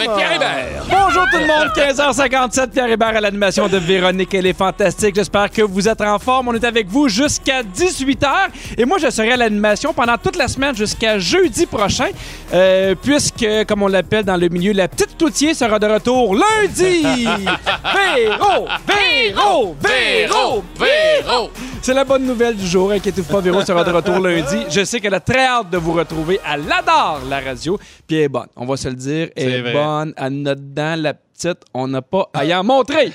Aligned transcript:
Avec 0.00 0.16
Pierre 0.16 0.32
Hébert. 0.32 0.84
Bonjour 0.88 1.24
tout 1.30 1.38
le 1.38 1.46
monde, 1.46 1.68
15h57, 1.76 2.70
Pierre 2.70 2.90
Hébert 2.90 3.08
à 3.08 3.20
l'animation 3.20 3.68
de 3.68 3.76
Véronique, 3.76 4.32
elle 4.32 4.46
est 4.46 4.56
fantastique. 4.56 5.14
J'espère 5.14 5.50
que 5.50 5.60
vous 5.60 5.88
êtes 5.88 6.00
en 6.00 6.18
forme. 6.18 6.48
On 6.48 6.54
est 6.54 6.64
avec 6.64 6.88
vous 6.88 7.08
jusqu'à 7.08 7.62
18h 7.62 8.28
et 8.78 8.86
moi 8.86 8.96
je 8.96 9.10
serai 9.10 9.32
à 9.32 9.36
l'animation 9.36 9.92
pendant 9.92 10.16
toute 10.16 10.36
la 10.36 10.48
semaine 10.48 10.74
jusqu'à 10.74 11.18
jeudi 11.18 11.66
prochain, 11.66 12.08
euh, 12.54 12.94
puisque, 13.02 13.46
comme 13.68 13.82
on 13.82 13.88
l'appelle 13.88 14.24
dans 14.24 14.38
le 14.38 14.48
milieu, 14.48 14.72
la 14.72 14.88
petite 14.88 15.18
toutier 15.18 15.52
sera 15.52 15.78
de 15.78 15.86
retour 15.86 16.34
lundi. 16.34 17.02
Véro, 17.04 18.68
Véro, 18.88 19.76
Véro, 19.82 20.64
Véro. 20.78 21.50
C'est 21.82 21.94
la 21.94 22.04
bonne 22.04 22.26
nouvelle 22.26 22.56
du 22.56 22.66
jour. 22.66 22.90
Inquiétez-vous 22.90 23.32
pas, 23.32 23.40
Véro 23.40 23.62
sera 23.62 23.82
de 23.84 23.90
retour 23.90 24.18
lundi. 24.18 24.64
Je 24.68 24.84
sais 24.84 25.00
qu'elle 25.00 25.14
a 25.14 25.20
très 25.20 25.46
hâte 25.46 25.70
de 25.70 25.78
vous 25.78 25.92
retrouver. 25.92 26.38
Elle 26.46 26.70
adore 26.70 27.22
la 27.28 27.40
radio. 27.40 27.78
Puis 28.06 28.18
elle 28.18 28.24
est 28.24 28.28
bonne. 28.28 28.48
On 28.54 28.66
va 28.66 28.76
se 28.76 28.88
le 28.88 28.94
dire. 28.94 29.30
Elle 29.34 29.66
est 29.66 29.72
bonne. 29.72 30.12
À 30.16 30.28
notre 30.28 30.60
dent, 30.60 31.00
la 31.00 31.14
petite. 31.48 31.62
On 31.74 31.88
n'a 31.88 32.02
pas 32.02 32.28
à 32.34 32.44
y 32.44 32.54
en 32.54 32.62
montrer. 32.64 33.12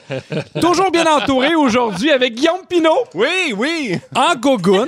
Toujours 0.59 0.91
bien 0.91 1.05
entouré 1.05 1.55
aujourd'hui 1.55 2.11
avec 2.11 2.35
Guillaume 2.35 2.65
Pinot 2.67 3.05
Oui, 3.13 3.53
oui! 3.55 3.99
en 4.15 4.35
gogoune. 4.35 4.87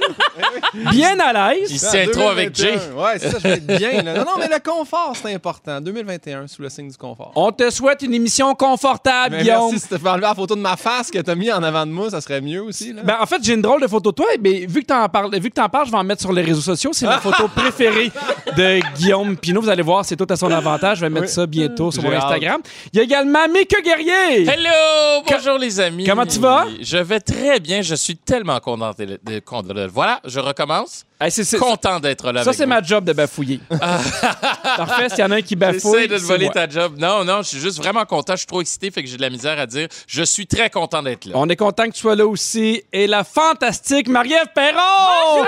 bien 0.92 1.20
à 1.20 1.52
l'aise. 1.54 1.70
Il 1.72 1.80
se 1.80 1.90
tient 1.92 2.08
trop 2.12 2.30
avec 2.30 2.56
Jay. 2.56 2.76
Ouais, 2.96 3.18
c'est 3.20 3.30
ça, 3.32 3.38
je 3.40 3.48
vais 3.48 3.54
être 3.56 3.68
bien. 3.68 4.02
Là. 4.02 4.14
Non, 4.20 4.26
non, 4.26 4.32
mais 4.40 4.48
le 4.48 4.60
confort, 4.60 5.14
c'est 5.22 5.34
important. 5.34 5.82
2021, 5.82 6.48
sous 6.48 6.62
le 6.62 6.70
signe 6.70 6.90
du 6.90 6.98
confort. 6.98 7.32
On 7.36 7.52
te 7.52 7.70
souhaite 7.70 8.02
une 8.02 8.14
émission 8.14 8.54
confortable, 8.56 9.36
Mais 9.38 9.44
Guillaume. 9.44 9.72
merci, 9.72 9.80
si 9.80 9.88
tu 9.90 10.00
peux 10.00 10.10
enlever 10.10 10.22
la 10.28 10.36
photo 10.36 10.56
de 10.56 10.62
ma 10.62 10.78
face 10.78 11.12
que 11.12 11.20
t'as 11.20 11.36
mis 11.36 11.52
en 11.52 11.62
avant 11.64 11.86
de 11.86 11.92
moi, 11.92 12.10
ça 12.10 12.22
serait 12.22 12.42
mieux 12.42 12.62
aussi. 12.64 12.94
Là. 12.94 13.02
Ben, 13.04 13.16
en 13.22 13.26
fait, 13.26 13.38
j'ai 13.44 13.54
une 13.54 13.62
drôle 13.62 13.82
de 13.82 13.88
photo 13.88 14.12
de 14.12 14.16
toi, 14.16 14.28
mais 14.42 14.66
vu 14.66 14.82
que 14.82 14.88
t'en 14.88 15.08
parles, 15.10 15.34
vu 15.40 15.50
que 15.50 15.56
t'en 15.56 15.70
parles, 15.70 15.86
je 15.88 15.92
vais 15.92 15.98
en 15.98 16.04
mettre 16.04 16.22
sur 16.22 16.32
les 16.34 16.42
réseaux 16.42 16.62
sociaux. 16.62 16.92
C'est 16.94 17.06
ma 17.06 17.20
photo 17.20 17.48
préférée 17.56 18.12
de 18.56 18.80
Guillaume 18.98 19.36
Pinot. 19.38 19.62
Vous 19.62 19.70
allez 19.70 19.84
voir, 19.84 20.06
c'est 20.06 20.16
tout 20.16 20.28
à 20.30 20.36
son 20.36 20.52
avantage. 20.52 20.98
Je 20.98 21.02
vais 21.02 21.10
mettre 21.10 21.28
Oui. 21.28 21.32
ça 21.32 21.46
bientôt 21.46 21.92
sur 21.92 22.04
mon 22.04 22.10
J'ai 22.10 22.16
hâte. 22.16 22.24
Instagram. 22.26 22.62
Il 22.94 22.98
y 22.98 23.00
a 23.02 23.04
également 23.04 23.27
Mika 23.28 23.82
Guerrier. 23.82 24.48
Hello! 24.48 25.24
Bonjour 25.30 25.58
les 25.58 25.80
amis. 25.80 26.06
Comment 26.06 26.26
tu 26.26 26.40
vas? 26.40 26.66
Je 26.82 26.98
vais 26.98 27.20
très 27.20 27.60
bien. 27.60 27.82
Je 27.82 27.96
suis 27.96 28.16
tellement 28.16 28.60
content 28.60 28.92
de, 28.98 29.20
de- 29.24 29.40
content 29.40 29.74
de- 29.74 29.88
Voilà, 29.88 30.22
je 30.26 30.40
recommence. 30.40 31.04
Hey, 31.20 31.32
c'est- 31.32 31.44
c'est- 31.44 31.58
Content 31.58 32.00
d'être 32.00 32.32
là 32.32 32.44
ça, 32.44 32.50
avec 32.50 32.58
c'est 32.58 32.64
vous. 32.66 32.70
ma 32.70 32.82
job 32.82 33.04
de 33.04 33.12
bafouiller. 33.14 33.60
Parfait. 33.70 35.10
S'il 35.10 35.20
y 35.20 35.24
en 35.24 35.32
a 35.32 35.36
un 35.38 35.42
qui 35.42 35.56
bafouille. 35.56 36.02
J'essaie 36.04 36.08
de 36.08 36.16
te 36.16 36.20
c'est 36.22 36.28
voler 36.28 36.46
moi. 36.46 36.54
ta 36.54 36.70
job. 36.70 36.96
Non, 36.98 37.24
non, 37.26 37.42
je 37.42 37.48
suis 37.50 37.60
juste 37.60 37.78
vraiment 37.78 38.06
content. 38.06 38.34
Je 38.34 38.38
suis 38.40 38.46
trop 38.48 38.62
excité, 38.62 38.92
fait 38.92 39.04
que 39.04 39.10
j'ai 39.10 39.18
de 39.18 39.22
la 39.22 39.30
misère 39.30 39.60
à 39.60 39.66
dire. 39.66 39.88
Je 40.08 40.24
suis 40.24 40.46
très 40.48 40.70
content 40.70 41.02
d'être 41.04 41.26
là. 41.26 41.32
On 41.36 41.50
est 41.50 41.56
content 41.56 41.86
que 41.88 41.92
tu 41.94 42.00
sois 42.00 42.16
là 42.16 42.26
aussi. 42.28 42.84
Et 42.94 43.08
la 43.08 43.24
fantastique 43.24 44.08
Marie-Ève 44.08 44.48
Perron! 44.54 45.46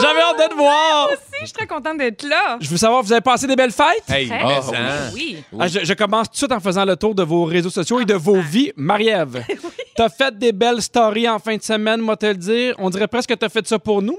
J'avais 0.00 0.20
hâte 0.20 0.38
de 0.38 0.54
te 0.54 0.58
voir! 0.58 1.08
Je 1.40 1.46
suis 1.46 1.52
très 1.54 1.66
contente 1.66 1.98
d'être 1.98 2.22
là. 2.28 2.58
Je 2.60 2.68
veux 2.68 2.76
savoir, 2.76 3.02
vous 3.02 3.12
avez 3.12 3.20
passé 3.20 3.46
des 3.46 3.56
belles 3.56 3.72
fêtes? 3.72 4.08
Hey, 4.08 4.30
Ah, 4.32 4.60
ça. 4.62 4.72
Oui. 5.14 5.38
Ah, 5.58 5.66
je, 5.68 5.80
je 5.84 5.94
commence 5.94 6.26
tout 6.28 6.32
de 6.32 6.36
suite 6.38 6.52
en 6.52 6.60
faisant 6.60 6.84
le 6.84 6.96
tour 6.96 7.14
de 7.14 7.22
vos 7.22 7.44
réseaux 7.44 7.70
sociaux 7.70 8.00
et 8.00 8.04
de 8.04 8.14
vos 8.14 8.40
vies. 8.40 8.72
Marie-Ève, 8.76 9.44
t'as 9.96 10.08
fait 10.08 10.36
des 10.38 10.52
belles 10.52 10.82
stories 10.82 11.28
en 11.28 11.38
fin 11.38 11.56
de 11.56 11.62
semaine, 11.62 12.00
moi 12.00 12.16
te 12.16 12.26
le 12.26 12.34
dire. 12.34 12.74
On 12.78 12.90
dirait 12.90 13.08
presque 13.08 13.30
que 13.30 13.34
t'as 13.34 13.48
fait 13.48 13.66
ça 13.66 13.78
pour 13.78 14.02
nous. 14.02 14.18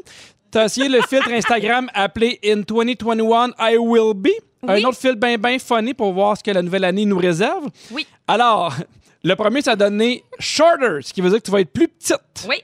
T'as 0.50 0.66
essayé 0.66 0.90
le 0.90 1.02
filtre 1.02 1.32
Instagram 1.32 1.90
appelé 1.94 2.40
In 2.46 2.58
2021 2.68 3.52
I 3.60 3.78
Will 3.78 4.14
Be. 4.16 4.30
Un 4.68 4.76
Oui. 4.76 4.86
autre 4.86 4.98
filtre 4.98 5.20
bien, 5.20 5.38
bien 5.38 5.58
funny 5.60 5.94
pour 5.94 6.14
voir 6.14 6.38
ce 6.38 6.44
que 6.44 6.52
la 6.52 6.62
nouvelle 6.62 6.84
année 6.84 7.06
nous 7.06 7.18
réserve. 7.18 7.68
Oui. 7.92 8.06
Alors, 8.28 8.74
le 9.24 9.36
premier, 9.36 9.62
ça 9.62 9.72
a 9.72 9.76
donné 9.76 10.24
shorter, 10.40 11.00
ce 11.02 11.14
qui 11.14 11.22
veut 11.22 11.30
dire 11.30 11.40
que 11.40 11.46
tu 11.46 11.52
vas 11.52 11.62
être 11.62 11.72
plus 11.72 11.88
petite. 11.88 12.48
Oui. 12.48 12.58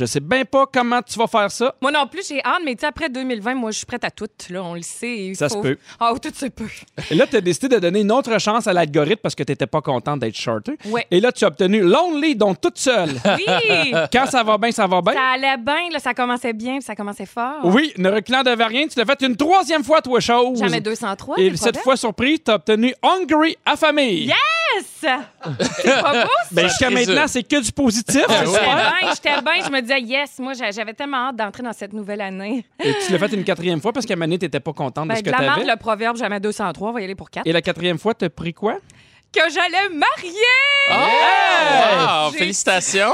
Je 0.00 0.06
sais 0.06 0.20
bien 0.20 0.46
pas 0.46 0.64
comment 0.72 1.02
tu 1.02 1.18
vas 1.18 1.26
faire 1.26 1.50
ça. 1.50 1.74
Moi 1.78 1.92
non 1.92 2.06
plus, 2.06 2.26
j'ai 2.26 2.42
hâte, 2.42 2.62
mais 2.64 2.74
tu 2.74 2.80
sais, 2.80 2.86
après 2.86 3.10
2020, 3.10 3.54
moi, 3.54 3.70
je 3.70 3.76
suis 3.76 3.84
prête 3.86 4.02
à 4.02 4.10
tout. 4.10 4.28
Là, 4.48 4.62
on 4.64 4.72
le 4.74 4.80
sait. 4.80 5.26
il 5.26 5.36
Ça 5.36 5.50
se 5.50 5.58
peut. 5.58 5.76
Ah, 6.00 6.14
tout 6.22 6.32
se 6.34 6.46
peut. 6.46 6.64
Et 7.10 7.14
là, 7.14 7.26
tu 7.26 7.36
as 7.36 7.42
décidé 7.42 7.68
de 7.68 7.78
donner 7.78 8.00
une 8.00 8.10
autre 8.10 8.38
chance 8.40 8.66
à 8.66 8.72
l'algorithme 8.72 9.20
parce 9.22 9.34
que 9.34 9.42
tu 9.42 9.52
n'étais 9.52 9.66
pas 9.66 9.82
contente 9.82 10.20
d'être 10.20 10.34
shorter. 10.38 10.78
Ouais. 10.86 11.06
Et 11.10 11.20
là, 11.20 11.32
tu 11.32 11.44
as 11.44 11.48
obtenu 11.48 11.82
Lonely, 11.82 12.34
donc 12.34 12.62
toute 12.62 12.78
seule. 12.78 13.10
Oui. 13.10 13.92
Quand 14.10 14.24
ça 14.24 14.42
va 14.42 14.56
bien, 14.56 14.72
ça 14.72 14.86
va 14.86 15.02
bien. 15.02 15.12
ça 15.12 15.32
allait 15.34 15.58
bien, 15.58 15.90
là, 15.92 15.98
ça 15.98 16.14
commençait 16.14 16.54
bien, 16.54 16.76
puis 16.76 16.82
ça 16.84 16.94
commençait 16.94 17.26
fort. 17.26 17.60
Oui, 17.64 17.92
ne 17.98 18.08
reculant 18.08 18.42
devant 18.42 18.68
rien, 18.68 18.86
tu 18.86 18.98
l'as 18.98 19.04
fait 19.04 19.20
une 19.20 19.36
troisième 19.36 19.84
fois, 19.84 20.00
toi, 20.00 20.18
chose. 20.20 20.58
Jamais 20.60 20.80
203. 20.80 21.38
Et 21.38 21.54
cette 21.58 21.76
fois, 21.76 21.98
surprise, 21.98 22.38
tu 22.42 22.50
as 22.50 22.54
obtenu 22.54 22.94
Hungry 23.02 23.58
affamé. 23.66 24.14
Yes! 24.14 24.34
C'est 25.02 26.00
pas 26.00 26.12
beau, 26.24 26.28
ça? 26.28 26.48
Ben, 26.52 26.68
jusqu'à 26.68 26.90
maintenant, 26.90 27.26
c'est 27.26 27.42
que 27.42 27.60
du 27.60 27.72
positif. 27.72 28.24
Ah, 28.28 28.44
J'étais 28.44 28.60
bien, 28.60 29.12
j'étais 29.14 29.42
bien. 29.42 29.64
Je 29.66 29.70
me 29.70 29.80
disais, 29.94 30.00
yes, 30.00 30.38
moi, 30.38 30.52
j'a- 30.54 30.70
j'avais 30.70 30.94
tellement 30.94 31.28
hâte 31.28 31.36
d'entrer 31.36 31.62
dans 31.62 31.72
cette 31.72 31.92
nouvelle 31.92 32.20
année. 32.20 32.64
Et 32.84 32.92
tu 33.06 33.12
l'as 33.12 33.18
fait 33.18 33.32
une 33.34 33.44
quatrième 33.44 33.80
fois 33.80 33.92
parce 33.92 34.06
qu'à 34.06 34.16
donné, 34.16 34.38
tu 34.38 34.46
n'étais 34.46 34.60
pas 34.60 34.72
contente 34.72 35.04
de 35.04 35.08
Ben, 35.10 35.16
ce 35.16 35.22
de 35.22 35.26
que 35.26 35.30
la 35.30 35.38
tu 35.38 35.44
avais. 35.44 35.64
le 35.64 35.76
proverbe, 35.76 36.16
jamais 36.16 36.40
203, 36.40 36.90
on 36.90 36.92
va 36.92 37.00
y 37.00 37.04
aller 37.04 37.14
pour 37.14 37.30
4. 37.30 37.46
Et 37.46 37.52
la 37.52 37.62
quatrième 37.62 37.98
fois, 37.98 38.14
tu 38.14 38.24
as 38.24 38.30
pris 38.30 38.54
quoi? 38.54 38.78
Que 39.32 39.42
j'allais 39.48 39.88
marier! 39.90 40.32
Ah, 40.90 42.24
wow, 42.26 42.32
J'ai 42.32 42.38
félicitations! 42.38 43.12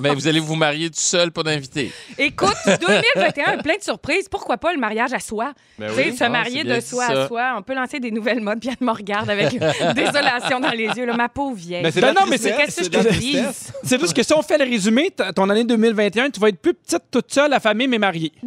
Mais 0.00 0.14
vous 0.14 0.26
allez 0.26 0.40
vous 0.40 0.54
marier 0.54 0.88
tout 0.88 0.98
seul, 0.98 1.30
pas 1.30 1.42
d'invité. 1.42 1.92
Écoute, 2.16 2.56
2021, 2.66 3.58
plein 3.58 3.76
de 3.76 3.82
surprises. 3.82 4.28
Pourquoi 4.30 4.56
pas 4.56 4.72
le 4.72 4.78
mariage 4.78 5.12
à 5.12 5.18
soi? 5.20 5.52
Ben 5.78 5.88
tu 5.90 5.94
sais, 5.94 6.10
oui. 6.10 6.16
se 6.16 6.24
Ah, 6.24 6.28
marier 6.30 6.64
de 6.64 6.80
soi 6.80 7.04
à 7.04 7.26
soi. 7.28 7.54
On 7.58 7.62
peut 7.62 7.74
lancer 7.74 8.00
des 8.00 8.10
nouvelles 8.10 8.40
modes. 8.40 8.60
Bien, 8.60 8.72
me 8.80 8.92
regarde 8.92 9.28
avec 9.28 9.50
désolation 9.94 10.58
dans 10.60 10.70
les 10.70 10.86
yeux. 10.86 11.04
là. 11.04 11.14
Ma 11.14 11.28
pauvre 11.28 11.54
vieille. 11.56 11.82
Ben, 11.82 11.92
c'est 11.92 12.00
Ben 12.00 12.14
non, 12.14 12.22
mais 12.26 12.38
c'est- 12.38 12.56
qu'est-ce 12.56 12.76
que 12.78 12.84
je 12.84 12.90
te 13.08 13.12
dis? 13.18 13.38
C'est 13.84 14.00
juste 14.00 14.14
que 14.16 14.22
si 14.22 14.32
on 14.32 14.40
fait 14.40 14.56
le 14.56 14.64
résumé, 14.64 15.10
ton 15.36 15.50
année 15.50 15.64
2021, 15.64 16.30
tu 16.30 16.40
vas 16.40 16.48
être 16.48 16.62
plus 16.62 16.72
petite 16.72 17.02
toute 17.10 17.30
seule, 17.30 17.52
affamée, 17.52 17.86
mais 17.86 17.98
mariée. 17.98 18.32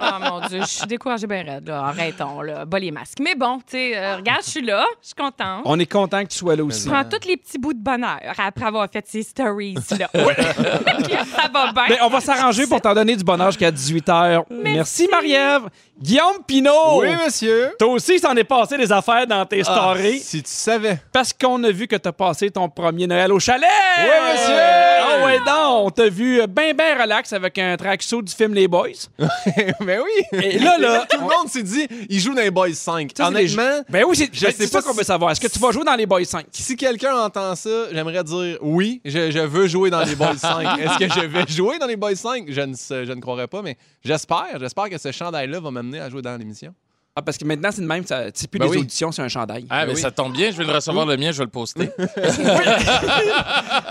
Oh 0.00 0.18
mon 0.20 0.40
Dieu, 0.48 0.60
je 0.60 0.66
suis 0.66 0.86
découragée 0.86 1.26
bien 1.26 1.42
raide. 1.42 1.68
Là. 1.68 1.84
Arrêtons, 1.86 2.42
là. 2.42 2.64
Bas 2.64 2.78
les 2.78 2.90
masques. 2.90 3.18
Mais 3.20 3.34
bon, 3.34 3.58
tu 3.58 3.64
sais, 3.72 3.96
euh, 3.96 4.16
regarde, 4.16 4.42
je 4.44 4.50
suis 4.50 4.62
là. 4.62 4.84
Je 5.06 5.13
suis 5.16 5.30
contente. 5.30 5.62
On 5.64 5.78
est 5.78 5.86
content 5.90 6.22
que 6.22 6.28
tu 6.28 6.38
sois 6.38 6.56
là 6.56 6.64
aussi. 6.64 6.84
Je 6.84 6.90
prends 6.90 7.04
tous 7.04 7.26
les 7.26 7.36
petits 7.36 7.58
bouts 7.58 7.72
de 7.74 7.82
bonheur 7.82 8.18
après 8.38 8.64
avoir 8.66 8.88
fait 8.92 9.04
ces 9.08 9.22
stories-là. 9.22 9.80
Ça 10.14 11.48
va 11.52 11.72
bien. 11.72 11.84
Ben, 11.88 11.98
on 12.02 12.08
va 12.08 12.20
s'arranger 12.20 12.66
pour 12.66 12.80
t'en 12.80 12.94
donner 12.94 13.16
du 13.16 13.24
bonheur 13.24 13.50
jusqu'à 13.50 13.70
18h. 13.70 14.44
Merci, 14.50 15.08
Marie-Ève. 15.10 15.62
Guillaume 16.00 16.42
Pinot. 16.46 17.00
Oui, 17.00 17.08
monsieur. 17.24 17.70
Toi 17.78 17.88
aussi, 17.88 18.18
s'en 18.18 18.34
est 18.34 18.42
passé 18.44 18.76
des 18.76 18.90
affaires 18.90 19.26
dans 19.28 19.46
tes 19.46 19.60
Ah, 19.60 19.64
stories. 19.64 20.18
si 20.18 20.42
tu 20.42 20.50
savais. 20.50 20.98
Parce 21.12 21.32
qu'on 21.32 21.62
a 21.62 21.70
vu 21.70 21.86
que 21.86 21.94
t'as 21.96 22.10
passé 22.10 22.50
ton 22.50 22.68
premier 22.68 23.06
Noël 23.06 23.32
au 23.32 23.38
chalet. 23.38 23.68
Oui, 24.00 24.32
monsieur. 24.32 24.54
Ah 24.58 25.24
ouais, 25.24 25.38
donc, 25.38 25.86
on 25.86 25.90
t'a 25.90 26.08
vu 26.08 26.40
bien, 26.48 26.74
bien 26.74 27.00
relax 27.00 27.32
avec 27.32 27.56
un 27.58 27.76
tracksuit 27.76 28.22
du 28.24 28.32
film 28.34 28.54
Les 28.54 28.66
Boys. 28.66 28.88
ben 29.80 30.00
oui. 30.02 30.38
Et 30.42 30.58
là, 30.58 30.78
là, 30.78 31.06
Tout 31.08 31.18
le 31.18 31.22
monde 31.24 31.48
s'est 31.48 31.62
dit, 31.62 31.86
il 32.10 32.18
joue 32.18 32.34
dans 32.34 32.42
les 32.42 32.50
Boys 32.50 32.72
5. 32.72 33.12
Ça, 33.16 33.26
c'est 33.26 33.30
les- 33.30 33.54
Honnêtement, 33.56 33.84
Ben 33.88 34.04
oui, 34.08 34.16
c'est 34.16 34.28
Je 34.32 34.46
ben, 34.46 34.52
sais 34.52 34.66
ça 34.66 34.82
pas 34.82 34.88
savoir. 35.04 35.30
Est-ce 35.30 35.40
que 35.40 35.46
tu 35.46 35.58
vas 35.58 35.70
jouer 35.70 35.84
dans 35.84 35.94
Les 35.94 36.06
Boys 36.06 36.24
5? 36.24 36.46
si 36.50 36.76
quelqu'un 36.76 37.14
entend 37.16 37.54
ça, 37.54 37.92
j'aimerais 37.92 38.24
dire 38.24 38.58
oui, 38.62 39.00
je, 39.04 39.30
je 39.30 39.38
veux 39.38 39.66
jouer 39.68 39.90
dans 39.90 40.02
les 40.02 40.16
Boys 40.16 40.36
5. 40.36 40.78
Est-ce 40.80 40.98
que 40.98 41.08
je 41.20 41.26
vais 41.26 41.46
jouer 41.46 41.78
dans 41.78 41.86
les 41.86 41.96
Boys 41.96 42.16
5? 42.16 42.46
Je 42.48 42.60
ne, 42.62 42.74
sais- 42.74 43.04
je 43.06 43.12
ne 43.12 43.20
croirais 43.20 43.46
pas, 43.48 43.62
mais 43.62 43.76
j'espère. 44.02 44.58
J'espère 44.58 44.88
que 44.90 44.98
ce 44.98 45.12
chandail-là 45.12 45.60
va 45.60 45.70
m'amener 45.70 46.00
à 46.00 46.10
jouer 46.10 46.22
dans 46.22 46.36
l'émission. 46.36 46.74
Ah, 47.16 47.22
parce 47.22 47.38
que 47.38 47.44
maintenant, 47.44 47.68
c'est 47.72 47.80
de 47.80 47.86
même, 47.86 48.04
ça- 48.04 48.24
c'est 48.34 48.50
plus 48.50 48.58
Ben 48.58 48.66
des 48.66 48.72
oui. 48.72 48.78
auditions, 48.78 49.12
c'est 49.12 49.22
un 49.22 49.28
chandail. 49.28 49.66
Ah, 49.70 49.82
Ben 49.82 49.86
mais 49.86 49.94
oui. 49.94 50.00
ça 50.00 50.10
tombe 50.10 50.32
bien, 50.32 50.50
je 50.50 50.56
vais 50.56 50.64
le 50.64 50.72
recevoir 50.72 51.06
le 51.06 51.16
mien, 51.16 51.30
je 51.30 51.38
vais 51.38 51.44
le 51.44 51.50
poster. 51.50 51.88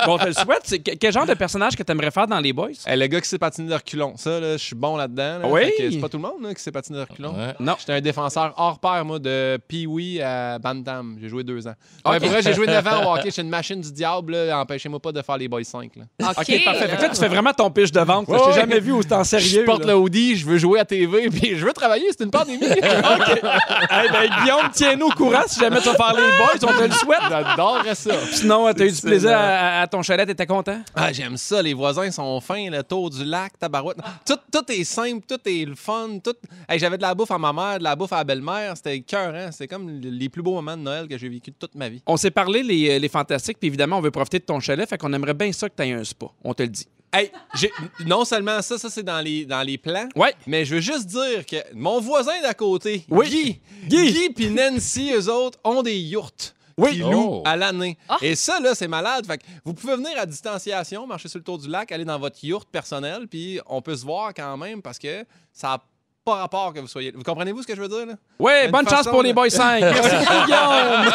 Bon, 0.06 0.16
on 0.16 0.18
te 0.18 0.26
le 0.26 0.34
souhaite. 0.34 0.98
Quel 1.00 1.14
genre 1.14 1.26
de 1.26 1.34
personnage 1.34 1.78
que 1.78 1.84
tu 1.84 1.92
aimerais 1.94 2.12
faire 2.12 2.28
dans 2.28 2.40
Les 2.42 2.52
Boys? 2.52 2.72
Eh, 2.86 2.96
le 2.98 3.08
gars 3.08 3.22
qui 3.22 3.30
sait 3.30 3.38
patiner 3.38 3.70
de 3.70 3.74
reculons, 3.74 4.16
ça, 4.18 4.40
là, 4.42 4.54
je 4.58 4.64
suis 4.64 4.76
bon 4.76 4.98
là-dedans. 4.98 5.40
là. 5.40 5.48
Oui. 5.48 5.72
C'est 5.78 5.98
pas 6.00 6.10
tout 6.10 6.18
le 6.18 6.24
monde 6.24 6.42
là, 6.42 6.54
qui 6.54 6.62
sait 6.62 6.72
patiner 6.74 6.98
de 7.00 7.04
reculons. 7.04 7.34
Ouais. 7.34 7.54
Non. 7.62 7.76
J'étais 7.80 7.94
un 7.94 8.02
défenseur 8.02 8.54
hors 8.58 8.80
pair, 8.80 9.06
moi, 9.06 9.20
de 9.20 9.58
Pee-Wee 9.70 10.20
à 10.22 10.60
Bantam. 10.60 11.18
J'ai 11.22 11.30
joué 11.30 11.44
deux 11.46 11.66
ans. 11.66 11.76
Ok. 12.04 12.12
Ouais, 12.12 12.20
pour 12.20 12.28
vrai, 12.30 12.42
j'ai 12.42 12.54
joué 12.54 12.68
9 12.68 12.86
ans 12.88 13.06
au 13.06 13.14
hockey. 13.16 13.30
J'étais 13.30 13.42
une 13.44 13.50
machine 13.50 13.80
du 13.80 13.92
diable. 13.94 14.36
Empêchez-moi 14.52 15.00
pas 15.00 15.14
de 15.14 15.22
faire 15.22 15.38
les 15.38 15.48
Boys 15.48 15.64
5. 15.64 15.92
Là. 15.96 16.04
OK, 16.32 16.36
parfait. 16.36 16.88
Fait 16.88 16.98
que 16.98 17.02
là, 17.02 17.10
tu 17.10 17.16
fais 17.16 17.30
vraiment 17.30 17.54
ton 17.54 17.72
pitch 17.72 17.92
de 17.92 18.02
vente. 18.02 18.28
Je 18.30 18.46
t'ai 18.52 18.60
jamais 18.60 18.80
vu 18.82 18.92
autant 18.92 19.24
Je 19.24 19.30
sérieux. 19.30 19.64
porte 19.64 19.86
là. 19.86 19.94
le 19.94 19.98
hoodie, 20.00 20.36
je 20.36 20.46
veux 20.46 20.58
jouer 20.58 20.80
à 20.82 20.86
TV, 20.86 21.30
puis 21.30 21.56
je 21.58 21.66
veux 21.66 21.72
travailler, 21.74 22.08
c'est 22.12 22.24
une 22.26 22.32
pandémie. 22.32 22.60
Hey, 23.90 24.10
ben, 24.12 24.30
Guillaume, 24.42 24.70
tiens-nous 24.74 25.08
au 25.08 25.12
courant 25.12 25.44
si 25.48 25.60
jamais 25.60 25.80
tu 25.82 25.90
vas 25.90 25.96
faire 25.96 26.14
les 26.16 26.38
boys, 26.38 26.70
on 26.70 26.80
te 26.80 26.84
le 26.84 26.92
souhaite. 26.92 27.20
J'adorerais 27.30 27.96
ça. 27.96 28.12
Sinon, 28.32 28.72
t'as 28.74 28.86
eu 28.86 28.92
du 28.92 29.02
plaisir 29.02 29.32
à, 29.38 29.82
à 29.82 29.88
ton 29.88 30.02
chalet, 30.02 30.28
t'étais 30.28 30.46
content? 30.46 30.80
Ah, 30.96 31.12
j'aime 31.14 31.38
ça. 31.38 31.62
Les 31.62 31.74
voisins 31.74 32.10
sont 32.12 32.40
fins, 32.42 32.70
le 32.70 32.84
tour 32.84 33.10
du 33.10 33.24
lac, 33.24 33.58
tabarouette. 33.60 33.98
Tout, 34.26 34.38
tout 34.52 34.72
est 34.72 34.84
simple, 34.84 35.26
tout 35.28 35.40
est 35.46 35.66
le 35.66 35.76
fun. 35.76 36.20
Tout... 36.24 36.36
Hey, 36.68 36.80
J'avais 36.80 36.98
de 36.98 37.02
la 37.02 37.14
bouffe 37.16 37.32
à 37.32 37.38
ma 37.38 37.54
mère, 37.54 37.80
de 37.80 37.84
la 37.84 37.96
bouffe 37.96 38.14
à 38.14 38.18
la 38.18 38.24
belle-mère. 38.24 38.76
C'était 38.76 39.00
cœur, 39.02 39.34
hein? 39.36 39.52
C'était 39.52 39.68
comme 39.68 39.90
les 40.02 40.30
plus 40.30 40.42
beaux 40.42 40.54
moments 40.54 40.78
de 40.78 40.82
Noël 40.82 41.08
que 41.08 41.18
j'ai 41.18 41.30
vécu 41.30 41.52
de 41.52 41.56
toute 41.58 41.76
ma 41.76 41.90
vie. 41.90 42.02
On 42.08 42.18
s'est 42.18 42.32
parlé, 42.32 42.64
les, 42.64 43.00
les 43.00 43.10
fantastiques, 43.10 43.58
puis 43.60 43.68
évidemment, 43.68 43.98
on 43.98 44.02
veut 44.02 44.12
profiter 44.12 44.40
de 44.40 44.46
ton 44.46 44.60
chalet, 44.60 44.88
fait 44.90 44.98
qu'on 44.98 45.14
aimerait 45.14 45.34
bien 45.34 45.52
ça 45.52 45.70
que 45.70 45.76
t'aies 45.76 45.92
un 45.92 46.04
spa. 46.04 46.28
On 46.44 46.54
te 46.54 46.64
le 46.64 46.70
dit. 46.70 46.88
Hey, 47.14 47.32
j'ai- 47.54 47.72
non 48.06 48.26
seulement 48.26 48.62
ça, 48.62 48.78
ça 48.78 48.90
c'est 48.90 49.04
dans 49.04 49.22
les, 49.22 49.46
dans 49.46 49.62
les 49.62 49.78
plans, 49.78 50.10
Ouais. 50.16 50.34
mais 50.48 50.66
je 50.66 50.76
veux 50.76 50.82
juste 50.82 51.06
dire 51.06 51.46
que 51.46 51.58
mon 51.76 52.00
voisin 52.02 52.42
d'à 52.42 52.54
côté, 52.56 53.06
Oui. 53.10 53.30
Guy, 53.30 53.62
Guy. 53.88 54.12
Guy 54.12 54.30
puis 54.32 54.50
Nancy, 54.50 55.12
eux 55.14 55.30
autres, 55.32 55.60
ont 55.64 55.84
des 55.84 55.98
yurts. 55.98 56.54
Oui. 56.76 56.98
louent 56.98 57.12
Oh. 57.14 57.44
à 57.46 57.56
l'année. 57.56 58.00
Ah. 58.10 58.18
Et 58.24 58.34
ça, 58.34 58.60
là, 58.60 58.74
c'est 58.74 58.88
malade. 58.88 59.28
Fait 59.28 59.38
que 59.38 59.44
vous 59.64 59.76
pouvez 59.76 59.96
venir 59.96 60.10
à 60.18 60.26
distanciation, 60.26 61.06
marcher 61.06 61.30
sur 61.30 61.38
le 61.38 61.44
tour 61.44 61.60
du 61.60 61.68
lac, 61.70 61.92
aller 61.92 62.04
dans 62.04 62.18
votre 62.18 62.44
yurt 62.44 62.68
personnel, 62.68 63.28
puis 63.30 63.60
on 63.68 63.80
peut 63.84 63.96
se 63.96 64.04
voir 64.04 64.34
quand 64.34 64.58
même 64.58 64.82
parce 64.82 64.98
que 64.98 65.24
ça 65.52 65.68
n'a 65.68 65.84
pas 66.26 66.36
rapport 66.36 66.74
que 66.74 66.80
vous 66.80 66.88
soyez. 66.88 67.12
Vous 67.16 67.24
comprenez-vous 67.24 67.62
ce 67.64 67.68
que 67.68 67.76
je 67.76 67.82
veux 67.82 67.88
dire, 67.90 68.06
là? 68.06 68.14
Ouais, 68.40 68.66
Une 68.66 68.72
bonne 68.72 68.88
chance 68.88 69.08
pour 69.08 69.20
de- 69.22 69.28
les 69.28 69.34
Boys 69.34 69.50
5. 69.50 69.82
Merci, 69.82 70.00
Guillaume. 70.46 71.04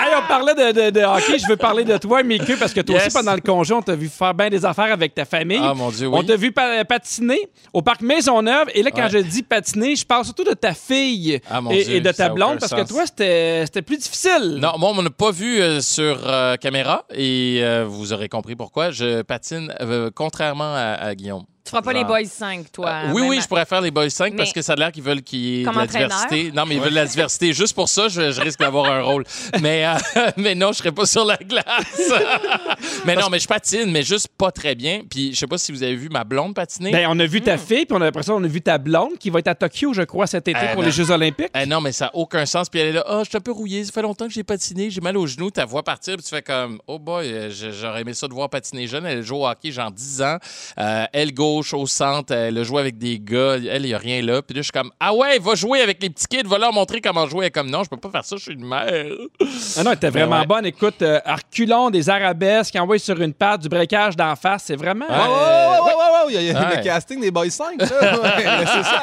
hey, 0.00 0.14
on 0.18 0.26
parlait 0.26 0.54
de, 0.54 0.72
de- 0.86 0.90
de 0.90 1.00
hockey. 1.04 1.38
Je 1.38 1.46
veux 1.46 1.56
parler 1.56 1.84
de 1.84 1.96
toi, 1.96 2.22
Mickey, 2.24 2.56
parce 2.56 2.72
que 2.72 2.80
toi 2.80 2.96
Yes. 2.96 3.06
aussi, 3.06 3.16
pendant 3.16 3.34
le 3.34 3.40
congé, 3.40 3.72
on 3.72 3.82
t'a 3.82 3.94
vu 3.94 4.08
faire 4.08 4.34
bien 4.34 4.48
des 4.50 4.64
affaires 4.64 4.92
avec 4.92 5.14
ta 5.14 5.24
famille. 5.24 5.60
Ah, 5.62 5.74
mon 5.74 5.90
Dieu, 5.90 6.08
oui. 6.08 6.18
On 6.18 6.24
t'a 6.24 6.34
vu 6.36 6.50
pa- 6.50 6.84
patiner 6.84 7.48
au 7.72 7.82
parc 7.82 8.00
Maisonneuve. 8.02 8.68
Et 8.74 8.82
là, 8.82 8.90
quand 8.90 9.02
Ouais. 9.04 9.10
je 9.10 9.18
dis 9.18 9.42
patiner, 9.44 9.94
je 9.94 10.04
parle 10.04 10.24
surtout 10.24 10.44
de 10.44 10.54
ta 10.54 10.74
fille 10.74 11.40
Ah, 11.48 11.60
mon 11.60 11.70
et, 11.70 11.84
Dieu, 11.84 11.94
et 11.96 12.00
de 12.00 12.10
ta 12.10 12.28
blonde, 12.30 12.58
parce 12.58 12.74
que 12.74 12.86
toi, 12.88 13.06
c'était 13.06 13.64
c'était 13.66 13.82
plus 13.82 13.98
difficile. 13.98 14.56
Non, 14.60 14.72
moi, 14.78 14.92
on 14.96 15.02
n'a 15.02 15.10
pas 15.10 15.30
vu 15.30 15.60
euh, 15.60 15.80
sur 15.80 16.18
euh, 16.26 16.56
caméra 16.56 17.04
et 17.14 17.60
euh, 17.62 17.84
vous 17.88 18.12
aurez 18.12 18.28
compris 18.28 18.56
pourquoi. 18.56 18.90
Je 18.90 19.22
patine 19.22 19.72
euh, 19.80 20.10
contrairement 20.14 20.74
à, 20.74 20.94
à 21.00 21.14
Guillaume. 21.14 21.44
Tu 21.70 21.76
feras 21.76 21.82
pas 21.82 21.92
les. 21.92 22.04
Boys 22.04 22.24
5, 22.24 22.72
toi. 22.72 22.88
Euh, 22.88 23.12
oui, 23.12 23.20
même 23.20 23.30
oui, 23.30 23.38
à- 23.38 23.40
je 23.42 23.46
pourrais 23.46 23.64
faire 23.64 23.80
les 23.80 23.92
Boys 23.92 24.10
5 24.10 24.36
parce 24.36 24.52
que 24.52 24.60
ça 24.60 24.72
a 24.72 24.76
l'air 24.76 24.90
qu'ils 24.90 25.04
veulent 25.04 25.22
qu'il 25.22 25.38
y 25.38 25.60
ait 25.60 25.64
Comme 25.64 25.74
de 25.74 25.78
la 25.78 25.84
entraîneur? 25.84 26.08
diversité. 26.08 26.50
Non, 26.52 26.66
mais 26.66 26.74
ils 26.74 26.80
veulent 26.80 26.90
de 26.90 26.94
la 26.96 27.06
diversité. 27.06 27.52
Juste 27.52 27.74
pour 27.74 27.88
ça, 27.88 28.08
je, 28.08 28.32
je 28.32 28.40
risque 28.40 28.58
d'avoir 28.58 28.90
un 28.90 29.02
rôle. 29.02 29.24
Mais, 29.60 29.86
euh, 29.86 29.94
mais 30.36 30.56
non, 30.56 30.72
je 30.72 30.78
serais 30.78 30.90
pas 30.90 31.06
sur 31.06 31.24
la 31.24 31.36
glace. 31.36 31.64
mais 33.04 33.14
non, 33.14 33.28
mais 33.30 33.38
je 33.38 33.46
patine, 33.46 33.90
mais 33.92 34.02
juste 34.02 34.28
pas 34.36 34.50
très 34.50 34.74
bien. 34.74 35.02
Puis 35.08 35.32
je 35.32 35.38
sais 35.38 35.46
pas 35.46 35.58
si 35.58 35.70
vous 35.70 35.82
avez 35.84 35.94
vu 35.94 36.08
ma 36.08 36.24
blonde 36.24 36.54
patiner. 36.54 36.90
Ben, 36.90 37.06
on 37.08 37.18
a 37.20 37.26
vu 37.26 37.40
ta 37.40 37.56
fille, 37.56 37.86
puis 37.86 37.96
on 37.96 38.00
a 38.00 38.04
l'impression 38.06 38.34
qu'on 38.34 38.44
a 38.44 38.48
vu 38.48 38.60
ta 38.60 38.78
blonde 38.78 39.16
qui 39.18 39.30
va 39.30 39.38
être 39.38 39.48
à 39.48 39.54
Tokyo, 39.54 39.92
je 39.92 40.02
crois, 40.02 40.26
cet 40.26 40.48
été 40.48 40.58
Eh 40.60 40.74
pour 40.74 40.82
les 40.82 40.90
Jeux 40.90 41.10
Olympiques. 41.10 41.50
Eh 41.54 41.66
non, 41.66 41.80
mais 41.80 41.92
ça 41.92 42.06
n'a 42.06 42.16
aucun 42.16 42.46
sens. 42.46 42.68
Puis 42.68 42.80
elle 42.80 42.88
est 42.88 42.92
là, 42.92 43.04
ah, 43.06 43.20
je 43.22 43.28
suis 43.28 43.36
un 43.38 43.40
peu 43.40 43.52
rouillée, 43.52 43.84
ça 43.84 43.92
fait 43.92 44.02
longtemps 44.02 44.26
que 44.26 44.32
j'ai 44.32 44.42
patiné, 44.44 44.90
j'ai 44.90 45.00
mal 45.00 45.16
aux 45.16 45.26
genoux. 45.28 45.50
Ta 45.52 45.64
voix 45.64 45.82
partir, 45.84 46.16
puis 46.16 46.24
tu 46.24 46.30
fais 46.30 46.42
comme, 46.42 46.80
oh 46.88 46.98
boy, 46.98 47.26
euh, 47.32 47.50
j'aurais 47.50 48.00
aimé 48.00 48.14
ça 48.14 48.26
de 48.26 48.34
voir 48.34 48.48
patiner 48.50 48.88
jeune. 48.88 49.06
Elle 49.06 49.22
joue 49.22 49.36
au 49.36 49.46
hockey, 49.46 49.70
genre 49.70 49.92
10 49.92 50.22
ans. 50.22 50.38
Euh, 50.78 51.04
elle 51.12 51.32
gauche 51.60 51.74
au 51.74 51.86
centre, 51.86 52.32
elle 52.32 52.56
a 52.56 52.62
joué 52.62 52.80
avec 52.80 52.96
des 52.96 53.18
gars, 53.18 53.56
elle, 53.56 53.82
il 53.84 53.88
n'y 53.88 53.94
a 53.94 53.98
rien 53.98 54.22
là. 54.22 54.40
Puis 54.40 54.54
là, 54.54 54.60
je 54.62 54.64
suis 54.64 54.72
comme, 54.72 54.90
ah 54.98 55.14
ouais, 55.14 55.38
va 55.38 55.54
jouer 55.54 55.82
avec 55.82 56.02
les 56.02 56.08
petits 56.08 56.26
kids, 56.26 56.46
va 56.48 56.56
leur 56.58 56.72
montrer 56.72 57.00
comment 57.02 57.26
jouer. 57.28 57.40
Elle 57.44 57.48
est 57.48 57.50
comme, 57.50 57.70
non, 57.70 57.84
je 57.84 57.90
peux 57.90 57.96
pas 57.98 58.10
faire 58.10 58.24
ça, 58.24 58.36
je 58.36 58.42
suis 58.42 58.54
une 58.54 58.66
mère. 58.66 58.86
Ah 59.76 59.82
non, 59.84 59.90
elle 59.90 59.96
était 59.96 60.08
vraiment 60.10 60.40
ouais. 60.40 60.46
bonne. 60.46 60.64
Écoute, 60.66 61.02
euh, 61.02 61.20
reculons, 61.26 61.90
des 61.90 62.08
arabesques, 62.08 62.74
envoie 62.76 62.98
sur 62.98 63.20
une 63.20 63.34
patte, 63.34 63.60
du 63.62 63.68
breakage 63.68 64.16
d'en 64.16 64.34
face, 64.36 64.64
c'est 64.66 64.76
vraiment... 64.76 65.06
Ouais, 65.06 65.14
ouais, 65.14 65.18
ouais, 65.18 65.26
ouais, 65.26 65.94
ouais, 65.94 66.26
ouais, 66.26 66.30
Il 66.30 66.34
y 66.34 66.38
a, 66.38 66.40
il 66.40 66.46
y 66.46 66.50
a 66.50 66.60
Ouais. 66.70 66.76
le 66.76 66.82
casting 66.82 67.20
des 67.20 67.30
Boys 67.30 67.50
5, 67.50 67.80
là. 67.80 67.86
Ouais, 68.22 68.60
laissez 68.60 68.82
ça 68.82 69.02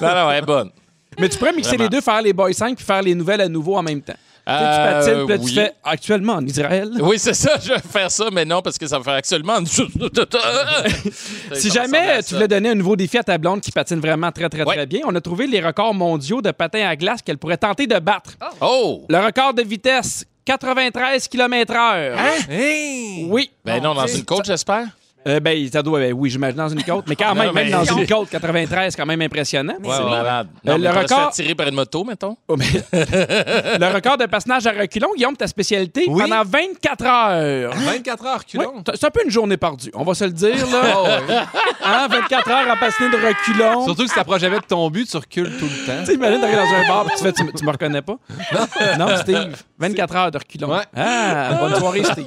non, 0.00 0.08
non, 0.24 0.30
elle 0.30 0.42
est 0.42 0.46
bonne. 0.46 0.70
Mais 1.18 1.28
tu 1.28 1.38
pourrais 1.38 1.52
mixer 1.52 1.70
Vraiment. 1.76 1.84
les 1.84 1.88
deux, 1.90 2.00
faire 2.00 2.22
les 2.22 2.32
Boys 2.32 2.52
5 2.52 2.76
puis 2.76 2.84
faire 2.84 3.02
les 3.02 3.14
nouvelles 3.14 3.40
à 3.40 3.48
nouveau 3.48 3.76
en 3.76 3.82
même 3.82 4.00
temps. 4.02 4.14
Tu 4.46 4.52
Euh, 4.52 5.00
patines, 5.00 5.24
puis 5.24 5.28
là, 5.28 5.38
tu 5.38 5.44
oui. 5.44 5.54
fais 5.54 5.72
actuellement 5.82 6.34
en 6.34 6.46
Israël. 6.46 6.90
Oui, 7.00 7.18
c'est 7.18 7.32
ça, 7.34 7.52
je 7.62 7.70
vais 7.72 7.78
faire 7.80 8.10
ça, 8.10 8.26
mais 8.30 8.44
non, 8.44 8.60
parce 8.60 8.76
que 8.76 8.86
ça 8.86 8.98
va 8.98 9.04
faire 9.04 9.14
actuellement. 9.14 9.54
Si 11.54 11.70
jamais 11.70 12.22
tu 12.22 12.34
voulais 12.34 12.48
donner 12.48 12.70
un 12.70 12.74
nouveau 12.74 12.96
défi 12.96 13.18
à 13.18 13.22
ta 13.22 13.38
blonde 13.38 13.60
qui 13.60 13.70
patine 13.70 14.00
vraiment 14.00 14.30
très, 14.32 14.48
très, 14.48 14.64
Ouais. 14.64 14.74
très 14.76 14.86
bien, 14.86 15.00
on 15.06 15.14
a 15.14 15.20
trouvé 15.20 15.46
les 15.46 15.60
records 15.60 15.94
mondiaux 15.94 16.42
de 16.42 16.50
patins 16.50 16.86
à 16.86 16.96
glace 16.96 17.22
qu'elle 17.22 17.38
pourrait 17.38 17.56
tenter 17.56 17.86
de 17.86 17.98
battre. 17.98 18.32
Oh! 18.60 19.04
Le 19.08 19.18
record 19.18 19.54
de 19.54 19.62
vitesse, 19.62 20.24
93 20.44 21.26
km/h. 21.28 22.50
Hey! 22.50 23.26
Oui. 23.28 23.50
Ben 23.64 23.82
non, 23.82 23.94
dans 23.94 24.06
une 24.06 24.24
côte, 24.24 24.44
j'espère. 24.44 24.86
Euh, 25.26 25.40
ben, 25.40 25.68
ça 25.72 25.82
doit, 25.82 25.98
ben 26.00 26.12
oui, 26.12 26.30
j'imagine 26.30 26.56
dans 26.58 26.68
une 26.68 26.82
côte, 26.82 27.04
mais 27.08 27.16
quand 27.16 27.34
Non, 27.34 27.42
même, 27.44 27.54
même 27.54 27.70
dans 27.70 27.84
une 27.84 28.06
côte, 28.06 28.28
93, 28.30 28.92
c'est 28.92 29.00
quand 29.00 29.06
même 29.06 29.22
impressionnant. 29.22 29.74
c'est 29.82 30.04
malade. 30.04 30.48
Euh, 30.68 30.76
le 30.78 30.90
record- 30.90 31.30
tirer 31.32 31.54
par 31.54 31.68
une 31.68 31.74
moto, 31.74 32.04
mettons. 32.04 32.36
Oh, 32.48 32.56
mais- 32.56 32.66
le 32.92 33.94
record 33.94 34.16
de 34.18 34.26
patinage 34.26 34.66
à 34.66 34.72
reculons, 34.72 35.08
Guillaume, 35.16 35.36
ta 35.36 35.46
spécialité, 35.46 36.06
Oui. 36.08 36.22
pendant 36.22 36.42
24 36.44 37.04
heures. 37.06 37.72
24 37.74 38.26
heures, 38.26 38.34
Ouais, 38.36 38.44
culon. 38.48 38.84
c'est 38.94 39.04
un 39.06 39.10
peu 39.10 39.24
une 39.24 39.30
journée 39.30 39.56
perdue, 39.56 39.90
on 39.94 40.04
va 40.04 40.14
se 40.14 40.24
le 40.24 40.32
dire, 40.32 40.54
là. 40.70 40.82
Ah 40.94 41.02
ouais. 41.02 41.36
Hein, 41.86 42.06
24 42.08 42.50
heures 42.50 42.70
à 42.70 42.76
patiner 42.76 43.10
de 43.10 43.16
reculons. 43.16 43.84
Surtout 43.84 44.02
que 44.04 44.08
si 44.08 44.14
t'approches 44.14 44.40
jamais 44.40 44.58
de 44.58 44.64
ton 44.64 44.88
but, 44.90 45.08
tu 45.08 45.16
recules 45.16 45.50
tout 45.58 45.66
le 45.66 45.86
temps. 45.86 46.00
Tu 46.00 46.06
sais, 46.06 46.14
imagine 46.14 46.40
d'arriver 46.40 46.58
dans 46.58 46.74
un 46.74 46.88
bar 46.88 47.06
et 47.06 47.16
tu 47.16 47.22
fais, 47.22 47.32
tu, 47.32 47.44
me- 47.44 47.52
tu 47.52 47.64
me 47.64 47.70
reconnais 47.70 48.00
pas? 48.02 48.16
Non, 48.98 49.08
Steve. 49.18 49.54
24 49.78 50.16
heures 50.16 50.30
de 50.30 50.38
reculons. 50.38 50.70
Ouais. 50.70 50.82
Ah, 50.96 51.54
bonne 51.60 51.74
soirée, 51.76 52.02
Steve. 52.04 52.26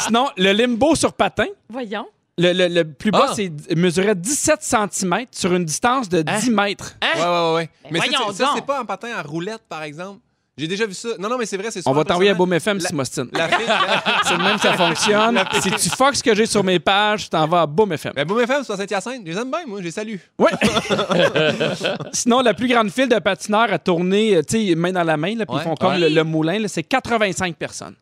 Sinon, 0.00 0.28
le 0.36 0.52
limbo 0.52 0.94
sur 0.94 1.12
patin, 1.12 1.46
Voyons. 1.68 2.06
Le, 2.38 2.52
le- 2.52 2.68
le 2.68 2.84
plus 2.84 3.10
bas, 3.10 3.26
Ah. 3.30 3.32
c'est 3.34 3.50
mesurait 3.76 4.14
17 4.14 4.60
cm 4.62 5.26
sur 5.30 5.52
une 5.54 5.64
distance 5.64 6.08
de 6.08 6.22
10 6.22 6.50
mètres. 6.50 6.96
Ouais, 7.02 7.20
ouais, 7.22 7.26
ouais, 7.28 7.54
ouais. 7.54 7.70
Mais 7.90 8.00
ça, 8.00 8.32
ça, 8.32 8.52
c'est 8.56 8.66
pas 8.66 8.80
en 8.80 8.84
patin 8.84 9.08
à 9.16 9.22
roulette, 9.22 9.62
par 9.68 9.82
exemple. 9.82 10.20
J'ai 10.56 10.68
déjà 10.68 10.86
vu 10.86 10.94
ça. 10.94 11.08
Non, 11.18 11.28
non, 11.28 11.36
mais 11.36 11.46
c'est 11.46 11.56
vrai, 11.56 11.72
c'est 11.72 11.80
On 11.84 11.92
va 11.92 12.04
t'envoyer 12.04 12.30
à. 12.30 12.34
Boom 12.34 12.52
FM 12.52 12.78
La- 12.78 12.88
si 12.88 12.94
m'ostine. 12.94 13.26
La 13.32 13.48
C'est 14.24 14.36
le 14.36 14.44
même 14.44 14.54
que 14.54 14.62
ça 14.62 14.72
fonctionne. 14.76 15.42
si 15.60 15.70
tu 15.72 15.90
fuck 15.96 16.14
ce 16.14 16.22
que 16.22 16.32
j'ai 16.32 16.46
sur 16.46 16.62
mes 16.62 16.78
pages, 16.78 17.24
tu 17.24 17.30
t'en 17.30 17.48
vas 17.48 17.62
à 17.62 17.66
Boom 17.66 17.90
FM. 17.92 18.12
Ben, 18.14 18.24
Boom 18.24 18.38
FM, 18.40 18.62
c'est 18.64 18.76
Saint-Hyacinthe. 18.76 19.22
Je 19.26 19.32
les 19.32 19.36
aime 19.38 19.50
bien, 19.50 19.66
moi, 19.66 19.80
je 19.80 19.84
les 19.86 19.90
salue. 19.90 20.14
Oui. 20.38 20.50
Sinon, 22.12 22.40
la 22.40 22.54
plus 22.54 22.68
grande 22.68 22.90
file 22.90 23.08
de 23.08 23.18
patineurs 23.18 23.72
à 23.72 23.78
tourner, 23.78 24.36
euh, 24.36 24.42
tu 24.42 24.68
sais, 24.68 24.74
main 24.76 24.92
dans 24.92 25.02
la 25.02 25.16
main, 25.16 25.34
là, 25.34 25.46
puis 25.46 25.56
ils 25.58 25.62
font 25.62 25.74
comme 25.74 25.94
Ouais. 25.94 25.98
le, 25.98 26.08
le 26.08 26.24
moulin, 26.24 26.58
là, 26.58 26.68
c'est 26.68 26.82
85 26.82 27.56
personnes. 27.56 27.94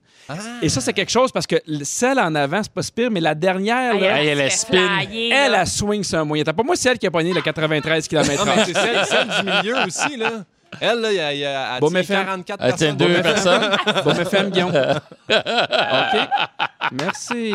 Et 0.63 0.69
ça, 0.69 0.81
c'est 0.81 0.93
quelque 0.93 1.11
chose 1.11 1.31
parce 1.33 1.47
que 1.47 1.57
le- 1.67 1.85
celle 1.85 2.19
en 2.19 2.35
avant, 2.35 2.63
c'est 2.63 2.73
pas 2.73 2.83
si 2.83 2.93
pire, 2.93 3.11
mais 3.11 3.21
la 3.21 3.35
dernière, 3.35 3.95
là, 3.99 4.23
elle 4.23 4.39
est 4.41 4.45
fait 4.45 4.57
spin. 4.57 4.89
flyer, 5.01 5.33
elle, 5.37 5.53
là. 5.53 5.61
a 5.61 5.67
swing 5.67 6.03
sur 6.05 6.19
un 6.19 6.25
moyen. 6.25 6.45
T'as 6.45 6.53
pas 6.53 6.63
moi, 6.63 6.77
c'est 6.77 6.89
elle 6.91 6.99
qui 6.99 7.07
a 7.07 7.11
pogné 7.11 7.33
le 7.33 7.41
93 7.43 8.07
km 8.09 8.45
Non, 8.45 8.53
mais 8.57 8.65
c'est 8.65 8.75
celle, 8.75 9.05
celle 9.05 9.29
du 9.29 9.51
milieu 9.51 9.77
aussi, 9.87 10.17
là. 10.17 10.31
Elle, 10.81 11.01
là, 11.01 11.13
il 11.13 11.17
y 11.17 11.21
a, 11.21 11.33
il 11.35 11.39
y 11.41 11.45
a 11.45 11.75
elle 11.75 11.81
Boom 11.81 11.91
tient 11.91 12.01
FM. 12.01 12.25
44 12.25 12.61
Elle 12.63 12.75
tient 12.75 12.95
personnes. 12.95 12.97
deux 13.15 13.23
personnes. 13.23 13.77
Boom 14.05 14.21
FM, 14.21 14.51
Guillaume. 14.51 14.73
OK. 15.31 16.29
Merci. 16.93 17.55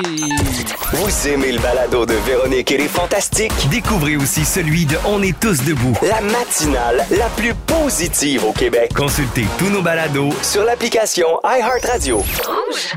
Vous 0.93 1.27
aimez 1.27 1.51
le 1.51 1.59
balado 1.59 2.05
de 2.05 2.13
Véronique 2.13 2.71
et 2.71 2.77
les 2.77 2.87
Fantastiques? 2.87 3.51
Découvrez 3.69 4.15
aussi 4.15 4.45
celui 4.45 4.85
de 4.85 4.95
On 5.05 5.21
est 5.21 5.37
tous 5.39 5.63
debout. 5.65 5.93
La 6.01 6.21
matinale 6.21 7.05
la 7.11 7.27
plus 7.35 7.53
positive 7.53 8.45
au 8.45 8.53
Québec. 8.53 8.91
Consultez 8.95 9.45
tous 9.57 9.69
nos 9.69 9.81
balados 9.81 10.31
Sur 10.41 10.63
l'application 10.63 11.27
iHeartRadio. 11.43 12.23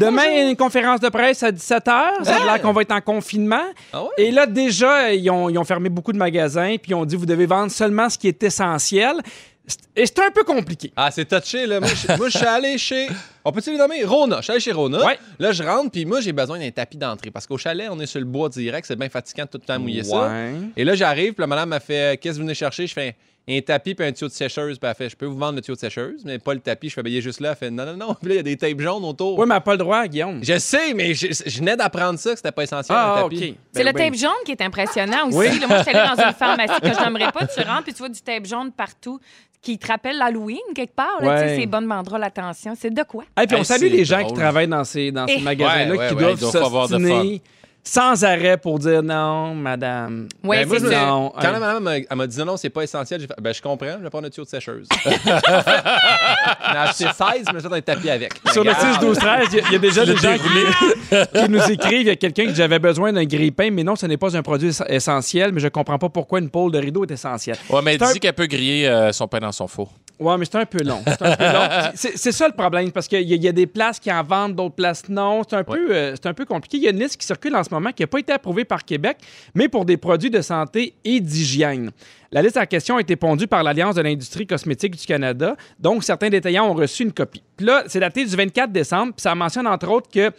Demain, 0.01 0.25
il 0.27 0.37
y 0.37 0.41
a 0.41 0.51
une 0.51 0.57
conférence 0.57 1.01
de 1.01 1.09
presse 1.09 1.43
à 1.43 1.51
17h. 1.51 1.81
Ça 2.25 2.37
a 2.37 2.45
l'air 2.45 2.63
qu'on 2.63 2.73
va 2.73 2.83
être 2.83 2.93
en 2.93 3.01
confinement. 3.01 3.65
Ah 3.93 4.03
ouais? 4.03 4.09
Et 4.19 4.31
là, 4.31 4.47
déjà, 4.47 5.13
ils 5.13 5.29
ont, 5.31 5.49
ils 5.49 5.59
ont 5.59 5.65
fermé 5.65 5.89
beaucoup 5.89 6.13
de 6.13 6.19
magasins, 6.19 6.77
puis 6.81 6.93
ils 6.93 6.95
ont 6.95 7.05
dit 7.05 7.17
vous 7.17 7.27
devez 7.27 7.47
vendre 7.47 7.71
seulement 7.73 8.09
ce 8.09 8.19
qui 8.19 8.29
est 8.29 8.43
essentiel. 8.43 9.15
C'est- 9.71 9.79
Et 10.03 10.07
c'est 10.07 10.19
un 10.21 10.31
peu 10.31 10.45
compliqué. 10.45 10.93
Ah, 10.97 11.11
c'est 11.11 11.25
touché, 11.27 11.67
là. 11.67 11.81
Moi, 11.81 11.89
je 11.89 12.17
moi, 12.17 12.29
je 12.29 12.37
suis 12.39 12.47
allé 12.47 12.77
chez. 12.79 13.09
On 13.45 13.53
peut-tu 13.53 13.71
les 13.73 13.79
nommer? 13.79 14.05
Rona. 14.05 14.37
Je 14.39 14.43
suis 14.43 14.51
allé 14.53 14.61
chez 14.61 14.73
Rona. 14.73 15.05
Ouais. 15.05 15.19
Là, 15.39 15.53
je 15.53 15.63
rentre, 15.63 15.91
puis 15.91 16.05
moi, 16.05 16.21
j'ai 16.21 16.33
besoin 16.33 16.59
d'un 16.59 16.71
tapis 16.71 16.97
d'entrée. 16.99 17.31
Parce 17.31 17.47
qu'au 17.47 17.57
chalet, 17.59 17.89
on 17.91 17.99
est 18.01 18.07
sur 18.07 18.19
le 18.21 18.27
bois 18.27 18.49
direct. 18.49 18.87
C'est 18.87 18.97
bien 18.97 19.09
fatigant 19.09 19.45
de 19.45 19.49
tout 19.51 19.59
le 19.63 19.67
temps 19.67 19.79
mouiller 19.79 20.05
ça. 20.05 20.29
Ouais. 20.29 20.53
Et 20.77 20.85
là, 20.85 20.95
j'arrive, 20.95 21.33
puis 21.35 21.41
la 21.43 21.47
madame 21.47 21.71
m'a 21.71 21.81
fait 21.81 22.21
Qu'est-ce 22.21 22.35
que 22.35 22.41
vous 22.41 22.45
venez 22.47 22.55
chercher? 22.55 22.87
Je 22.87 22.93
fais 22.93 23.17
un 23.49 23.61
tapis 23.63 23.95
puis 23.97 24.07
un 24.07 24.13
tuyau 24.13 24.29
de 24.29 24.33
sécheuse. 24.33 24.79
Puis 24.79 24.89
elle 24.89 24.95
fait 24.95 25.09
Je 25.09 25.17
peux 25.17 25.27
vous 25.27 25.39
vendre 25.39 25.55
le 25.57 25.61
tuyau 25.63 25.75
de 25.75 25.81
sécheuse, 25.81 26.23
mais 26.25 26.39
pas 26.39 26.53
le 26.55 26.61
tapis. 26.61 26.89
Je 26.91 26.95
fais 26.95 27.03
Ben, 27.03 27.11
il 27.11 27.17
est 27.17 27.21
juste 27.23 27.41
là. 27.41 27.51
Elle 27.51 27.57
fait 27.57 27.71
Non, 27.71 27.85
non, 27.87 27.97
non. 27.97 28.15
Puis 28.21 28.29
là, 28.29 28.35
il 28.35 28.37
y 28.37 28.41
a 28.41 28.43
des 28.43 28.57
tapes 28.57 28.79
jaunes 28.81 29.05
autour. 29.05 29.33
Oui, 29.39 29.47
mais 29.47 29.55
elle 29.55 29.57
n'a 29.57 29.61
pas 29.63 29.73
le 29.73 29.79
droit, 29.79 30.07
Guillaume. 30.07 30.41
Je 30.45 30.59
sais, 30.59 30.93
mais 30.95 31.15
je, 31.15 31.29
je 31.47 31.59
venais 31.59 31.77
d'apprendre 31.77 32.19
ça, 32.19 32.31
que 32.31 32.37
c'était 32.37 32.53
pas 32.53 32.63
essentiel, 32.65 32.97
Ah, 33.01 33.25
OK. 33.25 33.33
tapis. 33.33 33.57
C'est 33.73 33.83
Ben 33.83 33.93
le 33.93 33.99
oui. 33.99 34.05
tape 34.11 34.15
jaune 34.21 34.45
qui 34.45 34.53
est 34.53 34.61
impressionnant 34.63 35.29
aussi. 35.29 35.39
Oui. 35.39 35.59
Là, 35.59 35.67
moi, 35.67 35.79
je 35.79 35.83
suis 35.89 35.97
allée 35.97 36.09
dans 36.17 36.23
une 36.23 36.33
pharmacie 36.39 36.81
que 36.81 36.89
je 36.95 37.01
n'aimerais 37.05 37.33
pas. 37.33 37.47
Tu 37.47 37.61
rentres 37.63 37.85
puis 37.85 37.93
tu 37.95 37.99
vois 37.99 38.09
du 38.11 38.21
tape 38.21 38.47
jaune 38.47 38.71
partout 38.73 39.19
qui 39.63 39.79
te 39.79 39.87
rappelle 39.87 40.17
l'Halloween 40.19 40.59
quelque 40.75 40.95
part. 40.95 41.21
Là, 41.21 41.29
Ouais. 41.41 41.57
ces 41.57 41.67
bonnes 41.67 41.87
banderoles, 41.89 42.23
attention. 42.25 42.73
C'est 42.79 42.91
de 42.93 43.03
quoi? 43.03 43.25
Et 43.43 43.47
puis 43.47 43.57
on 43.57 43.61
Hey, 43.61 43.65
salue 43.65 43.87
les 43.91 44.05
gens 44.05 44.25
qui 44.27 44.33
travaillent 44.35 44.69
dans 44.69 44.85
ces, 44.85 45.13
dans 45.13 45.27
ces 45.27 45.35
Eh. 45.39 45.41
magasins-là 45.43 45.91
Ouais, 45.93 45.99
ouais, 45.99 46.09
qui 46.09 46.15
ouais, 46.15 46.21
doivent 46.21 46.39
doivent 46.41 46.53
s'ostiner 46.89 47.43
sans 47.83 48.23
arrêt 48.25 48.57
pour 48.59 48.79
dire 48.79 49.03
non, 49.03 49.55
madame. 49.55 50.29
Oui, 50.45 50.59
Ben, 50.59 50.69
c'est 50.71 50.79
je 50.87 50.91
ça. 50.91 51.07
Non, 51.07 51.33
Quand 51.41 51.51
la 51.51 51.59
madame 51.61 51.83
m'a- 51.83 51.97
elle 51.99 52.07
m'a 52.17 52.27
dit 52.27 52.39
non, 52.45 52.57
c'est 52.57 52.71
pas 52.71 52.83
essentiel, 52.83 53.21
j'ai 53.21 53.27
fait 53.27 53.35
ben 53.41 53.53
je 53.55 53.61
comprends, 53.63 53.97
je 53.99 54.03
vais 54.05 54.11
prendre 54.11 54.27
un 54.27 54.31
tuyau 54.31 54.45
de 54.45 54.51
sécheuse. 54.51 54.87
J'en 55.07 56.75
ai 56.75 56.79
acheté 56.79 57.05
16, 57.05 57.45
je 57.49 57.55
me 57.55 57.61
suis 57.61 57.69
fait 57.69 57.75
un 57.77 57.81
tapis 57.81 58.11
avec. 58.11 58.33
Sur 58.53 58.65
le 58.65 58.71
Regarde. 58.71 58.95
6, 58.95 59.01
12, 59.01 59.19
13, 59.19 59.49
il 59.53 59.57
y 59.57 59.61
a- 59.61 59.65
il 59.67 59.73
y, 59.73 59.77
a 59.77 59.79
déjà 59.79 60.05
des 60.05 60.17
gens 60.17 60.35
qui, 60.37 61.39
qui 61.41 61.49
nous 61.49 61.71
écrivent. 61.71 62.01
Il 62.03 62.07
y 62.07 62.11
a 62.11 62.17
quelqu'un 62.17 62.45
qui 62.45 62.49
dit 62.51 62.55
J'avais 62.57 62.79
besoin 62.79 63.13
d'un 63.13 63.25
grille-pain, 63.25 63.71
mais 63.73 63.83
non, 63.85 63.97
ce 63.97 64.07
n'est 64.07 64.17
pas 64.17 64.37
un 64.37 64.43
produit 64.43 64.69
ess- 64.71 64.85
essentiel, 64.89 65.53
mais 65.53 65.61
je 65.61 65.69
comprends 65.69 65.99
pas 65.99 66.09
pourquoi 66.09 66.39
une 66.41 66.51
pôle 66.51 66.73
de 66.73 66.79
rideau 66.79 67.05
est 67.05 67.11
essentielle. 67.11 67.57
Ouais, 67.69 67.81
mais 67.83 67.97
C'est 67.99 68.05
un- 68.05 68.13
dis 68.13 68.21
qu'elle 68.21 68.33
peut 68.35 68.47
griller 68.47 68.89
euh, 68.89 69.13
son 69.13 69.27
pain 69.29 69.39
dans 69.41 69.53
son 69.53 69.67
four. 69.67 69.91
Ouais, 70.19 70.37
mais 70.37 70.45
c'est 70.45 70.59
un 70.59 70.67
peu 70.67 70.83
long. 70.85 71.03
C'est 71.07 71.23
un 71.23 71.35
peu 71.37 71.45
long. 71.45 71.69
C'est 71.95 72.17
c'est 72.19 72.33
ça 72.33 72.47
le 72.47 72.53
problème, 72.55 72.93
parce 72.93 73.09
qu'il 73.09 73.23
y, 73.23 73.33
a- 73.33 73.37
il 73.37 73.43
y 73.43 73.49
a 73.49 73.53
des 73.53 73.67
places 73.67 73.99
qui 73.99 74.13
en 74.13 74.23
vendent, 74.23 74.55
d'autres 74.55 74.75
places 74.75 75.09
non. 75.09 75.43
C'est 75.49 75.57
un, 75.57 75.65
peu, 75.65 75.89
euh, 75.95 76.15
c'est 76.15 76.29
un 76.29 76.35
peu 76.35 76.45
compliqué. 76.45 76.77
Il 76.77 76.83
y 76.83 76.87
a 76.89 76.91
une 76.91 76.99
liste 76.99 77.17
qui 77.17 77.27
circule 77.27 77.57
en 77.57 77.65
ce 77.65 77.70
moment 77.73 77.93
qui 77.93 78.03
n'a 78.03 78.07
pas 78.07 78.19
été 78.19 78.33
approuvée 78.33 78.65
par 78.65 78.85
Québec, 78.85 79.19
mais 79.55 79.69
pour 79.69 79.85
des 79.85 79.97
produits 79.97 80.31
de 80.31 80.41
santé 80.41 80.95
et 81.05 81.21
d'hygiène. 81.21 81.91
La 82.33 82.43
liste 82.43 82.57
en 82.57 82.67
question 82.67 82.97
a 82.97 83.01
été 83.01 83.17
pondue 83.17 83.47
par 83.47 83.63
l'Alliance 83.63 83.97
de 83.97 84.03
l'industrie 84.03 84.47
cosmétique 84.47 84.97
du 84.97 85.05
Canada, 85.05 85.57
donc 85.79 86.05
certains 86.05 86.29
détaillants 86.29 86.71
ont 86.71 86.75
reçu 86.75 87.03
une 87.03 87.13
copie. 87.13 87.43
Puis 87.57 87.67
là, 87.67 87.85
c'est 87.87 88.01
daté 88.01 88.25
du 88.25 88.37
24 88.37 88.71
décembre, 88.71 89.13
puis 89.15 89.23
ça 89.23 89.35
mentionne 89.35 89.67
entre 89.67 89.89
autres 89.89 90.09
que 90.09 90.31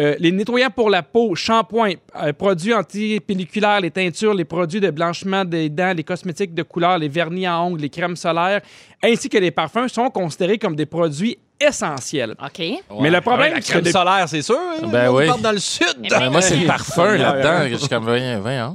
euh, 0.00 0.14
les 0.20 0.30
nettoyants 0.30 0.70
pour 0.70 0.90
la 0.90 1.02
peau, 1.02 1.34
shampoing, 1.34 1.94
euh, 2.22 2.32
produits 2.32 2.72
antipelliculaires, 2.72 3.80
les 3.80 3.90
teintures, 3.90 4.32
les 4.32 4.44
produits 4.44 4.80
de 4.80 4.90
blanchiment 4.90 5.44
des 5.44 5.68
dents, 5.68 5.92
les 5.92 6.04
cosmétiques 6.04 6.54
de 6.54 6.62
couleur, 6.62 6.98
les 6.98 7.08
vernis 7.08 7.46
à 7.46 7.60
ongles, 7.60 7.80
les 7.80 7.88
crèmes 7.88 8.14
solaires, 8.14 8.60
ainsi 9.02 9.28
que 9.28 9.38
les 9.38 9.50
parfums 9.50 9.88
sont 9.88 10.08
considérés 10.10 10.58
comme 10.58 10.76
des 10.76 10.86
produits 10.86 11.38
essentiels. 11.60 12.34
OK. 12.42 12.62
Mais 13.00 13.10
le 13.10 13.20
problème, 13.20 13.54
la 13.54 13.60
c'est 13.60 13.82
que 13.82 13.90
solaire, 13.90 14.28
c'est 14.28 14.42
sûr. 14.42 14.56
hein? 14.56 14.86
Ben 14.88 15.10
oui. 15.10 15.26
dans 15.42 15.52
le 15.52 15.58
sud. 15.58 15.86
Ben, 16.08 16.30
moi, 16.30 16.40
c'est 16.40 16.56
le 16.56 16.66
parfum 16.66 17.16
là-dedans. 17.16 17.68
Je 17.70 17.76
suis 17.76 17.88
comme. 17.88 18.06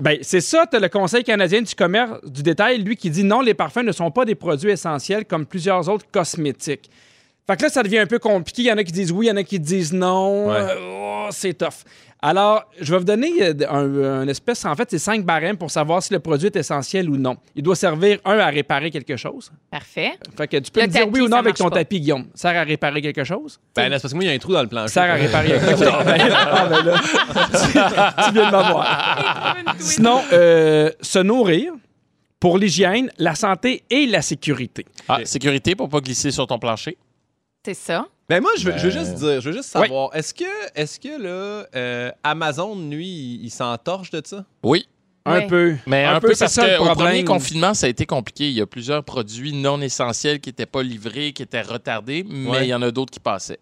Ben, 0.01 0.17
c'est 0.21 0.41
ça, 0.41 0.65
tu 0.69 0.77
as 0.77 0.79
le 0.79 0.89
Conseil 0.89 1.23
canadien 1.23 1.61
du 1.61 1.73
commerce 1.75 2.19
du 2.23 2.43
détail, 2.43 2.79
lui, 2.79 2.95
qui 2.95 3.09
dit 3.09 3.23
non, 3.23 3.41
les 3.41 3.53
parfums 3.53 3.83
ne 3.83 3.91
sont 3.91 4.11
pas 4.11 4.25
des 4.25 4.35
produits 4.35 4.71
essentiels 4.71 5.25
comme 5.25 5.45
plusieurs 5.45 5.87
autres 5.89 6.05
cosmétiques. 6.11 6.89
Fait 7.45 7.57
que 7.57 7.63
là, 7.63 7.69
ça 7.69 7.83
devient 7.83 7.99
un 7.99 8.07
peu 8.07 8.19
compliqué. 8.19 8.61
Il 8.63 8.67
y 8.67 8.71
en 8.71 8.77
a 8.77 8.83
qui 8.83 8.93
disent 8.93 9.11
oui, 9.11 9.25
il 9.25 9.29
y 9.29 9.31
en 9.31 9.35
a 9.37 9.43
qui 9.43 9.59
disent 9.59 9.91
non. 9.93 10.49
Ouais. 10.49 10.55
Euh, 10.55 11.25
oh, 11.25 11.27
c'est 11.31 11.57
tough. 11.57 11.83
Alors, 12.25 12.63
je 12.79 12.89
vais 12.89 12.99
vous 12.99 13.03
donner 13.03 13.31
euh, 13.41 13.53
un, 13.69 14.21
un 14.21 14.27
espèce, 14.29 14.63
en 14.63 14.73
fait, 14.75 14.89
c'est 14.89 14.97
cinq 14.97 15.25
barèmes 15.25 15.57
pour 15.57 15.69
savoir 15.69 16.01
si 16.01 16.13
le 16.13 16.19
produit 16.19 16.47
est 16.47 16.55
essentiel 16.55 17.09
ou 17.09 17.17
non. 17.17 17.35
Il 17.53 17.63
doit 17.63 17.75
servir, 17.75 18.19
un, 18.23 18.39
à 18.39 18.47
réparer 18.47 18.91
quelque 18.91 19.17
chose. 19.17 19.51
Parfait. 19.69 20.13
Fait 20.37 20.47
que 20.47 20.55
tu 20.55 20.71
peux 20.71 20.79
Le 20.79 20.87
me 20.87 20.91
dire 20.93 21.05
oui 21.11 21.19
ou 21.19 21.25
non 21.25 21.31
ça 21.31 21.39
avec 21.39 21.55
ton 21.55 21.67
pas. 21.67 21.75
tapis, 21.79 21.99
Guillaume. 21.99 22.27
Sert 22.33 22.57
à 22.57 22.63
réparer 22.63 23.01
quelque 23.01 23.25
chose? 23.25 23.59
Ben, 23.75 23.89
là, 23.89 23.97
c'est 23.97 24.03
parce 24.03 24.13
que 24.13 24.15
moi, 24.15 24.23
il 24.23 24.27
y 24.27 24.31
a 24.31 24.33
un 24.35 24.37
trou 24.39 24.53
dans 24.53 24.61
le 24.61 24.69
plancher. 24.69 24.93
Sert 24.93 25.03
à 25.11 25.15
réparer 25.15 25.47
quelque 25.59 25.69
chose. 25.71 25.79
Ben, 26.05 26.17
ah, 26.33 26.67
ben 26.69 26.85
là, 26.85 26.99
tu, 27.01 28.23
tu 28.27 28.33
viens 28.33 28.45
de 28.47 28.51
m'avoir. 28.51 29.55
Sinon, 29.79 30.21
euh, 30.31 30.91
se 31.01 31.19
nourrir 31.19 31.73
pour 32.39 32.57
l'hygiène, 32.57 33.11
la 33.17 33.35
santé 33.35 33.83
et 33.89 34.05
la 34.05 34.21
sécurité. 34.21 34.85
Ah, 35.09 35.19
sécurité 35.25 35.75
pour 35.75 35.89
pas 35.89 35.99
glisser 35.99 36.31
sur 36.31 36.47
ton 36.47 36.57
plancher. 36.57 36.97
C'est 37.65 37.73
ça. 37.73 38.05
Ben 38.29 38.41
moi, 38.41 38.51
je 38.57 38.65
veux, 38.69 38.77
je 38.77 38.87
veux 38.87 38.93
Ben- 38.93 38.99
juste 39.05 39.13
dire, 39.15 39.41
je 39.41 39.49
veux 39.49 39.55
juste 39.55 39.69
savoir, 39.69 40.15
est-ce 40.15 40.33
que, 40.33 40.45
est-ce 40.75 40.99
que 40.99 41.21
là, 41.21 41.67
euh, 41.75 42.11
Amazon, 42.23 42.75
lui, 42.89 43.05
il, 43.07 43.45
il 43.45 43.49
s'entorche 43.51 44.11
de 44.11 44.21
ça? 44.25 44.45
Oui. 44.63 44.87
Un 45.25 45.39
Ouais. 45.39 45.47
peu. 45.47 45.75
Mais 45.87 46.03
un, 46.03 46.19
peu, 46.19 46.33
parce 46.37 46.57
le 46.57 46.77
qu'au 46.77 46.93
premier 46.95 47.23
confinement, 47.23 47.73
ça 47.73 47.85
a 47.85 47.89
été 47.89 48.05
compliqué. 48.05 48.49
Il 48.49 48.55
y 48.55 48.61
a 48.61 48.65
plusieurs 48.65 49.03
produits 49.05 49.53
non 49.53 49.79
essentiels 49.79 50.39
qui 50.41 50.49
n'étaient 50.49 50.65
pas 50.65 50.83
livrés, 50.83 51.31
qui 51.31 51.43
étaient 51.43 51.61
retardés, 51.61 52.25
mais 52.27 52.49
Ouais. 52.49 52.65
il 52.65 52.69
y 52.69 52.73
en 52.73 52.81
a 52.81 52.91
d'autres 52.91 53.11
qui 53.11 53.21
passaient. 53.21 53.59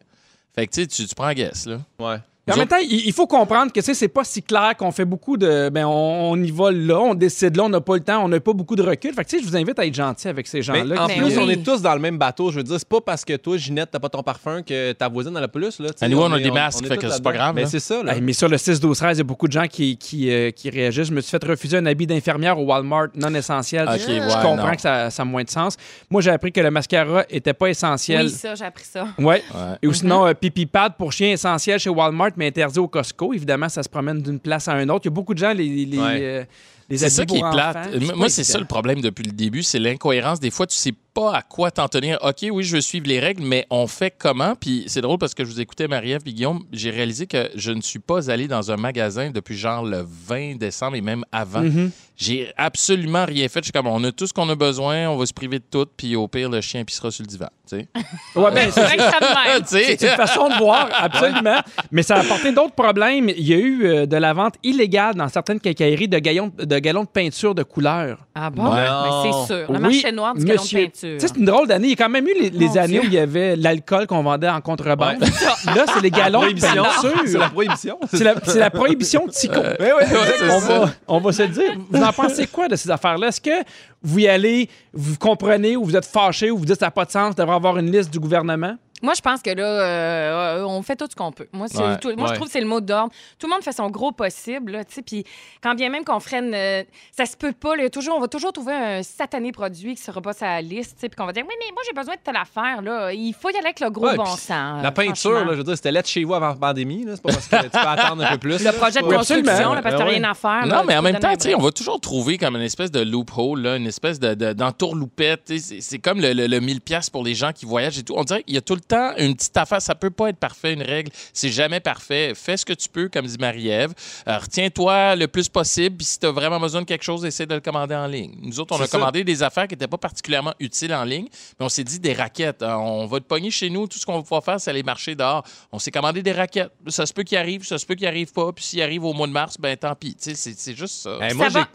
Fait 0.56 0.66
que 0.68 0.72
tu 0.74 0.82
sais, 0.82 0.88
tu 0.88 1.06
tu 1.08 1.14
prends 1.16 1.26
un 1.26 1.34
guess, 1.36 1.68
là. 1.68 1.78
Ouais. 2.00 2.18
En 2.50 2.58
même 2.58 2.68
temps, 2.68 2.78
il 2.82 3.14
faut 3.14 3.28
comprendre 3.28 3.72
que 3.72 3.82
c'est 3.82 4.08
pas 4.08 4.24
si 4.24 4.42
clair 4.42 4.76
qu'on 4.78 4.92
fait 4.92 5.06
beaucoup 5.06 5.38
de. 5.38 5.70
Ben, 5.70 5.86
on, 5.86 6.32
on 6.32 6.44
y 6.44 6.50
va 6.52 6.72
là, 6.72 7.00
on 7.00 7.14
décide 7.14 7.56
là, 7.56 7.64
on 7.66 7.70
n'a 7.70 7.82
pas 7.82 7.94
le 7.96 8.00
temps, 8.02 8.24
on 8.24 8.28
n'a 8.28 8.40
pas 8.40 8.54
beaucoup 8.54 8.76
de 8.76 8.82
recul. 8.82 9.14
Fait 9.14 9.24
que, 9.24 9.30
tu 9.30 9.38
sais, 9.38 9.44
je 9.44 9.48
vous 9.48 9.56
invite 9.56 9.78
à 9.78 9.86
être 9.86 9.94
gentil 9.94 10.28
avec 10.28 10.48
ces 10.48 10.58
Mais 10.58 10.64
gens-là. 10.64 11.04
en 11.04 11.08
plus, 11.08 11.24
oui. 11.24 11.38
on 11.40 11.50
est 11.50 11.64
tous 11.64 11.82
dans 11.82 11.94
le 11.94 12.00
même 12.00 12.18
bateau. 12.18 12.50
Je 12.52 12.58
veux 12.58 12.64
dire, 12.64 12.78
c'est 12.80 12.88
pas 12.88 13.00
parce 13.00 13.24
que 13.24 13.36
toi, 13.38 13.58
Ginette, 13.58 13.92
t'as 13.92 14.00
pas 14.00 14.10
ton 14.10 14.24
parfum 14.24 14.64
que 14.64 14.92
ta 14.94 15.08
voisine 15.08 15.38
en 15.38 15.42
a 15.42 15.48
plus. 15.48 15.80
Là. 15.80 15.90
À 16.02 16.10
nous, 16.10 16.20
on 16.20 16.32
a 16.32 16.40
des 16.40 16.52
masques, 16.52 16.86
fait 16.88 16.98
que 16.98 17.10
c'est 17.10 17.24
pas 17.24 17.32
grave, 17.32 17.54
Mais 17.56 17.62
là. 17.62 17.68
c'est 17.68 17.80
ça, 17.80 18.02
là. 18.04 18.16
Hey, 18.16 18.22
mais 18.22 18.34
sur 18.34 18.50
le 18.50 18.58
6 18.58 18.80
12 18.80 18.98
13 18.98 19.18
il 19.18 19.20
y 19.20 19.22
a 19.22 19.24
beaucoup 19.24 19.48
de 19.48 19.54
gens 19.54 19.68
qui, 19.68 19.98
qui, 19.98 20.32
euh, 20.32 20.50
qui 20.52 20.70
réagissent. 20.70 21.08
Je 21.08 21.14
me 21.14 21.22
suis 21.22 21.32
fait 21.32 21.44
refuser 21.44 21.78
un 21.78 21.86
habit 21.86 22.08
d'infirmière 22.08 22.58
au 22.60 22.64
Walmart 22.64 23.08
non 23.16 23.34
essentiel. 23.36 23.88
Ok, 23.88 24.00
je 24.00 24.12
ouais, 24.14 24.20
je 24.22 24.34
comprends 24.42 24.68
non. 24.68 24.76
que 24.76 24.82
ça, 24.82 25.10
ça 25.10 25.22
a 25.22 25.26
moins 25.26 25.44
de 25.44 25.50
sens. 25.50 25.78
Moi, 26.10 26.22
j'ai 26.22 26.32
appris 26.32 26.52
que 26.52 26.62
le 26.62 26.72
mascara 26.72 27.24
était 27.30 27.54
pas 27.54 27.68
essentiel. 27.68 28.26
Oui, 28.26 28.32
ça, 28.32 28.56
j'ai 28.56 28.66
appris 28.66 28.86
ça. 28.86 29.08
Ouais. 29.20 29.44
Ou 29.86 29.94
sinon, 29.94 30.26
euh, 30.26 30.34
pipi 30.34 30.66
pad 30.66 30.94
pour 30.98 31.12
chien 31.12 31.32
essentiel 31.32 31.80
chez 31.80 31.90
Walmart, 31.90 32.31
mais 32.38 32.48
interdit 32.48 32.80
au 32.80 32.88
Costco. 32.88 33.34
Évidemment, 33.34 33.70
ça 33.70 33.84
se 33.84 33.90
promène 33.90 34.22
d'une 34.22 34.40
place 34.40 34.68
à 34.68 34.82
une 34.82 34.90
autre. 34.92 35.06
Il 35.06 35.10
y 35.10 35.12
a 35.12 35.16
beaucoup 35.16 35.34
de 35.34 35.40
gens, 35.40 35.54
les, 35.54 35.86
les, 35.86 35.98
Ouais. 35.98 36.20
euh, 36.22 36.44
les 36.90 36.98
C'est 36.98 37.10
ça 37.10 37.26
qui 37.26 37.38
est 37.38 37.40
plate. 37.52 37.78
enfants, 37.96 38.16
Moi, 38.18 38.30
c'est 38.30 38.44
ça 38.44 38.58
le 38.60 38.66
problème 38.66 39.02
depuis 39.02 39.24
le 39.24 39.32
début, 39.32 39.64
c'est 39.64 39.80
l'incohérence. 39.80 40.40
Des 40.40 40.52
fois, 40.52 40.68
tu 40.68 40.76
sais 40.76 40.94
pas 41.14 41.36
à 41.36 41.42
quoi 41.42 41.72
t'en 41.72 41.88
tenir. 41.88 42.18
OK, 42.24 42.46
oui, 42.52 42.64
je 42.64 42.76
veux 42.76 42.82
suivre 42.82 43.08
les 43.08 43.20
règles, 43.20 43.44
mais 43.44 43.66
on 43.70 43.88
fait 43.88 44.14
comment? 44.18 44.56
Puis 44.56 44.86
c'est 44.88 45.02
drôle 45.02 45.18
parce 45.18 45.34
que 45.34 45.44
je 45.44 45.50
vous 45.50 45.60
écoutais, 45.62 45.88
Marie-Ève 45.88 46.22
et 46.26 46.34
Guillaume, 46.34 46.64
j'ai 46.72 46.90
réalisé 46.90 47.28
que 47.28 47.50
je 47.56 47.72
ne 47.72 47.82
suis 47.82 48.00
pas 48.00 48.30
allé 48.32 48.48
dans 48.48 48.72
un 48.72 48.78
magasin 48.78 49.30
depuis 49.32 49.58
genre 49.58 49.84
le 49.86 50.06
20 50.08 50.58
décembre 50.58 50.96
et 50.96 51.02
même 51.02 51.24
avant. 51.32 51.62
Mhm. 51.62 51.92
J'ai 52.18 52.52
absolument 52.56 53.26
rien 53.26 53.48
fait. 53.48 53.62
Je 53.62 53.66
suis 53.66 53.72
comme, 53.72 53.88
on 53.88 54.04
a 54.04 54.12
tout 54.12 54.28
ce 54.28 54.34
qu'on 54.34 54.48
a 54.50 54.54
besoin, 54.56 55.10
on 55.10 55.18
va 55.18 55.26
se 55.26 55.34
priver 55.34 55.58
de 55.58 55.64
tout, 55.70 55.88
puis 55.98 56.16
au 56.16 56.28
pire, 56.28 56.50
le 56.50 56.62
chien 56.62 56.84
pissera 56.86 57.10
sur 57.10 57.24
le 57.24 57.28
divan. 57.28 57.48
Tu 57.68 57.78
sais? 57.80 57.88
Ouais, 58.36 58.52
ben, 58.52 58.70
c'est- 59.66 60.02
une 60.02 60.08
façon 60.10 60.48
de 60.50 60.58
voir, 60.60 60.88
absolument. 60.94 61.60
Mais 61.92 62.04
ça 62.04 62.18
a 62.18 62.20
apporté 62.22 62.52
d'autres 62.52 62.76
problèmes. 62.76 63.30
Il 63.30 63.48
y 63.48 63.54
a 63.54 63.58
eu 63.58 63.86
euh, 63.86 64.06
de 64.06 64.18
la 64.18 64.34
vente 64.34 64.56
illégale 64.64 65.16
dans 65.16 65.28
certaines 65.30 65.60
quincailleries 65.60 66.08
de, 66.08 66.20
galons 66.20 66.52
de 66.58 66.80
galons 66.80 67.04
de 67.04 67.10
peinture 67.10 67.56
de 67.56 67.64
couleur. 67.64 68.20
Ah 68.36 68.50
bon? 68.52 68.72
Ouais. 68.72 68.82
Mais 68.82 69.32
c'est 69.32 69.46
sûr. 69.48 69.72
Le 69.72 69.76
Oui, 69.78 69.80
marché 69.82 70.12
noir 70.12 70.36
du 70.36 70.46
galon 70.46 70.58
de 70.58 70.62
monsieur. 70.62 70.80
Peinture. 71.02 71.18
Tu 71.18 71.20
sais, 71.20 71.34
c'est 71.34 71.40
une 71.40 71.46
drôle 71.46 71.68
d'année. 71.68 71.88
Il 71.88 71.90
y 71.92 71.94
a 71.94 71.96
quand 71.96 72.10
même 72.10 72.28
eu 72.28 72.50
les, 72.52 72.78
années 72.78 73.00
Dieu. 73.00 73.02
où 73.02 73.06
il 73.06 73.14
y 73.14 73.20
avait 73.20 73.56
l'alcool 73.56 74.08
qu'on 74.08 74.24
vendait 74.24 74.50
en 74.50 74.62
contrebande. 74.62 75.20
Là, 75.22 75.86
c'est 75.94 76.02
les 76.02 76.12
galons 76.12 76.42
de 76.42 76.46
Prohibition. 76.46 76.86
C'est 77.26 77.38
la 77.38 77.50
prohibition. 77.50 78.00
C'est 78.12 78.24
la, 78.24 78.36
c'est 78.44 78.60
la 78.60 78.70
prohibition 78.70 79.26
de 79.26 79.32
Tico. 79.32 79.60
Oui, 79.80 79.88
oui, 80.00 80.06
on, 80.50 80.60
va, 80.60 80.90
on 81.08 81.20
va 81.20 81.32
se 81.32 81.44
dire. 81.44 81.78
Vous 81.90 82.02
en 82.02 82.14
pensez 82.14 82.48
quoi 82.48 82.68
de 82.68 82.76
ces 82.76 82.90
affaires-là? 82.90 83.28
Est-ce 83.28 83.42
que 83.42 83.64
vous 84.04 84.20
y 84.20 84.28
allez, 84.28 84.70
vous 84.94 85.18
comprenez 85.18 85.76
ou 85.76 85.86
vous 85.86 85.96
êtes 85.96 86.06
fâché 86.06 86.52
ou 86.52 86.58
vous 86.58 86.66
dites 86.66 86.80
ça 86.80 86.88
n'a 86.88 86.92
pas 86.92 87.06
de 87.06 87.12
sens, 87.12 87.36
devrait 87.36 87.56
avoir 87.56 87.78
une 87.78 87.92
liste 87.92 88.12
du 88.12 88.20
gouvernement? 88.20 88.76
Moi, 89.02 89.14
je 89.16 89.22
pense 89.22 89.42
que 89.42 89.50
là, 89.50 89.64
euh, 89.66 90.64
on 90.66 90.82
fait 90.82 90.96
tout 90.96 91.08
ce 91.10 91.16
qu'on 91.16 91.32
peut. 91.32 91.48
Moi, 91.54 91.68
c'est 91.70 91.78
Ouais, 91.80 91.98
tout- 91.98 92.14
moi 92.18 92.28
je 92.30 92.34
trouve 92.36 92.48
que 92.48 92.52
c'est 92.54 92.62
le 92.62 92.68
mot 92.68 92.82
d'ordre. 92.82 93.12
Tout 93.40 93.48
le 93.48 93.52
monde 93.54 93.64
fait 93.64 93.72
son 93.72 93.90
gros 93.90 94.12
possible, 94.12 94.74
là, 94.74 94.84
tu 94.86 94.96
sais. 94.96 95.02
Puis 95.02 95.24
quand 95.62 95.76
bien 95.76 95.90
même 95.90 96.04
qu'on 96.06 96.20
freine, 96.20 96.52
euh, 96.54 96.84
ça 97.16 97.26
se 97.26 97.36
peut 97.38 97.54
pas. 97.54 97.76
là, 97.76 97.90
toujours, 97.90 98.16
on 98.18 98.20
va 98.20 98.28
toujours 98.28 98.54
trouver 98.54 98.74
un 98.74 99.04
satané 99.04 99.52
produit 99.52 99.96
qui 99.96 100.02
sera 100.02 100.22
pas 100.22 100.32
la 100.42 100.62
liste, 100.62 100.96
tu 100.96 101.02
sais. 101.02 101.10
Puis 101.10 101.16
qu'on 101.16 101.26
va 101.26 101.34
dire, 101.34 101.44
oui, 101.48 101.54
mais 101.60 101.72
moi, 101.74 101.82
j'ai 101.88 101.94
besoin 101.94 102.16
de 102.16 102.20
telle 102.24 102.36
affaire, 102.38 102.82
là. 102.82 103.12
Il 103.14 103.34
faut 103.34 103.50
y 103.50 103.54
aller 103.56 103.66
avec 103.66 103.80
le 103.80 103.90
gros 103.90 104.06
Ouais, 104.08 104.16
bon 104.16 104.26
sens. 104.26 104.82
La 104.84 104.92
peinture, 104.92 105.46
là, 105.46 105.52
je 105.52 105.58
veux 105.58 105.64
dire, 105.64 105.76
c'était 105.76 105.92
lettre 105.92 106.10
chez 106.10 106.24
vous 106.24 106.34
avant 106.34 106.50
la 106.50 106.56
pandémie. 106.56 107.04
là. 107.06 107.14
C'est 107.16 107.22
pas 107.24 107.34
parce 107.34 107.48
que 107.48 107.56
tu 107.64 107.70
peux 107.70 107.78
attendre 107.80 108.24
un 108.26 108.32
peu 108.32 108.38
plus. 108.38 108.64
Le 108.64 108.72
projet 108.72 109.00
de 109.02 109.06
construction, 109.06 109.74
là, 109.74 109.82
parce 109.82 109.96
que 109.96 110.00
t'as 110.00 110.06
Ben 110.06 110.12
rien 110.12 110.22
ouais. 110.24 110.30
à 110.30 110.34
faire. 110.34 110.66
Non, 110.66 110.76
là, 110.78 110.84
mais 110.88 110.98
en 110.98 111.02
même 111.02 111.20
temps, 111.20 111.34
tu 111.34 111.42
sais, 111.50 111.56
on 111.56 111.60
va 111.62 111.72
toujours 111.72 112.00
trouver 112.00 112.38
comme 112.38 112.56
une 112.56 112.62
espèce 112.62 112.92
de 112.92 113.02
loophole, 113.02 113.62
là, 113.62 113.76
une 113.78 113.88
espèce 113.88 114.20
de- 114.20 114.34
de- 114.34 114.54
d'entourloupette. 114.54 115.42
sais. 115.48 115.80
c'est 115.82 116.00
comme 116.00 116.20
le, 116.22 116.34
le, 116.34 116.48
le 116.48 116.60
1000 116.60 116.82
pièces 116.82 117.10
pour 117.10 117.24
les 117.24 117.34
gens 117.36 117.52
qui 117.52 117.66
voyagent 117.66 117.98
et 118.00 118.04
tout. 118.04 118.14
On 118.18 118.24
dirait 118.24 118.44
qu'il 118.44 118.56
y 118.56 118.58
a 118.58 118.62
tout 118.62 118.76
le 118.76 118.82
temps 118.92 119.14
une 119.18 119.36
petite 119.36 119.56
affaire. 119.58 119.82
Ça 119.82 119.96
peut 119.96 120.10
pas 120.10 120.30
être 120.30 120.38
parfait, 120.38 120.74
une 120.74 120.82
règle. 120.84 121.12
C'est 121.34 121.50
jamais 121.50 121.80
parfait. 121.80 122.34
Fais 122.36 122.58
ce 122.58 122.66
que 122.66 122.74
tu 122.74 122.90
peux, 122.90 123.10
comme 123.10 123.26
dit 123.26 123.38
Marie-Ève. 123.40 123.94
Euh, 124.28 124.38
Retiens-toi 124.38 125.16
le 125.16 125.28
plus 125.28 125.50
possible. 125.50 125.98
Puis 125.98 126.06
si 126.06 126.20
tu 126.20 126.26
as 126.28 126.32
vraiment 126.32 126.60
besoin 126.60 126.82
de 126.82 126.86
quelque 126.86 127.04
chose, 127.04 127.26
essaie 127.26 127.46
de 127.46 127.56
le 127.56 127.62
commander 127.62 127.96
en 127.96 128.08
ligne. 128.08 128.36
Nous 128.42 128.60
autres, 128.60 128.76
on 128.78 128.82
a 128.82 128.88
ça. 128.88 128.98
commandé 128.98 129.24
des 129.24 129.44
affaires 129.44 129.68
qui 129.68 129.74
n'étaient 129.74 129.88
pas 129.88 129.98
particulièrement 129.98 130.54
utiles 130.60 130.94
en 130.94 131.04
ligne. 131.04 131.28
Mais 131.60 131.66
on 131.66 131.70
s'est 131.70 131.84
dit 131.84 132.00
des 132.00 132.14
raquettes. 132.14 132.62
Euh, 132.62 132.74
On 132.74 133.06
va 133.08 133.20
te 133.20 133.26
pogner 133.26 133.52
chez 133.52 133.70
nous. 133.70 133.88
Tout 133.88 133.98
ce 133.98 134.06
qu'on 134.06 134.16
va 134.18 134.22
pouvoir 134.22 134.44
faire, 134.44 134.60
c'est 134.60 134.70
aller 134.70 134.84
marcher 134.84 135.16
dehors. 135.16 135.44
On 135.72 135.80
s'est 135.80 135.92
commandé 135.92 136.22
des 136.24 136.32
raquettes. 136.32 136.72
Ça 136.88 137.06
se 137.06 137.14
peut 137.14 137.24
qu'il 137.24 137.38
arrive, 137.38 137.64
ça 137.66 137.78
se 137.78 137.86
peut 137.86 137.96
qu'il 137.96 138.08
arrive 138.08 138.32
pas. 138.34 138.52
Puis 138.52 138.64
s'il 138.66 138.82
arrive 138.82 139.04
au 139.04 139.14
mois 139.14 139.28
de 139.28 139.32
mars, 139.34 139.56
ben 139.60 139.76
tant 139.78 139.96
pis. 139.96 140.16
C'est 140.20 140.36
c'est 140.36 140.76
juste 140.76 140.96
ça. 141.02 141.18
Hey, 141.22 141.32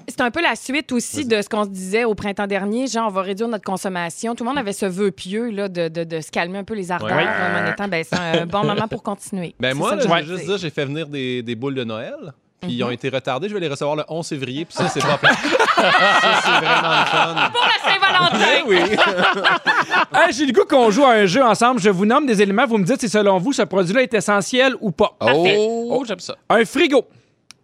C'est 0.09 0.21
un 0.21 0.31
peu 0.31 0.43
la 0.43 0.55
suite 0.57 0.93
aussi 0.93 1.25
de 1.25 1.41
ce 1.43 1.49
qu'on 1.49 1.65
se 1.65 1.71
disait 1.71 2.05
au 2.05 2.15
printemps 2.15 2.47
dernier, 2.47 2.87
genre 2.87 3.07
on 3.09 3.11
va 3.13 3.23
réduire 3.23 3.49
notre 3.49 3.65
consommation. 3.65 4.35
Tout 4.35 4.45
le 4.45 4.49
monde 4.51 4.59
avait 4.59 4.73
ce 4.73 4.87
vœu 4.87 5.11
pieux 5.11 5.51
là, 5.51 5.69
de, 5.69 5.89
de- 5.89 6.05
de 6.05 6.21
se 6.21 6.31
calmer 6.31 6.59
un 6.59 6.65
peu 6.65 6.75
les 6.75 6.91
ardeurs 6.91 7.06
Ouais. 7.15 7.25
comme 7.25 7.65
en 7.67 7.71
étant 7.71 7.89
ben, 7.89 8.05
c'est 8.05 8.17
un 8.19 8.47
bon 8.47 8.65
moment 8.65 8.89
pour 8.89 9.03
continuer. 9.03 9.55
Ben 9.61 9.75
moi, 9.75 9.95
là, 9.97 10.03
je 10.03 10.09
veux 10.09 10.37
juste 10.37 10.47
dire. 10.49 10.59
j'ai 10.59 10.71
fait 10.71 10.85
venir 10.85 11.07
des, 11.07 11.43
des 11.43 11.55
boules 11.55 11.75
de 11.75 11.85
Noël. 11.85 12.15
Puis 12.61 12.73
ils 12.73 12.83
ont 12.83 12.87
Mhm. 12.87 12.93
été 12.95 13.09
retardés. 13.11 13.49
Je 13.51 13.55
vais 13.55 13.61
les 13.61 13.69
recevoir 13.69 13.97
le 13.97 14.05
11 14.09 14.27
février. 14.27 14.65
Puis 14.65 14.75
ça, 14.75 14.89
c'est 14.89 15.01
pas 15.03 15.19
plat. 15.19 15.31
ça, 15.77 16.41
c'est 16.43 16.51
vraiment 16.51 17.01
le 17.01 17.07
fun. 17.07 17.51
Pour 17.53 17.63
la 17.67 17.91
Saint-Valentin! 17.91 18.63
oui. 18.67 18.81
Hey, 20.15 20.33
J'ai 20.33 20.47
le 20.47 20.53
goût 20.53 20.65
qu'on 20.65 20.91
joue 20.91 21.05
à 21.05 21.11
un 21.13 21.27
jeu 21.27 21.45
ensemble. 21.45 21.81
Je 21.81 21.91
vous 21.91 22.07
nomme 22.07 22.27
des 22.27 22.41
éléments. 22.41 22.65
Vous 22.67 22.79
me 22.79 22.85
dites 22.85 23.01
si, 23.01 23.09
selon 23.11 23.39
vous, 23.39 23.53
ce 23.53 23.63
produit-là 23.63 24.03
est 24.03 24.15
essentiel 24.15 24.75
ou 24.81 24.91
pas. 24.91 25.13
Oh, 25.21 26.03
j'aime 26.07 26.21
ça. 26.21 26.35
Un 26.49 26.65
frigo. 26.65 27.05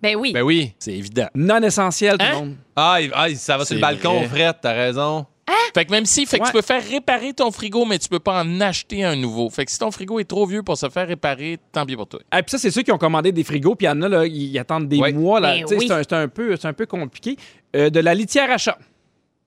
Ben 0.03 0.17
oui. 0.17 0.33
Ben 0.33 0.43
oui. 0.43 0.75
C'est 0.79 0.93
évident. 0.93 1.29
Non 1.35 1.63
essentiel, 1.63 2.19
tout 2.19 2.25
Hein? 2.27 2.31
le 2.33 2.37
monde. 2.39 2.55
Ah, 2.77 2.99
ah, 3.15 3.27
ça 3.35 3.57
va 3.57 3.65
sur 3.65 3.69
C'est 3.69 3.75
le 3.77 3.81
balcon, 3.81 4.19
vrai. 4.19 4.29
Fred, 4.29 4.57
t'as 4.61 4.73
raison. 4.73 5.25
Fait 5.75 5.85
que 5.85 5.91
même 5.91 6.05
si, 6.07 6.27
fait 6.27 6.39
que 6.39 6.43
Ouais. 6.43 6.49
tu 6.49 6.53
peux 6.53 6.63
faire 6.63 6.83
réparer 6.87 7.33
ton 7.33 7.51
frigo, 7.51 7.85
mais 7.85 7.99
tu 7.99 8.09
peux 8.09 8.19
pas 8.19 8.43
en 8.43 8.61
acheter 8.61 9.05
un 9.05 9.17
nouveau. 9.17 9.49
Fait 9.51 9.65
que 9.65 9.71
si 9.73 9.79
ton 9.79 9.91
frigo 9.91 10.19
est 10.21 10.25
trop 10.29 10.45
vieux 10.47 10.63
pour 10.63 10.77
se 10.77 10.89
faire 10.91 11.07
réparer, 11.09 11.59
tant 11.73 11.87
pis 11.87 11.97
pour 11.97 12.07
toi. 12.07 12.21
Et 12.37 12.43
puis 12.43 12.51
ça, 12.51 12.59
c'est 12.59 12.71
ceux 12.71 12.83
qui 12.83 12.93
ont 12.93 12.99
commandé 12.99 13.33
des 13.33 13.45
frigos, 13.45 13.75
puis 13.75 13.87
il 13.87 13.91
y 13.91 13.93
en 13.93 14.03
a, 14.03 14.09
là, 14.09 14.27
ils 14.27 14.59
attendent 14.59 14.89
des 14.89 14.99
Ouais. 14.99 15.13
mois. 15.13 15.41
Là. 15.41 15.55
Ben 15.55 15.65
oui. 15.79 15.89
C'est 15.89 16.13
un, 16.13 16.29
peu, 16.29 16.57
c'est 16.57 16.69
un 16.69 16.73
peu 16.73 16.87
compliqué. 16.87 17.37
Euh, 17.75 17.89
de 17.91 18.01
la 18.01 18.15
litière 18.15 18.51
à 18.51 18.59
chat. 18.59 18.77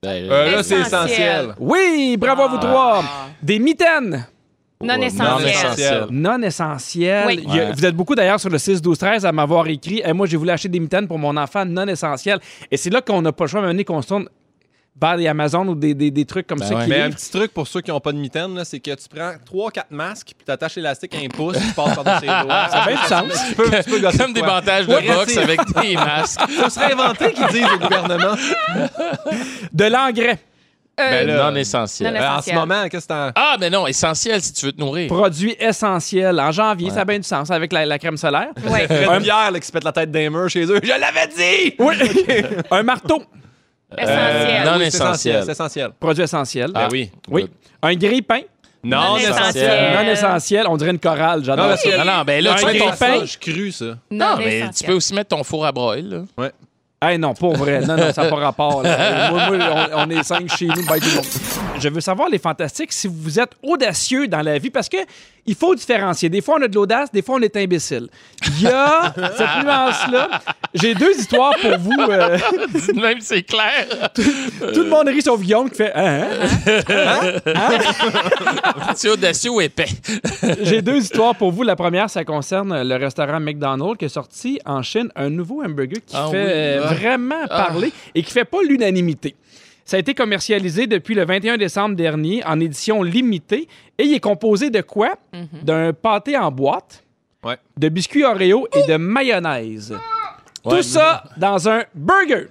Ben, 0.02 0.30
Euh, 0.30 0.52
là, 0.52 0.64
c'est 0.64 0.80
Essentiel. 0.80 0.86
essentiel. 1.18 1.56
Oui, 1.60 2.16
bravo 2.20 2.42
à 2.44 2.48
vous 2.48 2.58
trois. 2.58 3.04
Des 3.42 3.60
mitaines. 3.60 4.28
Non 4.84 4.98
non 4.98 5.04
essentiel. 5.04 5.48
essentiel. 5.50 6.06
Non 6.12 6.42
essentielles. 6.42 7.26
Oui. 7.28 7.44
Ouais. 7.48 7.72
Vous 7.72 7.86
êtes 7.86 7.96
beaucoup 7.96 8.14
d'ailleurs 8.14 8.40
sur 8.40 8.50
le 8.50 8.58
6-12-13 8.58 9.26
à 9.26 9.32
m'avoir 9.32 9.68
écrit 9.68 10.02
Eh, 10.06 10.12
Moi, 10.14 10.28
j'ai 10.28 10.38
voulu 10.38 10.52
acheter 10.52 10.68
des 10.70 10.80
mitaines 10.80 11.08
pour 11.08 11.18
mon 11.18 11.36
enfant 11.38 11.66
non 11.66 11.88
essentielles. 11.88 12.40
Et 12.70 12.78
c'est 12.78 12.90
là 12.90 13.02
qu'on 13.02 13.22
n'a 13.22 13.32
pas 13.32 13.46
le 13.46 13.50
choix, 13.50 13.62
donné, 13.62 13.84
qu'on 13.86 14.02
se 14.02 14.08
tourne 14.10 14.28
vers 15.00 15.18
des 15.18 15.28
Amazon 15.28 15.68
ou 15.68 15.76
des, 15.76 15.94
des- 15.94 16.10
des 16.12 16.26
trucs 16.26 16.48
comme 16.48 16.60
Ben 16.60 16.68
ça 16.68 16.76
ouais. 16.76 16.84
qui 16.86 16.90
Mais 16.90 17.02
un 17.02 17.10
petit 17.12 17.30
truc 17.30 17.54
pour 17.54 17.68
ceux 17.68 17.82
qui 17.82 17.92
n'ont 17.92 18.00
pas 18.00 18.14
de 18.14 18.18
mitaine, 18.18 18.56
là, 18.56 18.64
c'est 18.64 18.80
que 18.80 18.92
tu 18.92 19.08
prends 19.14 19.34
3-4 19.52 19.84
masques, 19.90 20.28
puis 20.38 20.46
tu 20.46 20.52
attaches 20.52 20.76
l'élastique 20.76 21.14
à 21.16 21.18
un 21.20 21.28
pouce, 21.28 21.58
tu 21.58 21.74
passes 21.74 21.96
par-dessus 21.96 22.22
les 22.22 22.28
doigts. 22.28 22.70
Ça 22.70 22.82
a 22.84 22.88
bien 22.88 22.96
du 23.02 23.08
sens. 23.08 23.46
Tu 23.50 23.56
peux, 23.56 23.70
tu 23.84 23.90
peux 23.92 24.00
gosser 24.00 24.18
Comme 24.18 24.34
des 24.34 24.42
de 24.42 24.46
bandages 24.46 24.88
de 24.88 25.14
boxe 25.14 25.38
avec 25.38 25.60
des 25.82 25.96
masques. 25.96 26.40
Ça 26.60 26.70
serait 26.70 26.94
inventé 26.94 27.34
qu'ils 27.34 27.48
disent 27.48 27.68
au 27.76 27.78
gouvernement. 27.80 28.36
De 29.74 29.86
l'engrais. 29.86 30.40
Euh, 30.98 31.10
Ben 31.10 31.28
là, 31.28 31.52
non 31.52 31.56
essentiel. 31.58 32.14
non 32.14 32.22
Euh, 32.22 32.30
en 32.38 32.42
ce 32.42 32.54
moment, 32.54 32.88
qu'est-ce 32.88 33.04
que 33.06 33.14
t'en. 33.14 33.32
Ah, 33.36 33.58
mais 33.60 33.70
non, 33.70 33.86
essentiel 33.86 34.42
si 34.42 34.54
tu 34.54 34.66
veux 34.68 34.72
te 34.72 34.80
nourrir. 34.80 35.08
Produit 35.10 35.54
essentiel. 35.60 36.40
En 36.40 36.52
janvier, 36.54 36.90
ça 36.90 37.02
a 37.02 37.06
bien 37.06 37.18
du 37.18 37.28
sens 37.28 37.52
avec 37.52 37.74
la, 37.74 37.86
la 37.86 38.00
crème 38.00 38.16
solaire. 38.16 38.48
Ouais. 38.70 38.88
Pierre 38.88 39.52
là, 39.52 39.60
qui 39.60 39.68
se 39.68 39.74
pète 39.74 39.84
la 39.84 39.92
tête 39.92 40.10
d'un 40.10 40.30
mur 40.30 40.50
chez 40.50 40.64
eux. 40.64 40.80
Je 40.82 40.88
l'avais 40.88 41.28
dit! 41.36 41.76
Oui. 41.80 41.96
un 42.72 42.84
marteau. 42.84 43.22
Essentiel. 43.98 44.66
non 44.66 44.72
Oui, 44.78 44.80
c'est 44.92 44.98
essentiel. 44.98 45.44
C'est 45.46 45.52
essentiel. 45.52 45.90
Produit 46.00 46.24
essentiel. 46.24 46.72
Ah. 46.74 46.88
oui. 46.92 47.12
Oui. 47.30 47.50
Un 47.82 47.94
grille-pain. 47.96 48.42
Non, 48.84 48.98
Non 49.12 49.18
essentiel. 49.18 49.42
essentiel. 49.42 49.94
Non 50.06 50.12
essentiel. 50.12 50.66
On 50.70 50.78
dirait 50.78 50.92
une 50.92 51.00
chorale. 51.00 51.40
Non, 51.40 51.46
J'adore 51.46 51.70
ça. 51.72 51.78
c'est- 51.78 51.98
Non, 51.98 52.06
non, 52.06 52.24
ben 52.26 52.44
là, 52.44 52.52
Un 52.54 52.56
tu 52.56 52.66
mets 52.66 52.78
ton 52.78 52.92
cru 53.40 53.72
ça. 53.72 53.86
Non 53.86 53.96
Non, 54.12 54.38
mais 54.38 54.70
tu 54.76 54.84
peux 54.84 54.94
aussi 54.94 55.14
mettre 55.14 55.36
ton 55.36 55.44
four 55.44 55.66
à 55.66 55.72
broil. 55.72 56.04
là. 56.08 56.18
Ouais. 56.38 56.52
Hey, 57.02 57.18
non, 57.18 57.34
pas 57.34 57.50
vrai. 57.50 57.82
Non, 57.82 57.96
non, 57.98 58.12
ça 58.14 58.24
n'a 58.24 58.30
pas 58.30 58.36
rapport. 58.38 58.82
là. 58.84 59.30
moi, 59.32 59.50
moi, 59.50 59.88
on, 59.94 60.00
on 60.06 60.10
est 60.10 60.24
cinq 60.24 60.50
chez 60.56 60.66
nous. 60.68 60.86
bye 60.88 61.00
tout 61.00 61.08
le 61.10 61.16
monde. 61.16 61.26
Je 61.80 61.90
veux 61.90 62.02
savoir, 62.02 62.30
les 62.30 62.40
fantastiques, 62.40 62.94
si 62.94 63.08
vous 63.08 63.40
êtes 63.40 63.52
audacieux 63.62 64.28
dans 64.28 64.42
la 64.42 64.58
vie, 64.58 64.70
parce 64.70 64.90
que 64.90 64.98
il 65.48 65.54
faut 65.54 65.76
différencier. 65.76 66.28
Des 66.30 66.42
fois, 66.42 66.56
on 66.60 66.64
a 66.64 66.68
de 66.68 66.74
l'audace, 66.74 67.12
des 67.12 67.22
fois, 67.22 67.36
on 67.36 67.42
est 67.42 67.56
imbécile. 67.56 68.08
Il 68.48 68.62
y 68.64 68.68
a 68.68 69.14
cette 69.38 69.64
nuance-là. 69.64 70.42
J'ai 70.74 70.96
deux 70.96 71.16
histoires 71.20 71.54
pour 71.62 71.78
vous. 71.78 72.02
euh, 72.10 72.38
Même 72.96 73.20
c'est 73.22 73.44
clair. 73.44 73.86
tout 74.16 74.24
le 74.82 74.90
monde 74.90 75.08
rit 75.08 75.22
sauf 75.22 75.40
Guillaume 75.40 75.70
qui 75.70 75.76
fait 75.78 75.92
Hein, 75.94 76.24
hein? 77.46 78.94
C'est 78.96 79.10
audacieux 79.10 79.52
ou 79.52 79.62
épais. 79.62 79.86
J'ai 80.64 80.82
deux 80.82 80.98
histoires 80.98 81.36
pour 81.36 81.52
vous. 81.52 81.64
La 81.64 81.76
première, 81.76 82.10
ça 82.10 82.24
concerne 82.24 82.82
le 82.82 82.96
restaurant 82.96 83.40
McDonald's 83.40 83.98
qui 84.00 84.06
a 84.06 84.10
sorti 84.10 84.60
en 84.66 84.82
Chine 84.82 85.10
un 85.16 85.30
nouveau 85.30 85.62
hamburger 85.64 86.00
qui 86.06 86.16
Ah 86.18 86.28
fait 86.32 86.44
oui. 86.44 86.52
euh, 86.52 86.86
Ah. 86.90 86.94
vraiment 86.94 87.48
parler 87.48 87.92
et 88.16 88.24
qui 88.24 88.32
fait 88.32 88.46
pas 88.46 88.62
l'unanimité. 88.68 89.36
Ça 89.86 89.98
a 89.98 90.00
été 90.00 90.14
commercialisé 90.16 90.88
depuis 90.88 91.14
le 91.14 91.26
21 91.26 91.58
décembre 91.58 91.96
dernier 91.96 92.44
en 92.46 92.60
édition 92.60 93.04
limitée 93.04 93.68
et 94.00 94.04
il 94.04 94.14
est 94.16 94.20
composé 94.20 94.70
de 94.72 94.82
quoi? 94.82 95.16
D'un 95.62 95.94
pâté 95.94 96.36
en 96.38 96.52
boîte, 96.52 97.04
Ouais. 97.44 97.58
de 97.78 97.90
biscuits 97.90 98.24
Oreo 98.24 98.68
et 98.76 98.88
de 98.92 98.98
mayonnaise. 98.98 99.92
Ouais. 100.66 100.78
Tout 100.78 100.82
ça 100.82 101.24
dans 101.38 101.70
un 101.70 101.84
burger. 101.94 102.48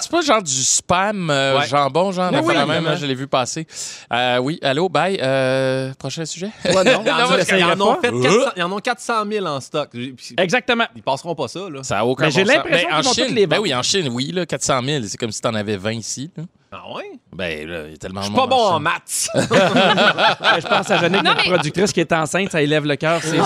C'est 0.00 0.10
pas 0.10 0.22
genre 0.22 0.42
du 0.42 0.50
spam 0.50 1.28
euh, 1.28 1.58
Ouais. 1.58 1.66
jambon, 1.66 2.10
genre, 2.10 2.32
Oui, 2.42 2.54
même, 2.54 2.86
hein, 2.86 2.96
je 2.96 3.04
l'ai 3.04 3.14
vu 3.14 3.26
passer. 3.26 3.66
Euh, 4.10 4.38
oui, 4.38 4.58
allô, 4.62 4.88
bye. 4.88 5.18
Euh, 5.20 5.92
prochain 5.98 6.24
sujet? 6.24 6.46
Non, 6.64 6.80
Ils 6.82 6.88
en, 6.88 7.00
ont- 7.00 7.30
ils 7.32 7.36
l'essayerais 7.36 7.72
en 7.74 7.80
ont 7.82 7.94
pas? 7.96 8.00
fait 8.00 8.10
400, 8.22 8.50
ils 8.56 8.62
en 8.62 8.72
ont 8.72 8.78
400 8.78 9.14
000 9.30 9.44
en 9.46 9.60
stock. 9.60 9.90
Exactement. 10.38 10.84
Ils 10.96 11.02
passeront 11.02 11.34
pas 11.34 11.48
ça, 11.48 11.68
là. 11.68 11.82
Ça 11.82 11.98
a 11.98 12.04
aucun 12.06 12.24
Mais 12.24 12.30
j'ai 12.30 12.46
sens. 12.46 12.54
l'impression 12.54 12.88
Ben, 12.88 12.94
en 12.94 13.00
qu'ils 13.00 13.06
vont 13.08 13.12
Chine, 13.12 13.26
toutes 13.26 13.34
les 13.34 13.46
Ben 13.46 13.58
oui, 13.60 13.74
en 13.74 13.82
Chine, 13.82 14.08
oui, 14.10 14.32
là, 14.32 14.46
400 14.46 14.80
000. 14.82 15.04
C'est 15.08 15.18
comme 15.18 15.30
si 15.32 15.42
t'en 15.42 15.52
avais 15.52 15.76
20 15.76 15.92
ici. 15.92 16.30
là. 16.34 16.44
Ah 16.74 16.90
ouais? 16.96 17.04
Ben 17.34 17.68
là, 17.68 17.80
il 17.88 17.94
a 17.94 17.96
tellement 17.98 18.22
Je 18.22 18.26
suis 18.28 18.34
pas 18.34 18.46
bon 18.46 18.56
en 18.56 18.80
maths. 18.80 19.28
Je 19.34 20.66
pense 20.66 20.90
à 20.90 20.96
Jeannick, 20.98 21.22
Non, 21.22 21.30
notre 21.30 21.42
mais- 21.44 21.50
productrice 21.54 21.92
qui 21.92 22.00
est 22.00 22.12
enceinte, 22.12 22.50
ça 22.50 22.62
élève 22.62 22.86
le 22.86 22.96
cœur. 22.96 23.20
c'est 23.22 23.38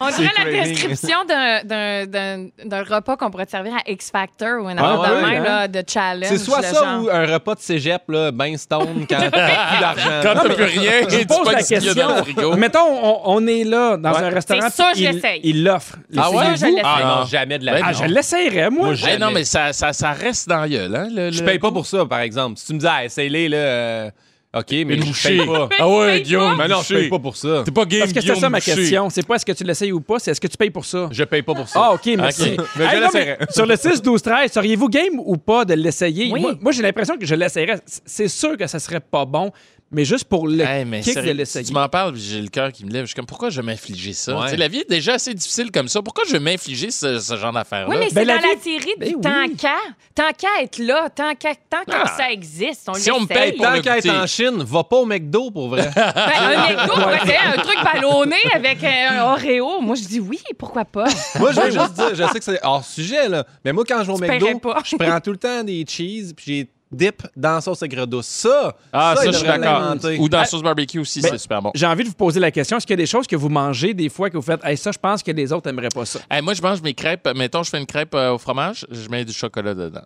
On 0.00 0.08
dirait 0.10 0.24
la 0.36 0.44
craving. 0.44 0.62
description 0.64 1.18
d'un- 1.28 1.62
d'un- 1.62 2.06
d'un 2.06 2.46
d'un 2.64 2.82
repas 2.82 3.16
qu'on 3.16 3.30
pourrait 3.30 3.46
te 3.46 3.52
servir 3.52 3.74
à 3.74 3.88
X 3.90 4.10
Factor 4.10 4.60
ou 4.62 4.66
un 4.66 4.76
Ah, 4.76 4.94
affaire 4.94 4.98
de 5.20 5.22
ouais, 5.24 5.30
même, 5.30 5.42
hein? 5.42 5.44
là, 5.44 5.68
de 5.68 5.82
challenge. 5.88 6.26
C'est 6.30 6.38
soit 6.38 6.58
le 6.62 6.64
ça 6.64 6.84
genre. 6.84 7.04
ou 7.04 7.08
un 7.10 7.26
repas 7.26 7.54
de 7.54 7.60
cégep, 7.60 8.02
là, 8.08 8.32
ben 8.32 8.56
stone, 8.56 9.06
quand 9.08 9.18
t'as 9.18 9.30
plus 9.30 9.80
d'argent. 9.80 10.10
Quand 10.22 10.34
t'as 10.34 10.54
plus 10.54 10.64
rien, 10.64 10.92
Je 11.08 11.18
tu 11.18 11.26
pose 11.26 11.42
pas 11.44 11.52
la 11.52 11.60
ce 11.62 11.68
qu'il 11.74 11.84
y 11.84 11.88
a 11.90 11.94
dans 11.94 12.08
le 12.08 12.14
question. 12.16 12.34
frigo. 12.34 12.56
Mettons, 12.56 12.88
on, 12.88 13.20
on 13.36 13.46
est 13.46 13.62
là 13.62 13.96
dans 13.96 14.12
Ouais. 14.12 14.22
un 14.24 14.28
restaurant. 14.30 14.60
C'est 14.68 14.82
ça, 14.82 14.90
puis 14.92 15.04
je 15.04 15.08
il- 15.10 15.14
l'essaye. 15.14 15.40
Il 15.44 15.62
l'offre. 15.64 15.96
Ah 16.16 16.30
ouais? 16.30 16.36
L'essayez-vous? 16.50 16.56
Ça, 16.56 16.66
je 16.66 16.66
l'essaye. 16.66 16.82
Ah 16.84 17.16
non. 17.20 17.26
jamais 17.26 17.58
de 17.58 17.64
la 17.64 17.74
vie. 17.76 17.82
Ah, 17.84 17.92
je 17.92 18.04
l'essayerais, 18.04 18.70
moi. 18.70 18.86
Moi, 18.86 18.94
Hey, 18.94 18.96
jamais. 18.98 19.18
non, 19.18 19.30
mais 19.30 19.44
ça, 19.44 19.72
ça, 19.72 19.92
ça 19.92 20.10
reste 20.10 20.48
dans 20.48 20.64
la 20.68 20.88
gueule. 20.88 20.96
Hein, 20.96 21.08
le- 21.14 21.30
Je 21.32 21.40
le- 21.40 21.46
paye 21.46 21.58
pas 21.58 21.70
pour 21.72 21.86
ça, 21.86 22.04
par 22.06 22.20
exemple. 22.20 22.58
Si 22.58 22.66
tu 22.66 22.74
me 22.74 22.78
dis, 22.78 22.86
ah, 22.88 23.04
essaye-les, 23.04 23.48
là, 23.48 23.56
euh, 23.56 24.10
OK, 24.56 24.70
mais 24.70 24.82
Une 24.94 25.02
je 25.02 25.06
bouchée. 25.08 25.36
paye 25.38 25.46
pas. 25.46 25.68
Ah 25.78 25.88
ouais, 25.88 26.22
Guillaume. 26.22 26.56
Mais 26.56 26.68
non, 26.68 26.80
je 26.82 26.94
paye 26.94 27.08
pas 27.10 27.18
pour 27.18 27.36
ça. 27.36 27.62
T'es 27.66 27.70
pas 27.70 27.84
game, 27.84 28.00
Parce 28.00 28.12
que 28.12 28.20
c'est 28.20 28.26
Guillaume 28.26 28.40
ça 28.40 28.48
ma 28.48 28.58
Boucher. 28.58 28.74
question. 28.76 29.10
C'est 29.10 29.26
pas 29.26 29.34
est-ce 29.36 29.44
que 29.46 29.52
tu 29.52 29.62
l'essayes 29.64 29.92
ou 29.92 30.00
pas, 30.00 30.18
c'est 30.18 30.30
est-ce 30.30 30.40
que 30.40 30.46
tu 30.46 30.56
payes 30.56 30.70
pour 30.70 30.86
ça? 30.86 31.08
Je 31.12 31.22
paye 31.24 31.42
pas 31.42 31.54
pour 31.54 31.68
ça. 31.68 31.80
Ah, 31.84 31.92
OK, 31.92 32.06
merci. 32.16 32.56
Ok. 32.58 32.64
Mais 32.76 32.84
je 32.90 32.96
non, 33.00 33.46
sur 33.50 33.66
le 33.66 33.76
6, 33.76 34.00
12, 34.02 34.22
13, 34.22 34.50
seriez-vous 34.52 34.88
game 34.88 35.18
ou 35.18 35.36
pas 35.36 35.64
de 35.66 35.74
l'essayer? 35.74 36.30
Oui. 36.32 36.40
Moi, 36.40 36.54
moi, 36.60 36.72
j'ai 36.72 36.82
l'impression 36.82 37.16
que 37.18 37.26
je 37.26 37.34
l'essayerais. 37.34 37.76
C- 37.84 38.00
C'est 38.06 38.28
sûr 38.28 38.56
que 38.56 38.66
ça 38.66 38.78
serait 38.78 39.00
pas 39.00 39.26
bon, 39.26 39.52
mais 39.90 40.04
juste 40.04 40.24
pour 40.24 40.46
le 40.48 40.60
Hey, 40.64 40.84
mais 40.84 41.00
kick 41.00 41.14
sérieux, 41.14 41.32
de 41.32 41.38
l'essayer. 41.38 41.64
Tu 41.64 41.72
m'en 41.72 41.88
parles, 41.88 42.12
puis 42.12 42.20
j'ai 42.22 42.40
le 42.42 42.48
cœur 42.48 42.72
qui 42.72 42.84
me 42.84 42.90
lève. 42.90 43.02
Je 43.04 43.06
suis 43.08 43.14
comme, 43.14 43.26
pourquoi 43.26 43.48
je 43.50 43.60
vais 43.60 43.66
m'infliger 43.66 44.12
ça? 44.12 44.38
Ouais. 44.38 44.56
La 44.56 44.68
vie 44.68 44.80
est 44.80 44.90
déjà 44.90 45.14
assez 45.14 45.32
difficile 45.34 45.70
comme 45.70 45.88
ça. 45.88 46.02
Pourquoi 46.02 46.24
je 46.26 46.32
vais 46.32 46.40
m'infliger 46.40 46.90
ce, 46.90 47.18
ce 47.18 47.36
genre 47.36 47.52
d'affaires-là? 47.52 47.88
Oui, 47.88 47.96
mais 47.98 48.08
c'est 48.08 48.14
Ben, 48.16 48.26
la 48.26 48.36
dans 48.38 48.48
la 48.48 48.54
vie- 48.54 48.60
série 48.62 48.94
du 48.98 49.16
Ben 49.16 49.20
tant 49.22 49.42
oui. 49.48 49.56
qu'à. 49.56 49.74
Tant 50.14 50.30
qu'à 50.36 50.62
être 50.62 50.78
là, 50.78 51.08
tant 51.14 51.34
qu'à 51.36 51.54
tant 51.54 51.84
que 51.86 51.92
Ah. 51.92 52.12
ça 52.16 52.30
existe, 52.32 52.88
on 52.88 52.94
Si 52.94 53.10
on 53.10 53.20
me 53.20 53.26
paye 53.26 53.52
pour 53.52 53.64
Tant 53.66 53.80
qu'à 53.80 53.98
être 53.98 54.10
en 54.10 54.26
Chine, 54.26 54.62
va 54.64 54.82
pas 54.84 54.96
au 54.96 55.06
McDo, 55.06 55.50
pour 55.50 55.68
vrai. 55.68 55.88
Ben, 55.94 56.04
un 56.04 56.68
McDo, 56.74 57.06
ouais, 57.08 57.18
c'est 57.24 57.36
un 57.36 57.52
truc 57.62 57.76
ballonné 57.84 58.36
avec 58.52 58.82
un 58.82 59.22
Oreo. 59.22 59.80
Moi, 59.80 59.94
je 59.96 60.02
dis 60.08 60.20
oui, 60.20 60.40
pourquoi 60.58 60.84
pas? 60.84 61.04
moi, 61.38 61.52
je 61.52 61.60
veux 61.60 61.70
juste 61.70 61.92
dire, 61.94 62.14
je 62.14 62.24
sais 62.32 62.38
que 62.38 62.44
c'est 62.44 62.58
hors 62.64 62.84
sujet, 62.84 63.28
là, 63.28 63.44
mais 63.64 63.72
moi, 63.72 63.84
quand 63.86 64.00
je 64.02 64.06
vais 64.08 64.12
au 64.12 64.18
Tu 64.18 64.26
McDo, 64.28 64.60
je 64.84 64.96
prends 64.96 65.20
tout 65.20 65.30
le 65.30 65.36
temps 65.38 65.62
des 65.62 65.84
cheese, 65.88 66.34
puis 66.34 66.44
j'ai 66.46 66.68
dip 66.90 67.22
dans 67.36 67.54
la 67.54 67.60
sauce 67.60 67.82
aigre 67.82 68.06
douce. 68.06 68.26
Ça, 68.26 68.74
Ah, 68.92 69.14
ça, 69.16 69.30
je 69.30 69.36
suis 69.36 69.46
d'accord. 69.46 69.94
Ou 70.18 70.28
dans 70.28 70.38
la 70.38 70.44
sauce 70.44 70.62
barbecue 70.62 70.98
aussi, 70.98 71.20
ben, 71.20 71.28
c'est 71.32 71.38
super 71.38 71.62
bon. 71.62 71.70
J'ai 71.74 71.86
envie 71.86 72.04
de 72.04 72.08
vous 72.08 72.14
poser 72.14 72.40
la 72.40 72.50
question. 72.50 72.76
Est-ce 72.76 72.86
qu'il 72.86 72.94
y 72.94 73.00
a 73.00 73.02
des 73.02 73.06
choses 73.06 73.26
que 73.26 73.36
vous 73.36 73.48
mangez 73.48 73.94
des 73.94 74.08
fois 74.08 74.30
que 74.30 74.36
vous 74.36 74.42
faites, 74.42 74.64
hey, 74.64 74.76
ça, 74.76 74.90
je 74.92 74.98
pense 74.98 75.22
que 75.22 75.30
les 75.30 75.52
autres 75.52 75.66
n'aimeraient 75.68 75.88
pas 75.94 76.04
ça? 76.06 76.20
Hey, 76.30 76.42
moi, 76.42 76.54
je 76.54 76.62
mange 76.62 76.80
mes 76.82 76.94
crêpes. 76.94 77.28
Mettons, 77.36 77.62
je 77.62 77.70
fais 77.70 77.78
une 77.78 77.86
crêpe 77.86 78.14
euh, 78.14 78.32
au 78.32 78.38
fromage, 78.38 78.86
je 78.90 79.08
mets 79.08 79.24
du 79.24 79.32
chocolat 79.32 79.74
dedans. 79.74 80.02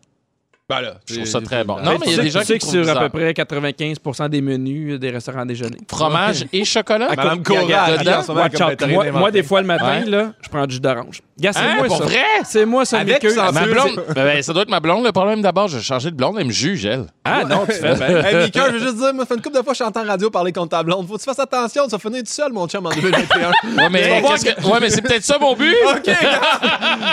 Ben 0.68 0.80
là, 0.80 0.94
Je 1.06 1.16
trouve 1.16 1.26
ça 1.26 1.40
très 1.40 1.64
bon. 1.64 1.76
Non, 1.82 1.98
mais 1.98 1.98
tu 1.98 2.04
il 2.06 2.10
y 2.10 2.14
a 2.14 2.16
sais- 2.16 2.22
des 2.22 2.30
gens 2.30 2.40
tu 2.40 2.46
sais 2.46 2.58
qui 2.58 2.66
que 2.66 2.84
sur 2.84 2.88
à 2.96 3.00
peu 3.00 3.08
près 3.10 3.34
95 3.34 3.98
des 4.30 4.40
menus 4.40 4.98
des 4.98 5.10
restaurants 5.10 5.40
à 5.40 5.44
déjeuner. 5.44 5.76
Fromage 5.90 6.46
et 6.52 6.64
chocolat? 6.64 7.08
Madame 7.14 7.42
Cora. 7.42 8.48
Catherine 8.48 9.10
Moi, 9.12 9.30
des 9.32 9.42
fois, 9.42 9.60
le 9.60 9.66
matin, 9.66 10.02
Ouais. 10.02 10.08
là, 10.08 10.32
je 10.40 10.48
prends 10.48 10.66
du 10.66 10.74
jus 10.74 10.80
d'orange. 10.80 11.20
Gars, 11.40 11.52
c'est 11.54 11.60
Hein, 11.60 11.74
moi, 11.78 11.86
pour 11.86 11.96
ça. 11.98 12.04
vrai? 12.04 12.18
C'est 12.44 12.66
moi, 12.66 12.84
ça, 12.84 12.98
Avec 12.98 13.14
Mickey. 13.22 13.32
ou 13.32 13.34
sans 13.34 13.52
Ma 13.52 13.62
blonde, 13.64 14.04
ben, 14.14 14.24
ben, 14.24 14.42
ça 14.42 14.52
doit 14.52 14.62
être 14.62 14.68
ma 14.70 14.80
blonde. 14.80 15.04
Le 15.04 15.12
problème 15.12 15.40
d'abord, 15.40 15.66
j'ai 15.68 15.80
changé 15.80 16.10
de 16.10 16.14
blonde, 16.16 16.36
elle 16.38 16.46
me 16.46 16.52
juge, 16.52 16.84
elle. 16.84 17.06
Ah 17.24 17.44
non, 17.44 17.64
tu 17.66 17.72
fais 17.72 17.94
bien. 17.94 18.22
Hey, 18.24 18.36
Mika, 18.44 18.66
je 18.68 18.72
veux 18.74 18.78
juste 18.80 18.96
dire, 18.96 19.14
moi, 19.14 19.24
ça 19.24 19.28
fait 19.28 19.34
une 19.36 19.42
couple 19.42 19.56
de 19.56 19.62
fois 19.62 19.72
que 19.72 19.78
je 19.78 20.06
radio 20.06 20.30
parler 20.30 20.52
contre 20.52 20.68
ta 20.70 20.82
blonde. 20.82 21.06
Faut 21.08 21.14
que 21.14 21.18
tu 21.20 21.24
fasses 21.24 21.38
attention, 21.38 21.84
tu 21.84 21.90
vas 21.90 21.98
finir 21.98 22.20
tout 22.22 22.30
seul, 22.30 22.52
mon 22.52 22.68
chum, 22.68 22.84
en 22.86 22.90
2021. 22.90 23.50
Ouais, 23.82 23.88
mais, 23.90 24.22
qu'est-ce 24.22 24.44
que- 24.44 24.66
ouais, 24.68 24.78
mais 24.80 24.90
c'est 24.90 25.00
peut-être 25.02 25.24
ça 25.24 25.38
mon 25.38 25.54
but. 25.54 25.74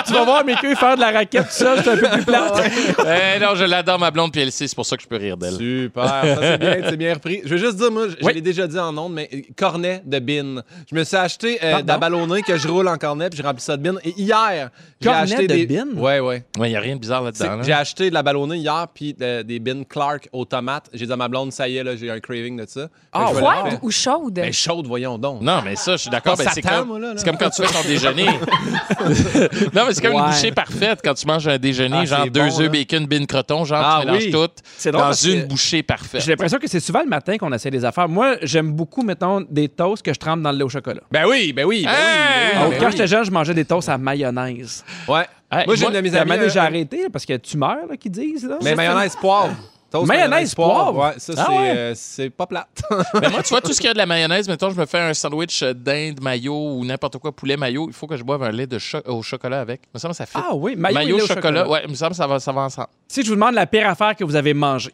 tu 0.06 0.14
vas 0.14 0.26
voir 0.26 0.44
Mickey 0.46 0.76
faire 0.76 0.96
de 0.96 1.02
la 1.02 1.12
raquette 1.12 1.48
tout 1.48 1.54
seul, 1.54 1.80
c'est 1.84 1.90
un 1.92 1.98
peu 1.98 2.10
plus 2.10 2.26
plate. 2.26 2.62
Eh 3.00 3.40
non, 3.40 3.56
je 3.56 3.64
l'adore, 3.64 4.00
ma 4.00 4.12
blonde, 4.12 4.32
puis 4.32 4.42
elle 4.42 4.52
sait, 4.52 4.68
c'est 4.68 4.76
pour 4.76 4.86
ça 4.86 4.98
que 4.98 5.04
je 5.04 5.08
peux 5.08 5.16
rire 5.18 5.38
d'elle. 5.38 5.54
Super, 5.56 6.04
ça 6.04 6.36
c'est 6.42 6.58
bien, 6.58 6.76
c'est 6.90 6.98
bien 6.98 7.14
repris. 7.14 7.42
Je 7.46 7.50
veux 7.50 7.58
juste 7.58 7.78
dire, 7.78 7.92
moi, 7.92 8.08
je 8.10 8.26
Oui. 8.26 8.34
l'ai 8.34 8.42
déjà 8.42 8.68
dit 8.68 8.78
en 8.80 8.96
ondes, 8.98 9.14
mais 9.14 9.30
euh, 9.34 9.38
cornet 9.58 10.02
de 10.06 10.20
bin. 10.20 10.62
Je 10.92 10.96
me 10.96 11.04
suis 11.04 11.18
acheté 11.18 11.60
euh, 11.64 11.72
Pardon? 11.72 11.84
de 11.84 11.88
la 11.88 11.98
ballonnée 11.98 12.42
que 12.44 12.58
je 12.58 12.68
roule 12.68 12.88
en 12.88 12.98
cornet, 12.98 13.30
puis 13.30 13.38
j'ai 13.38 13.44
rempli 13.44 13.64
ça 13.64 13.78
de 13.78 13.84
bin. 13.90 13.98
Et 14.04 14.14
hier, 14.20 14.70
j'ai 15.02 15.08
Cornet 15.10 15.22
acheté 15.34 15.48
de 15.48 15.54
des 15.54 15.66
bin? 15.66 15.86
Ouais, 15.96 16.20
ouais. 16.20 16.44
Il 16.58 16.64
n'y 16.64 16.76
a 16.76 16.80
rien 16.80 16.96
de 16.96 17.00
bizarre 17.00 17.22
là-dedans. 17.24 17.56
là. 17.58 17.64
J'ai 17.64 17.74
acheté 17.74 18.10
de 18.10 18.14
la 18.14 18.22
ballonnée 18.24 18.58
hier, 18.58 18.86
puis 18.94 19.14
de- 19.14 19.42
des 19.42 19.60
bins 19.60 19.84
Clark 19.88 20.28
aux 20.34 20.46
tomates. 20.46 20.90
J'ai 20.94 21.06
dit 21.06 21.12
à 21.12 21.16
ma 21.16 21.28
blonde, 21.28 21.52
ça 21.52 21.68
y 21.70 21.78
est, 21.78 21.84
là, 21.84 21.96
j'ai 21.96 22.10
un 22.12 22.20
craving 22.20 22.58
de 22.58 22.66
ça. 22.68 22.88
Ah, 23.12 23.28
Froide 23.34 23.80
ou 23.82 23.90
chaude? 23.92 24.34
Ben, 24.34 24.52
chaude, 24.54 24.86
voyons 24.88 25.18
donc. 25.18 25.42
Non, 25.42 25.62
mais 25.64 25.76
ça, 25.76 25.94
je 25.94 25.98
suis 26.02 26.10
d'accord. 26.10 26.36
Pas 26.36 26.44
ben, 26.44 26.52
c'est 26.54 26.62
Satan, 26.62 26.80
comme, 26.80 26.88
moi, 26.90 27.00
là, 27.00 27.08
là. 27.10 27.14
c'est 27.18 27.26
comme 27.26 27.38
quand 27.38 27.50
tu 27.50 27.62
fais 27.64 27.74
ton 27.74 27.88
déjeuner. 27.88 28.26
non, 29.74 29.84
mais 29.88 29.94
c'est 29.94 30.02
comme 30.02 30.14
Ouais. 30.16 30.22
une 30.22 30.26
bouchée 30.32 30.52
parfaite 30.52 31.00
quand 31.04 31.14
tu 31.14 31.26
manges 31.28 31.48
un 31.48 31.58
déjeuner, 31.58 31.98
Ah, 32.02 32.06
genre 32.06 32.20
c'est 32.26 32.30
deux 32.30 32.42
bon, 32.42 32.56
œufs, 32.60 32.60
là. 32.64 32.70
bacon, 32.70 33.06
bin, 33.08 33.26
croton, 33.26 33.64
genre 33.66 33.82
Ah, 33.84 34.00
tu 34.02 34.08
mélanges 34.08 34.24
oui. 34.26 34.32
tout 34.32 34.50
C'est 34.78 34.92
drôle 34.92 35.02
dans 35.04 35.08
parce 35.10 35.24
une 35.24 35.42
que- 35.44 35.48
bouchée 35.48 35.84
parfaite. 35.84 36.22
J'ai 36.22 36.32
l'impression 36.32 36.58
que 36.58 36.68
c'est 36.68 36.80
souvent 36.80 37.02
le 37.02 37.08
matin 37.10 37.38
qu'on 37.38 37.52
essaie 37.54 37.72
des 37.72 37.86
affaires. 37.86 38.10
Moi, 38.10 38.36
j'aime 38.42 38.72
beaucoup, 38.74 39.04
mettons, 39.04 39.42
des 39.50 39.70
toasts 39.70 40.04
que 40.04 40.14
je 40.14 40.20
trempe 40.20 40.42
dans 40.42 40.52
le 40.52 40.58
lait 40.58 40.64
au 40.64 40.70
chocolat. 40.70 41.02
Ben 41.12 41.26
oui, 41.28 41.54
ben 41.54 41.66
oui, 41.66 41.84
ben 41.84 41.92
oui. 41.92 42.54
ben 42.54 42.60
Donc, 42.62 42.70
oui, 42.72 42.76
quand 42.80 42.86
ben 42.86 42.92
j'étais 42.92 43.08
jeune, 43.08 43.24
je 43.24 43.32
mangeais 43.32 43.54
des 43.54 43.66
toasts 43.66 43.90
à 43.90 43.98
mayonnaise. 44.00 44.84
Ouais. 45.08 45.26
Hey, 45.52 45.66
moi, 45.66 45.76
j'ai 45.76 45.86
une 45.86 45.94
de 45.94 46.02
mes 46.02 46.16
amies. 46.16 46.32
donné, 46.32 46.50
j'ai 46.50 46.60
euh, 46.60 46.64
arrêté 46.64 47.04
là, 47.04 47.10
parce 47.12 47.26
que 47.26 47.36
tu 47.38 47.58
meurs, 47.58 47.88
là, 47.90 47.98
qu'ils 47.98 48.12
disent. 48.12 48.46
Là. 48.46 48.58
Mais 48.64 48.76
mayonnaise 48.76 49.16
poivre. 49.16 49.56
Toast, 49.92 50.08
Mayonnaise, 50.08 50.54
poivre? 50.54 50.96
Ouais, 50.96 51.14
ça, 51.18 51.34
Ah 51.36 51.46
c'est 51.50 51.58
ouais? 51.58 51.70
euh, 51.76 51.94
c'est 51.96 52.30
pas 52.30 52.46
plate. 52.46 52.80
Mais 53.20 53.30
moi, 53.30 53.42
tu 53.42 53.50
vois, 53.50 53.60
tout 53.60 53.74
ce 53.74 53.82
qui 53.82 53.88
a 53.88 53.94
de 53.94 53.98
la 53.98 54.06
mayonnaise, 54.06 54.48
mettons, 54.48 54.70
je 54.70 54.76
me 54.80 54.86
fais 54.86 55.00
un 55.00 55.16
sandwich 55.16 55.64
euh, 55.64 55.74
d'Inde 55.74 56.22
mayo 56.22 56.54
ou 56.76 56.86
n'importe 56.86 57.18
quoi, 57.18 57.32
poulet 57.32 57.58
mayo, 57.58 57.88
il 57.88 57.94
faut 57.94 58.06
que 58.06 58.16
je 58.16 58.24
boive 58.24 58.44
un 58.44 58.52
lait 58.52 58.68
de 58.68 58.78
cho- 58.78 59.02
au 59.08 59.24
chocolat 59.24 59.62
avec. 59.62 59.82
Il 59.86 59.90
me 59.96 60.00
semble 60.00 60.12
que 60.12 60.18
ça 60.18 60.28
fait. 60.28 60.38
Ah 60.38 60.54
oui, 60.54 60.76
mayo, 60.76 60.92
et 60.92 60.94
mayo 60.94 61.18
lait 61.18 61.24
au 61.24 61.26
chocolat. 61.26 61.62
chocolat. 61.62 61.68
Ouais, 61.68 61.82
il 61.86 61.90
me 61.90 61.96
semble 61.96 62.12
que 62.12 62.18
ça 62.18 62.28
va, 62.28 62.40
ça 62.40 62.52
va 62.52 62.62
ensemble. 62.62 62.90
Si 63.08 63.24
je 63.24 63.30
vous 63.30 63.34
demande 63.34 63.56
la 63.56 63.66
pire 63.66 63.90
affaire 63.90 64.16
que 64.16 64.24
vous 64.24 64.36
avez 64.36 64.54
mangée, 64.54 64.94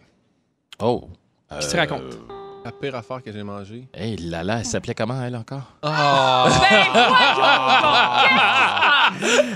Oh. 0.82 1.10
qui 1.60 1.68
se 1.68 1.76
raconte? 1.76 2.18
La 2.66 2.72
pire 2.72 2.96
affaire 2.96 3.22
que 3.22 3.32
j'ai 3.32 3.44
mangée. 3.44 3.84
Hey 3.94 4.16
là 4.18 4.44
là, 4.44 4.58
elle 4.60 4.66
s'appelait 4.66 4.96
comment, 4.96 5.22
elle 5.22 5.36
encore? 5.36 5.72
Ah! 5.84 6.48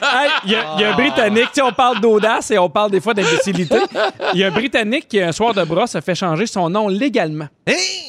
Hey, 0.01 0.29
Il 0.45 0.51
y, 0.51 0.55
a- 0.55 0.75
il 0.77 0.81
y 0.81 0.83
a 0.83 0.93
un 0.93 0.95
Britannique, 0.95 1.47
tu 1.47 1.55
sais, 1.55 1.61
on 1.63 1.71
parle 1.71 1.99
d'audace 1.99 2.51
et 2.51 2.59
on 2.59 2.69
parle 2.69 2.91
des 2.91 3.01
fois 3.01 3.15
d'imbécilité. 3.15 3.77
Il 4.33 4.39
y 4.39 4.43
a 4.43 4.47
un 4.47 4.51
Britannique 4.51 5.07
qui, 5.07 5.19
un 5.19 5.31
soir 5.31 5.55
de 5.55 5.63
brosse, 5.63 5.95
a 5.95 6.01
fait 6.01 6.13
changer 6.13 6.45
son 6.45 6.69
nom 6.69 6.87
légalement. 6.87 7.47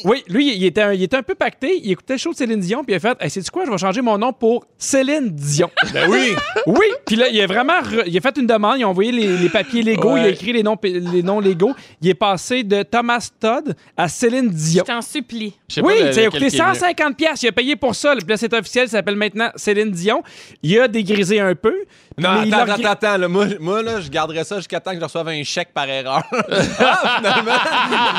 Oui, 0.04 0.22
lui, 0.28 0.54
il 0.54 0.64
était, 0.64 0.82
un, 0.82 0.92
il 0.92 1.02
était 1.02 1.16
un 1.16 1.22
peu 1.22 1.34
pacté. 1.34 1.80
Il 1.82 1.90
écoutait 1.92 2.14
le 2.14 2.18
show 2.18 2.32
de 2.32 2.36
Céline 2.36 2.60
Dion, 2.60 2.84
puis 2.84 2.92
il 2.92 2.96
a 2.96 3.00
fait 3.00 3.16
Hey, 3.20 3.30
sais-tu 3.30 3.50
quoi, 3.50 3.64
je 3.64 3.70
vais 3.70 3.78
changer 3.78 4.02
mon 4.02 4.18
nom 4.18 4.32
pour 4.34 4.66
Céline 4.78 5.30
Dion. 5.30 5.70
Ben 5.94 6.08
oui! 6.10 6.34
Oui, 6.66 6.86
puis 7.06 7.16
là, 7.16 7.28
il 7.28 7.40
a 7.40 7.46
vraiment 7.46 7.80
re- 7.80 8.04
il 8.06 8.16
a 8.16 8.20
fait 8.20 8.36
une 8.38 8.46
demande, 8.46 8.78
il 8.78 8.84
a 8.84 8.88
envoyé 8.88 9.10
les, 9.10 9.38
les 9.38 9.48
papiers 9.48 9.82
légaux, 9.82 10.16
il 10.18 10.24
a 10.24 10.28
écrit 10.28 10.52
les 10.52 10.62
noms, 10.62 10.76
les 10.82 11.22
noms 11.22 11.40
légaux. 11.40 11.74
Il 12.02 12.08
est 12.08 12.14
passé 12.14 12.64
de 12.64 12.82
Thomas 12.82 13.30
Todd 13.40 13.74
à 13.96 14.08
Céline 14.08 14.48
Dion. 14.50 14.84
T'en 14.90 15.02
supplie. 15.02 15.54
Oui, 15.84 15.94
le- 16.02 16.10
ça 16.12 16.22
a 16.22 16.24
coûté 16.24 16.38
qui 16.38 16.44
est 16.56 16.66
mieux. 16.66 16.74
150 16.74 17.16
pièces. 17.16 17.44
Il 17.44 17.48
a 17.48 17.52
payé 17.52 17.76
pour 17.76 17.94
ça. 17.94 18.12
Puis 18.16 18.26
là, 18.28 18.36
c'est 18.36 18.52
officiel. 18.52 18.88
Ça 18.88 18.96
s'appelle 18.96 19.14
maintenant 19.14 19.50
Céline 19.54 19.92
Dion. 19.92 20.24
Il 20.64 20.80
a 20.80 20.88
dégrisé 20.88 21.38
un 21.38 21.54
peu. 21.54 21.76
Non, 22.18 22.30
attends, 22.30 22.72
attends, 22.72 22.88
attends, 22.90 23.16
là, 23.16 23.28
moi, 23.28 23.46
moi, 23.60 23.82
là, 23.82 24.00
je 24.00 24.10
garderais 24.10 24.42
ça 24.42 24.56
jusqu'à 24.56 24.80
temps 24.80 24.90
que 24.90 24.98
je 24.98 25.04
reçoive 25.04 25.28
un 25.28 25.44
chèque 25.44 25.72
par 25.72 25.88
erreur. 25.88 26.24
ah, 26.32 27.18
finalement, 27.18 27.52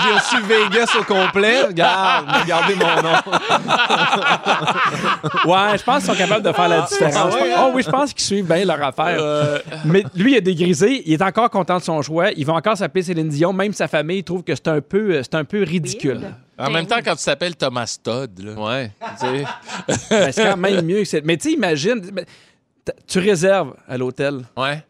j'ai 0.02 0.14
reçu 0.18 0.38
Vegas 0.48 0.96
au 0.98 1.04
complet. 1.04 1.64
Regarde, 1.64 2.28
regardez 2.42 2.76
mon 2.76 3.02
nom. 3.02 3.18
Ouais, 5.46 5.78
je 5.78 5.84
pense 5.84 6.04
qu'ils 6.04 6.14
sont 6.14 6.18
capables 6.18 6.46
de 6.46 6.52
faire 6.52 6.68
la 6.68 6.82
différence. 6.82 7.16
ah 7.18 7.28
ouais, 7.28 7.54
hein? 7.54 7.64
Oh 7.66 7.72
oui, 7.74 7.84
je 7.84 7.90
pense 7.90 8.14
qu'ils 8.14 8.24
suivent 8.26 8.48
bien 8.48 8.66
leur 8.66 8.82
affaire. 8.84 9.62
Mais 9.86 10.04
lui, 10.16 10.34
il 10.34 10.38
a 10.38 10.42
dégrisé. 10.42 11.04
Il 11.06 11.14
est 11.14 11.22
encore 11.22 11.50
content 11.50 11.78
de 11.78 11.84
son 11.84 12.02
choix. 12.02 12.32
Il 12.32 12.46
va 12.46 12.54
encore 12.54 12.78
s'appeler 12.78 13.04
Céline 13.04 13.30
Dion. 13.30 13.54
Même 13.54 13.74
sa 13.74 13.88
famille 13.88 14.24
trouve 14.24 14.44
que 14.44 14.56
c'est 14.56 14.68
un 14.68 14.82
peu, 14.82 15.16
euh, 15.16 15.22
c'est 15.24 15.36
un 15.36 15.44
peu 15.44 15.64
ridicule. 15.64 16.22
En 16.68 16.70
même 16.72 16.86
temps, 16.88 17.00
quand 17.04 17.16
tu 17.16 17.24
t'appelles 17.26 17.56
Thomas 17.56 17.98
Todd, 18.02 18.40
là, 18.40 18.54
Ouais. 18.54 18.92
tu 19.20 19.26
sais, 19.28 19.44
Ben, 20.10 20.32
c'est 20.32 20.44
quand 20.44 20.58
même 20.58 20.86
mieux 20.86 21.00
que 21.00 21.06
c'est. 21.06 21.24
Mais 21.26 21.38
tu 21.38 21.50
sais, 21.50 21.56
imagine, 21.56 22.00
ben, 22.12 22.26
tu 23.08 23.20
réserves 23.20 23.76
à 23.88 23.98
l'hôtel 23.98 24.42
Ouais. 24.58 24.84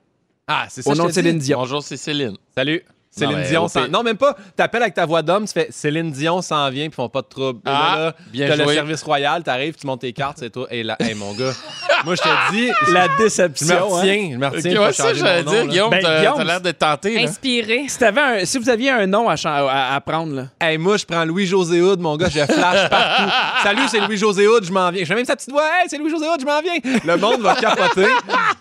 Ah, 0.47 0.65
c'est 0.69 0.81
ça. 0.81 0.89
au 0.89 0.93
je 0.93 0.99
nom 0.99 1.07
de 1.07 1.11
Céline 1.11 1.37
dis. 1.37 1.45
Dion. 1.47 1.59
bonjour, 1.59 1.81
c'est 1.83 1.97
Céline. 1.97 2.35
Salut. 2.55 2.83
Céline 3.13 3.43
Dion 3.43 3.67
s'en... 3.67 3.87
Non, 3.89 4.03
même 4.03 4.15
pas. 4.15 4.35
T'appelles 4.55 4.83
avec 4.83 4.93
ta 4.93 5.05
voix 5.05 5.21
d'homme, 5.21 5.45
tu 5.45 5.51
fais 5.53 5.67
Céline 5.69 6.11
Dion 6.11 6.41
s'en 6.41 6.69
vient, 6.69 6.85
puis 6.85 6.93
ils 6.93 6.95
font 6.95 7.09
pas 7.09 7.21
de 7.21 7.27
trouble. 7.27 7.59
Et 7.59 7.69
Ah, 7.69 7.93
là, 7.97 8.05
là, 8.05 8.13
bien 8.31 8.47
t'as 8.47 8.55
le 8.55 8.65
service 8.67 9.03
royal, 9.03 9.43
t'arrives, 9.43 9.75
tu 9.75 9.85
montes 9.85 9.99
tes 10.01 10.13
cartes, 10.13 10.37
c'est 10.39 10.49
toi. 10.49 10.65
Et 10.71 10.81
là, 10.81 10.95
hey, 10.99 11.13
mon 11.13 11.33
gars, 11.33 11.51
moi, 12.05 12.15
je 12.15 12.21
te 12.21 12.51
dis, 12.53 12.67
La 12.93 13.05
je 13.07 13.11
me 13.11 13.17
déception. 13.17 13.75
hein. 13.75 13.99
retiens, 13.99 14.29
je 14.31 14.37
me 14.37 14.47
retiens. 14.47 14.81
Ouais, 14.81 14.93
ça, 14.93 15.13
j'allais 15.13 15.43
dire, 15.43 15.65
nom. 15.65 15.65
Guillaume, 15.69 15.89
Ben, 15.89 15.99
t'as 16.01 16.19
Guillaume, 16.19 16.37
t'as 16.37 16.43
l'air 16.45 16.61
d'être 16.61 16.79
tenté. 16.79 17.15
là. 17.15 17.21
Inspiré. 17.29 17.85
Si, 17.89 17.97
t'avais 17.99 18.21
un- 18.21 18.45
si 18.45 18.57
vous 18.57 18.69
aviez 18.69 18.91
un 18.91 19.05
nom 19.07 19.27
à, 19.29 19.35
chan- 19.35 19.67
à, 19.67 19.93
à 19.93 19.99
prendre, 20.01 20.33
là. 20.33 20.43
Hey, 20.61 20.77
moi, 20.77 20.95
je 20.95 21.05
prends 21.05 21.25
Louis-José 21.25 21.81
Hood, 21.81 21.99
mon 21.99 22.15
gars, 22.15 22.29
je 22.29 22.39
flash 22.45 22.89
partout. 22.89 23.29
Salut, 23.63 23.81
c'est 23.89 23.99
Louis-José 23.99 24.47
Hood, 24.47 24.63
je 24.63 24.71
m'en 24.71 24.89
viens. 24.89 25.01
Je 25.01 25.07
fais 25.07 25.15
même 25.15 25.25
sa 25.25 25.35
petite 25.35 25.51
voix, 25.51 25.63
hey, 25.81 25.89
c'est 25.89 25.97
Louis-José 25.97 26.25
Hood, 26.29 26.39
je 26.39 26.45
m'en 26.45 26.61
viens. 26.61 26.79
Le 27.03 27.17
monde 27.17 27.41
va 27.41 27.55
capoter. 27.55 28.07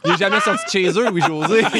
Il 0.04 0.10
est 0.12 0.18
jamais 0.18 0.40
sorti 0.40 0.64
de 0.66 0.70
chez 0.70 0.98
eux, 0.98 1.08
Louis-José. 1.08 1.62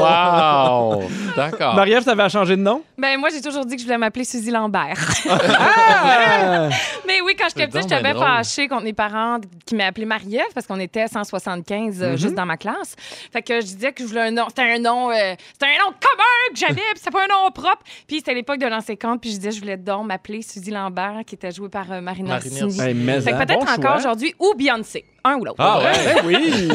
Wow! 0.00 1.02
D'accord. 1.50 1.74
Marie-Ève, 1.74 2.04
t'avais 2.04 2.22
à 2.22 2.28
changer 2.28 2.56
de 2.56 2.62
nom? 2.62 2.82
Ben, 2.98 3.18
moi, 3.18 3.28
j'ai 3.30 3.40
toujours 3.40 3.64
dit 3.64 3.74
que 3.76 3.80
je 3.80 3.86
voulais 3.86 3.98
m'appeler 3.98 4.24
Suzy 4.24 4.50
Lambert. 4.50 4.96
Ah! 5.30 6.68
Mais 7.06 7.20
oui, 7.22 7.34
quand 7.38 7.46
j'étais 7.48 7.66
petite, 7.66 7.88
j'étais 7.88 8.02
bien 8.02 8.14
fâchée 8.14 8.68
contre 8.68 8.84
mes 8.84 8.92
parents 8.92 9.38
qui 9.66 9.74
m'appelaient 9.74 10.04
Marie-Ève 10.06 10.52
parce 10.54 10.66
qu'on 10.66 10.78
était 10.80 11.06
175 11.08 12.02
euh, 12.02 12.16
juste 12.16 12.34
dans 12.34 12.46
ma 12.46 12.56
classe. 12.56 12.94
Fait 13.32 13.42
que 13.42 13.60
je 13.60 13.66
disais 13.66 13.92
que 13.92 14.02
je 14.02 14.08
voulais 14.08 14.22
un 14.22 14.30
nom. 14.30 14.46
C'était 14.48 14.62
un 14.62 14.78
nom, 14.78 15.10
euh, 15.10 15.34
c'était 15.52 15.66
un 15.66 15.84
nom 15.84 15.92
commun 16.00 16.52
que 16.52 16.58
j'avais, 16.58 16.74
puis 16.74 16.98
c'était 16.98 17.10
pas 17.10 17.24
un 17.24 17.28
nom 17.28 17.50
propre. 17.52 17.82
Puis 18.06 18.18
c'était 18.18 18.34
l'époque 18.34 18.58
de 18.58 18.66
l'ancien 18.66 18.96
compte, 18.96 19.20
puis 19.20 19.30
je 19.30 19.36
disais 19.36 19.50
je 19.52 19.60
voulais 19.60 19.76
donc 19.76 20.06
m'appeler 20.06 20.42
Suzy 20.42 20.70
Lambert, 20.70 21.20
qui 21.26 21.34
était 21.34 21.50
jouée 21.50 21.68
par 21.68 21.90
euh, 21.90 22.00
Marina 22.00 22.36
Orsini. 22.36 22.76
Fait 22.76 22.92
que 23.32 23.44
peut-être 23.44 23.60
bon 23.60 23.72
encore 23.72 23.96
aujourd'hui 23.96 24.34
ou 24.38 24.54
Beyoncé, 24.56 25.04
un 25.24 25.36
ou 25.36 25.44
l'autre. 25.44 25.56
Ah 25.58 25.80
ouais? 25.80 26.14
Ben 26.14 26.26
oui! 26.26 26.70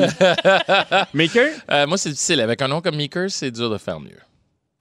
Maker? 1.13 1.47
Euh, 1.71 1.87
moi, 1.87 1.97
c'est 1.97 2.09
difficile. 2.09 2.41
Avec 2.41 2.61
un 2.61 2.67
nom 2.67 2.81
comme 2.81 2.95
Meeker, 2.95 3.29
c'est 3.29 3.51
dur 3.51 3.69
de 3.69 3.77
faire 3.77 3.99
mieux. 3.99 4.19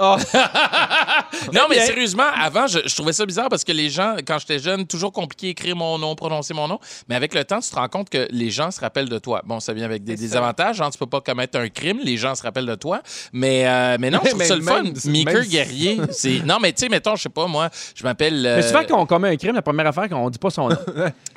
Ah. 0.00 0.16
non, 1.52 1.62
mais 1.68 1.76
bien. 1.76 1.86
sérieusement, 1.86 2.24
avant, 2.36 2.66
je, 2.66 2.80
je 2.84 2.94
trouvais 2.96 3.12
ça 3.12 3.24
bizarre 3.26 3.48
parce 3.48 3.62
que 3.62 3.70
les 3.70 3.90
gens, 3.90 4.16
quand 4.26 4.38
j'étais 4.40 4.58
jeune, 4.58 4.86
toujours 4.88 5.12
compliqué 5.12 5.50
écrire 5.50 5.76
mon 5.76 5.98
nom, 5.98 6.16
prononcer 6.16 6.52
mon 6.52 6.66
nom. 6.66 6.80
Mais 7.08 7.14
avec 7.14 7.32
le 7.32 7.44
temps, 7.44 7.60
tu 7.60 7.70
te 7.70 7.76
rends 7.76 7.86
compte 7.88 8.10
que 8.10 8.26
les 8.32 8.50
gens 8.50 8.72
se 8.72 8.80
rappellent 8.80 9.08
de 9.08 9.18
toi. 9.20 9.42
Bon, 9.44 9.60
ça 9.60 9.72
vient 9.72 9.84
avec 9.84 10.02
des 10.02 10.16
désavantages. 10.16 10.76
Genre, 10.76 10.90
tu 10.90 10.98
peux 10.98 11.06
pas 11.06 11.20
commettre 11.20 11.56
un 11.58 11.68
crime, 11.68 12.00
les 12.02 12.16
gens 12.16 12.34
se 12.34 12.42
rappellent 12.42 12.66
de 12.66 12.74
toi. 12.74 13.02
Mais, 13.32 13.68
euh, 13.68 13.96
mais 14.00 14.10
non, 14.10 14.18
je 14.24 14.28
trouve 14.30 14.38
Mais 14.40 14.46
ça 14.46 14.56
le 14.56 14.62
fun. 14.62 14.82
Meeker 15.04 15.32
même 15.34 15.44
guerrier. 15.44 16.00
c'est 16.10 16.40
Non, 16.44 16.58
mais 16.60 16.72
tu 16.72 16.80
sais, 16.84 16.88
mettons, 16.88 17.14
je 17.14 17.22
sais 17.22 17.28
pas, 17.28 17.46
moi, 17.46 17.68
je 17.94 18.02
m'appelle. 18.02 18.44
euh, 18.46 18.56
Mais 18.56 18.62
souvent, 18.62 18.82
quand 18.88 18.98
on 19.00 19.06
commet 19.06 19.28
un 19.28 19.36
crime, 19.36 19.54
la 19.54 19.62
première 19.62 19.86
affaire, 19.86 20.08
qu'on 20.08 20.28
dit 20.28 20.38
pas 20.40 20.50
son 20.50 20.68
nom. 20.70 20.76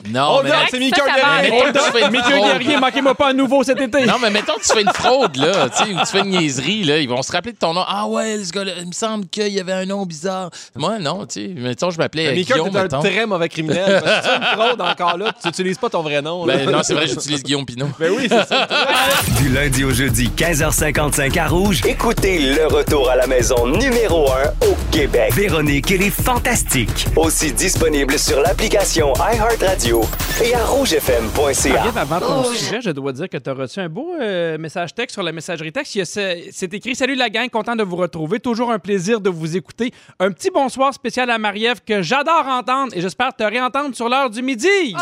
Non, 0.10 0.38
Oh 0.38 0.42
mais. 0.44 0.50
vrai 0.50 0.66
c'est 0.70 0.80
va. 0.80 1.42
Guerrier. 1.42 1.52
Maker 2.10 2.24
fraude. 2.24 2.44
Guerrier, 2.44 2.78
manquez-moi 2.80 3.16
pas 3.16 3.30
un 3.30 3.34
nouveau 3.34 3.64
cet 3.64 3.82
été. 3.82 4.06
Non, 4.06 4.16
mais 4.22 4.30
mettons 4.30 4.54
que 4.56 4.62
tu 4.62 4.72
fais 4.74 4.82
une 4.84 4.94
fraude, 4.94 5.36
là, 5.36 5.70
tu 5.70 5.84
sais, 5.86 5.92
ou 5.94 6.00
tu 6.00 6.06
fais 6.06 6.20
une 6.20 6.30
niaiserie, 6.30 6.84
là, 6.84 7.00
ils 7.00 7.10
vont 7.10 7.22
se 7.24 7.32
rappeler 7.32 7.52
de 7.54 7.58
ton 7.58 7.74
nom. 7.74 7.84
Ah 7.86 8.08
ouais, 8.08 8.38
ce 8.48 8.52
gars-là, 8.54 8.74
il 8.80 8.88
me 8.88 8.92
semble 8.94 9.28
qu'il 9.28 9.50
y 9.50 9.60
avait 9.60 9.74
un 9.74 9.86
nom 9.86 10.06
bizarre. 10.06 10.50
Moi, 10.76 11.00
non, 11.00 11.26
tu 11.26 11.42
sais, 11.42 11.54
mettons, 11.56 11.90
je 11.92 11.98
m'appelais 11.98 12.34
Mika, 12.34 12.54
Guillaume, 12.56 12.72
t'es 12.72 12.78
un 12.78 12.84
mettons. 12.84 13.00
très 13.02 13.26
mauvais 13.26 13.50
criminel. 13.50 14.02
Parce 14.04 14.28
que 14.28 14.76
tu 14.76 14.82
encore 14.82 15.18
là, 15.18 15.32
tu 15.40 15.48
n'utilises 15.48 15.78
pas 15.78 15.90
ton 15.90 16.02
vrai 16.02 16.22
nom. 16.22 16.46
là. 16.46 16.58
Ben, 16.58 16.70
non, 16.72 16.82
c'est 16.84 16.94
vrai, 16.94 17.08
j'utilise 17.08 17.44
Guillaume 17.44 17.66
Pinot. 17.66 17.88
Ben 18.00 18.12
oui, 18.16 18.28
c'est 18.30 18.46
ça. 18.46 18.68
Du 19.40 19.50
lundi 19.50 19.84
au 19.84 19.92
jeudi, 19.92 20.30
15h55 20.36 21.38
à 21.40 21.48
Rouge. 21.48 21.82
Écoutez 21.86 22.40
le 22.40 22.68
retour 22.68 23.10
à 23.10 23.16
la 23.16 23.28
maison 23.28 23.68
numéro 23.68 24.32
1 24.32 24.68
au 24.68 24.76
Québec. 24.92 25.34
Véronique 25.34 25.92
et 25.92 25.98
les 25.98 26.10
Fantastiques. 26.10 27.06
Aussi 27.16 27.52
disponible 27.52 28.18
sur 28.18 28.42
l'application 28.42 29.14
iHeartRadio 29.16 30.02
et 30.44 30.54
à 30.54 30.64
rougefm.ca. 30.66 31.84
Avant 31.96 32.20
ton 32.20 32.44
sujet, 32.54 32.80
je 32.82 32.90
dois 32.92 33.12
dire 33.14 33.30
que 33.30 33.38
tu 33.38 33.50
as 33.50 33.54
reçu 33.54 33.80
un 33.80 33.90
beau 33.90 34.14
euh, 34.22 34.58
message 34.58 34.94
texte 34.94 35.14
sur 35.16 35.24
la 35.24 35.32
messagerie 35.32 35.72
texte. 35.72 35.96
Il 35.96 36.00
y 36.00 36.02
a 36.02 36.06
ce- 36.06 36.44
C'est 36.52 36.74
écrit 36.74 36.96
Salut 36.96 37.16
la 37.16 37.30
gang, 37.30 37.50
content 37.50 37.76
de 37.76 37.84
vous 37.84 37.96
retrouver. 37.96 38.37
Toujours 38.40 38.72
un 38.72 38.80
plaisir 38.80 39.20
de 39.22 39.30
vous 39.30 39.58
écouter. 39.58 39.92
Un 40.20 40.32
petit 40.32 40.50
bonsoir 40.52 40.94
spécial 40.94 41.30
à 41.30 41.38
Marie-Ève 41.38 41.82
que 41.86 42.02
j'adore 42.02 42.46
entendre 42.48 42.92
et 42.96 43.02
j'espère 43.02 43.36
te 43.36 43.44
réentendre 43.44 43.96
sur 43.96 44.08
l'heure 44.10 44.30
du 44.30 44.42
midi. 44.42 44.68
Oh, 44.94 44.98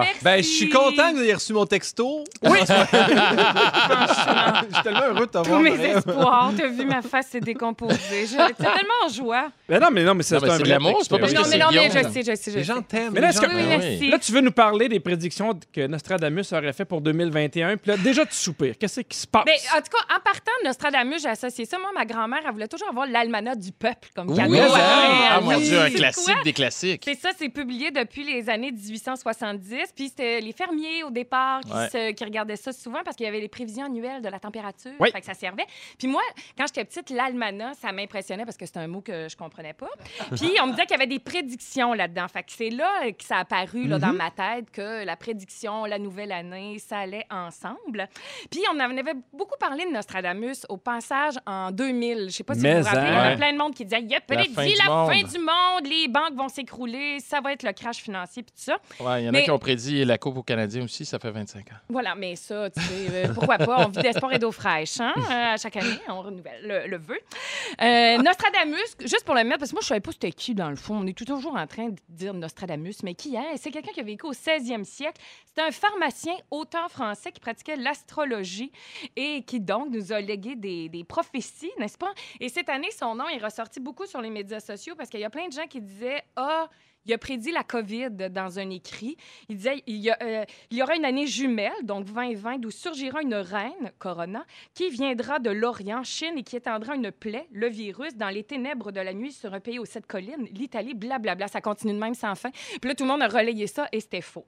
merci. 0.00 0.14
Ben, 0.24 0.36
je 0.42 0.48
suis 0.48 0.68
content 0.68 1.10
que 1.12 1.16
vous 1.16 1.22
ayez 1.22 1.34
reçu 1.34 1.52
mon 1.52 1.66
texto. 1.66 2.24
Oui! 2.42 2.58
Franchement. 2.66 4.60
Je 4.68 4.74
suis 4.74 4.82
tellement 4.82 5.00
heureux 5.06 5.14
de 5.14 5.24
Tous 5.24 5.26
t'avoir. 5.26 5.60
mes 5.60 5.70
Marie-Ève. 5.70 5.96
espoirs. 5.98 6.52
T'as 6.56 6.66
vu, 6.68 6.84
ma 6.84 7.02
face 7.02 7.28
s'est 7.28 7.40
décomposée. 7.40 7.98
J'étais 8.26 8.54
tellement 8.54 9.04
en 9.06 9.08
joie. 9.08 9.48
Ben 9.68 9.80
non, 9.80 9.88
mais 9.92 10.04
non, 10.04 10.14
mais 10.14 10.22
c'est 10.22 10.36
un 10.36 10.40
c'est 10.40 10.46
de 10.46 10.52
vrai 10.52 10.68
l'amour, 10.68 10.98
c'est 11.02 11.10
pas 11.10 11.18
parce 11.18 11.32
que 11.32 11.38
Non, 11.38 11.44
c'est 11.44 11.50
mais 11.58 11.64
non, 11.64 11.70
mais 11.72 11.88
Guillaume. 11.88 12.04
je 12.08 12.12
sais, 12.12 12.22
je 12.22 12.34
sais, 12.36 12.50
je 12.50 12.56
Les 12.58 12.64
sais. 12.64 12.74
gens 12.74 12.82
t'aiment. 12.82 13.12
Mais 13.12 13.20
là, 13.20 13.30
Ben. 13.40 14.10
Là, 14.10 14.18
tu 14.18 14.32
veux 14.32 14.40
nous 14.40 14.52
parler 14.52 14.88
des 14.88 15.00
prédictions 15.00 15.58
que 15.72 15.86
Nostradamus 15.86 16.44
aurait 16.52 16.72
fait 16.72 16.84
pour 16.84 17.00
2021. 17.00 17.76
Puis 17.76 17.90
là, 17.90 17.96
déjà, 17.96 18.24
tu 18.26 18.34
soupires. 18.34 18.74
Qu'est-ce 18.78 19.00
qui 19.00 19.16
se 19.16 19.26
passe? 19.26 19.44
Mais 19.46 19.56
en 19.76 19.78
tout 19.80 19.90
cas, 19.90 20.14
en 20.16 20.20
partant 20.20 20.52
de 20.62 20.66
Nostradamus, 20.68 21.20
j'ai 21.22 21.28
associé 21.28 21.64
ça. 21.64 21.78
Moi, 21.78 21.90
ma 21.94 22.04
grand-mère, 22.04 22.40
elle 22.44 22.52
voulait 22.52 22.68
toujours 22.70 22.88
avoir 22.88 23.06
l'almanach 23.06 23.58
du 23.58 23.72
peuple 23.72 24.08
comme 24.14 24.34
cadeau. 24.34 24.52
oui, 24.52 24.58
ah, 24.62 25.32
ah, 25.36 25.40
mon. 25.40 25.58
Dieu, 25.58 25.78
un 25.80 25.90
classique 25.90 26.36
des 26.44 26.52
classiques. 26.52 27.02
C'est 27.04 27.18
ça, 27.18 27.30
c'est 27.36 27.48
publié 27.50 27.90
depuis 27.90 28.24
les 28.24 28.48
années 28.48 28.72
1870. 28.72 29.92
Puis 29.94 30.08
c'était 30.08 30.40
les 30.40 30.52
fermiers 30.52 31.02
au 31.04 31.10
départ 31.10 31.60
qui, 31.60 31.72
Ouais. 31.72 31.88
se- 31.90 32.12
qui 32.12 32.24
regardaient 32.24 32.56
ça 32.56 32.72
souvent 32.72 33.00
parce 33.04 33.16
qu'il 33.16 33.26
y 33.26 33.28
avait 33.28 33.40
les 33.40 33.48
prévisions 33.48 33.84
annuelles 33.86 34.22
de 34.22 34.28
la 34.28 34.38
température. 34.38 34.92
Oui. 34.98 35.10
Fait 35.12 35.20
que 35.20 35.26
ça 35.26 35.34
servait. 35.34 35.66
Puis 35.98 36.08
moi, 36.08 36.22
quand 36.56 36.66
j'étais 36.66 36.84
petite, 36.84 37.10
l'almanach, 37.10 37.76
ça 37.80 37.92
m'impressionnait 37.92 38.44
parce 38.44 38.56
que 38.56 38.66
c'était 38.66 38.78
un 38.80 38.86
mot 38.88 39.00
que 39.00 39.28
je 39.28 39.36
comprenais 39.36 39.72
pas. 39.74 39.88
Puis 40.36 40.50
on 40.62 40.66
me 40.66 40.70
disait 40.72 40.82
qu'il 40.86 40.92
y 40.92 40.94
avait 40.94 41.06
des 41.06 41.18
prédictions 41.18 41.92
là-dedans. 41.92 42.26
Fait 42.28 42.42
que 42.42 42.52
c'est 42.52 42.70
là 42.70 43.10
que 43.10 43.24
ça 43.24 43.36
a 43.36 43.40
apparu 43.40 43.86
là, 43.86 43.98
dans 43.98 44.12
ma 44.12 44.30
tête 44.30 44.70
que 44.70 45.04
la 45.04 45.16
prédiction, 45.16 45.84
la 45.86 45.98
nouvelle 45.98 46.32
année, 46.32 46.78
ça 46.78 46.98
allait 47.00 47.26
ensemble. 47.30 48.08
Puis 48.50 48.60
on 48.72 48.76
en 48.76 48.80
avait 48.96 49.14
beaucoup 49.32 49.56
parlé 49.58 49.84
de 49.86 49.90
Nostradamus 49.90 50.64
au 50.68 50.76
passage 50.76 51.34
en 51.46 51.70
2000. 51.72 52.26
Je 52.26 52.34
sais 52.36 52.44
pas 52.44 52.54
si 52.54 52.59
Mais 52.62 52.74
vous 52.76 52.82
vous 52.82 52.84
rappelez, 52.88 53.06
il 53.06 53.12
y 53.12 53.16
hein. 53.16 53.20
avait 53.22 53.36
plein 53.36 53.52
de 53.52 53.58
monde 53.58 53.74
qui 53.74 53.84
disait 53.84 54.00
il 54.02 54.10
a 54.14 54.16
La 54.16 54.20
prédit 54.20 54.54
fin 54.54 54.62
la 54.62 54.68
du 54.68 54.76
fin 54.78 55.04
monde. 55.06 55.32
du 55.32 55.38
monde, 55.38 55.86
les 55.92 56.08
banques 56.08 56.34
vont 56.36 56.48
s'écrouler, 56.48 57.18
ça 57.20 57.40
va 57.40 57.52
être 57.52 57.62
le 57.62 57.72
crash 57.72 57.96
financier 57.98 58.42
puis 58.42 58.52
tout 58.56 58.62
ça. 58.62 58.78
Ouais, 59.00 59.22
il 59.22 59.24
y 59.24 59.26
en 59.26 59.28
a 59.30 59.32
Mais- 59.32 59.44
qui 59.44 59.50
ont 59.50 59.58
prédit 59.58 60.04
la 60.04 60.18
Coupe 60.18 60.36
aux 60.38 60.42
Canadiens 60.42 60.84
aussi, 60.84 61.04
ça 61.04 61.18
fait 61.18 61.30
25 61.30 61.66
ans. 61.72 61.76
Voilà, 61.88 62.14
mais 62.14 62.36
ça, 62.36 62.70
tu 62.70 62.80
sais, 62.80 62.88
euh, 63.12 63.34
pourquoi 63.34 63.58
pas? 63.58 63.86
On 63.86 63.88
vit 63.88 64.02
d'espoir 64.02 64.32
et 64.32 64.38
d'eau 64.38 64.52
fraîche, 64.52 65.00
hein? 65.00 65.14
Euh, 65.30 65.54
à 65.54 65.56
chaque 65.56 65.76
année, 65.76 65.98
on 66.08 66.22
renouvelle 66.22 66.60
le, 66.64 66.86
le 66.88 66.96
vœu. 66.98 67.18
Euh, 67.82 68.18
Nostradamus, 68.18 68.96
juste 69.00 69.24
pour 69.24 69.34
le 69.34 69.44
mettre, 69.44 69.58
parce 69.60 69.70
que 69.70 69.76
moi, 69.76 69.82
je 69.82 69.86
savais 69.88 70.00
pas 70.00 70.10
c'était 70.12 70.32
qui, 70.32 70.54
dans 70.54 70.70
le 70.70 70.76
fond. 70.76 70.96
On 71.00 71.06
est 71.06 71.16
toujours 71.16 71.54
en 71.56 71.66
train 71.66 71.88
de 71.90 71.96
dire 72.08 72.34
Nostradamus, 72.34 72.96
mais 73.04 73.14
qui 73.14 73.36
est? 73.36 73.56
C'est 73.56 73.70
quelqu'un 73.70 73.92
qui 73.92 74.00
a 74.00 74.02
vécu 74.02 74.26
au 74.26 74.32
16e 74.32 74.84
siècle. 74.84 75.20
C'est 75.54 75.62
un 75.62 75.70
pharmacien, 75.70 76.34
auteur 76.50 76.90
français 76.90 77.30
qui 77.32 77.40
pratiquait 77.40 77.76
l'astrologie 77.76 78.72
et 79.16 79.42
qui, 79.46 79.60
donc, 79.60 79.88
nous 79.90 80.12
a 80.12 80.20
légué 80.20 80.56
des, 80.56 80.88
des 80.88 81.04
prophéties, 81.04 81.70
n'est-ce 81.78 81.98
pas? 81.98 82.12
Et 82.40 82.48
cette 82.50 82.68
année, 82.68 82.90
son 82.90 83.14
nom 83.14 83.28
est 83.28 83.42
ressorti 83.42 83.80
beaucoup 83.80 84.06
sur 84.06 84.20
les 84.20 84.30
médias 84.30 84.60
sociaux 84.60 84.94
parce 84.96 85.08
qu'il 85.08 85.20
y 85.20 85.24
a 85.24 85.30
plein 85.30 85.48
de 85.48 85.52
gens 85.52 85.66
qui 85.66 85.80
disaient 85.80 86.22
Ah, 86.36 86.68
il 87.06 87.12
a 87.12 87.18
prédit 87.18 87.50
la 87.52 87.62
COVID 87.64 88.10
dans 88.30 88.58
un 88.58 88.70
écrit. 88.70 89.16
Il 89.48 89.56
disait 89.56 89.82
il 89.86 89.96
y, 89.96 90.10
a, 90.10 90.18
euh, 90.22 90.44
il 90.70 90.78
y 90.78 90.82
aura 90.82 90.94
une 90.96 91.04
année 91.04 91.26
jumelle, 91.26 91.72
donc 91.82 92.04
2020, 92.04 92.58
d'où 92.58 92.70
surgira 92.70 93.22
une 93.22 93.34
reine, 93.34 93.92
Corona, 93.98 94.44
qui 94.74 94.90
viendra 94.90 95.38
de 95.38 95.50
l'Orient, 95.50 96.02
Chine, 96.04 96.34
et 96.36 96.42
qui 96.42 96.56
étendra 96.56 96.94
une 96.94 97.10
plaie, 97.10 97.46
le 97.52 97.68
virus, 97.68 98.14
dans 98.16 98.28
les 98.28 98.42
ténèbres 98.44 98.92
de 98.92 99.00
la 99.00 99.12
nuit 99.14 99.32
sur 99.32 99.52
un 99.54 99.60
pays 99.60 99.78
aux 99.78 99.84
sept 99.84 100.06
collines, 100.06 100.46
l'Italie, 100.52 100.94
blablabla. 100.94 101.48
Ça 101.48 101.60
continue 101.60 101.94
de 101.94 101.98
même 101.98 102.14
sans 102.14 102.34
fin. 102.34 102.50
Puis 102.50 102.88
là, 102.88 102.94
tout 102.94 103.04
le 103.04 103.10
monde 103.10 103.22
a 103.22 103.28
relayé 103.28 103.66
ça 103.66 103.88
et 103.92 104.00
c'était 104.00 104.20
faux. 104.20 104.44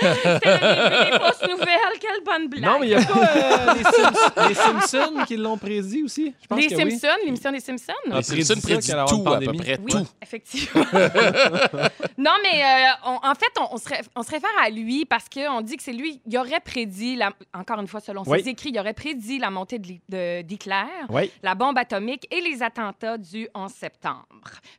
c'était 0.00 0.38
des, 0.38 1.10
des 1.10 1.18
fausses 1.18 1.48
nouvelles. 1.48 1.98
Quelle 2.00 2.22
bonne 2.24 2.48
blague. 2.48 2.64
Non, 2.64 2.78
mais 2.80 2.86
il 2.86 2.90
y 2.90 2.94
a 2.94 3.04
pas 3.04 3.36
euh, 3.36 3.74
les, 3.74 3.84
Sims- 3.84 4.48
les 4.48 4.54
Simpsons 4.54 5.24
qui 5.26 5.36
l'ont 5.36 5.58
prédit 5.58 6.02
aussi? 6.04 6.34
Je 6.42 6.46
pense 6.46 6.58
les 6.60 6.68
que 6.68 6.74
oui. 6.74 6.90
Simpsons, 6.98 7.16
l'émission 7.24 7.52
des 7.52 7.60
Simpsons. 7.60 7.92
Ah, 8.10 8.16
Les 8.34 8.42
Simpsons 8.44 8.60
prédit 8.62 8.92
tout, 9.08 9.24
à 9.28 9.38
peu 9.38 9.52
près 9.52 9.78
Oui, 9.82 9.90
tout. 9.92 10.06
effectivement. 10.22 10.84
non, 12.18 12.30
mais 12.42 12.62
euh, 12.62 12.88
on- 13.06 13.28
en 13.28 13.34
fait, 13.34 13.52
on, 13.60 13.74
on 13.74 13.76
se 13.76 13.88
ré- 13.88 14.00
on 14.16 14.22
se 14.22 14.30
réfère 14.30 14.50
à 14.62 14.70
lui 14.70 15.04
parce 15.04 15.28
qu'on 15.28 15.60
dit 15.60 15.76
que 15.76 15.82
c'est 15.82 15.92
lui, 15.92 16.20
il 16.26 16.38
aurait 16.38 16.60
prédit, 16.60 17.16
la- 17.16 17.32
encore 17.54 17.80
une 17.80 17.86
fois, 17.86 18.00
selon 18.00 18.22
Oui. 18.26 18.42
ses 18.42 18.50
écrits, 18.50 18.70
il 18.70 18.78
aurait 18.78 18.92
prédit 18.94 19.38
la 19.38 19.50
montée 19.50 19.78
de 19.78 20.42
d'Hitler, 20.42 20.82
Oui. 21.10 21.30
la 21.42 21.54
bombe 21.54 21.78
atomique 21.78 22.26
et 22.30 22.40
les 22.40 22.62
attentats 22.62 23.18
du 23.18 23.48
11 23.54 23.70
septembre. 23.72 24.26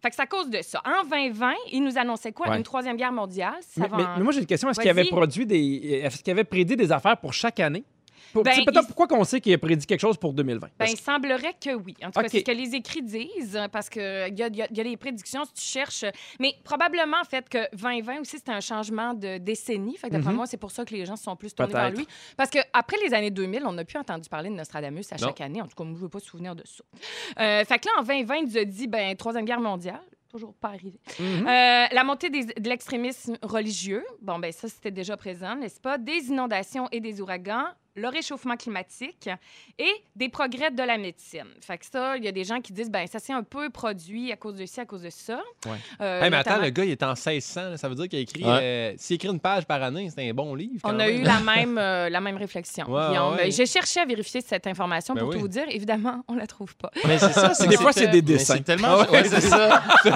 Fait 0.01 0.09
que 0.09 0.15
c'est 0.15 0.21
à 0.21 0.27
cause 0.27 0.49
de 0.49 0.61
ça. 0.61 0.81
En 0.85 1.03
2020, 1.03 1.53
il 1.71 1.83
nous 1.83 1.97
annonçait 1.97 2.31
quoi? 2.31 2.49
Ouais. 2.49 2.57
Une 2.57 2.63
troisième 2.63 2.97
guerre 2.97 3.11
mondiale? 3.11 3.55
Ça 3.61 3.81
Mais, 3.81 3.87
va 3.87 3.97
mais- 3.97 4.03
en- 4.03 4.17
mais 4.17 4.23
moi, 4.23 4.33
j'ai 4.33 4.39
une 4.39 4.45
question. 4.45 4.69
Est-ce 4.69 4.79
qu'il 4.79 4.89
avait 4.89 5.03
Vas-y. 5.03 5.11
produit 5.11 5.45
des. 5.45 6.01
Est-ce 6.03 6.21
qu'il 6.23 6.31
avait 6.31 6.43
prédit 6.43 6.75
des 6.75 6.91
affaires 6.91 7.17
pour 7.17 7.33
chaque 7.33 7.59
année? 7.59 7.83
Pour- 8.33 8.43
Ben, 8.43 8.53
il- 8.57 8.65
pourquoi 8.87 9.07
qu'on 9.07 9.23
sait 9.23 9.39
qu'il 9.39 9.53
a 9.53 9.57
prédit 9.57 9.85
quelque 9.85 10.01
chose 10.01 10.17
pour 10.17 10.33
2020? 10.33 10.67
Ben, 10.79 10.85
il 10.89 10.97
semblerait 10.97 11.53
que 11.61 11.73
oui. 11.75 11.93
En 12.03 12.07
tout 12.11 12.19
cas, 12.19 12.27
c'est 12.27 12.39
ce 12.39 12.43
que 12.43 12.51
les 12.51 12.73
écrits 12.75 13.01
disent, 13.03 13.59
parce 13.71 13.89
qu'il 13.89 14.01
y 14.01 14.41
a, 14.43 14.47
y 14.47 14.61
a- 14.61 14.67
y 14.71 14.79
a 14.81 14.83
des 14.83 14.97
prédictions 14.97 15.45
si 15.45 15.53
tu 15.53 15.61
cherches. 15.61 16.03
Mais 16.39 16.55
probablement, 16.63 17.17
en 17.21 17.25
fait, 17.25 17.47
que 17.47 17.59
2020 17.75 18.21
aussi, 18.21 18.37
c'était 18.37 18.51
un 18.51 18.59
changement 18.61 19.13
de 19.13 19.37
décennie. 19.37 19.95
Fait 19.97 20.07
que 20.07 20.13
d'après 20.13 20.31
Mhm. 20.31 20.35
moi, 20.37 20.45
c'est 20.47 20.57
pour 20.57 20.71
ça 20.71 20.83
que 20.83 20.93
les 20.93 21.05
gens 21.05 21.15
se 21.15 21.23
sont 21.23 21.35
plus 21.35 21.53
tournés 21.53 21.71
vers 21.73 21.91
lui. 21.91 22.07
Parce 22.35 22.49
qu'après 22.49 22.97
les 23.05 23.13
années 23.13 23.31
2000, 23.31 23.63
on 23.65 23.73
n'a 23.73 23.85
plus 23.85 23.99
entendu 23.99 24.27
parler 24.29 24.49
de 24.49 24.55
Nostradamus 24.55 25.03
à 25.11 25.15
Non. 25.17 25.27
chaque 25.27 25.41
année. 25.41 25.61
En 25.61 25.67
tout 25.67 25.75
cas, 25.75 25.83
moi, 25.83 25.93
je 25.93 25.99
ne 25.99 26.03
veux 26.03 26.09
pas 26.09 26.17
me 26.17 26.23
souvenir 26.23 26.55
de 26.55 26.63
ça. 26.65 26.83
Euh, 27.39 27.63
fait 27.65 27.79
que 27.79 27.85
là, 27.87 27.91
en 27.99 28.03
2020, 28.03 28.35
il 28.37 28.45
nous 28.45 28.57
a 28.57 28.65
dit, 28.65 28.87
ben, 28.87 29.15
Troisième 29.15 29.45
Guerre 29.45 29.59
mondiale. 29.59 30.01
Toujours 30.29 30.55
pas 30.55 30.69
arrivé. 30.69 30.99
Mhm. 31.19 31.25
Euh, 31.47 31.85
la 31.91 32.03
montée 32.03 32.31
des- 32.31 32.45
de 32.45 32.67
l'extrémisme 32.67 33.37
religieux, 33.43 34.03
bon, 34.19 34.39
ben 34.39 34.51
ça, 34.51 34.67
c'était 34.67 34.89
déjà 34.89 35.15
présent, 35.15 35.55
n'est-ce 35.55 35.79
pas? 35.79 35.99
Des 35.99 36.29
inondations 36.29 36.87
et 36.91 36.99
des 36.99 37.21
ouragans, 37.21 37.65
le 37.95 38.07
réchauffement 38.07 38.55
climatique 38.55 39.29
et 39.77 39.91
des 40.15 40.29
progrès 40.29 40.71
de 40.71 40.81
la 40.83 40.97
médecine. 40.97 41.45
Fait 41.61 41.77
que 41.77 41.85
ça, 41.85 42.17
il 42.17 42.23
y 42.23 42.27
a 42.27 42.31
des 42.31 42.43
gens 42.43 42.59
qui 42.59 42.73
disent, 42.73 42.89
ben 42.89 43.05
ça 43.07 43.19
s'est 43.19 43.33
un 43.33 43.43
peu 43.43 43.69
produit 43.69 44.31
à 44.31 44.35
cause 44.35 44.55
de 44.55 44.65
ci, 44.65 44.79
à 44.79 44.85
cause 44.85 45.03
de 45.03 45.09
ça. 45.09 45.39
Ouais. 45.65 45.71
Euh, 46.01 46.21
Hey, 46.23 46.29
mais 46.29 46.37
attends, 46.37 46.57
le 46.59 46.69
gars, 46.69 46.85
il 46.85 46.91
est 46.91 47.03
en 47.03 47.13
1600. 47.15 47.61
là. 47.71 47.77
Ça 47.77 47.89
veut 47.89 47.95
dire 47.95 48.07
qu'il 48.07 48.19
a 48.19 48.21
écrit. 48.21 48.43
Ouais. 48.43 48.59
euh, 48.61 48.93
S'il 48.97 49.15
écrit 49.15 49.27
une 49.29 49.39
page 49.39 49.65
par 49.65 49.81
année, 49.83 50.09
c'est 50.15 50.27
un 50.27 50.33
bon 50.33 50.55
livre. 50.55 50.79
On 50.83 50.89
quand 50.89 50.99
a 50.99 51.05
même. 51.07 51.21
eu 51.21 51.23
la 51.23 51.39
même, 51.55 51.77
euh, 51.77 52.09
la 52.09 52.21
même 52.21 52.37
réflexion. 52.37 52.85
Ouais. 52.89 53.51
J'ai 53.51 53.65
cherché 53.65 53.99
à 53.99 54.05
vérifier 54.05 54.41
cette 54.41 54.65
information 54.67 55.13
Ben 55.13 55.19
pour 55.21 55.29
oui. 55.29 55.35
tout 55.35 55.41
vous 55.41 55.47
dire. 55.47 55.65
Évidemment, 55.69 56.23
on 56.27 56.35
la 56.35 56.47
trouve 56.47 56.75
pas. 56.75 56.89
Mais 57.05 57.17
c'est 57.19 57.31
ça, 57.33 57.53
c'est 57.53 57.67
Des 57.67 57.77
fois, 57.77 57.91
c'est 57.93 58.07
des 58.07 58.21
dessins. 58.21 58.55
C'est 58.57 58.63
tellement. 58.63 58.87
Ah 58.91 59.01
ouais, 59.01 59.09
ouais, 59.09 59.23
c'est 59.29 59.41
ça. 59.41 59.83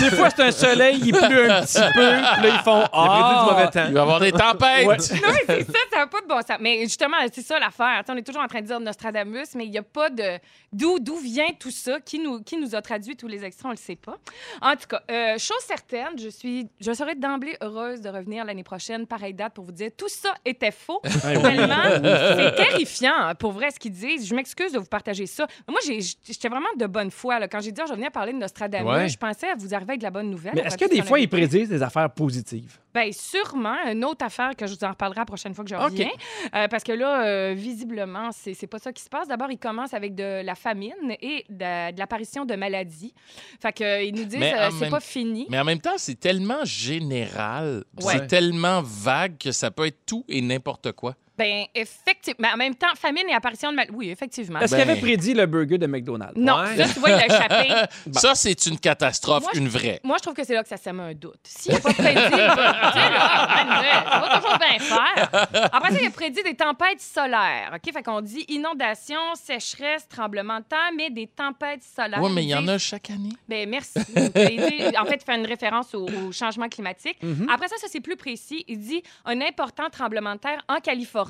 Des 0.00 0.10
fois, 0.10 0.28
c'est 0.30 0.42
un 0.42 0.50
soleil, 0.50 1.00
il 1.04 1.12
pleut 1.12 1.50
un 1.50 1.62
petit 1.62 1.78
peu, 1.80 1.90
puis 1.92 2.42
là, 2.42 2.48
ils 2.48 2.62
font 2.64 2.82
Il 2.92 2.98
a 2.98 3.08
prédit 3.08 3.38
du 3.38 3.50
mauvais 3.50 3.62
Ah! 3.64 3.70
temps. 3.72 3.84
Il 3.88 3.94
va 3.94 3.98
y 4.00 4.02
avoir 4.02 4.20
des 4.20 4.32
tempêtes. 4.32 4.86
Ouais. 4.86 4.96
Non, 4.96 5.32
mais 5.32 5.42
c'est 5.46 5.64
ça, 5.72 5.78
ça 5.92 5.96
n'a 5.98 6.06
pas 6.06 6.20
de 6.20 6.26
bon 6.26 6.36
sens. 6.40 6.56
Mais 6.60 6.80
justement, 6.82 7.15
c'est 7.32 7.42
ça 7.42 7.58
l'affaire. 7.58 8.02
On 8.08 8.16
est 8.16 8.22
toujours 8.22 8.42
en 8.42 8.46
train 8.46 8.60
de 8.60 8.66
dire 8.66 8.80
Nostradamus, 8.80 9.54
mais 9.54 9.64
il 9.66 9.70
n'y 9.70 9.78
a 9.78 9.82
pas 9.82 10.10
de. 10.10 10.38
D'où, 10.72 10.98
d'où 10.98 11.16
vient 11.16 11.48
tout 11.58 11.70
ça? 11.70 12.00
Qui 12.00 12.18
nous, 12.18 12.42
qui 12.42 12.56
nous 12.56 12.74
a 12.74 12.82
traduit 12.82 13.16
tous 13.16 13.28
les 13.28 13.44
extraits? 13.44 13.66
On 13.66 13.68
ne 13.68 13.74
le 13.74 13.78
sait 13.78 13.96
pas. 13.96 14.16
En 14.62 14.72
tout 14.76 14.86
cas, 14.88 15.02
euh, 15.10 15.38
chose 15.38 15.60
certaine, 15.66 16.18
je 16.18 16.28
suis. 16.28 16.68
Je 16.80 16.92
serais 16.92 17.14
d'emblée 17.14 17.56
heureuse 17.62 18.00
de 18.00 18.08
revenir 18.08 18.44
l'année 18.44 18.62
prochaine, 18.64 19.06
pareille 19.06 19.34
date, 19.34 19.54
pour 19.54 19.64
vous 19.64 19.72
dire 19.72 19.90
tout 19.96 20.08
ça 20.08 20.34
était 20.44 20.70
faux. 20.72 21.00
Tellement, 21.22 21.82
c'est 22.02 22.54
terrifiant, 22.56 23.32
pour 23.38 23.52
vrai, 23.52 23.70
ce 23.70 23.78
qu'ils 23.78 23.92
disent. 23.92 24.26
Je 24.28 24.34
m'excuse 24.34 24.72
de 24.72 24.78
vous 24.78 24.84
partager 24.86 25.26
ça. 25.26 25.46
Moi, 25.68 25.78
j'ai- 25.86 26.00
j'étais 26.00 26.48
vraiment 26.48 26.66
de 26.76 26.86
bonne 26.86 27.10
foi. 27.10 27.38
là. 27.38 27.48
Quand 27.48 27.60
j'ai 27.60 27.72
dit, 27.72 27.80
Ah, 27.80 27.86
je 27.88 27.94
venir 27.94 28.10
parler 28.10 28.32
de 28.32 28.38
Nostradamus, 28.38 28.88
Ouais. 28.88 29.08
je 29.08 29.16
pensais 29.16 29.48
à 29.48 29.54
vous 29.54 29.74
arriver 29.74 29.90
avec 29.92 30.00
de 30.00 30.04
la 30.04 30.10
bonne 30.10 30.30
nouvelle. 30.30 30.52
Mais 30.54 30.62
est-ce 30.62 30.76
que 30.78 30.88
des 30.88 31.02
fois, 31.02 31.18
ils 31.20 31.28
prédisent 31.28 31.68
des 31.68 31.82
affaires 31.82 32.10
positives? 32.10 32.78
Bien, 32.96 33.12
sûrement. 33.12 33.76
Une 33.92 34.04
autre 34.04 34.24
affaire 34.24 34.56
que 34.56 34.66
je 34.66 34.74
vous 34.74 34.84
en 34.84 34.90
reparlerai 34.90 35.20
la 35.20 35.26
prochaine 35.26 35.54
fois 35.54 35.64
que 35.64 35.70
je 35.70 35.74
reviens. 35.76 36.08
Euh, 36.54 36.66
parce 36.68 36.82
que 36.84 36.92
là, 36.92 37.26
euh, 37.26 37.54
visiblement, 37.56 38.30
c'est 38.32 38.54
c'est 38.54 38.66
pas 38.66 38.78
ça 38.78 38.92
qui 38.92 39.02
se 39.02 39.08
passe. 39.08 39.28
D'abord, 39.28 39.50
ils 39.50 39.58
commencent 39.58 39.94
avec 39.94 40.14
de 40.14 40.42
la 40.42 40.54
famine 40.54 40.94
et 41.20 41.44
de, 41.50 41.92
de 41.92 41.98
l'apparition 41.98 42.44
de 42.44 42.54
maladies. 42.54 43.12
Fait 43.60 43.72
que, 43.72 43.84
euh, 43.84 44.10
nous 44.12 44.24
disent 44.24 44.40
euh, 44.42 44.70
c'est 44.70 44.80
même- 44.80 44.90
pas 44.90 45.00
fini. 45.00 45.46
Mais 45.50 45.58
en 45.58 45.64
même 45.64 45.80
temps, 45.80 45.98
c'est 45.98 46.18
tellement 46.18 46.64
général, 46.64 47.84
Ouais. 48.02 48.14
c'est 48.14 48.26
tellement 48.26 48.82
vague 48.82 49.36
que 49.38 49.52
ça 49.52 49.70
peut 49.70 49.86
être 49.86 50.04
tout 50.06 50.24
et 50.28 50.40
n'importe 50.40 50.92
quoi. 50.92 51.14
Ben, 51.38 51.64
effectivement. 51.74 52.48
Mais 52.48 52.52
en 52.54 52.56
même 52.56 52.74
temps, 52.74 52.88
famine 52.96 53.28
et 53.28 53.34
apparition 53.34 53.70
de 53.70 53.76
maladies. 53.76 53.94
Oui, 53.96 54.10
effectivement. 54.10 54.60
Est-ce 54.60 54.74
Ben- 54.74 54.82
qu'il 54.82 54.90
avait 54.90 55.00
prédit 55.00 55.34
le 55.34 55.46
burger 55.46 55.78
de 55.78 55.86
McDonald's? 55.86 56.34
Non, 56.36 56.60
Ouais. 56.60 56.76
ça, 56.76 56.92
tu 56.92 56.98
vois, 57.00 57.10
il 57.10 57.14
a 57.14 57.26
échappé. 57.26 57.74
Ça, 58.12 58.34
c'est 58.34 58.66
une 58.66 58.78
catastrophe, 58.78 59.42
Moi, 59.42 59.50
je- 59.54 59.58
une 59.60 59.68
vraie. 59.68 60.00
Moi, 60.04 60.16
je 60.18 60.22
trouve 60.22 60.34
que 60.34 60.44
c'est 60.44 60.54
là 60.54 60.62
que 60.62 60.68
ça 60.68 60.76
sème 60.76 61.00
un 61.00 61.12
doute. 61.14 61.40
S'il 61.44 61.72
n'a 61.72 61.80
pas 61.80 61.92
prédit, 61.92 62.14
tu 62.14 62.30
sais, 62.30 62.36
là, 62.36 64.04
ça 64.10 64.20
va 64.20 64.36
toujours 64.38 64.58
bien 64.58 64.78
faire. 64.78 65.68
Après 65.72 65.90
ça, 65.92 65.98
il 66.00 66.06
a 66.06 66.10
prédit 66.10 66.42
des 66.42 66.54
tempêtes 66.54 67.00
solaires. 67.00 67.72
OK? 67.74 67.92
Fait 67.92 68.02
qu'on 68.02 68.20
dit 68.20 68.44
inondations, 68.48 69.34
sécheresse, 69.34 70.08
tremblement 70.08 70.58
de 70.60 70.64
terre, 70.64 70.90
mais 70.96 71.10
des 71.10 71.26
tempêtes 71.26 71.82
solaires. 71.82 72.20
Oui, 72.22 72.30
mais 72.34 72.44
il 72.44 72.48
y 72.48 72.54
en 72.54 72.66
a 72.68 72.78
chaque 72.78 73.10
année. 73.10 73.30
Ben, 73.48 73.68
merci. 73.68 73.98
Il 74.16 74.56
dit- 74.56 74.96
en 74.98 75.04
fait, 75.04 75.20
il 75.20 75.24
fait 75.24 75.36
une 75.36 75.46
référence 75.46 75.94
au, 75.94 76.06
au 76.06 76.32
changement 76.32 76.68
climatique. 76.68 77.18
Mhm. 77.22 77.48
Après 77.52 77.68
ça, 77.68 77.76
ça, 77.78 77.86
c'est 77.90 78.00
plus 78.00 78.16
précis. 78.16 78.64
Il 78.68 78.78
dit 78.78 79.02
un 79.24 79.40
important 79.40 79.88
tremblement 79.90 80.34
de 80.34 80.40
terre 80.40 80.62
en 80.68 80.76
Californie. 80.80 81.25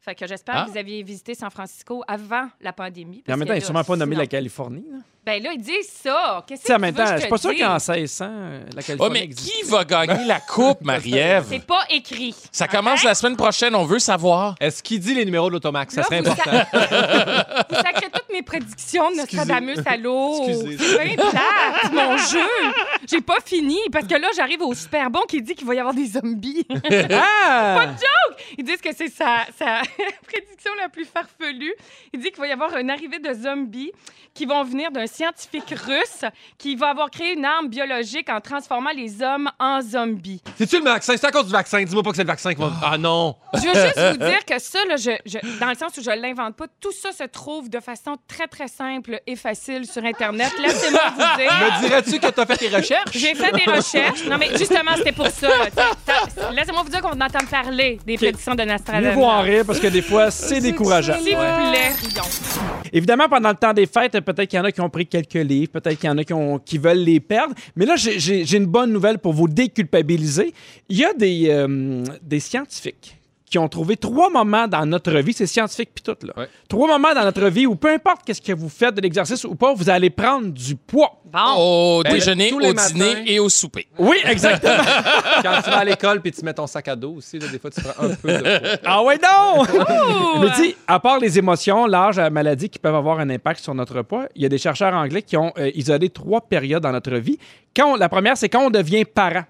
Fait 0.00 0.14
que 0.14 0.26
j'espère 0.26 0.54
Ah. 0.58 0.64
que 0.66 0.70
vous 0.70 0.78
aviez 0.78 1.02
visité 1.02 1.34
San 1.34 1.50
Francisco 1.50 2.02
avant 2.06 2.48
la 2.60 2.72
pandémie. 2.72 3.22
Mais 3.26 3.32
en 3.34 3.36
parce 3.36 3.38
même 3.38 3.40
que 3.40 3.48
temps, 3.48 3.54
il 3.54 3.56
là, 3.56 3.60
n'a 3.60 3.64
sûrement 3.66 3.84
pas 3.84 3.96
nommé 3.96 4.16
la 4.16 4.26
Californie. 4.26 4.84
là. 4.90 4.98
Ben 5.26 5.42
là, 5.42 5.52
ils 5.54 5.60
disent 5.62 5.88
ça. 6.02 6.44
Qu'est-ce 6.46 6.64
sais, 6.66 6.74
en 6.74 6.76
que 6.76 6.80
même 6.82 6.94
temps, 6.94 7.06
que 7.06 7.14
je 7.14 7.20
suis 7.20 7.28
pas 7.30 7.38
sûr 7.38 7.56
qu'en 7.56 7.78
1600, 7.78 8.26
euh, 8.28 8.60
la 8.74 8.80
Oh, 8.80 8.82
Californie 8.86 9.12
mais 9.14 9.24
existe. 9.24 9.50
qui 9.64 9.70
va 9.70 9.82
gagner 9.86 10.24
la 10.26 10.38
coupe, 10.38 10.82
Marie-Ève? 10.82 11.46
C'est 11.48 11.64
pas 11.64 11.80
écrit. 11.88 12.34
Ça 12.52 12.68
commence 12.68 13.02
la 13.04 13.14
semaine 13.14 13.34
prochaine, 13.36 13.74
on 13.74 13.84
veut 13.84 13.98
savoir. 14.00 14.54
Est-ce 14.60 14.82
qu'il 14.82 15.00
dit 15.00 15.14
les 15.14 15.24
numéros 15.24 15.48
de 15.48 15.54
l'automax? 15.54 15.94
Ça 15.94 16.02
Là, 16.02 16.06
serait 16.08 16.20
vous 16.20 16.28
important. 16.30 16.50
Vous 17.70 17.76
sacrez 17.76 18.10
toutes 18.12 18.30
mes 18.32 18.42
prédictions 18.42 19.10
de 19.12 19.16
Nostradamus 19.16 19.78
à 19.86 19.96
l'eau. 19.96 20.46
C'est 20.46 21.16
plate, 21.16 21.92
mon 21.92 22.16
jeu. 22.18 22.46
J'ai 23.10 23.22
pas 23.22 23.38
fini 23.46 23.78
parce 23.90 24.06
que 24.06 24.14
là, 24.16 24.28
j'arrive 24.36 24.60
au 24.60 24.74
super 24.74 25.10
bon 25.10 25.20
qui 25.26 25.40
dit 25.40 25.54
qu'il 25.54 25.66
va 25.66 25.74
y 25.74 25.78
avoir 25.78 25.94
des 25.94 26.06
zombies. 26.06 26.66
Ah! 27.10 27.86
Ils 28.58 28.64
disent 28.64 28.80
que 28.80 28.94
c'est 28.94 29.08
sa, 29.36 29.52
sa 29.58 29.82
prédiction 30.26 30.72
la 30.80 30.88
plus 30.88 31.04
farfelue. 31.04 31.74
Il 32.12 32.20
dit 32.20 32.30
qu'il 32.30 32.40
va 32.40 32.46
y 32.46 32.52
avoir 32.52 32.76
une 32.76 32.90
arrivée 32.90 33.18
de 33.18 33.32
zombies 33.32 33.92
qui 34.34 34.46
vont 34.46 34.64
venir 34.64 34.90
d'un 34.90 35.06
scientifique 35.06 35.70
russe 35.86 36.24
qui 36.58 36.74
va 36.74 36.88
avoir 36.88 37.08
créé 37.10 37.34
une 37.34 37.44
arme 37.44 37.68
biologique 37.68 38.28
en 38.28 38.40
transformant 38.40 38.90
les 38.90 39.22
hommes 39.22 39.48
en 39.60 39.80
zombies. 39.80 40.42
C'est-tu 40.56 40.78
le 40.78 40.84
vaccin? 40.84 41.16
C'est 41.16 41.26
à 41.26 41.30
cause 41.30 41.46
du 41.46 41.52
vaccin. 41.52 41.82
Dis-moi 41.84 42.02
pas 42.02 42.10
que 42.10 42.16
c'est 42.16 42.22
le 42.24 42.28
vaccin 42.28 42.52
qui 42.52 42.60
va. 42.60 42.72
Ah 42.82 42.98
non! 42.98 43.36
Je 43.54 43.60
veux 43.60 43.72
juste 43.74 43.98
vous 43.98 44.16
dire 44.28 44.44
que 44.44 44.58
ça, 44.58 44.84
là, 44.88 44.96
je, 44.96 45.10
je- 45.24 45.58
dans 45.60 45.68
le 45.68 45.76
sens 45.76 45.96
où 45.96 46.02
je 46.02 46.10
l'invente 46.10 46.56
pas, 46.56 46.66
tout 46.80 46.90
ça 46.92 47.12
se 47.12 47.22
trouve 47.24 47.70
de 47.70 47.78
façon 47.78 48.16
très, 48.26 48.48
très 48.48 48.66
simple 48.66 49.20
et 49.26 49.36
facile 49.36 49.86
sur 49.86 50.04
Internet. 50.04 50.52
Laissez-moi 50.60 51.00
vous 51.10 51.16
dire. 51.38 51.52
Me 51.52 51.80
dirais-tu 51.86 52.18
que 52.18 52.26
t'as 52.26 52.46
fait 52.46 52.56
tes 52.56 52.68
recherches? 52.68 53.10
J'ai 53.12 53.34
fait 53.36 53.52
des 53.52 53.70
recherches. 53.70 54.24
Non, 54.24 54.36
mais 54.36 54.50
justement, 54.58 54.96
c'était 54.96 55.12
pour 55.12 55.28
ça. 55.28 55.48
Laissez-moi 56.52 56.82
vous 56.82 56.90
dire 56.90 57.00
qu'on 57.02 57.20
entend 57.20 57.44
parler 57.50 57.98
des 58.04 58.16
prédictions 58.16 58.54
de 58.56 58.64
Nostradamus. 58.64 59.14
En 59.26 59.40
rire 59.42 59.64
parce 59.66 59.80
que 59.80 59.86
des 59.88 60.02
fois, 60.02 60.30
c'est 60.30 60.60
décourageant. 60.60 61.14
S'il 61.18 61.34
vous 61.34 61.40
plaît. 61.40 61.92
Évidemment, 62.92 63.28
pendant 63.28 63.48
le 63.50 63.56
temps 63.56 63.72
des 63.72 63.86
fêtes, 63.86 64.12
peut-être 64.20 64.48
qu'il 64.48 64.56
y 64.56 64.60
en 64.60 64.64
a 64.64 64.72
qui 64.72 64.80
ont 64.80 64.90
pris 64.90 65.06
quelques 65.06 65.34
livres, 65.34 65.72
peut-être 65.72 65.98
qu'il 65.98 66.06
y 66.08 66.10
en 66.12 66.18
a 66.18 66.24
qui, 66.24 66.32
ont- 66.32 66.58
qui 66.58 66.78
veulent 66.78 66.98
les 66.98 67.18
perdre. 67.20 67.54
Mais 67.76 67.86
là, 67.86 67.94
j'ai 67.96 68.56
une 68.56 68.66
bonne 68.66 68.92
nouvelle 68.92 69.18
pour 69.18 69.32
vous 69.32 69.48
déculpabiliser. 69.48 70.52
Il 70.88 70.98
y 70.98 71.04
a 71.04 71.12
des, 71.14 71.46
euh, 71.48 72.04
des 72.22 72.40
scientifiques 72.40 73.16
qui 73.54 73.58
ont 73.60 73.68
trouvé 73.68 73.96
trois 73.96 74.30
moments 74.30 74.66
dans 74.66 74.84
notre 74.84 75.12
vie, 75.18 75.32
c'est 75.32 75.46
scientifique 75.46 75.90
puis 75.94 76.02
tout, 76.02 76.26
là. 76.26 76.32
Ouais. 76.36 76.48
Trois 76.68 76.88
moments 76.88 77.14
dans 77.14 77.22
notre 77.22 77.46
vie 77.46 77.66
où 77.68 77.76
peu 77.76 77.88
importe 77.92 78.22
qu'est-ce 78.26 78.42
que 78.42 78.52
vous 78.52 78.68
faites 78.68 78.96
de 78.96 79.00
l'exercice 79.00 79.44
ou 79.44 79.54
pas, 79.54 79.72
vous 79.72 79.88
allez 79.88 80.10
prendre 80.10 80.48
du 80.48 80.74
poids. 80.74 81.20
Bon. 81.32 81.38
Au 81.56 82.02
Ben, 82.02 82.14
déjeuner, 82.14 82.52
au 82.52 82.72
dîner 82.72 83.22
et 83.32 83.38
au 83.38 83.48
souper. 83.48 83.86
Oui, 83.96 84.16
exactement. 84.24 84.72
Quand 85.44 85.62
tu 85.62 85.70
vas 85.70 85.78
à 85.78 85.84
l'école 85.84 86.20
puis 86.20 86.32
tu 86.32 86.44
mets 86.44 86.52
ton 86.52 86.66
sac 86.66 86.88
à 86.88 86.96
dos 86.96 87.14
aussi, 87.18 87.38
là, 87.38 87.46
des 87.46 87.60
fois, 87.60 87.70
tu 87.70 87.80
prends 87.80 88.04
un 88.04 88.08
peu 88.16 88.28
de 88.32 88.38
poids. 88.58 88.78
ah 88.84 89.02
ouais, 89.04 89.18
non! 89.22 89.62
Mais 90.40 90.48
dis, 90.60 90.74
à 90.88 90.98
part 90.98 91.20
les 91.20 91.38
émotions, 91.38 91.86
l'âge, 91.86 92.16
la 92.16 92.30
maladie 92.30 92.68
qui 92.68 92.80
peuvent 92.80 92.94
avoir 92.96 93.20
un 93.20 93.30
impact 93.30 93.60
sur 93.62 93.72
notre 93.76 94.02
poids, 94.02 94.26
il 94.34 94.42
y 94.42 94.46
a 94.46 94.48
des 94.48 94.58
chercheurs 94.58 94.94
anglais 94.94 95.22
qui 95.22 95.36
ont 95.36 95.52
euh, 95.58 95.70
isolé 95.76 96.08
trois 96.10 96.40
périodes 96.40 96.82
dans 96.82 96.90
notre 96.92 97.14
vie. 97.18 97.38
Quand 97.76 97.92
on- 97.92 97.96
la 97.96 98.08
première, 98.08 98.36
c'est 98.36 98.48
quand 98.48 98.66
on 98.66 98.70
devient 98.70 99.04
parent. 99.04 99.44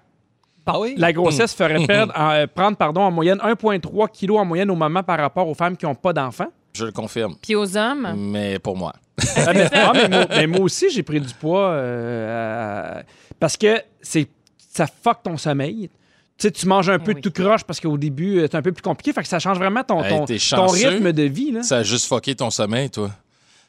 Ah 0.65 0.79
oui? 0.79 0.95
La 0.97 1.13
grossesse 1.13 1.53
ferait 1.53 1.85
perdre, 1.85 2.13
en- 2.15 2.31
euh, 2.31 2.47
prendre 2.47 2.77
pardon, 2.77 3.01
en 3.01 3.11
moyenne 3.11 3.39
1,3 3.43 4.07
kg 4.07 4.31
en 4.37 4.45
moyenne 4.45 4.71
aux 4.71 4.75
mamans 4.75 5.03
par 5.03 5.19
rapport 5.19 5.47
aux 5.47 5.53
femmes 5.53 5.77
qui 5.77 5.85
n'ont 5.85 5.95
pas 5.95 6.13
d'enfants? 6.13 6.51
Je 6.73 6.85
le 6.85 6.91
confirme. 6.91 7.35
Puis 7.41 7.55
aux 7.55 7.77
hommes, 7.77 8.13
Mais 8.17 8.59
pour 8.59 8.75
moi. 8.75 8.93
Ah, 9.37 9.53
mais, 9.53 9.69
ah, 9.71 9.91
mais 9.93 10.09
moi, 10.09 10.25
mais 10.29 10.47
moi 10.47 10.59
aussi, 10.61 10.89
j'ai 10.89 11.03
pris 11.03 11.21
du 11.21 11.33
poids 11.33 11.69
euh, 11.69 13.01
parce 13.39 13.55
que 13.57 13.81
c'est 14.01 14.27
ça 14.57 14.85
fuck 14.87 15.23
ton 15.23 15.37
sommeil. 15.37 15.89
Tu 16.37 16.47
sais, 16.47 16.51
tu 16.51 16.67
manges 16.67 16.89
un 16.89 16.99
peu 16.99 17.13
oui. 17.13 17.21
de 17.21 17.29
tout 17.29 17.31
croche 17.31 17.63
parce 17.63 17.79
qu'au 17.79 17.97
début, 17.97 18.39
euh, 18.39 18.47
c'est 18.51 18.57
un 18.57 18.61
peu 18.61 18.73
plus 18.73 18.81
compliqué. 18.81 19.13
Fait 19.13 19.21
que 19.21 19.27
ça 19.29 19.39
change 19.39 19.57
vraiment 19.57 19.83
ton, 19.85 20.01
ton, 20.03 20.25
ton 20.25 20.67
rythme 20.67 21.13
de 21.13 21.23
vie. 21.23 21.51
Là. 21.51 21.63
Ça 21.63 21.77
a 21.77 21.83
juste 21.83 22.07
fucké 22.07 22.35
ton 22.35 22.49
sommeil, 22.49 22.89
toi. 22.89 23.09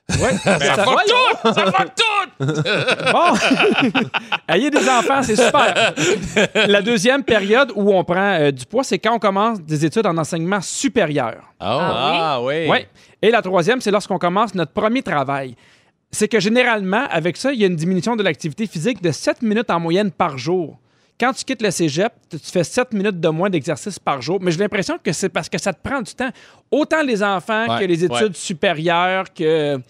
Ouais, 0.08 0.36
ça- 0.44 0.84
fuck 0.84 1.00
tout! 1.06 1.52
Ça 1.52 1.72
fuck 1.72 1.88
tout! 1.96 2.44
Bon! 3.12 4.00
Ayez 4.48 4.70
des 4.70 4.88
enfants, 4.88 5.22
c'est 5.22 5.36
super. 5.36 5.92
La 6.54 6.80
deuxième 6.80 7.24
période 7.24 7.72
où 7.74 7.92
on 7.92 8.04
prend 8.04 8.38
euh, 8.40 8.50
du 8.52 8.64
poids, 8.66 8.84
c'est 8.84 8.98
quand 8.98 9.14
on 9.14 9.18
commence 9.18 9.60
des 9.60 9.84
études 9.84 10.06
en 10.06 10.16
enseignement 10.16 10.60
supérieur. 10.60 11.36
Oh. 11.60 11.64
Ah 11.64 12.36
Ah 12.36 12.42
oui. 12.42 12.68
Ouais. 12.68 12.88
Et 13.20 13.30
la 13.30 13.42
troisième, 13.42 13.80
c'est 13.80 13.90
lorsqu'on 13.90 14.18
commence 14.18 14.54
notre 14.54 14.72
premier 14.72 15.02
travail. 15.02 15.56
C'est 16.12 16.28
que 16.28 16.38
généralement, 16.38 17.04
avec 17.10 17.36
ça, 17.36 17.52
il 17.52 17.60
y 17.60 17.64
a 17.64 17.66
une 17.66 17.76
diminution 17.76 18.14
de 18.14 18.22
l'activité 18.22 18.66
physique 18.66 19.02
de 19.02 19.10
7 19.10 19.42
minutes 19.42 19.70
en 19.70 19.80
moyenne 19.80 20.10
par 20.12 20.38
jour. 20.38 20.78
Quand 21.18 21.32
tu 21.32 21.44
quittes 21.44 21.62
le 21.62 21.70
cégep, 21.70 22.12
tu 22.28 22.38
fais 22.38 22.62
7 22.64 22.92
minutes 22.92 23.18
de 23.20 23.28
moins 23.28 23.48
d'exercice 23.48 23.98
par 23.98 24.20
jour. 24.20 24.38
Mais 24.42 24.50
j'ai 24.52 24.58
l'impression 24.58 24.98
que 25.02 25.12
c'est 25.12 25.30
parce 25.30 25.48
que 25.48 25.56
ça 25.58 25.72
te 25.72 25.80
prend 25.82 26.02
du 26.02 26.12
temps. 26.14 26.28
Autant 26.70 27.02
les 27.02 27.22
enfants 27.22 27.66
Ouais, 27.68 27.80
que 27.80 27.84
les 27.84 28.04
études 28.04 28.12
ouais. 28.28 28.30
supérieures, 28.34 29.32
que. 29.32 29.76
Tu 29.76 29.82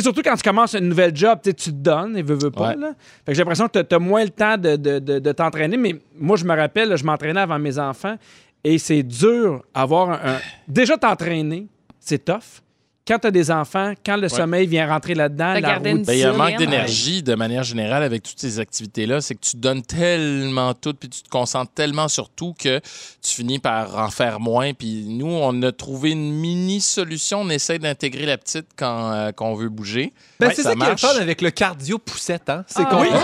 sais, 0.00 0.02
surtout 0.02 0.22
quand 0.22 0.34
tu 0.34 0.42
commences 0.42 0.74
une 0.74 0.88
nouvelle 0.88 1.14
job, 1.14 1.38
tu 1.44 1.54
te 1.54 1.70
donnes 1.70 2.16
et 2.16 2.22
veux, 2.22 2.34
veux 2.34 2.50
pas. 2.50 2.70
Ouais. 2.70 2.76
Là. 2.76 2.94
Fait 3.24 3.30
que 3.30 3.34
j'ai 3.34 3.42
l'impression 3.42 3.68
que 3.68 3.78
tu 3.80 3.94
as 3.94 3.98
moins 4.00 4.24
le 4.24 4.30
temps 4.30 4.56
de, 4.58 4.74
de- 4.74 4.98
de- 4.98 5.18
de 5.20 5.32
t'entraîner. 5.32 5.76
Mais 5.76 5.94
moi, 6.18 6.36
je 6.36 6.44
me 6.44 6.56
rappelle, 6.56 6.88
là, 6.88 6.96
je 6.96 7.04
m'entraînais 7.04 7.38
avant 7.40 7.60
mes 7.60 7.78
enfants 7.78 8.16
et 8.64 8.76
c'est 8.78 9.04
dur 9.04 9.62
avoir 9.72 10.10
un. 10.10 10.34
un- 10.34 10.40
Déjà, 10.66 10.96
t'entraîner, 10.98 11.68
c'est 12.00 12.24
tough. 12.24 12.60
Quand 13.06 13.18
tu 13.18 13.26
as 13.26 13.30
des 13.30 13.50
enfants, 13.50 13.92
quand 14.04 14.16
le 14.16 14.30
sommeil 14.30 14.66
vient 14.66 14.88
rentrer 14.88 15.14
là-dedans, 15.14 15.52
la 15.52 15.58
une 15.58 15.74
routine. 15.98 16.02
Ben, 16.04 16.12
il 16.14 16.18
y 16.20 16.24
a 16.24 16.30
un 16.30 16.32
manque 16.32 16.56
d'énergie 16.56 17.22
de 17.22 17.34
manière 17.34 17.62
générale 17.62 18.02
avec 18.02 18.22
toutes 18.22 18.38
ces 18.40 18.58
activités-là. 18.60 19.20
C'est 19.20 19.34
que 19.34 19.40
tu 19.44 19.58
donnes 19.58 19.82
tellement 19.82 20.72
tout, 20.72 20.94
puis 20.94 21.10
tu 21.10 21.20
te 21.20 21.28
concentres 21.28 21.70
tellement 21.74 22.08
sur 22.08 22.30
tout 22.30 22.54
que 22.58 22.78
tu 23.22 23.34
finis 23.34 23.58
par 23.58 23.98
en 23.98 24.08
faire 24.08 24.40
moins. 24.40 24.72
Puis 24.72 25.04
nous, 25.06 25.26
on 25.26 25.60
a 25.62 25.70
trouvé 25.70 26.12
une 26.12 26.32
mini-solution. 26.32 27.42
On 27.42 27.50
essaie 27.50 27.78
d'intégrer 27.78 28.24
la 28.24 28.38
petite 28.38 28.68
quand, 28.74 29.12
euh, 29.12 29.32
quand 29.32 29.48
on 29.48 29.54
veut 29.54 29.68
bouger. 29.68 30.14
Ben, 30.40 30.46
Ouais, 30.48 30.54
c'est 30.54 30.62
ça, 30.62 30.70
qui 30.74 30.80
est 30.80 30.84
le 30.84 30.88
marche. 30.88 31.00
fun 31.02 31.20
avec 31.20 31.42
le 31.42 31.50
cardio 31.50 31.98
poussette, 31.98 32.48
hein? 32.48 32.64
C'est 32.66 32.84
Ah 32.86 32.86
qu'on 32.86 33.02
oui. 33.02 33.08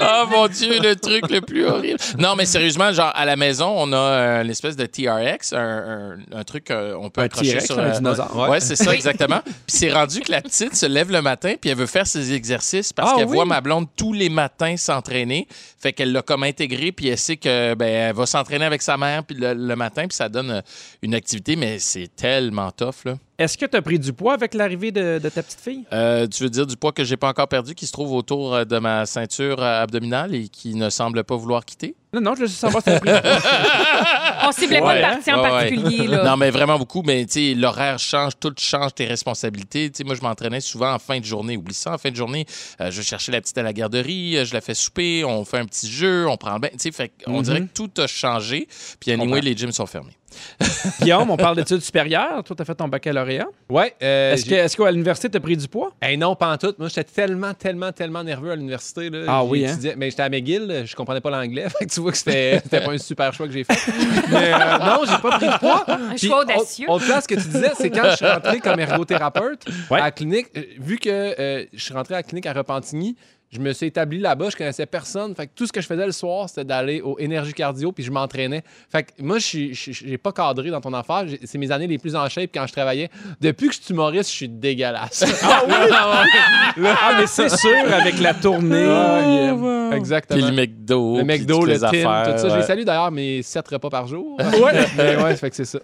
Oh 0.00 0.24
mon 0.30 0.48
Dieu, 0.48 0.80
le 0.82 0.94
truc 0.96 1.30
le 1.30 1.40
plus 1.40 1.64
horrible. 1.66 1.98
Non, 2.18 2.34
mais 2.36 2.46
sérieusement, 2.46 2.92
genre 2.92 3.12
à 3.14 3.24
la 3.24 3.36
maison, 3.36 3.72
on 3.76 3.92
a 3.92 3.96
euh, 3.96 4.42
l'espèce 4.42 4.76
de 4.76 4.86
TRX, 4.86 5.52
un, 5.54 5.58
un- 5.58 6.16
un 6.38 6.44
truc 6.44 6.57
qu'on 6.60 7.10
peut 7.10 7.20
Un 7.20 7.24
accrocher 7.24 7.60
sur 7.60 7.78
un 7.78 7.90
dinosaure. 7.90 8.48
Ouais, 8.48 8.60
c'est 8.60 8.76
ça, 8.76 8.94
exactement. 8.94 9.40
Puis 9.44 9.54
c'est 9.66 9.92
rendu 9.92 10.20
que 10.20 10.30
la 10.30 10.40
petite 10.42 10.74
se 10.76 10.86
lève 10.86 11.10
le 11.10 11.22
matin, 11.22 11.54
puis 11.60 11.70
elle 11.70 11.76
veut 11.76 11.86
faire 11.86 12.06
ses 12.06 12.32
exercices 12.32 12.92
parce 12.92 13.10
Ah 13.12 13.16
qu'elle 13.18 13.28
oui? 13.28 13.34
voit 13.36 13.44
ma 13.44 13.60
blonde 13.60 13.86
tous 13.96 14.12
les 14.12 14.28
matins 14.28 14.76
s'entraîner. 14.76 15.46
Fait 15.78 15.92
qu'elle 15.92 16.12
l'a 16.12 16.22
comme 16.22 16.42
intégré, 16.42 16.92
puis 16.92 17.08
elle 17.08 17.18
sait 17.18 17.36
que 17.36 17.74
ben, 17.74 17.86
elle 17.88 18.14
va 18.14 18.26
s'entraîner 18.26 18.64
avec 18.64 18.82
sa 18.82 18.96
mère 18.96 19.24
puis 19.24 19.36
le, 19.36 19.54
le 19.54 19.76
matin, 19.76 20.06
puis 20.08 20.16
ça 20.16 20.28
donne 20.28 20.50
euh, 20.50 20.60
une 21.02 21.14
activité, 21.14 21.56
mais 21.56 21.78
c'est 21.78 22.08
tellement 22.16 22.70
tough, 22.70 23.04
là. 23.04 23.14
Est-ce 23.38 23.56
que 23.56 23.66
tu 23.66 23.76
as 23.76 23.82
pris 23.82 24.00
du 24.00 24.12
poids 24.12 24.34
avec 24.34 24.52
l'arrivée 24.52 24.90
de, 24.90 25.20
de 25.22 25.28
ta 25.28 25.44
petite 25.44 25.60
fille? 25.60 25.84
Euh, 25.92 26.26
tu 26.26 26.42
veux 26.42 26.50
dire 26.50 26.66
du 26.66 26.76
poids 26.76 26.90
que 26.90 27.04
j'ai 27.04 27.16
pas 27.16 27.28
encore 27.28 27.46
perdu, 27.46 27.76
qui 27.76 27.86
se 27.86 27.92
trouve 27.92 28.12
autour 28.12 28.52
euh, 28.52 28.64
de 28.64 28.78
ma 28.80 29.06
ceinture 29.06 29.62
abdominale 29.62 30.34
et 30.34 30.48
qui 30.48 30.74
ne 30.74 30.90
semble 30.90 31.22
pas 31.22 31.36
vouloir 31.36 31.64
quitter? 31.64 31.94
Non, 32.12 32.22
non, 32.22 32.34
je 32.34 32.40
veux 32.40 32.46
juste 32.46 32.60
savoir 32.60 32.82
si 32.82 32.88
on 34.46 34.52
ciblait 34.52 34.80
pas 34.80 34.96
de 34.96 35.00
partie 35.02 35.30
en 35.30 35.36
ouais, 35.36 35.42
ouais. 35.42 35.50
particulier. 35.50 36.06
Là. 36.06 36.24
Non, 36.24 36.36
mais 36.38 36.50
vraiment 36.50 36.78
beaucoup. 36.78 37.02
Mais 37.02 37.26
tu 37.26 37.32
sais, 37.32 37.54
l'horaire 37.54 37.98
change, 37.98 38.32
tout 38.40 38.54
change 38.58 38.94
tes 38.94 39.06
responsabilités. 39.06 39.90
Tu 39.90 39.98
sais, 39.98 40.04
moi, 40.04 40.14
je 40.14 40.22
m'entraînais 40.22 40.60
souvent 40.60 40.94
en 40.94 40.98
fin 40.98 41.20
de 41.20 41.24
journée. 41.24 41.58
Oublie 41.58 41.74
ça, 41.74 41.92
en 41.92 41.98
fin 41.98 42.10
de 42.10 42.16
journée, 42.16 42.46
euh, 42.80 42.90
je 42.90 43.02
cherchais 43.02 43.30
la 43.30 43.42
petite 43.42 43.58
à 43.58 43.62
la 43.62 43.74
garderie, 43.74 44.38
euh, 44.38 44.46
je 44.46 44.54
la 44.54 44.62
fais 44.62 44.74
souper, 44.74 45.22
on 45.24 45.44
fait 45.44 45.58
un 45.58 45.66
petit 45.66 45.90
jeu, 45.90 46.26
on 46.28 46.38
prend 46.38 46.54
le 46.54 46.60
bain. 46.60 46.68
Tu 46.78 46.90
sais, 46.90 47.10
on 47.26 47.42
dirait 47.42 47.60
que 47.60 47.72
tout 47.74 47.90
a 47.98 48.06
changé. 48.06 48.68
Puis 49.00 49.12
anyway, 49.12 49.26
comprends. 49.26 49.44
les 49.44 49.56
gyms 49.56 49.72
sont 49.72 49.86
fermés. 49.86 50.16
Guillaume, 51.00 51.30
on 51.30 51.36
parle 51.36 51.56
d'études 51.56 51.80
supérieures. 51.80 52.42
Toi, 52.44 52.54
tu 52.56 52.62
as 52.62 52.64
fait 52.64 52.74
ton 52.74 52.88
baccalauréat. 52.88 53.46
Ouais. 53.68 53.94
euh, 54.02 54.32
Est-ce 54.34 54.44
que- 54.44 54.54
est-ce 54.54 54.76
qu'à 54.76 54.90
l'université, 54.90 55.28
tu 55.30 55.36
as 55.36 55.40
pris 55.40 55.56
du 55.56 55.66
poids? 55.68 55.92
Hey, 56.02 56.16
non, 56.16 56.34
pas 56.34 56.52
en 56.52 56.56
tout. 56.58 56.74
Moi, 56.78 56.88
j'étais 56.88 57.04
tellement, 57.04 57.54
tellement, 57.54 57.92
tellement 57.92 58.22
nerveux 58.22 58.50
à 58.52 58.56
l'université. 58.56 59.10
là. 59.10 59.24
Ah 59.28 59.40
J'ai 59.44 59.48
oui, 59.50 59.66
hein? 59.66 59.72
étudié- 59.74 59.94
Mais 59.96 60.10
j'étais 60.10 60.22
à 60.22 60.28
McGill, 60.28 60.82
je 60.86 60.94
comprenais 60.96 61.20
pas 61.20 61.30
l'anglais. 61.30 61.68
Fait 61.78 61.86
que 61.86 61.90
tu 61.92 62.00
vois 62.00 62.12
que 62.12 62.18
c'était 62.18 62.60
c'était 62.62 62.80
pas 62.80 62.92
un 62.92 62.98
super 62.98 63.32
choix 63.32 63.46
que 63.46 63.52
j'ai 63.52 63.64
fait. 63.64 63.78
Mais 64.30 64.52
euh, 64.52 64.78
non, 64.78 65.00
j'ai 65.04 65.18
pas 65.18 65.38
pris 65.38 65.46
de 65.46 65.58
poids. 65.58 65.84
Un 65.88 66.14
Puis, 66.16 66.26
choix 66.28 66.42
audacieux. 66.42 66.86
Autre, 66.90 67.06
place 67.06 67.26
que 67.26 67.34
tu 67.34 67.48
disais, 67.48 67.72
c'est 67.76 67.90
quand 67.90 68.10
je 68.10 68.16
suis 68.16 68.26
rentré 68.26 68.60
comme 68.60 68.78
ergothérapeute 68.80 69.64
Ouais. 69.90 70.00
à 70.00 70.04
la 70.04 70.10
clinique. 70.10 70.46
euh, 70.56 70.62
Vu 70.78 70.98
que 70.98 71.08
euh, 71.10 71.64
je 71.72 71.82
suis 71.82 71.94
rentré 71.94 72.14
à 72.14 72.18
la 72.18 72.22
clinique 72.22 72.46
à 72.46 72.52
Repentigny, 72.52 73.16
je 73.50 73.60
me 73.60 73.72
suis 73.72 73.86
établi 73.86 74.18
là-bas, 74.18 74.50
je 74.50 74.56
connaissais 74.56 74.84
personne. 74.86 75.34
Fait 75.34 75.46
que 75.46 75.52
tout 75.54 75.66
ce 75.66 75.72
que 75.72 75.80
je 75.80 75.86
faisais 75.86 76.04
le 76.04 76.12
soir, 76.12 76.48
c'était 76.48 76.64
d'aller 76.64 77.00
au 77.00 77.18
énergie 77.18 77.52
cardio, 77.54 77.92
puis 77.92 78.04
je 78.04 78.10
m'entraînais. 78.10 78.62
Fait 78.90 79.04
que 79.04 79.08
moi, 79.22 79.38
je 79.38 79.72
je 79.72 79.90
j'ai 79.92 80.18
pas 80.18 80.32
cadré 80.32 80.70
dans 80.70 80.80
ton 80.80 80.92
affaire. 80.92 81.24
C'est 81.44 81.56
mes 81.58 81.70
années 81.72 81.86
les 81.86 81.98
plus 81.98 82.14
en 82.14 82.28
shape 82.28 82.50
quand 82.52 82.66
je 82.66 82.72
travaillais. 82.72 83.08
Depuis 83.40 83.68
que 83.68 83.74
je 83.74 83.80
suis 83.80 83.94
humoriste, 83.94 84.30
je 84.30 84.34
suis 84.36 84.48
dégueulasse. 84.48 85.24
Ah 85.42 85.62
oui? 85.66 85.74
Ah, 86.84 87.16
mais 87.18 87.26
c'est 87.26 87.48
sûr, 87.48 87.70
avec 87.92 88.18
la 88.20 88.34
tournée. 88.34 88.76
euh, 88.76 89.90
Exactement. 89.92 90.38
Puis 90.46 90.50
le 90.50 90.54
McDo. 90.56 91.16
Le 91.16 91.24
McDo, 91.24 91.64
le 91.64 91.72
les 91.72 91.78
Tim, 91.80 91.86
affaires, 91.86 92.34
tout 92.34 92.40
ça. 92.42 92.48
ouais. 92.48 92.60
J'ai 92.60 92.66
salué 92.66 92.84
d'ailleurs 92.84 93.10
mes 93.10 93.42
7 93.42 93.66
repas 93.68 93.90
par 93.90 94.06
jour. 94.06 94.36
Ouais. 94.38 94.72
Mais 94.96 95.16
ouais, 95.16 95.36
fait 95.36 95.50
que 95.50 95.56
c'est 95.56 95.64
ça. 95.64 95.78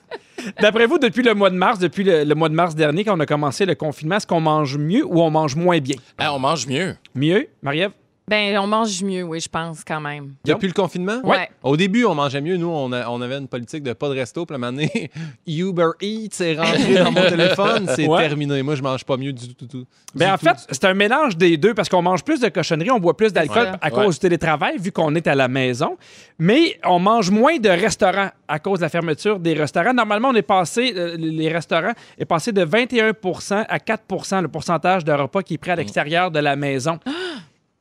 D'après 0.60 0.86
vous, 0.86 0.98
depuis 0.98 1.22
le 1.22 1.34
mois 1.34 1.50
de 1.50 1.56
mars, 1.56 1.78
depuis 1.78 2.04
le, 2.04 2.24
le 2.24 2.34
mois 2.34 2.48
de 2.48 2.54
mars 2.54 2.74
dernier, 2.74 3.04
quand 3.04 3.16
on 3.16 3.20
a 3.20 3.26
commencé 3.26 3.66
le 3.66 3.74
confinement, 3.74 4.16
est-ce 4.16 4.26
qu'on 4.26 4.40
mange 4.40 4.76
mieux 4.78 5.04
ou 5.04 5.20
on 5.20 5.30
mange 5.30 5.56
moins 5.56 5.78
bien? 5.78 5.96
Ah, 6.18 6.34
on 6.34 6.38
mange 6.38 6.66
mieux. 6.66 6.96
Mieux, 7.14 7.48
Marie-Ève? 7.62 7.92
Ben, 8.26 8.56
on 8.58 8.66
mange 8.66 9.02
mieux, 9.02 9.22
oui, 9.22 9.38
je 9.38 9.48
pense, 9.50 9.84
quand 9.86 10.00
même. 10.00 10.34
Depuis 10.46 10.66
le 10.66 10.72
confinement? 10.72 11.20
Ouais. 11.24 11.50
Au 11.62 11.76
début, 11.76 12.06
on 12.06 12.14
mangeait 12.14 12.40
mieux. 12.40 12.56
Nous, 12.56 12.68
on, 12.70 12.90
a- 12.92 13.06
on 13.10 13.20
avait 13.20 13.36
une 13.36 13.48
politique 13.48 13.82
de 13.82 13.92
pas 13.92 14.08
de 14.08 14.14
resto. 14.14 14.46
Puis 14.46 14.54
à 14.54 14.56
un 14.56 14.60
moment 14.60 14.72
donné, 14.72 15.10
Uber 15.46 15.90
Eats 16.00 16.40
est 16.42 16.56
rentré 16.58 16.94
dans 16.94 17.12
mon 17.12 17.28
téléphone. 17.28 17.86
C'est 17.94 18.06
Ouais. 18.06 18.26
terminé. 18.26 18.62
Moi, 18.62 18.76
je 18.76 18.82
mange 18.82 19.04
pas 19.04 19.18
mieux 19.18 19.32
du 19.34 19.54
tout. 19.54 19.66
tout. 19.66 19.84
Ben, 20.14 20.26
Du 20.28 20.32
en 20.32 20.36
fait, 20.38 20.56
c'est 20.70 20.84
un 20.84 20.94
mélange 20.94 21.36
des 21.36 21.56
deux 21.58 21.74
parce 21.74 21.88
qu'on 21.90 22.00
mange 22.00 22.24
plus 22.24 22.40
de 22.40 22.48
cochonneries, 22.48 22.90
on 22.90 22.98
boit 22.98 23.14
plus 23.16 23.32
d'alcool 23.32 23.64
Ouais. 23.72 23.78
à 23.80 23.86
Ouais. 23.94 24.04
cause 24.04 24.14
du 24.14 24.20
télétravail, 24.20 24.78
vu 24.78 24.90
qu'on 24.90 25.14
est 25.14 25.26
à 25.26 25.34
la 25.34 25.48
maison. 25.48 25.98
Mais 26.38 26.78
on 26.84 26.98
mange 26.98 27.30
moins 27.30 27.58
de 27.58 27.68
restaurants 27.68 28.30
à 28.48 28.58
cause 28.58 28.78
de 28.78 28.84
la 28.84 28.88
fermeture 28.88 29.38
des 29.38 29.52
restaurants. 29.52 29.92
Normalement, 29.92 30.28
on 30.30 30.34
est 30.34 30.42
passé, 30.42 30.94
euh, 30.96 31.16
les 31.18 31.50
restaurants 31.52 31.92
est 32.18 32.24
passé 32.24 32.52
de 32.52 32.64
21% 32.64 33.64
à 33.68 33.78
4% 33.78 34.40
le 34.40 34.48
pourcentage 34.48 35.04
de 35.04 35.12
repas 35.12 35.42
qui 35.42 35.54
est 35.54 35.58
pris 35.58 35.70
à 35.72 35.76
l'extérieur 35.76 36.30
de 36.30 36.38
la 36.38 36.56
maison. 36.56 36.98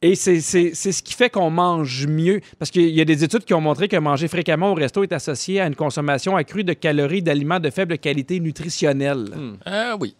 Et 0.04 0.16
c'est 0.16 0.42
ce 0.42 1.02
qui 1.02 1.14
fait 1.14 1.30
qu'on 1.30 1.50
mange 1.50 2.08
mieux. 2.08 2.42
Parce 2.60 2.70
qu'il 2.72 2.90
y 2.90 3.00
a 3.00 3.06
des 3.06 3.24
études 3.24 3.46
qui 3.46 3.54
ont 3.54 3.62
montré 3.62 3.88
que 3.88 3.96
manger 3.96 4.28
fréquemment 4.28 4.72
au 4.72 4.76
resto 4.76 5.02
est 5.02 5.14
associé 5.14 5.62
à 5.62 5.68
une 5.68 5.76
consommation 5.76 6.36
accrue 6.36 6.66
de 6.66 6.74
calories 6.74 7.22
d'aliments 7.22 7.62
de 7.62 7.70
faible 7.70 7.98
qualité 7.98 8.42
nutritionnelle. 8.42 9.30
Ah 9.66 9.96
oui. 9.98 10.14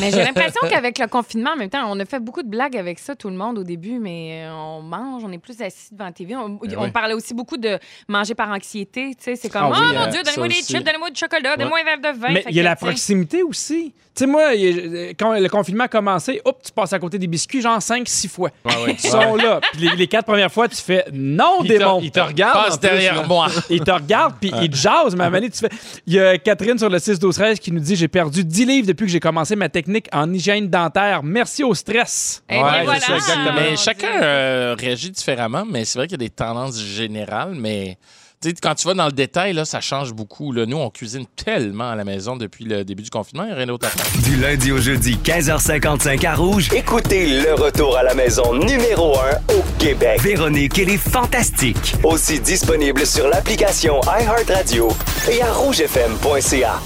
Mais 0.00 0.10
j'ai 0.10 0.18
l'impression 0.24 0.60
qu'avec 0.68 0.98
le 0.98 1.06
confinement, 1.06 1.50
en 1.52 1.56
même 1.56 1.70
temps, 1.70 1.84
on 1.90 1.98
a 2.00 2.04
fait 2.04 2.20
beaucoup 2.20 2.42
de 2.42 2.48
blagues 2.48 2.76
avec 2.76 2.98
ça, 2.98 3.14
tout 3.16 3.28
le 3.28 3.36
monde, 3.36 3.58
au 3.58 3.64
début, 3.64 3.98
mais 3.98 4.44
euh, 4.44 4.52
on 4.52 4.82
mange, 4.82 5.22
on 5.24 5.32
est 5.32 5.38
plus 5.38 5.60
assis 5.62 5.88
devant 5.92 6.04
la 6.06 6.12
TV. 6.12 6.36
On, 6.36 6.58
on 6.62 6.82
ouais. 6.82 6.90
parlait 6.90 7.14
aussi 7.14 7.34
beaucoup 7.34 7.56
de 7.56 7.78
manger 8.08 8.34
par 8.34 8.50
anxiété. 8.50 9.14
Tu 9.16 9.24
sais, 9.24 9.36
c'est 9.36 9.48
comme, 9.48 9.62
Ah 9.64 9.70
oh 9.72 9.76
oui, 9.80 9.94
mon 9.94 10.00
hein, 10.02 10.08
Dieu, 10.08 10.22
donnez-moi 10.22 10.48
des 10.48 10.54
chips, 10.54 10.84
donnez-moi 10.84 11.10
du 11.10 11.18
chocolat, 11.18 11.56
donnez-moi 11.56 11.78
un 11.80 11.84
verre 11.84 12.12
de 12.14 12.18
vin. 12.18 12.32
Mais 12.32 12.44
il 12.48 12.54
y 12.56 12.60
a 12.60 12.62
la 12.62 12.76
proximité 12.76 13.42
aussi. 13.42 13.92
Tu 14.14 14.24
sais, 14.24 14.26
moi, 14.26 14.48
a- 14.48 15.10
quand 15.18 15.38
le 15.38 15.48
confinement 15.48 15.84
a 15.84 15.88
commencé, 15.88 16.40
hop, 16.44 16.60
tu 16.64 16.72
passes 16.72 16.92
à 16.92 16.98
côté 16.98 17.18
des 17.18 17.26
biscuits, 17.26 17.60
genre 17.62 17.78
5-6 17.78 18.28
fois. 18.28 18.50
Ils 18.88 18.98
sont 18.98 19.36
là. 19.36 19.60
Puis 19.72 19.88
les, 19.88 19.96
les 19.96 20.06
quatre 20.06 20.26
premières 20.26 20.52
fois, 20.52 20.68
tu 20.68 20.76
fais 20.76 21.04
non, 21.12 21.62
démon. 21.62 22.00
il 22.02 22.10
te 22.10 22.20
regarde. 22.20 22.56
en 22.56 22.62
Passe 22.64 22.80
derrière 22.80 23.26
moi. 23.26 23.48
Ils 23.70 23.80
te 23.80 23.90
regardent, 23.90 24.34
puis 24.40 24.52
ils 24.62 24.68
te 24.70 24.76
jasent. 24.76 25.14
Mais 25.14 25.22
à 25.22 25.26
un 25.26 25.30
moment 25.30 25.40
donné, 25.40 25.50
tu 25.50 25.58
fais. 25.58 25.68
Il 26.06 26.14
y 26.14 26.20
a 26.20 26.36
Catherine 26.38 26.76
sur 26.78 26.88
le 26.90 26.98
6-12-13 26.98 27.58
qui 27.58 27.72
nous 27.72 27.80
dit 27.80 27.94
J'ai 27.96 28.08
perdu 28.08 28.44
10 28.44 28.64
livres 28.64 28.86
depuis 28.88 29.06
que 29.06 29.12
j'ai 29.12 29.20
commencé 29.20 29.54
ma 29.56 29.68
technique 29.68 29.79
en 30.12 30.32
hygiène 30.32 30.68
dentaire. 30.68 31.22
Merci 31.22 31.64
au 31.64 31.74
stress. 31.74 32.42
Eh 32.48 32.54
bien, 32.54 32.62
Ouais, 32.64 32.84
voilà. 32.84 33.00
c'est 33.00 33.06
ça, 33.06 33.14
exactement. 33.16 33.52
Mais 33.54 33.70
Mon 33.70 33.76
chacun 33.76 34.10
Dieu. 34.12 34.20
euh, 34.22 34.76
réagit 34.78 35.10
différemment, 35.10 35.64
mais 35.70 35.84
c'est 35.84 35.98
vrai 35.98 36.06
qu'il 36.06 36.20
y 36.20 36.24
a 36.24 36.26
des 36.26 36.30
tendances 36.30 36.78
générales, 36.80 37.54
mais 37.56 37.98
tu 38.42 38.48
sais, 38.48 38.54
quand 38.62 38.74
tu 38.74 38.86
vas 38.88 38.94
dans 38.94 39.04
le 39.04 39.12
détail, 39.12 39.52
là, 39.52 39.66
ça 39.66 39.82
change 39.82 40.14
beaucoup. 40.14 40.50
Là. 40.52 40.64
Nous, 40.64 40.78
on 40.78 40.88
cuisine 40.88 41.26
tellement 41.36 41.90
à 41.90 41.94
la 41.94 42.04
maison 42.04 42.36
depuis 42.36 42.64
le 42.64 42.84
début 42.86 43.02
du 43.02 43.10
confinement, 43.10 43.42
il 43.44 43.48
n'y 43.48 43.52
a 43.52 43.56
rien 43.56 43.66
d'autre 43.66 43.86
à 43.86 43.90
faire. 43.90 44.22
Du 44.22 44.40
lundi 44.40 44.72
au 44.72 44.78
jeudi, 44.78 45.18
15h55 45.22 46.26
à 46.26 46.34
Rouge. 46.36 46.68
Écoutez 46.74 47.42
le 47.42 47.52
retour 47.52 47.98
à 47.98 48.02
la 48.02 48.14
maison 48.14 48.54
numéro 48.54 49.14
1 49.50 49.54
au 49.54 49.62
Québec. 49.78 50.22
Véronique, 50.22 50.78
elle 50.78 50.88
est 50.88 50.96
fantastique. 50.96 51.96
Aussi 52.02 52.40
disponible 52.40 53.04
sur 53.04 53.28
l'application 53.28 54.00
iHeartRadio 54.04 54.88
et 55.30 55.42
à 55.42 55.52
rougefm.ca. 55.52 56.80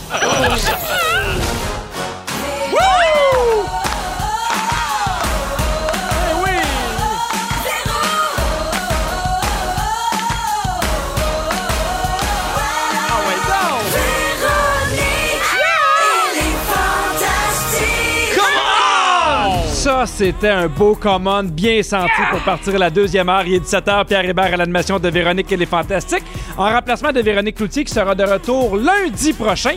Ça, 20.05 20.13
c'était 20.25 20.49
un 20.49 20.67
beau 20.67 20.95
commande 20.95 21.47
bien 21.47 21.83
senti 21.83 22.21
pour 22.31 22.41
partir 22.41 22.79
la 22.79 22.91
deuxième 22.91 23.29
heure. 23.31 23.45
Il 23.47 23.55
est 23.55 23.65
17h, 23.65 24.05
Pierre 24.05 24.29
Hébert 24.29 24.53
à 24.53 24.57
l'animation 24.59 24.99
de 24.99 25.09
Véronique 25.09 25.51
et 25.51 25.57
les 25.57 25.65
Fantastiques, 25.65 26.25
en 26.59 26.69
remplacement 26.69 27.11
de 27.11 27.21
Véronique 27.21 27.57
Cloutier 27.57 27.85
qui 27.85 27.93
sera 27.95 28.15
de 28.15 28.23
retour 28.25 28.77
lundi 28.77 29.33
prochain. 29.33 29.77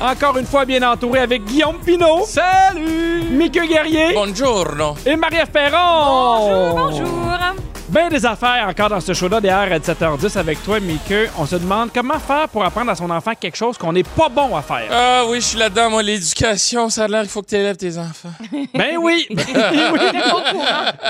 Encore 0.00 0.38
une 0.38 0.46
fois 0.46 0.64
bien 0.64 0.82
entouré 0.90 1.20
avec 1.20 1.44
Guillaume 1.44 1.76
Pinot. 1.84 2.24
Salut! 2.24 3.24
Mickey 3.30 3.66
Guerrier. 3.66 4.14
Buongiorno. 4.14 4.94
Et 5.04 5.14
Marie-Ève 5.14 5.50
Perron. 5.50 6.74
Bonjour. 6.74 7.36
Ben 7.88 8.08
des 8.08 8.26
affaires 8.26 8.66
encore 8.68 8.88
dans 8.88 9.00
ce 9.00 9.12
show-là 9.14 9.40
d'hier 9.40 9.56
à 9.72 9.78
17h10 9.78 10.36
avec 10.36 10.62
toi, 10.64 10.80
Mickey. 10.80 11.30
On 11.38 11.46
se 11.46 11.54
demande 11.54 11.90
comment 11.94 12.18
faire 12.18 12.48
pour 12.48 12.64
apprendre 12.64 12.90
à 12.90 12.96
son 12.96 13.08
enfant 13.10 13.32
quelque 13.38 13.56
chose 13.56 13.78
qu'on 13.78 13.92
n'est 13.92 14.02
pas 14.02 14.28
bon 14.28 14.56
à 14.56 14.62
faire. 14.62 14.88
Ah 14.90 15.22
oui, 15.28 15.40
je 15.40 15.46
suis 15.46 15.58
là-dedans, 15.58 15.90
moi, 15.90 16.02
l'éducation, 16.02 16.88
ça 16.90 17.04
a 17.04 17.08
l'air, 17.08 17.22
il 17.22 17.28
faut 17.28 17.42
que 17.42 17.48
tu 17.48 17.54
élèves 17.54 17.76
tes 17.76 17.96
enfants. 17.96 18.32
Ben 18.74 18.96
oui! 19.00 19.26
Oui. 19.36 20.00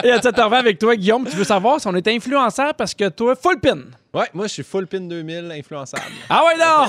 Et 0.04 0.10
à 0.10 0.18
7h20 0.18 0.52
avec 0.54 0.78
toi, 0.78 0.94
Guillaume, 0.96 1.24
tu 1.28 1.36
veux 1.36 1.44
savoir 1.44 1.80
si 1.80 1.86
on 1.86 1.94
est 1.94 2.06
influenceur 2.08 2.74
parce 2.74 2.94
que 2.94 3.08
toi, 3.08 3.34
full 3.34 3.58
pin. 3.58 3.78
Ouais, 4.16 4.28
moi, 4.32 4.46
je 4.46 4.52
suis 4.54 4.62
full 4.62 4.86
pin 4.86 5.00
2000 5.00 5.52
influençable. 5.58 6.02
Ah 6.30 6.42
ouais, 6.46 6.56
non! 6.56 6.86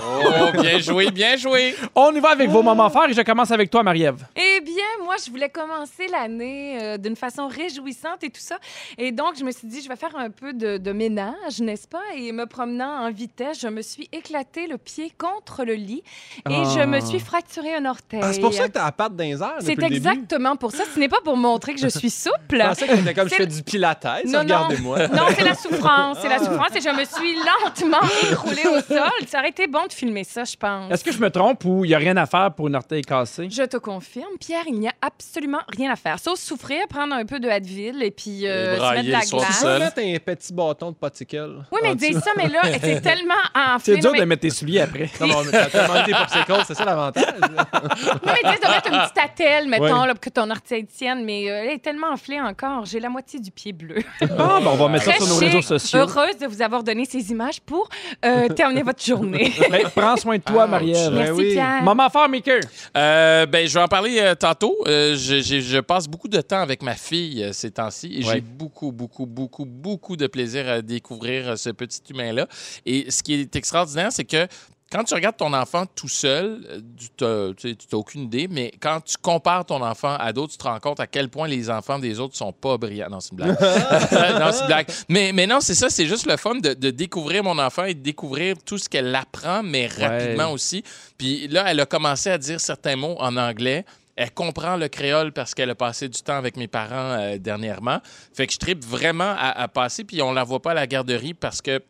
Oh, 0.55 0.61
bien 0.61 0.79
joué, 0.79 1.11
bien 1.11 1.35
joué. 1.35 1.75
On 1.95 2.13
y 2.15 2.19
va 2.21 2.29
avec 2.29 2.49
vos 2.49 2.61
moments 2.63 2.89
forts 2.89 3.07
et 3.09 3.13
je 3.13 3.21
commence 3.21 3.51
avec 3.51 3.69
toi, 3.69 3.83
Marie-Ève. 3.83 4.25
Eh 4.35 4.61
bien, 4.61 4.73
moi, 5.03 5.15
je 5.23 5.29
voulais 5.29 5.49
commencer 5.49 6.07
l'année 6.09 6.77
euh, 6.81 6.97
d'une 6.97 7.17
façon 7.17 7.47
réjouissante 7.49 8.23
et 8.23 8.29
tout 8.29 8.39
ça. 8.39 8.57
Et 8.97 9.11
donc, 9.11 9.33
je 9.37 9.43
me 9.43 9.51
suis 9.51 9.67
dit, 9.67 9.81
je 9.81 9.89
vais 9.89 9.97
faire 9.97 10.15
un 10.17 10.29
peu 10.29 10.53
de, 10.53 10.77
de 10.77 10.91
ménage, 10.93 11.59
n'est-ce 11.59 11.87
pas? 11.89 11.99
Et 12.15 12.31
me 12.31 12.45
promenant 12.45 13.05
en 13.05 13.11
vitesse, 13.11 13.59
je 13.59 13.67
me 13.67 13.81
suis 13.81 14.07
éclaté 14.13 14.67
le 14.67 14.77
pied 14.77 15.11
contre 15.17 15.65
le 15.65 15.73
lit 15.73 16.03
et 16.49 16.53
Ah. 16.55 16.63
je 16.75 16.85
me 16.85 17.01
suis 17.01 17.19
fracturé 17.19 17.75
un 17.75 17.85
orteil. 17.87 18.21
Ah, 18.23 18.31
c'est 18.31 18.39
pour 18.39 18.53
ça 18.53 18.67
que 18.69 18.73
t'as 18.73 18.85
la 18.85 18.91
patte 18.93 19.17
dans 19.17 19.25
les 19.25 19.41
airs 19.41 19.55
C'est 19.59 19.75
début? 19.75 19.95
exactement 19.95 20.55
pour 20.55 20.71
ça. 20.71 20.85
Ce 20.93 20.97
n'est 20.97 21.09
pas 21.09 21.19
pour 21.25 21.35
montrer 21.35 21.73
que 21.73 21.81
je 21.81 21.89
suis 21.89 22.09
souple. 22.25 22.35
Je 22.51 22.57
pensais 22.67 22.87
que 22.87 22.95
c'était 22.95 23.13
comme 23.13 23.25
je 23.27 23.31
C'est- 23.31 23.37
fais 23.41 23.47
du 23.47 23.63
pilates, 23.63 24.05
non. 24.27 24.39
regardez-moi. 24.39 25.07
Non, 25.09 25.23
c'est 25.35 25.43
la 25.43 25.55
souffrance. 25.55 26.17
Ah. 26.17 26.21
C'est 26.21 26.29
la 26.29 26.39
souffrance 26.45 26.69
et 26.75 26.79
je 26.81 26.89
me 26.89 27.03
suis 27.03 27.16
lentement 27.35 28.07
écroulée 28.31 28.67
au 28.67 28.81
sol. 28.81 29.27
Ça 29.27 29.39
aurait 29.39 29.49
été 29.49 29.67
bon 29.67 29.85
de 29.87 29.93
filmer 29.93 30.23
ça, 30.23 30.43
je 30.43 30.55
pense. 30.55 30.91
Est-ce 30.91 31.03
que 31.03 31.11
je 31.11 31.19
me 31.19 31.29
trompe 31.29 31.63
ou 31.65 31.85
il 31.85 31.89
n'y 31.89 31.95
a 31.95 31.97
rien 31.97 32.17
à 32.17 32.25
faire 32.25 32.51
pour 32.53 32.67
une 32.67 32.75
orteil 32.75 33.01
cassée? 33.01 33.49
Je 33.49 33.63
te 33.63 33.77
confirme, 33.77 34.37
Pierre, 34.39 34.63
il 34.67 34.79
n'y 34.79 34.87
a 34.87 34.93
absolument 35.01 35.59
rien 35.75 35.91
à 35.91 35.95
faire. 35.95 36.19
Sauf 36.19 36.39
souffrir, 36.39 36.87
prendre 36.87 37.13
un 37.13 37.25
peu 37.25 37.39
de 37.39 37.49
Advil 37.49 38.01
et 38.03 38.11
puis 38.11 38.47
euh, 38.47 38.75
Et 38.75 38.79
se 38.79 38.93
mettre 38.93 39.05
de 39.05 39.11
la 39.11 39.21
Tu 39.21 39.35
glace. 39.35 39.59
seul. 39.59 39.79
peux 39.79 39.83
mettre 39.85 39.99
un 39.99 40.33
petit 40.33 40.53
bâton 40.53 40.91
de 40.91 40.95
poticle. 40.95 41.63
Oui, 41.71 41.79
mais 41.83 41.89
en 41.89 41.95
dis 41.95 42.13
ça, 42.13 42.31
mais 42.35 42.47
là, 42.47 42.61
c'est 42.81 43.01
tellement 43.01 43.33
enflé. 43.55 43.95
C'est 43.95 44.01
dur 44.01 44.11
mais, 44.11 44.19
de 44.19 44.25
mettre 44.25 44.41
tes 44.41 44.49
souliers 44.49 44.81
après. 44.81 45.09
Non, 45.19 45.43
mais 45.43 45.57
a 45.57 45.65
tellement 45.67 46.05
des 46.05 46.13
popsicles, 46.13 46.63
c'est 46.67 46.73
ça 46.75 46.85
l'avantage. 46.85 47.25
non, 47.41 47.49
mais 48.25 48.51
dis 48.51 48.59
de 48.61 48.67
mettre 48.69 48.91
une 48.91 48.99
petite 48.99 49.17
attelle, 49.23 49.67
mettons, 49.67 50.05
là, 50.05 50.13
pour 50.13 50.19
que 50.21 50.29
ton 50.29 50.49
orteil 50.49 50.85
tienne, 50.85 51.23
mais 51.25 51.49
euh, 51.49 51.63
elle 51.63 51.69
est 51.71 51.83
tellement 51.83 52.11
enflée 52.11 52.39
encore. 52.39 52.85
J'ai 52.85 52.99
la 52.99 53.09
moitié 53.09 53.39
du 53.39 53.51
pied 53.51 53.73
bleu. 53.73 53.97
Ah, 54.21 54.59
ben 54.61 54.67
on 54.67 54.75
va 54.75 54.87
mettre 54.87 55.05
ça 55.05 55.13
sur 55.13 55.27
nos 55.27 55.37
réseaux 55.37 55.61
sociaux. 55.61 55.99
Heureuse 55.99 56.37
de 56.37 56.47
vous 56.47 56.61
avoir 56.61 56.83
donné 56.83 57.05
ces 57.07 57.31
images 57.31 57.59
pour 57.61 57.89
euh, 58.25 58.47
terminer 58.49 58.83
votre 58.83 59.03
journée. 59.03 59.51
Ben, 59.69 59.83
prends 59.95 60.15
soin 60.17 60.37
de 60.37 60.43
toi, 60.43 60.63
Ouch. 60.63 60.69
Marie-Ève. 60.71 61.13
Merci, 61.13 61.31
oui. 61.33 61.51
Pierre. 61.53 61.83
Moment 61.83 62.09
fort, 62.09 62.29
Mickey. 62.29 62.59
Euh, 62.95 63.45
ben, 63.45 63.67
je 63.67 63.73
vais 63.73 63.81
en 63.83 63.87
parler 63.87 64.17
euh, 64.19 64.33
tantôt. 64.35 64.75
Euh, 64.87 65.15
je, 65.15 65.79
passe 65.81 66.07
beaucoup 66.07 66.27
de 66.27 66.39
temps 66.41 66.61
avec 66.61 66.81
ma 66.81 66.95
fille 66.95 67.43
euh, 67.43 67.53
ces 67.53 67.71
temps-ci 67.71 68.07
et 68.21 68.25
Ouais. 68.25 68.35
j'ai 68.35 68.41
beaucoup, 68.41 68.91
beaucoup, 68.91 69.25
beaucoup, 69.25 69.65
beaucoup 69.65 70.15
de 70.15 70.27
plaisir 70.27 70.67
à 70.67 70.81
découvrir 70.81 71.49
euh, 71.49 71.55
ce 71.55 71.69
petit 71.69 72.01
humain-là. 72.09 72.47
Et 72.85 73.09
ce 73.11 73.23
qui 73.23 73.33
est 73.35 73.55
extraordinaire, 73.55 74.11
c'est 74.11 74.25
que 74.25 74.47
quand 74.91 75.03
tu 75.03 75.13
regardes 75.13 75.37
ton 75.37 75.53
enfant 75.53 75.85
tout 75.85 76.07
seul, 76.07 76.61
euh, 77.21 77.53
tu 77.53 77.67
n'as 77.67 77.97
aucune 77.97 78.23
idée, 78.23 78.47
mais 78.49 78.71
quand 78.79 79.01
tu 79.01 79.15
compares 79.21 79.65
ton 79.65 79.81
enfant 79.83 80.15
à 80.17 80.31
d'autres, 80.31 80.53
tu 80.53 80.57
te 80.57 80.63
rends 80.63 80.79
compte 80.79 80.99
à 80.99 81.07
quel 81.07 81.29
point 81.29 81.47
les 81.47 81.69
enfants 81.69 81.99
des 81.99 82.19
autres 82.19 82.35
sont 82.35 82.53
pas 82.53 82.77
brillants. 82.77 83.09
Non, 83.09 83.19
c'est 83.19 83.31
une 83.31 83.37
blague. 83.37 83.49
non, 83.59 84.51
c'est 84.51 84.61
une 84.61 84.67
blague. 84.67 84.87
Mais, 85.09 85.31
mais 85.33 85.45
non, 85.45 85.59
c'est 85.59 85.75
ça, 85.75 85.89
c'est 85.89 86.05
juste 86.05 86.25
le 86.25 86.37
fun 86.37 86.55
de, 86.55 86.73
de 86.73 86.89
découvrir 86.91 87.43
mon 87.43 87.59
enfant 87.59 87.83
et 87.83 87.93
de 87.93 88.01
découvrir 88.01 88.55
tout 88.65 88.77
ce 88.77 88.87
qu'elle 88.87 89.13
apprend, 89.13 89.61
mais 89.61 89.87
rapidement 89.87 90.51
aussi. 90.51 90.83
Puis 91.17 91.47
là, 91.47 91.65
elle 91.67 91.79
a 91.79 91.85
commencé 91.85 92.29
à 92.29 92.37
dire 92.37 92.59
certains 92.59 92.95
mots 92.95 93.17
en 93.19 93.35
anglais. 93.35 93.83
Elle 94.15 94.31
comprend 94.31 94.77
le 94.77 94.87
créole 94.87 95.31
parce 95.31 95.53
qu'elle 95.53 95.69
a 95.69 95.75
passé 95.75 96.09
du 96.09 96.21
temps 96.21 96.37
avec 96.37 96.57
mes 96.57 96.67
parents 96.67 97.19
euh, 97.19 97.37
dernièrement. 97.37 97.99
Fait 98.33 98.47
que 98.47 98.53
je 98.53 98.57
tripe 98.57 98.83
vraiment 98.83 99.35
à, 99.37 99.61
à 99.61 99.67
passer. 99.67 100.03
Puis 100.03 100.21
on 100.23 100.31
la 100.31 100.43
voit 100.43 100.61
pas 100.61 100.71
à 100.71 100.73
la 100.73 100.87
garderie 100.87 101.35
parce 101.35 101.61
que 101.61 101.81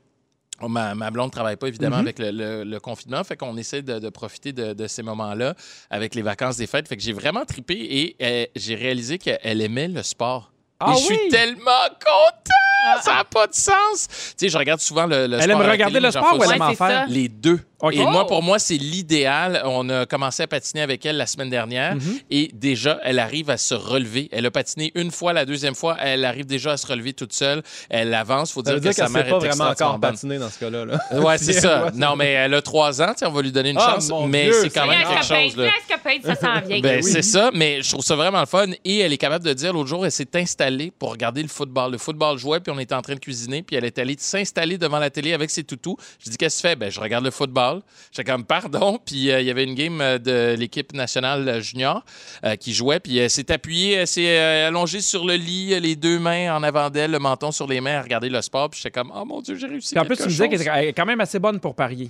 ma, 0.62 0.96
ma 0.96 1.12
blonde 1.12 1.32
travaille 1.32 1.56
pas 1.58 1.68
évidemment 1.68 1.98
avec 1.98 2.20
le, 2.20 2.32
le- 2.32 2.64
le 2.64 2.80
confinement. 2.80 3.24
Fait 3.24 3.36
qu'on 3.38 3.58
essaie 3.58 3.82
de, 3.82 4.00
de 4.00 4.10
profiter 4.10 4.54
de, 4.54 4.74
de 4.74 4.88
ces 4.88 5.04
moments-là 5.04 5.54
avec 5.90 6.16
les 6.16 6.22
vacances 6.22 6.58
des 6.58 6.68
fêtes. 6.68 6.88
Fait 6.88 6.98
que 6.98 7.04
j'ai 7.04 7.14
vraiment 7.14 7.46
tripé 7.46 7.76
et 7.76 8.16
euh, 8.22 8.46
j'ai 8.56 8.76
réalisé 8.76 9.18
qu'elle 9.18 9.62
aimait 9.62 9.88
le 9.88 10.04
sport. 10.04 10.52
Ah 10.80 10.94
et 10.96 11.00
je 11.00 11.06
suis 11.06 11.30
tellement 11.30 11.88
content! 12.00 12.54
Ça 13.04 13.14
n'a 13.16 13.24
pas 13.24 13.48
de 13.48 13.54
sens! 13.54 14.08
Tu 14.10 14.16
sais, 14.38 14.50
je 14.50 14.58
regarde 14.58 14.80
souvent 14.80 15.06
le, 15.06 15.28
le 15.28 15.38
Elle 15.38 15.44
sport. 15.44 15.56
aime 15.56 15.62
à 15.62 15.66
la 15.68 15.72
regarder 15.72 16.00
le 16.00 16.12
sport 16.12 16.38
ou 16.38 16.44
elle 16.44 16.52
aime 16.54 16.62
en 16.62 16.74
faire? 16.74 16.88
ça. 16.88 17.06
Les 17.08 17.28
deux. 17.30 17.60
OK. 17.80 17.94
Et 17.96 18.00
Oh! 18.04 18.10
moi, 18.10 18.26
pour 18.26 18.42
moi, 18.42 18.58
c'est 18.60 18.78
l'idéal. 18.78 19.62
On 19.66 19.88
a 19.90 20.06
commencé 20.08 20.42
à 20.44 20.48
patiner 20.48 20.82
avec 20.82 21.06
elle 21.06 21.18
la 21.18 21.28
semaine 21.28 21.50
dernière 21.50 21.96
Mhm. 21.96 22.20
et 22.32 22.50
déjà, 22.54 23.00
elle 23.04 23.20
arrive 23.20 23.50
à 23.52 23.58
se 23.58 23.76
relever. 23.76 24.30
Elle 24.32 24.46
a 24.48 24.52
patiné 24.52 24.92
une 24.96 25.12
fois, 25.12 25.34
la 25.34 25.46
deuxième 25.46 25.76
fois, 25.76 25.96
elle 26.00 26.26
arrive 26.26 26.46
déjà 26.48 26.72
à 26.72 26.78
se 26.78 26.88
relever 26.88 27.14
toute 27.14 27.34
seule. 27.34 27.62
Elle 27.90 28.14
avance. 28.16 28.52
Faut 28.52 28.62
Ça 28.62 28.72
dire 28.72 28.74
veut 28.76 28.80
que 28.80 28.84
dire 28.86 28.94
sa 28.94 29.04
qu'elle 29.04 29.14
mère 29.14 29.26
pas 29.30 29.46
est 29.46 29.50
vraiment 29.50 29.70
encore 29.72 30.00
patiner 30.00 30.40
dans 30.40 30.50
ce 30.50 30.60
cas-là. 30.60 30.86
là. 30.86 31.00
Ouais, 31.20 31.38
c'est 31.38 31.54
ça. 31.54 31.86
elle 31.94 32.00
Non, 32.00 32.16
mais 32.16 32.32
elle 32.32 32.54
a 32.56 32.62
trois 32.64 33.00
ans. 33.02 33.10
tu 33.14 33.20
sais, 33.20 33.26
On 33.28 33.32
va 33.32 33.42
lui 33.44 33.52
donner 33.52 33.70
une 33.72 33.78
Ah, 33.80 33.96
chance. 33.96 34.12
Mais 34.28 34.52
c'est 34.54 34.70
quand 34.70 34.88
même 34.88 35.00
quelque 35.08 35.26
chose. 35.26 35.66
Ça 36.24 36.36
s'en 36.36 36.68
vient. 36.68 36.80
Ben, 36.82 37.02
Oui. 37.04 37.12
c'est 37.12 37.22
ça, 37.22 37.52
mais 37.54 37.82
je 37.84 37.90
trouve 37.92 38.04
ça 38.04 38.16
vraiment 38.16 38.40
le 38.40 38.46
fun. 38.46 38.68
Et 38.86 39.00
elle 39.00 39.12
est 39.14 39.18
capable 39.18 39.46
de 39.46 39.54
dire, 39.54 39.74
l'autre 39.74 39.90
jour, 39.90 40.06
elle 40.06 40.12
s'est 40.12 40.36
installée 40.36 40.92
pour 40.98 41.12
regarder 41.12 41.42
le 41.44 41.48
football. 41.50 41.92
Le 41.92 41.98
football 41.98 42.38
jouait, 42.38 42.60
puis 42.68 42.76
on 42.76 42.80
était 42.80 42.96
en 42.96 43.02
train 43.02 43.14
de 43.16 43.20
cuisiner, 43.20 43.64
puis 43.64 43.78
elle 43.78 43.86
est 43.86 43.98
allée 43.98 44.18
s'installer 44.20 44.78
devant 44.78 45.00
la 45.00 45.10
télé 45.10 45.32
avec 45.32 45.50
ses 45.50 45.64
toutous. 45.64 45.96
Je 46.20 46.30
dis, 46.30 46.36
qu'est-ce 46.36 46.58
que 46.58 46.62
tu 46.64 46.68
fais? 46.68 46.76
Ben, 46.76 46.92
je 46.92 47.00
regarde 47.00 47.24
le 47.24 47.32
football. 47.32 47.82
J'étais 48.12 48.30
comme, 48.30 48.44
pardon. 48.44 49.00
Puis 49.06 49.32
euh, 49.32 49.40
il 49.40 49.48
y 49.48 49.52
avait 49.52 49.64
une 49.64 49.74
game 49.74 50.02
euh, 50.02 50.18
de 50.18 50.56
l'équipe 50.58 50.92
nationale 50.94 51.48
euh, 51.48 51.62
junior 51.62 52.04
euh, 52.44 52.58
qui 52.58 52.74
jouait, 52.74 53.00
puis 53.00 53.18
elle 53.20 53.30
s'est 53.30 53.52
appuyée, 53.52 53.94
elle 53.94 54.08
s'est 54.08 54.38
euh, 54.38 54.68
allongée 54.68 55.00
sur 55.00 55.24
le 55.24 55.36
lit, 55.36 55.80
les 55.80 55.96
deux 55.96 56.20
mains 56.20 56.54
en 56.58 56.62
avant 56.64 56.90
d'elle, 56.90 57.12
le 57.12 57.20
menton 57.20 57.52
sur 57.52 57.68
les 57.68 57.80
mains, 57.80 58.00
à 58.00 58.02
regarder 58.02 58.28
le 58.28 58.42
sport. 58.42 58.70
Puis 58.70 58.82
j'étais 58.84 58.92
comme, 58.92 59.14
oh 59.16 59.24
mon 59.24 59.42
Dieu, 59.42 59.56
j'ai 59.56 59.68
réussi. 59.68 59.94
Puis 59.96 60.00
en 60.00 60.06
plus, 60.06 60.18
tu 60.18 60.24
me 60.24 60.28
disais 60.28 60.50
qu'elle 60.50 60.86
est 60.88 60.94
quand 60.94 61.06
même 61.06 61.22
assez 61.22 61.40
bonne 61.40 61.60
pour 61.62 61.74
parier. 61.74 62.10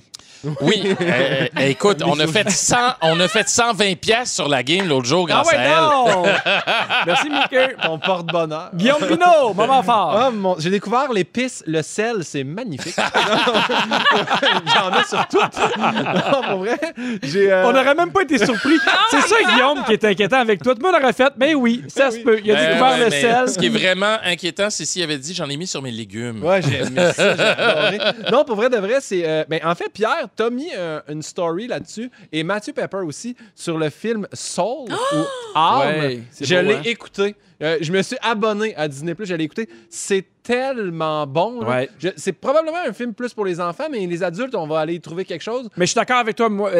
Oui, 0.61 0.83
euh, 0.85 1.47
euh, 1.57 1.67
écoute, 1.67 2.01
on 2.05 2.19
a 2.19 2.27
fait 2.27 2.49
100, 2.49 2.75
on 3.01 3.19
a 3.19 3.27
fait 3.27 3.47
120 3.47 3.95
pièces 3.99 4.33
sur 4.33 4.47
la 4.47 4.61
game 4.61 4.87
l'autre 4.87 5.07
jour 5.07 5.27
grâce 5.27 5.51
à 5.51 5.55
elle. 5.55 5.71
Ah 5.73 6.03
non! 6.05 6.23
Merci, 7.07 7.29
Mickey. 7.29 7.75
Ton 7.81 7.97
porte-bonheur. 7.97 8.69
Guillaume 8.73 9.07
Pinot, 9.07 9.53
moment 9.55 9.81
fort. 9.81 10.13
Ah, 10.15 10.31
mon- 10.55 10.59
J'ai 10.59 10.69
découvert 10.69 11.11
l'épice, 11.11 11.63
le 11.67 11.81
sel, 11.81 12.23
c'est 12.23 12.43
magnifique. 12.43 12.95
J'en 14.75 14.91
mets 14.91 15.03
sur 15.07 15.27
tout. 15.27 15.37
Non, 15.77 16.41
pour 16.49 16.59
vrai, 16.59 16.79
j'ai. 17.23 17.51
euh, 17.51 17.65
On 17.67 17.71
n'aurait 17.73 17.95
même 17.95 18.11
pas 18.11 18.21
été 18.23 18.37
surpris. 18.43 18.77
C'est 19.11 19.21
ça, 19.21 19.35
Guillaume, 19.51 19.83
qui 19.85 19.93
est 19.93 20.03
inquiétant 20.05 20.39
avec 20.39 20.61
toi. 20.61 20.73
Tout 20.75 20.81
le 20.81 20.91
monde 20.91 21.01
aurait 21.01 21.13
fait, 21.13 21.31
mais 21.37 21.53
oui, 21.55 21.83
ça 21.87 22.11
se 22.11 22.17
peut. 22.19 22.39
Il 22.43 22.51
a 22.51 22.55
Euh, 22.59 22.67
découvert 22.73 22.97
le 22.97 23.09
sel. 23.11 23.49
Ce 23.49 23.57
qui 23.57 23.67
est 23.67 23.69
vraiment 23.69 24.17
inquiétant, 24.23 24.69
c'est 24.69 24.85
s'il 24.85 25.03
avait 25.03 25.17
dit 25.17 25.33
j'en 25.33 25.49
ai 25.49 25.57
mis 25.57 25.67
sur 25.67 25.81
mes 25.81 25.91
légumes. 25.91 26.43
Ouais, 26.43 26.61
j'ai 26.61 26.77
aimé 26.85 27.11
ça, 27.13 27.35
j'ai 27.35 27.41
adoré. 27.43 27.99
Non, 28.31 28.43
pour 28.43 28.55
vrai 28.55 28.69
de 28.69 28.77
vrai, 28.77 28.97
c'est. 29.01 29.21
euh, 29.25 29.43
ben, 29.47 29.59
en 29.63 29.75
fait, 29.75 29.89
Pierre, 29.93 30.27
t'as 30.35 30.49
mis 30.49 30.69
euh, 30.75 30.99
une 31.09 31.21
story 31.21 31.67
là-dessus 31.67 32.09
et 32.31 32.43
Matthew 32.43 32.73
Pepper 32.73 32.97
aussi 33.05 33.35
sur 33.55 33.77
le 33.77 33.89
film 33.89 34.27
Soul 34.33 34.89
ou 35.13 35.57
Âme. 35.57 35.79
Ouais, 35.99 36.19
c'est 36.31 36.45
je 36.45 36.55
beau, 36.55 36.61
l'ai 36.61 36.75
hein? 36.75 36.81
écouté. 36.85 37.35
Euh, 37.61 37.77
je 37.81 37.91
me 37.91 38.01
suis 38.01 38.17
abonné 38.21 38.75
à 38.75 38.87
Disney 38.87 39.15
Plus, 39.15 39.25
je 39.25 39.33
l'ai 39.35 39.43
écouté. 39.45 39.67
C'est 39.89 40.25
tellement 40.43 41.25
bon. 41.27 41.61
là. 41.61 41.67
Ouais. 41.67 41.89
Je- 41.99 42.09
C'est 42.15 42.31
probablement 42.33 42.77
un 42.87 42.93
film 42.93 43.13
plus 43.13 43.33
pour 43.33 43.45
les 43.45 43.59
enfants, 43.59 43.87
mais 43.91 44.05
les 44.05 44.23
adultes, 44.23 44.55
on 44.55 44.65
va 44.67 44.79
aller 44.79 44.93
y 44.95 45.01
trouver 45.01 45.25
quelque 45.25 45.41
chose. 45.41 45.67
Mais 45.75 45.85
je 45.85 45.91
suis 45.91 45.95
d'accord 45.99 46.17
avec 46.19 46.35
toi. 46.35 46.49
Moi, 46.49 46.71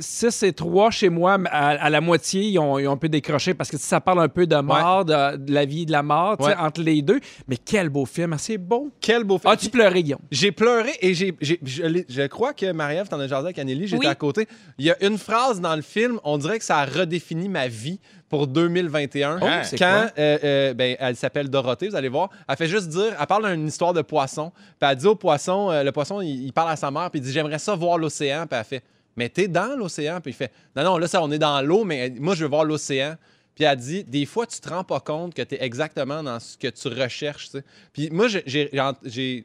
6 0.00 0.42
et 0.44 0.52
3 0.52 0.90
chez 0.90 1.08
moi, 1.08 1.38
à, 1.46 1.70
à 1.70 1.90
la 1.90 2.00
moitié, 2.00 2.42
ils 2.42 2.58
ont, 2.58 2.78
ils 2.78 2.86
ont 2.86 2.92
un 2.92 2.96
peu 2.96 3.08
décroché 3.08 3.54
parce 3.54 3.70
que 3.70 3.78
ça 3.78 4.00
parle 4.00 4.20
un 4.20 4.28
peu 4.28 4.46
de 4.46 4.56
mort, 4.56 5.04
de, 5.04 5.36
de 5.36 5.52
la 5.52 5.64
vie 5.64 5.82
et 5.82 5.86
de 5.86 5.92
la 5.92 6.02
mort, 6.02 6.36
tu 6.36 6.44
sais, 6.44 6.50
Ouais. 6.50 6.56
entre 6.58 6.82
les 6.82 7.02
deux. 7.02 7.20
Mais 7.48 7.56
quel 7.56 7.88
beau 7.88 8.04
film, 8.06 8.32
hein, 8.32 8.38
c'est 8.38 8.58
beau. 8.58 8.90
Quel 9.00 9.24
beau 9.24 9.38
film. 9.38 9.52
As-tu 9.52 9.70
pleuré, 9.70 10.02
Guillaume? 10.02 10.20
J'ai 10.30 10.52
pleuré 10.52 10.90
et 11.00 11.14
j'ai, 11.14 11.34
j'ai- 11.40 11.60
je, 11.64 11.82
l'ai- 11.82 12.06
je 12.08 12.22
crois 12.26 12.52
que 12.52 12.70
Marie-Ève, 12.72 13.08
t'en 13.08 13.18
as 13.20 13.26
jasé 13.26 13.44
avec 13.46 13.58
Anneli, 13.58 13.86
j'étais 13.86 14.04
Oui. 14.04 14.06
à 14.06 14.14
côté. 14.14 14.46
Il 14.78 14.84
y 14.84 14.90
a 14.90 14.96
une 15.04 15.18
phrase 15.18 15.60
dans 15.60 15.74
le 15.74 15.82
film, 15.82 16.20
on 16.24 16.38
dirait 16.38 16.58
que 16.58 16.64
ça 16.64 16.78
a 16.78 16.84
redéfini 16.84 17.48
ma 17.48 17.66
vie 17.68 17.98
pour 18.30 18.46
2021. 18.46 19.38
Oh, 19.42 19.46
c'est 19.64 19.76
quand 19.76 19.84
quoi? 19.84 20.10
euh, 20.18 20.38
euh, 20.42 20.74
ben, 20.74 20.96
elle 20.98 21.16
s'appelle 21.16 21.50
Dorothée, 21.50 21.88
vous 21.88 21.96
allez 21.96 22.08
voir. 22.08 22.30
Elle 22.48 22.56
fait 22.56 22.68
juste 22.68 22.88
dire, 22.88 23.14
elle 23.20 23.26
parle 23.26 23.52
d'une 23.52 23.66
histoire 23.66 23.92
de 23.92 24.00
poisson. 24.02 24.52
Puis 24.78 24.88
elle 24.90 24.96
dit 24.96 25.06
au 25.06 25.16
poisson, 25.16 25.70
euh, 25.70 25.82
le 25.82 25.92
poisson, 25.92 26.22
il, 26.22 26.46
il 26.46 26.52
parle 26.52 26.70
à 26.70 26.76
sa 26.76 26.90
mère, 26.90 27.10
puis 27.10 27.20
il 27.20 27.24
dit 27.24 27.32
J'aimerais 27.32 27.58
ça 27.58 27.74
voir 27.74 27.98
l'océan. 27.98 28.46
Puis 28.48 28.58
elle 28.58 28.64
fait 28.64 28.82
Mais 29.16 29.28
t'es 29.28 29.48
dans 29.48 29.76
l'océan? 29.76 30.20
Puis 30.22 30.30
il 30.30 30.34
fait 30.34 30.52
Non, 30.76 30.84
non, 30.84 30.96
là, 30.98 31.08
ça, 31.08 31.20
on 31.22 31.30
est 31.32 31.38
dans 31.38 31.60
l'eau, 31.60 31.84
mais 31.84 32.14
moi, 32.18 32.34
je 32.34 32.44
veux 32.44 32.48
voir 32.50 32.64
l'océan. 32.64 33.16
Puis 33.56 33.64
elle 33.64 33.76
dit, 33.76 34.04
des 34.04 34.24
fois, 34.26 34.46
tu 34.46 34.58
te 34.60 34.68
rends 34.70 34.84
pas 34.84 35.00
compte 35.00 35.34
que 35.34 35.42
tu 35.42 35.56
es 35.56 35.62
exactement 35.62 36.22
dans 36.22 36.38
ce 36.40 36.56
que 36.56 36.68
tu 36.68 36.88
recherches. 36.88 37.50
Puis 37.92 38.08
moi, 38.10 38.28
j'ai- 38.46 39.44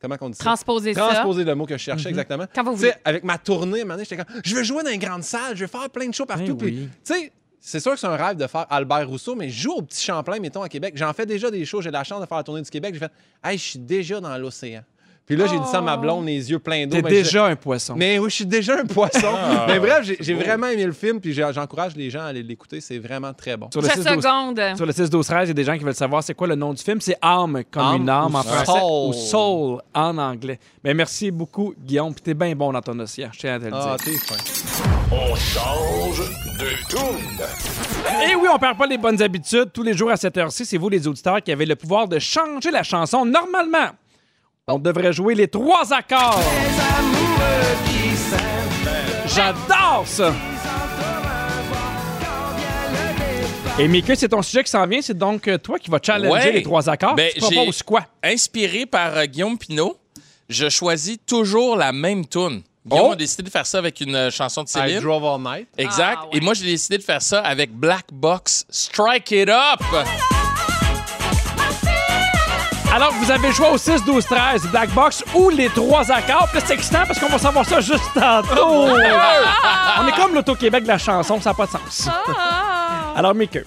Comment 0.00 0.16
qu'on 0.16 0.30
dit 0.30 0.36
ça? 0.38 0.44
Transposer 0.44 0.94
ça. 0.94 1.08
Transposer 1.08 1.44
le 1.44 1.54
mot 1.54 1.66
que 1.66 1.76
je 1.76 1.82
cherchais 1.82 2.08
exactement. 2.08 2.46
Quand 2.54 2.64
vous 2.64 2.74
Tu 2.74 2.86
sais, 2.88 2.94
avec 3.04 3.22
ma 3.22 3.36
tournée, 3.36 3.80
à 3.80 3.82
un 3.82 3.84
moment 3.84 3.94
donné, 3.96 4.06
j'étais 4.08 4.24
comme, 4.24 4.40
je 4.42 4.54
veux 4.56 4.62
jouer 4.62 4.82
dans 4.82 4.90
une 4.90 4.98
grande 5.00 5.24
salle, 5.24 5.54
je 5.56 5.60
veux 5.60 5.66
faire 5.66 5.90
plein 5.90 6.08
de 6.08 6.14
shows 6.14 6.24
partout. 6.24 6.56
Puis, 6.56 6.66
oui. 6.68 6.88
tu 7.04 7.12
sais, 7.14 7.32
c'est 7.60 7.80
sûr 7.80 7.92
que 7.92 7.98
c'est 8.00 8.06
un 8.06 8.16
rêve 8.16 8.36
de 8.36 8.46
faire 8.46 8.66
Albert 8.70 9.08
Rousseau, 9.08 9.34
mais 9.34 9.48
je 9.48 9.62
joue 9.62 9.72
au 9.72 9.82
petit 9.82 10.02
Champlain, 10.04 10.38
mettons, 10.40 10.62
à 10.62 10.68
Québec. 10.68 10.94
J'en 10.96 11.12
fais 11.12 11.26
déjà 11.26 11.50
des 11.50 11.64
shows. 11.64 11.82
J'ai 11.82 11.90
la 11.90 12.04
chance 12.04 12.20
de 12.20 12.26
faire 12.26 12.38
la 12.38 12.44
tournée 12.44 12.62
du 12.62 12.70
Québec. 12.70 12.94
J'ai 12.94 13.00
fait, 13.00 13.12
hey, 13.44 13.58
je 13.58 13.62
suis 13.64 13.78
déjà 13.78 14.20
dans 14.20 14.36
l'océan. 14.38 14.82
Puis 15.26 15.36
là, 15.36 15.46
j'ai 15.46 15.60
dit 15.60 15.66
ça 15.70 15.78
à 15.78 15.80
ma 15.80 15.96
blonde, 15.96 16.26
les 16.26 16.50
yeux 16.50 16.58
pleins 16.58 16.88
d'eau. 16.88 16.96
T'es 16.96 17.02
Ben, 17.02 17.10
je- 17.10 17.22
déjà 17.22 17.46
un 17.46 17.54
poisson. 17.54 17.94
Mais 17.96 18.18
oui, 18.18 18.28
je 18.30 18.34
suis 18.34 18.46
déjà 18.46 18.80
un 18.80 18.84
poisson. 18.84 19.32
mais 19.68 19.78
bref, 19.78 20.00
j'ai- 20.02 20.16
j'ai 20.18 20.34
vraiment 20.34 20.66
aimé 20.66 20.84
le 20.84 20.90
film, 20.92 21.20
puis 21.20 21.32
j'encourage 21.32 21.94
les 21.94 22.10
gens 22.10 22.22
à 22.22 22.24
aller 22.24 22.42
l'écouter. 22.42 22.80
C'est 22.80 22.98
vraiment 22.98 23.32
très 23.32 23.56
bon. 23.56 23.68
Sur 23.70 23.80
le 23.80 23.86
7 23.88 23.98
6 23.98 24.04
12 24.14 24.24
secondes. 24.24 24.60
Sur 24.76 24.86
le 24.86 24.92
6 24.92 25.08
12 25.08 25.26
13, 25.28 25.46
il 25.46 25.48
y 25.48 25.50
a 25.52 25.54
des 25.54 25.62
gens 25.62 25.78
qui 25.78 25.84
veulent 25.84 25.94
savoir 25.94 26.24
c'est 26.24 26.34
quoi 26.34 26.48
le 26.48 26.56
nom 26.56 26.72
du 26.74 26.82
film. 26.82 27.00
C'est 27.00 27.16
âme 27.22 27.62
comme 27.70 27.94
une 28.00 28.08
âme 28.08 28.34
en 28.34 28.42
français 28.42 28.72
soul. 28.80 29.08
ou 29.10 29.12
soul 29.12 29.78
en 29.94 30.18
anglais. 30.18 30.58
Mais 30.82 30.94
merci 30.94 31.30
beaucoup 31.30 31.74
Guillaume, 31.78 32.12
puis 32.12 32.22
t'es 32.22 32.34
bien 32.34 32.56
bon 32.56 32.72
dans 32.72 32.82
ton 32.82 32.98
océan, 32.98 33.28
je 33.32 33.38
tiens 33.38 33.54
à 33.54 33.58
te 33.60 33.64
le 33.66 33.70
Ah, 33.72 33.96
dire. 34.02 34.12
t'es 34.12 34.18
fin. 34.18 34.99
On 35.12 35.34
change 35.34 36.20
de 36.58 36.68
tune. 36.88 37.40
Et 38.30 38.34
oui, 38.36 38.48
on 38.52 38.58
perd 38.58 38.78
pas 38.78 38.86
les 38.86 38.96
bonnes 38.98 39.20
habitudes. 39.20 39.72
Tous 39.72 39.82
les 39.82 39.94
jours 39.94 40.10
à 40.10 40.16
cette 40.16 40.36
heure-ci, 40.36 40.64
c'est 40.64 40.78
vous 40.78 40.88
les 40.88 41.06
auditeurs 41.08 41.42
qui 41.42 41.50
avez 41.50 41.66
le 41.66 41.74
pouvoir 41.74 42.06
de 42.06 42.18
changer 42.18 42.70
la 42.70 42.82
chanson. 42.84 43.24
Normalement, 43.24 43.90
on 44.68 44.78
devrait 44.78 45.12
jouer 45.12 45.34
les 45.34 45.48
trois 45.48 45.92
accords. 45.92 46.40
J'adore 49.26 50.04
ça! 50.06 50.32
Et 53.78 53.88
Mika, 53.88 54.14
c'est 54.14 54.28
ton 54.28 54.42
sujet 54.42 54.62
qui 54.62 54.70
s'en 54.70 54.86
vient. 54.86 55.00
C'est 55.00 55.16
donc 55.16 55.48
euh, 55.48 55.56
toi 55.56 55.78
qui 55.78 55.90
vas 55.90 55.98
challenger 56.02 56.30
Ouais. 56.30 56.52
les 56.52 56.62
trois 56.62 56.88
accords. 56.90 57.14
Ben, 57.14 57.30
tu 57.34 57.40
proposes 57.40 57.82
quoi? 57.82 58.02
Inspiré 58.22 58.84
par 58.84 59.16
euh, 59.16 59.24
Guillaume 59.24 59.56
Pinot, 59.56 59.96
je 60.50 60.68
choisis 60.68 61.16
toujours 61.26 61.76
la 61.76 61.90
même 61.92 62.26
tune. 62.26 62.62
Guillaume 62.90 63.06
Oh! 63.08 63.12
a 63.12 63.16
décidé 63.16 63.42
de 63.44 63.50
faire 63.50 63.66
ça 63.66 63.78
avec 63.78 64.00
une 64.00 64.14
euh, 64.14 64.30
chanson 64.30 64.62
de 64.64 64.68
I 64.68 64.72
Céline. 64.72 65.00
drove 65.00 65.24
all 65.24 65.40
night. 65.40 65.68
Exact. 65.78 66.18
Ah, 66.22 66.24
ouais. 66.26 66.38
Et 66.38 66.40
moi, 66.40 66.54
j'ai 66.54 66.64
décidé 66.66 66.98
de 66.98 67.02
faire 67.02 67.22
ça 67.22 67.40
avec 67.40 67.72
Black 67.72 68.06
Box 68.12 68.66
Strike 68.68 69.30
It 69.30 69.48
Up. 69.48 69.80
Alors, 72.92 73.12
vous 73.14 73.30
avez 73.30 73.52
choix 73.52 73.70
au 73.70 73.78
6, 73.78 74.04
12, 74.04 74.24
13, 74.26 74.66
Black 74.66 74.90
Box 74.90 75.22
ou 75.34 75.48
les 75.48 75.68
trois 75.68 76.10
accords. 76.10 76.48
Puis 76.50 76.58
là, 76.58 76.64
c'est 76.66 76.74
excitant 76.74 77.04
parce 77.06 77.20
qu'on 77.20 77.28
va 77.28 77.38
savoir 77.38 77.64
ça 77.64 77.80
juste 77.80 78.02
tantôt. 78.14 78.88
On 78.88 80.06
est 80.08 80.12
comme 80.16 80.34
l'Auto-Québec 80.34 80.82
de 80.82 80.88
la 80.88 80.98
chanson, 80.98 81.40
ça 81.40 81.50
n'a 81.50 81.54
pas 81.54 81.66
de 81.66 81.70
sens. 81.70 82.08
Ah! 82.08 83.12
Alors, 83.16 83.32
Mickey, 83.34 83.64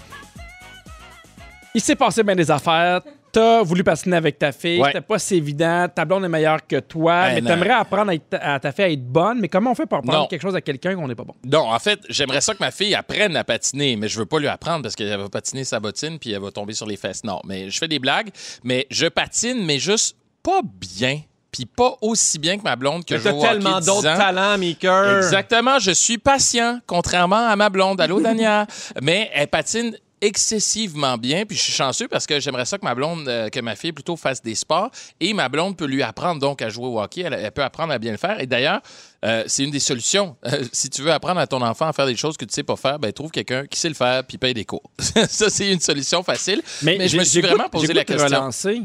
il 1.74 1.80
s'est 1.82 1.95
passé 1.95 2.21
bien 2.21 2.36
des 2.36 2.51
affaires. 2.51 2.99
T'as 3.34 3.63
voulu 3.63 3.84
patiner 3.84 4.15
avec 4.15 4.38
ta 4.39 4.51
fille. 4.51 4.79
Ouais. 4.79 4.88
C'était 4.89 5.01
pas 5.01 5.17
si 5.19 5.36
évident. 5.36 5.88
Ta 5.93 6.05
blonde 6.05 6.23
est 6.23 6.29
meilleure 6.29 6.65
que 6.65 6.79
toi. 6.79 7.29
Ben 7.29 7.43
mais 7.43 7.49
t'aimerais 7.49 7.71
apprendre 7.71 8.11
à, 8.11 8.13
être- 8.15 8.38
à 8.39 8.59
ta 8.59 8.71
fille 8.71 8.86
à 8.86 8.89
être 8.91 9.03
bonne. 9.05 9.39
Mais 9.39 9.49
comment 9.49 9.71
on 9.71 9.75
fait 9.75 9.88
pour 9.88 9.97
apprendre 9.97 10.19
Non. 10.19 10.27
quelque 10.27 10.41
chose 10.43 10.55
à 10.55 10.61
quelqu'un 10.61 10.95
qu'on 10.95 11.07
n'est 11.07 11.15
pas 11.15 11.23
bon? 11.23 11.34
Non, 11.43 11.71
en 11.73 11.79
fait, 11.79 11.99
j'aimerais 12.09 12.41
ça 12.41 12.53
que 12.53 12.59
ma 12.59 12.69
fille 12.71 12.93
apprenne 12.95 13.36
à 13.36 13.43
patiner, 13.43 13.95
mais 13.95 14.07
je 14.07 14.19
veux 14.19 14.25
pas 14.27 14.38
lui 14.39 14.47
apprendre 14.47 14.84
parce 14.84 14.95
qu'elle 14.95 15.17
va 15.17 15.29
patiner 15.29 15.63
sa 15.63 15.79
bottine 15.79 16.19
puis 16.19 16.31
elle 16.31 16.41
va 16.41 16.51
tomber 16.51 16.73
sur 16.73 16.86
les 16.86 16.95
fesses. 16.95 17.23
Non, 17.23 17.41
mais 17.45 17.69
je 17.71 17.77
fais 17.79 17.88
des 17.88 17.99
blagues, 17.99 18.29
mais 18.63 18.86
je 18.91 19.07
patine, 19.07 19.65
mais 19.65 19.79
juste 19.79 20.15
pas 20.43 20.61
bien, 20.63 21.21
puis 21.51 21.65
pas 21.65 21.95
aussi 22.01 22.38
bien 22.38 22.57
que 22.57 22.63
ma 22.63 22.75
blonde 22.75 23.03
que 23.03 23.15
Mais 23.15 23.19
je 23.19 23.23
T'as 23.23 23.31
hockey 23.34 23.47
tellement 23.47 23.79
10 23.79 23.86
d'autres 23.88 24.01
talents, 24.15 24.57
Meeker. 24.59 25.17
Exactement, 25.17 25.79
je 25.79 25.91
suis 25.91 26.19
patient, 26.19 26.79
contrairement 26.86 27.47
à 27.47 27.55
ma 27.55 27.69
blonde. 27.69 27.99
Allô, 27.99 28.21
Dania? 28.21 28.67
Mais 29.01 29.31
elle 29.34 29.47
patine 29.47 29.95
excessivement 30.24 31.17
bien, 31.17 31.45
puis 31.45 31.57
je 31.57 31.63
suis 31.63 31.74
chanceux 31.74 32.07
parce 32.07 32.26
que 32.26 32.39
j'aimerais 32.39 32.65
ça 32.65 32.78
que 32.78 32.86
ma 32.86 32.95
blonde, 32.95 33.28
euh, 33.28 33.49
que 33.49 33.59
ma 33.59 33.76
fille 33.76 33.91
plutôt 33.91 34.15
fasse 34.15 34.41
des 34.41 34.55
sports, 34.55 34.89
et 35.19 35.34
ma 35.34 35.49
blonde 35.49 35.76
peut 35.78 35.86
lui 35.86 36.01
apprendre 36.01 36.39
donc 36.39 36.61
à 36.61 36.69
jouer 36.69 36.88
au 36.88 36.99
hockey, 37.01 37.21
elle, 37.21 37.34
elle 37.34 37.51
peut 37.51 37.63
apprendre 37.63 37.91
à 37.93 37.99
bien 37.99 38.11
le 38.11 38.17
faire, 38.17 38.39
et 38.39 38.47
d'ailleurs, 38.47 38.82
euh, 39.26 39.43
c'est 39.47 39.63
une 39.63 39.71
des 39.71 39.80
solutions. 39.80 40.36
Euh, 40.45 40.63
si 40.71 40.89
tu 40.89 41.01
veux 41.01 41.11
apprendre 41.11 41.39
à 41.39 41.47
ton 41.47 41.61
enfant 41.61 41.88
à 41.88 41.93
faire 41.93 42.05
des 42.05 42.15
choses 42.15 42.36
que 42.38 42.45
tu 42.45 42.53
sais 42.53 42.63
pas 42.63 42.76
faire, 42.76 42.99
ben 42.99 43.11
trouve 43.11 43.32
quelqu'un 43.32 43.65
qui 43.65 43.80
sait 43.80 43.89
le 43.89 43.95
faire, 43.95 44.24
puis 44.26 44.38
paye 44.38 44.53
des 44.53 44.65
cours. 44.65 44.89
ça, 44.99 45.49
c'est 45.49 45.71
une 45.71 45.80
solution 45.80 46.24
facile, 46.24 46.61
mais, 46.82 46.97
je 47.01 47.07
j'ai- 47.07 47.17
me 47.19 47.24
suis 47.24 47.41
vraiment 47.41 47.69
posé 47.69 47.93
la 47.93 48.03
question. 48.05 48.28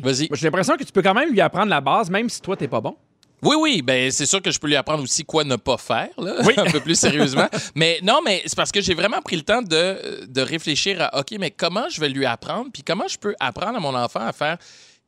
Vas-y. 0.02 0.28
J'ai 0.32 0.44
l'impression 0.46 0.76
que 0.76 0.84
tu 0.84 0.92
peux 0.92 1.02
quand 1.02 1.14
même 1.14 1.30
lui 1.30 1.40
apprendre 1.40 1.68
la 1.70 1.80
base, 1.80 2.10
même 2.10 2.28
si 2.28 2.40
toi, 2.40 2.56
t'es 2.56 2.68
pas 2.68 2.80
bon. 2.80 2.96
Oui, 3.42 3.56
oui, 3.58 3.82
ben 3.82 4.10
c'est 4.10 4.26
sûr 4.26 4.42
que 4.42 4.50
je 4.50 4.58
peux 4.58 4.66
lui 4.66 4.76
apprendre 4.76 5.02
aussi 5.02 5.24
quoi 5.24 5.44
ne 5.44 5.56
pas 5.56 5.76
faire, 5.76 6.08
là, 6.18 6.34
Oui. 6.44 6.54
un 6.56 6.64
peu 6.70 6.80
plus 6.80 6.98
sérieusement. 6.98 7.48
mais 7.74 7.98
non, 8.02 8.20
mais 8.24 8.42
c'est 8.46 8.56
parce 8.56 8.72
que 8.72 8.80
j'ai 8.80 8.94
vraiment 8.94 9.20
pris 9.22 9.36
le 9.36 9.42
temps 9.42 9.62
de, 9.62 10.26
de 10.26 10.40
réfléchir 10.40 11.00
à, 11.00 11.20
OK, 11.20 11.34
mais 11.38 11.50
comment 11.50 11.88
je 11.88 12.00
vais 12.00 12.08
lui 12.08 12.26
apprendre, 12.26 12.70
puis 12.72 12.82
comment 12.82 13.06
je 13.08 13.16
peux 13.18 13.34
apprendre 13.38 13.76
à 13.76 13.80
mon 13.80 13.94
enfant 13.94 14.26
à 14.26 14.32
faire 14.32 14.58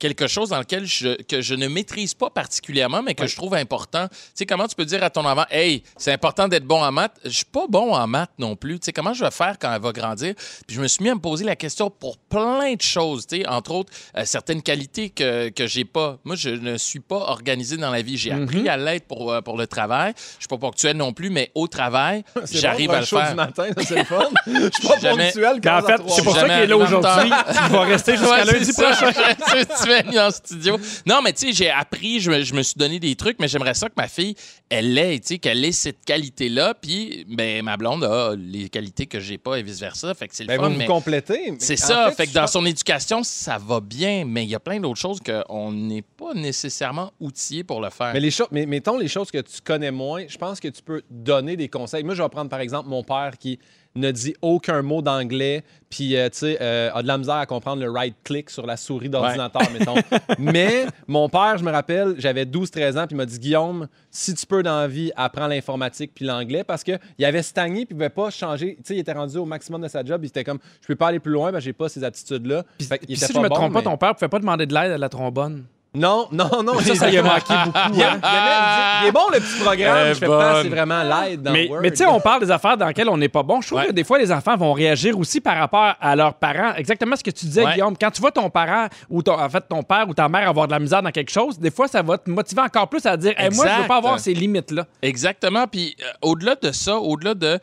quelque 0.00 0.26
chose 0.26 0.48
dans 0.48 0.58
lequel 0.58 0.84
je, 0.86 1.22
que 1.22 1.40
je 1.40 1.54
ne 1.54 1.68
maîtrise 1.68 2.14
pas 2.14 2.30
particulièrement, 2.30 3.02
mais 3.02 3.14
que 3.14 3.28
je 3.28 3.36
trouve 3.36 3.54
important. 3.54 4.08
Tu 4.08 4.16
sais, 4.34 4.46
comment 4.46 4.66
tu 4.66 4.74
peux 4.74 4.84
dire 4.86 5.04
à 5.04 5.10
ton 5.10 5.24
enfant, 5.24 5.44
hey, 5.50 5.84
c'est 5.96 6.12
important 6.12 6.48
d'être 6.48 6.64
bon 6.64 6.82
en 6.82 6.90
maths. 6.90 7.14
Je 7.24 7.28
suis 7.30 7.44
pas 7.44 7.66
bon 7.68 7.94
en 7.94 8.06
maths 8.08 8.32
non 8.38 8.56
plus. 8.56 8.80
Tu 8.80 8.86
sais, 8.86 8.92
comment 8.92 9.12
je 9.14 9.22
vais 9.24 9.30
faire 9.30 9.56
quand 9.60 9.72
elle 9.72 9.80
va 9.80 9.92
grandir? 9.92 10.34
Puis 10.66 10.74
je 10.74 10.80
me 10.80 10.88
suis 10.88 11.04
mis 11.04 11.10
à 11.10 11.14
me 11.14 11.20
poser 11.20 11.44
la 11.44 11.54
question 11.54 11.90
pour 11.90 12.16
plein 12.18 12.74
de 12.74 12.82
choses, 12.82 13.26
tu 13.26 13.36
sais, 13.36 13.46
entre 13.46 13.72
autres, 13.72 13.92
euh, 14.16 14.24
certaines 14.24 14.62
qualités 14.62 15.10
que, 15.10 15.50
que 15.50 15.66
j'ai 15.66 15.84
pas. 15.84 16.18
Moi, 16.24 16.34
je 16.34 16.48
ne 16.50 16.76
suis 16.78 17.00
pas 17.00 17.16
organisé 17.16 17.76
dans 17.76 17.90
la 17.90 18.02
vie. 18.02 18.16
J'ai 18.16 18.32
appris 18.32 18.68
à 18.68 18.76
l'être 18.78 19.06
pour, 19.06 19.30
euh, 19.32 19.42
pour 19.42 19.58
le 19.58 19.66
travail. 19.66 20.14
Je 20.16 20.40
suis 20.40 20.48
pas 20.48 20.56
ponctuel 20.58 20.96
non 20.96 21.12
plus, 21.12 21.28
mais 21.30 21.50
au 21.54 21.68
travail, 21.68 22.24
C'est 22.46 22.58
j'arrive 22.58 22.88
bon 22.88 22.94
à 22.94 23.00
le 23.00 23.06
faire. 23.06 23.28
du 23.30 23.34
matin, 23.36 23.64
c'est 23.86 23.96
le 23.98 24.04
fun. 24.04 24.28
Je 24.46 24.70
suis 24.72 24.88
pas 24.88 24.98
Jamais- 24.98 25.26
ponctuel. 25.26 25.60
Ben, 25.60 25.78
en 25.78 25.82
fait, 25.86 26.00
c'est 26.08 26.24
pour 26.24 26.34
ça 26.34 26.42
qu'il 26.44 26.52
est 26.52 26.66
là 26.66 26.76
aujourd'hui. 26.78 27.30
Il 27.66 27.72
va 27.72 27.80
rester 27.82 28.16
jusqu'à 28.16 28.30
Ouais, 28.30 28.44
lundi 28.44 28.72
prochain. 28.72 29.12
Semaine 29.90 30.18
en 30.18 30.30
studio. 30.30 30.78
Non, 31.06 31.20
mais 31.22 31.32
tu 31.32 31.46
sais, 31.48 31.52
j'ai 31.52 31.70
appris, 31.70 32.20
je 32.20 32.30
me, 32.30 32.42
je 32.42 32.54
me 32.54 32.62
suis 32.62 32.76
donné 32.76 32.98
des 33.00 33.14
trucs, 33.16 33.38
mais 33.40 33.48
j'aimerais 33.48 33.74
ça 33.74 33.88
que 33.88 33.94
ma 33.96 34.08
fille, 34.08 34.34
elle 34.68 34.94
l'ait, 34.94 35.18
tu 35.18 35.26
sais, 35.28 35.38
qu'elle 35.38 35.64
ait 35.64 35.72
cette 35.72 36.04
qualité-là. 36.04 36.74
Puis, 36.74 37.26
ben, 37.28 37.62
ma 37.64 37.76
blonde 37.76 38.04
a 38.04 38.34
les 38.36 38.68
qualités 38.68 39.06
que 39.06 39.18
j'ai 39.20 39.38
pas 39.38 39.58
et 39.58 39.62
vice-versa. 39.62 40.14
Fait 40.14 40.28
que 40.28 40.34
c'est 40.36 40.44
le 40.44 40.48
Ben, 40.48 40.58
fun. 40.60 40.68
vous 40.68 40.76
mais 40.76 40.86
complétez. 40.86 41.54
c'est 41.58 41.76
ça. 41.76 42.10
Fait, 42.12 42.24
que 42.24 42.30
je 42.30 42.34
dans 42.34 42.46
son 42.46 42.64
éducation, 42.66 43.22
ça 43.22 43.58
va 43.58 43.80
bien, 43.80 44.24
mais 44.24 44.44
il 44.44 44.50
y 44.50 44.54
a 44.54 44.60
plein 44.60 44.78
d'autres 44.80 45.00
choses 45.00 45.18
qu'on 45.20 45.72
n'est 45.72 46.02
pas 46.02 46.34
nécessairement 46.34 47.12
outillé 47.20 47.64
pour 47.64 47.80
le 47.80 47.90
faire. 47.90 48.12
Mais, 48.12 48.20
les 48.20 48.30
choses, 48.30 48.48
mais 48.50 48.66
mettons 48.66 48.96
les 48.98 49.08
choses 49.08 49.30
que 49.30 49.38
tu 49.38 49.60
connais 49.64 49.90
moins, 49.90 50.24
je 50.28 50.38
pense 50.38 50.60
que 50.60 50.68
tu 50.68 50.82
peux 50.82 51.02
donner 51.10 51.56
des 51.56 51.68
conseils. 51.68 52.04
Moi, 52.04 52.14
je 52.14 52.22
vais 52.22 52.28
prendre 52.28 52.50
par 52.50 52.60
exemple 52.60 52.88
mon 52.88 53.02
père 53.02 53.32
qui 53.38 53.58
ne 53.96 54.10
dit 54.10 54.34
aucun 54.40 54.82
mot 54.82 55.02
d'anglais, 55.02 55.64
puis 55.88 56.16
euh, 56.16 56.28
tu 56.28 56.38
sais, 56.38 56.58
euh, 56.60 56.90
a 56.94 57.02
de 57.02 57.08
la 57.08 57.18
misère 57.18 57.34
à 57.34 57.46
comprendre 57.46 57.82
le 57.82 57.90
right 57.90 58.14
click 58.22 58.48
sur 58.48 58.66
la 58.66 58.76
souris 58.76 59.08
d'ordinateur, 59.08 59.62
mettons. 59.72 59.94
Mais 60.38 60.86
mon 61.08 61.28
père, 61.28 61.58
je 61.58 61.64
me 61.64 61.70
rappelle, 61.72 62.14
j'avais 62.18 62.44
12-13 62.44 62.98
ans, 62.98 63.06
puis 63.06 63.14
il 63.14 63.16
m'a 63.16 63.26
dit 63.26 63.38
Guillaume, 63.38 63.88
si 64.10 64.34
tu 64.34 64.46
peux 64.46 64.62
dans 64.62 64.80
la 64.80 64.88
vie, 64.88 65.10
apprends 65.16 65.48
l'informatique 65.48 66.12
puis 66.14 66.24
l'anglais, 66.24 66.62
parce 66.62 66.84
qu'il 66.84 66.98
avait 67.22 67.42
stagné, 67.42 67.84
puis 67.86 67.88
il 67.90 67.94
pouvait 67.94 68.10
pas 68.10 68.30
changer. 68.30 68.76
Tu 68.76 68.82
sais, 68.84 68.94
il 68.94 69.00
était 69.00 69.12
rendu 69.12 69.38
au 69.38 69.44
maximum 69.44 69.82
de 69.82 69.88
sa 69.88 70.04
job, 70.04 70.20
il 70.22 70.28
était 70.28 70.44
comme, 70.44 70.60
je 70.80 70.86
peux 70.86 70.96
pas 70.96 71.08
aller 71.08 71.20
plus 71.20 71.32
loin, 71.32 71.50
que 71.50 71.60
j'ai 71.60 71.72
pas 71.72 71.88
ces 71.88 72.04
aptitudes-là. 72.04 72.64
Puis 72.78 72.86
si 73.16 73.32
je 73.32 73.38
me 73.38 73.48
bon, 73.48 73.54
trompe 73.54 73.72
pas, 73.72 73.82
ton 73.82 73.96
père 73.96 74.10
ne 74.10 74.14
pouvait 74.14 74.28
pas 74.28 74.38
demander 74.38 74.66
de 74.66 74.74
l'aide 74.74 74.92
à 74.92 74.98
la 74.98 75.08
trombone. 75.08 75.64
Non, 75.92 76.28
non, 76.30 76.62
non. 76.62 76.78
Ça, 76.78 76.94
ça 76.94 77.10
lui 77.10 77.18
a 77.18 77.22
manqué 77.22 77.52
beaucoup. 77.64 77.78
Il, 77.94 78.02
hein. 78.02 78.20
aime- 78.22 79.00
il 79.02 79.08
est 79.08 79.12
bon 79.12 79.26
le 79.32 79.40
petit 79.40 79.60
programme. 79.64 79.96
Elle 79.96 80.14
je 80.14 80.18
fais 80.20 80.26
pas, 80.26 80.62
c'est 80.62 80.68
vraiment 80.68 81.02
l'aide 81.02 81.42
dans 81.42 81.52
Mais, 81.52 81.68
Word. 81.68 81.80
mais 81.82 81.90
tu 81.90 81.96
sais, 81.96 82.06
on 82.06 82.20
parle 82.20 82.40
des 82.42 82.50
affaires 82.52 82.76
dans 82.76 82.86
lesquelles 82.86 83.08
on 83.08 83.16
n'est 83.16 83.28
pas 83.28 83.42
bon. 83.42 83.60
Je 83.60 83.66
trouve 83.66 83.80
Ouais. 83.80 83.86
que 83.88 83.92
des 83.92 84.04
fois, 84.04 84.18
les 84.18 84.30
enfants 84.30 84.56
vont 84.56 84.72
réagir 84.72 85.18
aussi 85.18 85.40
par 85.40 85.56
rapport 85.56 85.94
à 86.00 86.14
leurs 86.14 86.34
parents. 86.34 86.74
Exactement 86.76 87.16
ce 87.16 87.24
que 87.24 87.30
tu 87.32 87.44
disais, 87.46 87.64
Ouais. 87.64 87.72
Guillaume. 87.72 87.96
Quand 88.00 88.10
tu 88.12 88.20
vois 88.20 88.30
ton 88.30 88.48
parent 88.50 88.86
ou 89.08 89.22
ton, 89.22 89.32
en 89.40 89.48
fait 89.48 89.64
ton 89.68 89.82
père 89.82 90.08
ou 90.08 90.14
ta 90.14 90.28
mère 90.28 90.48
avoir 90.48 90.66
de 90.68 90.72
la 90.72 90.78
misère 90.78 91.02
dans 91.02 91.10
quelque 91.10 91.30
chose, 91.32 91.58
des 91.58 91.70
fois, 91.72 91.88
ça 91.88 92.02
va 92.02 92.18
te 92.18 92.30
motiver 92.30 92.60
encore 92.62 92.88
plus 92.88 93.04
à 93.06 93.16
dire 93.16 93.34
Hey, 93.36 93.50
Moi, 93.52 93.66
je 93.66 93.82
veux 93.82 93.88
pas 93.88 93.96
avoir 93.96 94.20
ces 94.20 94.32
limites-là. 94.34 94.86
Exactement. 95.02 95.66
Puis 95.66 95.96
euh, 96.00 96.04
au-delà 96.22 96.54
de 96.54 96.70
ça, 96.72 96.98
au-delà 96.98 97.34
de. 97.34 97.58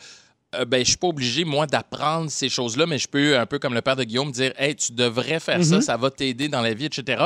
Euh, 0.55 0.63
ben, 0.63 0.79
je 0.79 0.89
suis 0.89 0.97
pas 0.97 1.07
obligé, 1.07 1.43
moi, 1.43 1.67
d'apprendre 1.67 2.31
ces 2.31 2.47
choses-là, 2.47 2.85
mais 2.85 2.97
je 2.97 3.07
peux, 3.07 3.37
un 3.37 3.45
peu 3.45 3.59
comme 3.59 3.73
le 3.73 3.81
père 3.81 3.97
de 3.97 4.03
Guillaume, 4.05 4.31
dire 4.31 4.53
Hey, 4.57 4.75
tu 4.75 4.93
devrais 4.93 5.41
faire 5.41 5.63
ça, 5.63 5.81
ça 5.81 5.97
va 5.97 6.09
t'aider 6.09 6.47
dans 6.47 6.61
la 6.61 6.73
vie, 6.73 6.85
etc. 6.85 7.25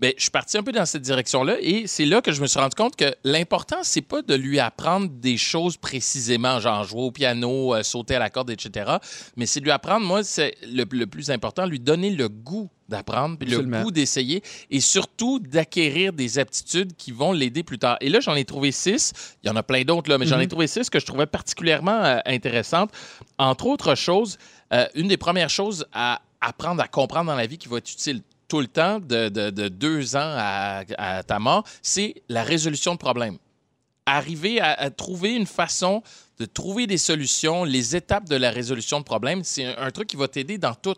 Ben, 0.00 0.12
je 0.16 0.22
suis 0.22 0.30
parti 0.30 0.58
un 0.58 0.62
peu 0.62 0.70
dans 0.70 0.84
cette 0.84 1.02
direction-là 1.02 1.56
et 1.60 1.86
c'est 1.86 2.04
là 2.04 2.20
que 2.20 2.30
je 2.30 2.40
me 2.42 2.46
suis 2.46 2.60
rendu 2.60 2.76
compte 2.76 2.94
que 2.94 3.14
l'important, 3.24 3.78
c'est 3.82 4.02
pas 4.02 4.22
de 4.22 4.34
lui 4.34 4.60
apprendre 4.60 5.08
des 5.08 5.36
choses 5.38 5.76
précisément, 5.76 6.60
genre 6.60 6.84
jouer 6.84 7.02
au 7.02 7.10
piano, 7.10 7.74
euh, 7.74 7.82
sauter 7.82 8.14
à 8.16 8.18
la 8.18 8.30
corde, 8.30 8.50
etc. 8.50 8.96
Mais 9.36 9.46
c'est 9.46 9.60
lui 9.60 9.70
apprendre, 9.70 10.06
moi, 10.06 10.22
c'est 10.22 10.54
le, 10.62 10.84
le 10.90 11.06
plus 11.06 11.30
important, 11.30 11.66
lui 11.66 11.80
donner 11.80 12.10
le 12.10 12.28
goût 12.28 12.70
d'apprendre, 12.88 13.36
puis 13.38 13.48
le 13.50 13.56
goût 13.84 13.90
d'essayer 13.90 14.42
et 14.70 14.80
surtout 14.80 15.38
d'acquérir 15.38 16.12
des 16.12 16.38
aptitudes 16.38 16.94
qui 16.96 17.12
vont 17.12 17.32
l'aider 17.32 17.62
plus 17.62 17.78
tard. 17.78 17.96
Et 18.00 18.08
là, 18.08 18.20
j'en 18.20 18.34
ai 18.34 18.44
trouvé 18.44 18.72
six. 18.72 19.12
Il 19.42 19.48
y 19.48 19.50
en 19.50 19.56
a 19.56 19.62
plein 19.62 19.82
d'autres, 19.84 20.08
là, 20.10 20.16
mais 20.18 20.24
j'en 20.26 20.40
ai 20.40 20.48
trouvé 20.48 20.66
six 20.66 20.88
que 20.88 20.98
je 20.98 21.06
trouvais 21.06 21.26
particulièrement 21.26 22.02
euh, 22.04 22.18
intéressantes. 22.24 22.90
Entre 23.38 23.66
autres 23.66 23.94
choses, 23.94 24.38
euh, 24.72 24.86
une 24.94 25.08
des 25.08 25.16
premières 25.18 25.50
choses 25.50 25.86
à 25.92 26.20
apprendre 26.40 26.80
à 26.82 26.88
comprendre 26.88 27.26
dans 27.30 27.36
la 27.36 27.46
vie 27.46 27.58
qui 27.58 27.68
va 27.68 27.78
être 27.78 27.90
utile 27.92 28.22
tout 28.48 28.60
le 28.60 28.66
temps, 28.68 28.98
de, 29.00 29.28
de- 29.28 29.50
de 29.50 29.68
deux 29.68 30.16
ans 30.16 30.20
à, 30.36 30.82
à 30.96 31.22
ta 31.22 31.38
mort, 31.38 31.64
c'est 31.82 32.14
la 32.30 32.42
résolution 32.42 32.94
de 32.94 32.98
problèmes. 32.98 33.36
Arriver 34.06 34.58
à, 34.60 34.72
à 34.72 34.88
trouver 34.90 35.34
une 35.34 35.44
façon 35.46 36.02
de 36.38 36.46
trouver 36.46 36.86
des 36.86 36.96
solutions, 36.96 37.64
les 37.64 37.94
étapes 37.96 38.26
de 38.26 38.36
la 38.36 38.50
résolution 38.50 39.00
de 39.00 39.04
problèmes, 39.04 39.44
c'est 39.44 39.66
un, 39.66 39.74
un 39.78 39.90
truc 39.90 40.08
qui 40.08 40.16
va 40.16 40.28
t'aider 40.28 40.56
dans 40.56 40.74
tout. 40.74 40.94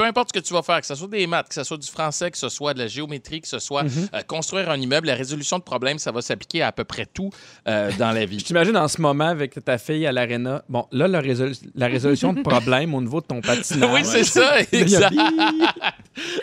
Peu 0.00 0.06
importe 0.06 0.30
ce 0.34 0.40
que 0.40 0.44
tu 0.46 0.54
vas 0.54 0.62
faire, 0.62 0.80
que 0.80 0.86
ce 0.86 0.94
soit 0.94 1.08
des 1.08 1.26
maths, 1.26 1.48
que 1.48 1.54
ce 1.54 1.62
soit 1.62 1.76
du 1.76 1.86
français, 1.86 2.30
que 2.30 2.38
ce 2.38 2.48
soit 2.48 2.72
de 2.72 2.78
la 2.78 2.86
géométrie, 2.86 3.42
que 3.42 3.48
ce 3.48 3.58
soit 3.58 3.84
euh, 3.84 4.22
construire 4.26 4.70
un 4.70 4.80
immeuble, 4.80 5.06
la 5.08 5.14
résolution 5.14 5.58
de 5.58 5.62
problèmes, 5.62 5.98
ça 5.98 6.10
va 6.10 6.22
s'appliquer 6.22 6.62
à 6.62 6.68
à 6.68 6.72
peu 6.72 6.84
près 6.84 7.04
tout 7.04 7.30
euh, 7.68 7.90
dans 7.98 8.12
la 8.12 8.24
vie. 8.30 8.38
Je 8.38 8.44
t'imagine 8.46 8.76
en 8.78 8.88
ce 8.88 9.00
moment 9.00 9.26
avec 9.26 9.62
ta 9.62 9.76
fille 9.76 10.06
à 10.06 10.12
l'aréna. 10.12 10.62
Bon, 10.70 10.86
là, 10.92 11.06
la, 11.08 11.20
résolu- 11.20 11.58
la 11.74 11.88
résolution 11.88 12.32
de 12.32 12.40
problème 12.42 12.94
au 12.94 13.00
niveau 13.02 13.20
de 13.20 13.26
ton 13.26 13.40
patinage. 13.42 13.90
Oui, 13.92 14.00
c'est 14.04 14.24
ça, 14.24 14.60
exact. 14.72 15.14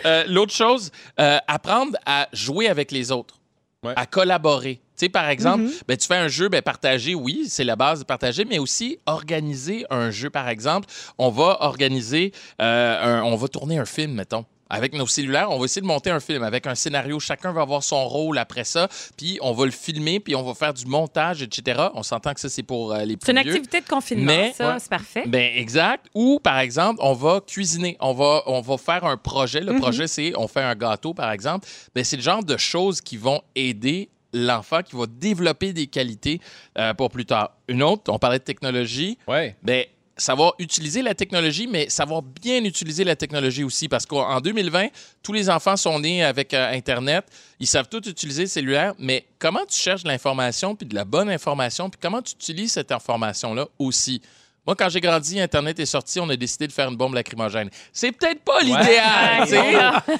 Euh, 0.04 0.24
L'autre 0.28 0.52
chose, 0.54 0.90
apprendre 1.16 1.96
à 2.06 2.28
jouer 2.32 2.68
avec 2.68 2.92
les 2.92 3.10
autres, 3.10 3.37
Ouais. 3.84 3.92
à 3.96 4.06
collaborer. 4.06 4.76
Tu 4.96 5.04
sais, 5.04 5.08
par 5.08 5.28
exemple, 5.28 5.62
Mhm. 5.64 5.72
ben, 5.86 5.96
tu 5.96 6.06
fais 6.08 6.16
un 6.16 6.26
jeu, 6.26 6.48
ben, 6.48 6.60
partager, 6.62 7.14
oui, 7.14 7.44
c'est 7.48 7.62
la 7.62 7.76
base 7.76 8.00
de 8.00 8.04
partager, 8.04 8.44
mais 8.44 8.58
aussi 8.58 8.98
organiser 9.06 9.86
un 9.88 10.10
jeu, 10.10 10.30
par 10.30 10.48
exemple. 10.48 10.88
On 11.16 11.28
va 11.30 11.58
organiser, 11.62 12.32
euh, 12.60 13.20
un- 13.20 13.22
on 13.22 13.36
va 13.36 13.46
tourner 13.46 13.78
un 13.78 13.84
film, 13.84 14.14
mettons. 14.14 14.44
Avec 14.70 14.92
nos 14.94 15.06
cellulaires, 15.06 15.50
on 15.50 15.58
va 15.58 15.64
essayer 15.64 15.80
de 15.82 15.86
monter 15.86 16.10
un 16.10 16.20
film 16.20 16.42
avec 16.42 16.66
un 16.66 16.74
scénario. 16.74 17.18
Chacun 17.20 17.52
va 17.52 17.62
avoir 17.62 17.82
son 17.82 18.06
rôle 18.06 18.36
après 18.38 18.64
ça, 18.64 18.88
puis 19.16 19.38
on 19.40 19.52
va 19.52 19.64
le 19.64 19.70
filmer, 19.70 20.20
puis 20.20 20.34
on 20.34 20.42
va 20.42 20.54
faire 20.54 20.74
du 20.74 20.84
montage, 20.86 21.42
etc. 21.42 21.86
On 21.94 22.02
s'entend 22.02 22.34
que 22.34 22.40
ça, 22.40 22.48
c'est 22.48 22.62
pour 22.62 22.92
euh, 22.92 23.04
les 23.04 23.16
plus 23.16 23.26
C'est 23.26 23.32
une 23.32 23.42
vieux. 23.42 23.52
activité 23.52 23.80
de 23.80 23.86
confinement, 23.86 24.26
Mais- 24.26 24.52
ça, 24.52 24.72
Ouais. 24.74 24.78
c'est 24.78 24.90
parfait. 24.90 25.24
Ben 25.26 25.56
exact. 25.56 26.06
Ou 26.14 26.38
par 26.40 26.58
exemple, 26.58 27.00
on 27.02 27.14
va 27.14 27.40
cuisiner, 27.40 27.96
on 28.00 28.12
va 28.12 28.42
on 28.46 28.60
va 28.60 28.76
faire 28.76 29.04
un 29.04 29.16
projet. 29.16 29.60
Le 29.60 29.74
projet 29.78 30.06
c'est 30.06 30.32
on 30.36 30.48
fait 30.48 30.62
un 30.62 30.74
gâteau 30.74 31.14
par 31.14 31.30
exemple. 31.32 31.66
Ben 31.94 32.04
c'est 32.04 32.16
le 32.16 32.22
genre 32.22 32.44
de 32.44 32.56
choses 32.56 33.00
qui 33.00 33.16
vont 33.16 33.40
aider 33.54 34.10
l'enfant, 34.34 34.82
qui 34.82 34.94
va 34.94 35.06
développer 35.06 35.72
des 35.72 35.86
qualités 35.86 36.40
euh, 36.76 36.92
pour 36.92 37.08
plus 37.08 37.24
tard. 37.24 37.52
Une 37.68 37.82
autre, 37.82 38.12
on 38.12 38.18
parlait 38.18 38.38
de 38.38 38.44
technologie. 38.44 39.16
Ouais. 39.26 39.56
Ben 39.62 39.84
savoir 40.18 40.54
utiliser 40.58 41.00
la 41.00 41.14
technologie, 41.14 41.66
mais 41.66 41.88
savoir 41.88 42.22
bien 42.22 42.64
utiliser 42.64 43.04
la 43.04 43.16
technologie 43.16 43.64
aussi. 43.64 43.88
Parce 43.88 44.04
qu'en 44.04 44.40
2020, 44.40 44.88
tous 45.22 45.32
les 45.32 45.48
enfants 45.48 45.76
sont 45.76 45.98
nés 46.00 46.22
avec 46.22 46.52
euh, 46.52 46.72
Internet. 46.72 47.24
Ils 47.60 47.66
savent 47.66 47.88
tout 47.88 48.06
utiliser 48.08 48.42
le 48.42 48.48
cellulaire, 48.48 48.94
mais 48.98 49.26
comment 49.38 49.64
tu 49.66 49.78
cherches 49.78 50.02
de 50.02 50.08
l'information, 50.08 50.74
puis 50.74 50.86
de 50.86 50.94
la 50.94 51.04
bonne 51.04 51.30
information, 51.30 51.88
puis 51.88 51.98
comment 52.02 52.20
tu 52.20 52.34
utilises 52.34 52.72
cette 52.72 52.92
information-là 52.92 53.66
aussi? 53.78 54.20
Moi, 54.68 54.74
quand 54.78 54.90
j'ai 54.90 55.00
grandi, 55.00 55.40
Internet 55.40 55.80
est 55.80 55.86
sorti, 55.86 56.20
on 56.20 56.28
a 56.28 56.36
décidé 56.36 56.66
de 56.66 56.72
faire 56.72 56.90
une 56.90 56.96
bombe 56.98 57.14
lacrymogène. 57.14 57.70
C'est 57.90 58.12
peut-être 58.12 58.40
pas 58.44 58.60
l'idéal, 58.60 59.44
tu 59.44 59.48
sais. 59.48 59.62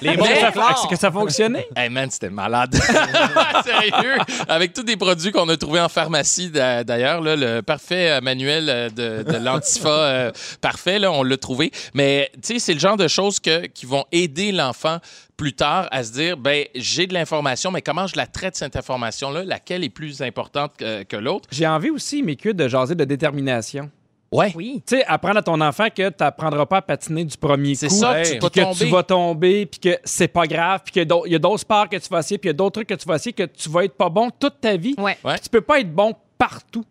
Les 0.01 0.17
Mais- 0.17 0.23
Est-ce 0.25 0.47
efforts. 0.47 0.89
que 0.89 0.97
ça 0.97 1.13
fonctionnait? 1.13 1.69
Hey 1.77 1.91
man, 1.91 2.11
c'était 2.11 2.31
malade. 2.31 2.75
Sérieux. 3.63 4.17
Avec 4.49 4.73
tous 4.73 4.85
des 4.85 4.97
produits 4.97 5.33
qu'on 5.33 5.47
a 5.51 5.57
trouvés 5.59 5.81
en 5.81 5.91
pharmacie 5.91 6.49
d'a- 6.49 6.83
d'ailleurs, 6.83 7.21
là, 7.21 7.37
le 7.37 7.61
parfait 7.61 8.09
euh, 8.13 8.21
manuel 8.23 8.71
euh, 8.71 8.89
de, 8.89 9.23
de 9.31 9.37
l'antifa 9.37 9.89
euh, 9.91 10.33
parfait, 10.63 10.99
là, 10.99 11.13
on 11.13 11.23
l'a 11.25 11.37
trouvé. 11.37 11.71
Mais 11.93 12.31
tu 12.43 12.55
sais, 12.55 12.59
c'est 12.59 12.73
le 12.73 12.81
genre 12.81 12.97
de 12.97 13.07
choses 13.07 13.41
que, 13.41 13.67
qui 13.67 13.85
vont 13.85 14.07
aider 14.13 14.51
l'enfant 14.53 14.97
plus 15.37 15.53
tard 15.53 15.89
à 15.91 16.03
se 16.05 16.13
dire, 16.13 16.39
ben 16.39 16.65
j'ai 16.75 17.07
de 17.07 17.13
l'information, 17.13 17.71
mais 17.71 17.83
comment 17.83 18.07
je 18.07 18.17
la 18.17 18.27
traite 18.27 18.57
cette 18.57 18.77
information-là, 18.77 19.45
laquelle 19.45 19.85
est 19.85 19.89
plus 19.91 20.23
importante 20.23 20.73
que, 20.79 21.03
que 21.03 21.17
l'autre? 21.17 21.49
J'ai 21.53 21.67
envie 21.67 21.91
aussi, 21.91 22.23
mes 22.23 22.35
culs, 22.37 22.55
de 22.55 22.67
jaser 22.67 22.95
de 22.95 23.05
détermination. 23.05 23.91
Ouais. 24.31 24.53
Oui. 24.55 24.83
Tu 24.87 24.97
sais, 24.97 25.05
apprendre 25.07 25.39
à 25.39 25.43
ton 25.43 25.59
enfant 25.61 25.89
que 25.89 26.09
tu 26.11 26.15
n'apprendras 26.21 26.67
pas 26.67 26.77
à 26.79 26.83
patiner 26.83 27.25
du 27.25 27.37
premier 27.37 27.73
coup. 27.73 27.79
C'est 27.81 27.89
ça, 27.89 28.13
Ouais. 28.13 28.23
tu 28.25 28.31
puis 28.33 28.39
vas 28.41 28.51
que 28.51 28.61
tomber. 28.61 28.85
tu 28.85 28.91
vas 28.91 29.03
tomber, 29.03 29.67
puis 29.67 29.81
que 29.81 29.99
c'est 30.05 30.29
pas 30.29 30.47
grave, 30.47 30.81
puis 30.85 30.93
qu'il 30.93 31.01
y 31.01 31.03
a 31.03 31.07
d'au- 31.07 31.25
il 31.25 31.33
y 31.33 31.35
a 31.35 31.39
d'autres 31.39 31.61
sports 31.61 31.89
que 31.89 31.97
tu 31.97 32.09
vas 32.11 32.19
essayer, 32.21 32.37
puis 32.37 32.49
il 32.49 32.51
y 32.51 32.55
a 32.55 32.57
d'autres 32.57 32.75
trucs 32.75 32.89
que 32.89 32.95
tu 32.95 33.09
vas 33.09 33.17
essayer 33.17 33.33
que 33.33 33.45
tu 33.45 33.69
vas 33.71 33.85
être 33.85 33.95
pas 33.97 34.11
bon 34.11 34.29
toute 34.39 34.61
ta 34.61 34.77
vie. 34.77 34.95
Ouais. 34.99 35.17
Ouais. 35.25 35.39
Tu 35.39 35.49
peux 35.49 35.63
pas 35.63 35.81
être 35.81 35.93
bon 35.95 36.15
partout. 36.37 36.85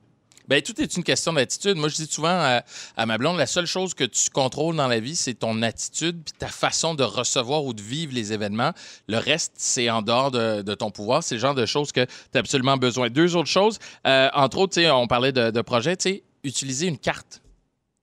Ben, 0.48 0.62
tout 0.62 0.82
est 0.82 0.96
une 0.96 1.04
question 1.04 1.34
d'attitude. 1.34 1.76
Moi, 1.76 1.90
je 1.90 1.96
dis 1.96 2.06
souvent 2.10 2.30
à, 2.30 2.62
à 2.96 3.06
ma 3.06 3.18
blonde, 3.18 3.38
la 3.38 3.46
seule 3.46 3.66
chose 3.66 3.94
que 3.94 4.06
tu 4.06 4.30
contrôles 4.30 4.78
dans 4.78 4.88
la 4.88 5.02
vie, 5.02 5.18
c'est 5.18 5.34
ton 5.34 5.62
attitude 5.62 6.22
puis 6.24 6.34
ta 6.40 6.48
façon 6.48 6.96
de 6.96 7.04
recevoir 7.04 7.66
ou 7.66 7.74
de 7.74 7.82
vivre 7.82 8.14
les 8.16 8.32
événements. 8.32 8.72
Le 9.10 9.18
reste, 9.18 9.52
c'est 9.58 9.90
en 9.90 10.02
dehors 10.02 10.32
de, 10.32 10.62
de 10.62 10.74
ton 10.74 10.90
pouvoir. 10.90 11.22
C'est 11.22 11.36
le 11.36 11.42
genre 11.42 11.54
de 11.54 11.66
choses 11.66 11.92
que 11.92 12.06
tu 12.06 12.12
as 12.36 12.40
absolument 12.40 12.78
besoin. 12.78 13.10
Deux 13.10 13.36
autres 13.36 13.50
choses, 13.50 13.78
euh, 14.08 14.30
entre 14.34 14.60
autres, 14.60 14.74
tu 14.76 14.84
sais, 14.84 14.90
on 14.90 15.06
parlait 15.06 15.34
de, 15.34 15.52
de 15.52 15.62
projets, 15.62 15.98
tu 15.98 16.10
sais, 16.12 16.24
utiliser 16.48 16.88
une 16.88 16.98
carte. 16.98 17.42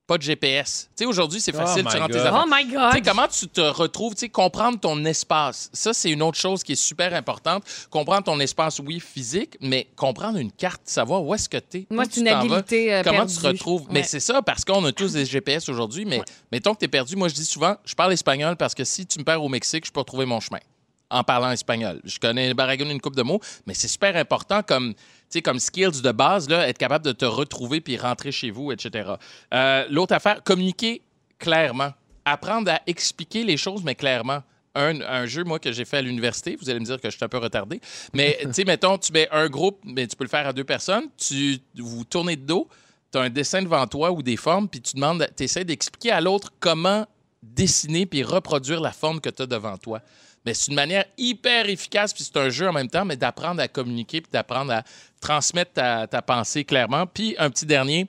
Pas 0.07 0.19
de 0.19 0.23
GPS. 0.23 0.91
Tu 0.95 1.05
sais, 1.05 1.07
aujourd'hui, 1.07 1.41
c'est 1.41 1.53
facile, 1.57 1.83
Oh 1.87 1.89
tu 1.91 1.95
my 1.97 2.01
rentres 2.03 2.13
tes 2.13 2.19
God. 2.19 2.27
affaires. 2.27 2.45
Oh 2.47 2.55
my 2.55 2.67
Tu 2.69 2.75
God! 2.75 2.93
sais, 2.93 3.01
comment 3.01 3.27
tu 3.27 3.49
te 3.49 3.61
retrouves, 3.63 4.13
tu 4.15 4.21
sais, 4.21 4.29
comprendre 4.29 4.79
ton 4.79 5.03
espace? 5.07 5.71
Ça, 5.73 5.95
c'est 5.95 6.11
une 6.11 6.21
autre 6.21 6.37
chose 6.37 6.63
qui 6.63 6.73
est 6.73 6.75
super 6.75 7.15
importante. 7.15 7.65
Comprendre 7.89 8.25
ton 8.25 8.39
espace, 8.39 8.81
oui, 8.81 9.01
physique, 9.01 9.57
mais 9.63 9.87
comprendre 9.97 10.37
une 10.37 10.53
carte, 10.53 10.83
savoir 10.85 11.25
où 11.25 11.35
est-ce 11.35 11.49
que 11.49 11.57
tu 11.57 11.79
es. 11.79 11.87
Moi, 11.89 12.05
c'est 12.05 12.11
tu 12.11 12.21
une 12.21 12.29
habileté 12.29 12.93
euh, 12.93 13.03
Comment 13.03 13.21
perdue. 13.21 13.35
tu 13.35 13.41
te 13.41 13.47
retrouves? 13.47 13.87
Mais 13.89 14.01
Ouais. 14.01 14.07
c'est 14.07 14.21
ça, 14.21 14.43
parce 14.43 14.63
qu'on 14.67 14.85
a 14.85 14.93
tous 14.93 15.15
des 15.15 15.25
GPS 15.25 15.71
aujourd'hui, 15.71 16.05
mais 16.05 16.21
mettons 16.53 16.75
que 16.75 16.81
tu 16.81 16.85
es 16.85 16.89
perdu. 16.89 17.17
Moi, 17.17 17.29
je 17.29 17.35
dis 17.35 17.47
souvent, 17.47 17.77
je 17.87 17.95
parle 17.95 18.13
espagnol 18.13 18.57
parce 18.57 18.75
que 18.75 18.85
si 18.85 19.07
tu 19.07 19.19
me 19.21 19.25
perds 19.25 19.43
au 19.43 19.49
Mexique, 19.49 19.87
je 19.87 19.91
peux 19.91 20.01
retrouver 20.01 20.27
mon 20.27 20.39
chemin 20.41 20.61
en 21.11 21.23
parlant 21.25 21.51
espagnol. 21.51 22.01
Je 22.05 22.19
connais 22.19 22.53
Baragone 22.55 22.91
une 22.91 23.01
coupe 23.01 23.15
de 23.17 23.23
mots, 23.23 23.41
mais 23.67 23.73
c'est 23.75 23.89
super 23.89 24.17
important 24.17 24.63
comme, 24.63 24.93
tu 24.95 25.01
sais, 25.35 25.43
comme 25.43 25.59
skills 25.59 26.03
de 26.03 26.13
base, 26.13 26.49
là, 26.49 26.69
être 26.69 26.79
capable 26.79 27.05
de 27.05 27.13
te 27.13 27.25
retrouver 27.25 27.81
puis 27.81 27.97
rentrer 27.97 28.33
chez 28.33 28.51
vous, 28.51 28.73
etc. 28.73 29.15
Euh, 29.53 29.87
L'autre 29.91 30.15
affaire, 30.15 30.43
communiquer 30.43 31.03
clairement. 31.39 31.93
Apprendre 32.25 32.71
à 32.71 32.81
expliquer 32.87 33.45
les 33.45 33.57
choses, 33.57 33.85
mais 33.85 33.95
clairement. 33.95 34.43
Un, 34.75 35.01
un 35.03 35.27
jeu, 35.27 35.45
moi, 35.45 35.59
que 35.59 35.71
j'ai 35.71 35.85
fait 35.85 35.99
à 35.99 36.03
l'université, 36.03 36.57
vous 36.57 36.69
allez 36.69 36.81
me 36.81 36.85
dire 36.85 37.01
que 37.01 37.09
je 37.09 37.17
suis 37.17 37.25
un 37.25 37.29
peu 37.29 37.39
retardé, 37.39 37.81
mais 38.13 38.39
tu 38.43 38.53
sais, 38.53 38.65
mettons, 38.65 38.99
tu 38.99 39.13
mets 39.13 39.29
un 39.31 39.49
groupe, 39.49 39.79
mais 39.85 40.07
tu 40.07 40.17
peux 40.17 40.25
le 40.25 40.31
faire 40.31 40.49
à 40.49 40.53
deux 40.53 40.65
personnes, 40.65 41.05
tu 41.17 41.59
vous 41.77 42.05
tournez 42.05 42.35
de 42.35 42.45
dos, 42.45 42.69
tu 43.13 43.19
as 43.19 43.23
un 43.23 43.31
dessin 43.31 43.63
devant 43.63 43.87
toi 43.87 44.11
ou 44.11 44.23
des 44.23 44.37
formes, 44.37 44.69
puis 44.69 44.81
tu 44.81 44.97
demandes, 44.97 45.29
tu 45.37 45.45
essaies 45.45 45.65
d'expliquer 45.65 46.11
à 46.11 46.21
l'autre 46.21 46.53
comment 46.59 47.07
dessiner 47.41 48.07
puis 48.07 48.23
reproduire 48.25 48.81
la 48.81 48.91
forme 48.91 49.21
que 49.21 49.29
tu 49.29 49.43
as 49.43 49.47
devant 49.47 49.77
toi. 49.77 50.01
Mais 50.45 50.55
c'est 50.55 50.69
une 50.71 50.77
manière 50.77 51.07
hyper 51.17 51.69
efficace, 51.69 52.13
puis 52.13 52.23
c'est 52.25 52.37
un 52.37 52.51
jeu 52.51 52.69
en 52.69 52.73
même 52.73 52.89
temps, 52.89 53.05
mais 53.05 53.17
d'apprendre 53.17 53.61
à 53.61 53.69
communiquer 53.69 54.21
puis 54.21 54.31
d'apprendre 54.31 54.73
à 54.73 54.83
transmettre 55.21 55.73
ta, 55.73 56.23
pensée 56.23 56.65
clairement. 56.65 57.07
Puis 57.07 57.35
un 57.39 57.51
petit 57.51 57.67
dernier, 57.67 58.07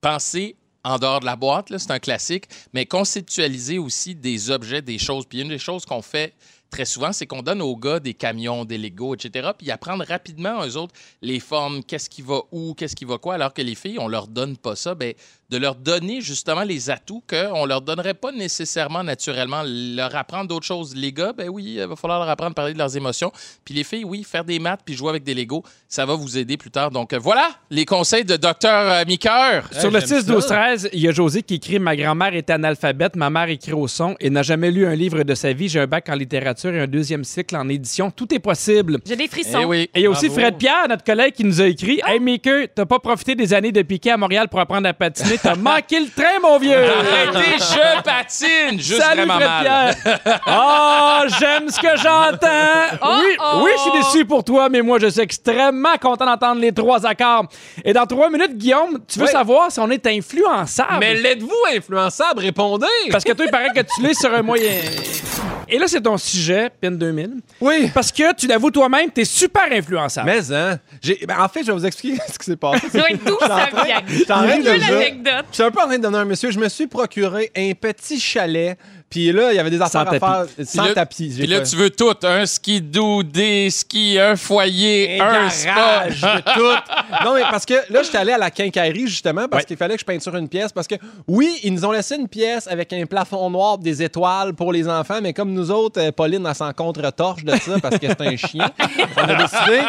penser 0.00 0.56
en 0.84 0.98
dehors 0.98 1.20
de 1.20 1.26
la 1.26 1.36
boîte, 1.36 1.76
c'est 1.76 1.90
un 1.90 1.98
classique, 1.98 2.44
mais 2.72 2.86
conceptualiser 2.86 3.78
aussi 3.78 4.14
des 4.14 4.50
objets, 4.50 4.82
des 4.82 4.98
choses. 4.98 5.26
Puis 5.26 5.40
une 5.40 5.48
des 5.48 5.58
choses 5.58 5.84
qu'on 5.84 6.02
fait 6.02 6.34
très 6.70 6.84
souvent, 6.84 7.12
c'est 7.12 7.26
qu'on 7.26 7.42
donne 7.42 7.62
aux 7.62 7.76
gars 7.76 8.00
des 8.00 8.14
camions, 8.14 8.64
des 8.64 8.78
Legos, 8.78 9.14
etc. 9.14 9.50
Puis 9.56 9.68
ils 9.68 9.70
apprennent 9.70 10.02
rapidement, 10.02 10.64
eux 10.66 10.76
autres, 10.76 10.94
les 11.22 11.40
formes, 11.40 11.82
qu'est-ce 11.82 12.10
qui 12.10 12.22
va 12.22 12.40
où, 12.52 12.74
qu'est-ce 12.74 12.96
qui 12.96 13.04
va 13.04 13.18
quoi, 13.18 13.34
alors 13.34 13.54
que 13.54 13.62
les 13.62 13.74
filles, 13.74 13.98
on 13.98 14.08
leur 14.08 14.28
donne 14.28 14.56
pas 14.56 14.76
ça. 14.76 14.94
Ben, 14.94 15.14
de 15.50 15.56
leur 15.56 15.76
donner 15.76 16.20
justement 16.20 16.62
les 16.62 16.90
atouts 16.90 17.22
qu'on 17.26 17.64
leur 17.64 17.80
donnerait 17.80 18.14
pas 18.14 18.32
nécessairement 18.32 19.02
naturellement. 19.02 19.62
Leur 19.64 20.14
apprendre 20.14 20.48
d'autres 20.48 20.66
choses. 20.66 20.94
Les 20.94 21.12
gars, 21.12 21.32
ben 21.32 21.48
oui, 21.48 21.76
il 21.78 21.86
va 21.86 21.96
falloir 21.96 22.18
leur 22.18 22.28
apprendre 22.28 22.50
à 22.50 22.54
parler 22.54 22.74
de 22.74 22.78
leurs 22.78 22.96
émotions. 22.96 23.32
Puis 23.64 23.74
les 23.74 23.84
filles, 23.84 24.04
oui, 24.04 24.24
faire 24.24 24.44
des 24.44 24.58
maths 24.58 24.80
puis 24.84 24.94
jouer 24.94 25.08
avec 25.08 25.24
des 25.24 25.34
Legos, 25.34 25.64
ça 25.88 26.04
va 26.04 26.14
vous 26.14 26.36
aider 26.36 26.58
plus 26.58 26.70
tard. 26.70 26.90
Donc 26.90 27.12
euh, 27.12 27.18
voilà 27.18 27.48
les 27.70 27.86
conseils 27.86 28.24
de 28.24 28.36
Docteur 28.36 28.92
euh, 28.92 29.04
Miqueur. 29.06 29.68
Sur 29.72 29.90
le 29.90 30.00
j'aime 30.00 30.20
6, 30.20 30.26
12, 30.26 30.42
ça. 30.42 30.48
13, 30.48 30.90
il 30.92 31.00
y 31.00 31.08
a 31.08 31.12
José 31.12 31.42
qui 31.42 31.54
écrit 31.54 31.78
Ma 31.78 31.96
grand-mère 31.96 32.34
est 32.34 32.50
analphabète, 32.50 33.16
ma 33.16 33.30
mère 33.30 33.48
écrit 33.48 33.72
au 33.72 33.88
son 33.88 34.16
et 34.20 34.28
n'a 34.28 34.42
jamais 34.42 34.70
lu 34.70 34.86
un 34.86 34.94
livre 34.94 35.22
de 35.22 35.34
sa 35.34 35.54
vie. 35.54 35.68
J'ai 35.68 35.80
un 35.80 35.86
bac 35.86 36.08
en 36.10 36.14
littérature 36.14 36.57
et 36.66 36.80
un 36.80 36.86
deuxième 36.86 37.24
cycle 37.24 37.56
en 37.56 37.68
édition. 37.68 38.10
Tout 38.10 38.32
est 38.34 38.38
possible. 38.38 38.98
J'ai 39.06 39.16
des 39.16 39.28
frissons. 39.28 39.60
Eh 39.62 39.64
oui. 39.64 39.90
Et 39.94 40.00
il 40.00 40.02
y 40.02 40.06
a 40.06 40.10
aussi 40.10 40.26
Bravo. 40.26 40.40
Fred 40.40 40.56
Pierre, 40.56 40.86
notre 40.88 41.04
collègue, 41.04 41.34
qui 41.34 41.44
nous 41.44 41.60
a 41.60 41.66
écrit 41.66 42.00
Hey, 42.06 42.18
Maker, 42.20 42.66
t'as 42.74 42.84
pas 42.86 42.98
profité 42.98 43.34
des 43.34 43.54
années 43.54 43.72
de 43.72 43.82
piquet 43.82 44.10
à 44.10 44.16
Montréal 44.16 44.48
pour 44.48 44.58
apprendre 44.60 44.88
à 44.88 44.92
patiner? 44.92 45.38
T'as 45.42 45.54
manqué 45.56 46.00
le 46.00 46.08
train, 46.08 46.40
mon 46.42 46.58
vieux. 46.58 46.74
Arrêtez, 46.76 47.58
je 47.58 48.02
patine! 48.02 48.80
Juste 48.80 49.00
Salut, 49.00 49.22
vraiment 49.26 49.34
Fred 49.34 49.48
mal. 49.48 49.94
Pierre. 49.94 50.40
Oh, 50.50 51.20
j'aime 51.38 51.68
ce 51.68 51.78
que 51.80 51.96
j'entends. 51.96 52.96
Oh, 53.02 53.20
oui, 53.20 53.36
oh. 53.40 53.60
oui, 53.64 53.70
je 53.76 53.80
suis 53.82 53.90
déçu 53.92 54.24
pour 54.24 54.42
toi, 54.44 54.68
mais 54.68 54.82
moi, 54.82 54.98
je 54.98 55.06
suis 55.08 55.20
extrêmement 55.20 55.96
content 56.00 56.26
d'entendre 56.26 56.60
les 56.60 56.72
trois 56.72 57.04
accords. 57.06 57.46
Et 57.84 57.92
dans 57.92 58.06
trois 58.06 58.30
minutes, 58.30 58.56
Guillaume, 58.56 58.98
tu 59.06 59.18
veux 59.18 59.26
Oui. 59.26 59.30
savoir 59.30 59.70
si 59.70 59.80
on 59.80 59.90
est 59.90 60.06
influençable? 60.06 60.98
Mais 61.00 61.14
l'êtes-vous 61.14 61.50
influençable? 61.76 62.40
Répondez! 62.40 62.86
Parce 63.10 63.24
que 63.24 63.32
toi, 63.32 63.44
il 63.46 63.50
paraît 63.50 63.70
que 63.74 63.80
tu 63.80 64.02
l'es 64.02 64.14
sur 64.14 64.32
un 64.32 64.42
moyen. 64.42 64.72
Et 65.70 65.78
là, 65.78 65.86
c'est 65.86 66.00
ton 66.00 66.16
sujet, 66.16 66.70
PIN 66.80 66.92
2000. 66.92 67.30
Oui. 67.60 67.90
Parce 67.92 68.10
que 68.10 68.34
tu 68.34 68.46
l'avoues 68.46 68.70
toi-même, 68.70 69.10
t'es 69.10 69.24
super 69.24 69.64
influençable. 69.70 70.26
Mais, 70.30 70.52
hein? 70.52 70.78
j'ai- 71.02 71.24
ben, 71.26 71.36
en 71.40 71.48
fait, 71.48 71.60
je 71.62 71.66
vais 71.66 71.72
vous 71.72 71.86
expliquer 71.86 72.18
ce 72.32 72.38
qui 72.38 72.44
s'est 72.46 72.56
passé. 72.56 72.86
D'où 73.24 73.36
ça 73.40 73.68
vient? 73.84 74.02
J'étais 74.08 74.32
en 74.32 74.36
train 74.44 74.58
de 74.58 74.62
Veux 74.62 74.78
dire- 74.78 74.90
l'anecdote. 74.90 75.44
Je 75.50 75.54
suis 75.54 75.62
un 75.64 75.70
peu 75.70 75.80
en 75.80 75.86
train 75.86 75.98
de 75.98 76.02
donner 76.02 76.18
un 76.18 76.24
monsieur. 76.24 76.50
Je 76.50 76.58
me 76.58 76.68
suis 76.68 76.86
procuré 76.86 77.50
un 77.56 77.72
petit 77.74 78.18
chalet. 78.18 78.78
Puis 79.10 79.32
là, 79.32 79.52
il 79.52 79.56
y 79.56 79.58
avait 79.58 79.70
des 79.70 79.80
affaires 79.80 80.02
à 80.02 80.04
tapis. 80.18 80.18
faire 80.56 80.66
sans 80.66 80.84
là- 80.84 80.94
tapis. 80.94 81.34
Puis 81.38 81.46
là, 81.46 81.60
tu 81.62 81.76
veux 81.76 81.90
tout. 81.90 82.12
Un 82.22 82.44
skidoo, 82.46 83.22
des 83.22 83.70
skis, 83.70 84.18
un 84.18 84.36
foyer, 84.36 85.20
un 85.20 85.46
un 85.46 85.50
spa. 85.50 85.74
garage, 85.74 86.20
de 86.20 86.40
tout. 86.54 86.94
Non, 87.24 87.34
mais 87.34 87.40
parce 87.50 87.64
que 87.64 87.74
là, 87.90 88.02
je 88.02 88.08
suis 88.08 88.16
allé 88.16 88.32
à 88.32 88.38
la 88.38 88.50
quincaillerie, 88.50 89.08
justement, 89.08 89.48
parce 89.48 89.64
qu'il 89.64 89.76
fallait 89.76 89.94
que 89.94 90.00
je 90.00 90.04
peinture 90.04 90.36
une 90.36 90.48
pièce. 90.48 90.72
Parce 90.72 90.86
que, 90.86 90.94
oui, 91.26 91.58
ils 91.64 91.72
nous 91.72 91.84
ont 91.84 91.90
laissé 91.90 92.16
une 92.16 92.28
pièce 92.28 92.66
avec 92.68 92.92
un 92.92 93.06
plafond 93.06 93.48
noir, 93.50 93.78
des 93.78 94.02
étoiles 94.02 94.52
pour 94.54 94.72
les 94.72 94.86
enfants, 94.88 95.20
mais 95.22 95.32
comme 95.32 95.52
nous 95.52 95.70
autres, 95.70 96.00
euh, 96.00 96.12
Pauline, 96.12 96.44
elle 96.46 96.54
s'en 96.54 96.72
contre-torche 96.72 97.44
de 97.44 97.52
ça 97.56 97.78
parce 97.80 97.98
que 97.98 98.06
c'est 98.08 98.20
un 98.20 98.36
chien. 98.36 98.70
On 99.16 99.22
a 99.22 99.34
décidé 99.34 99.80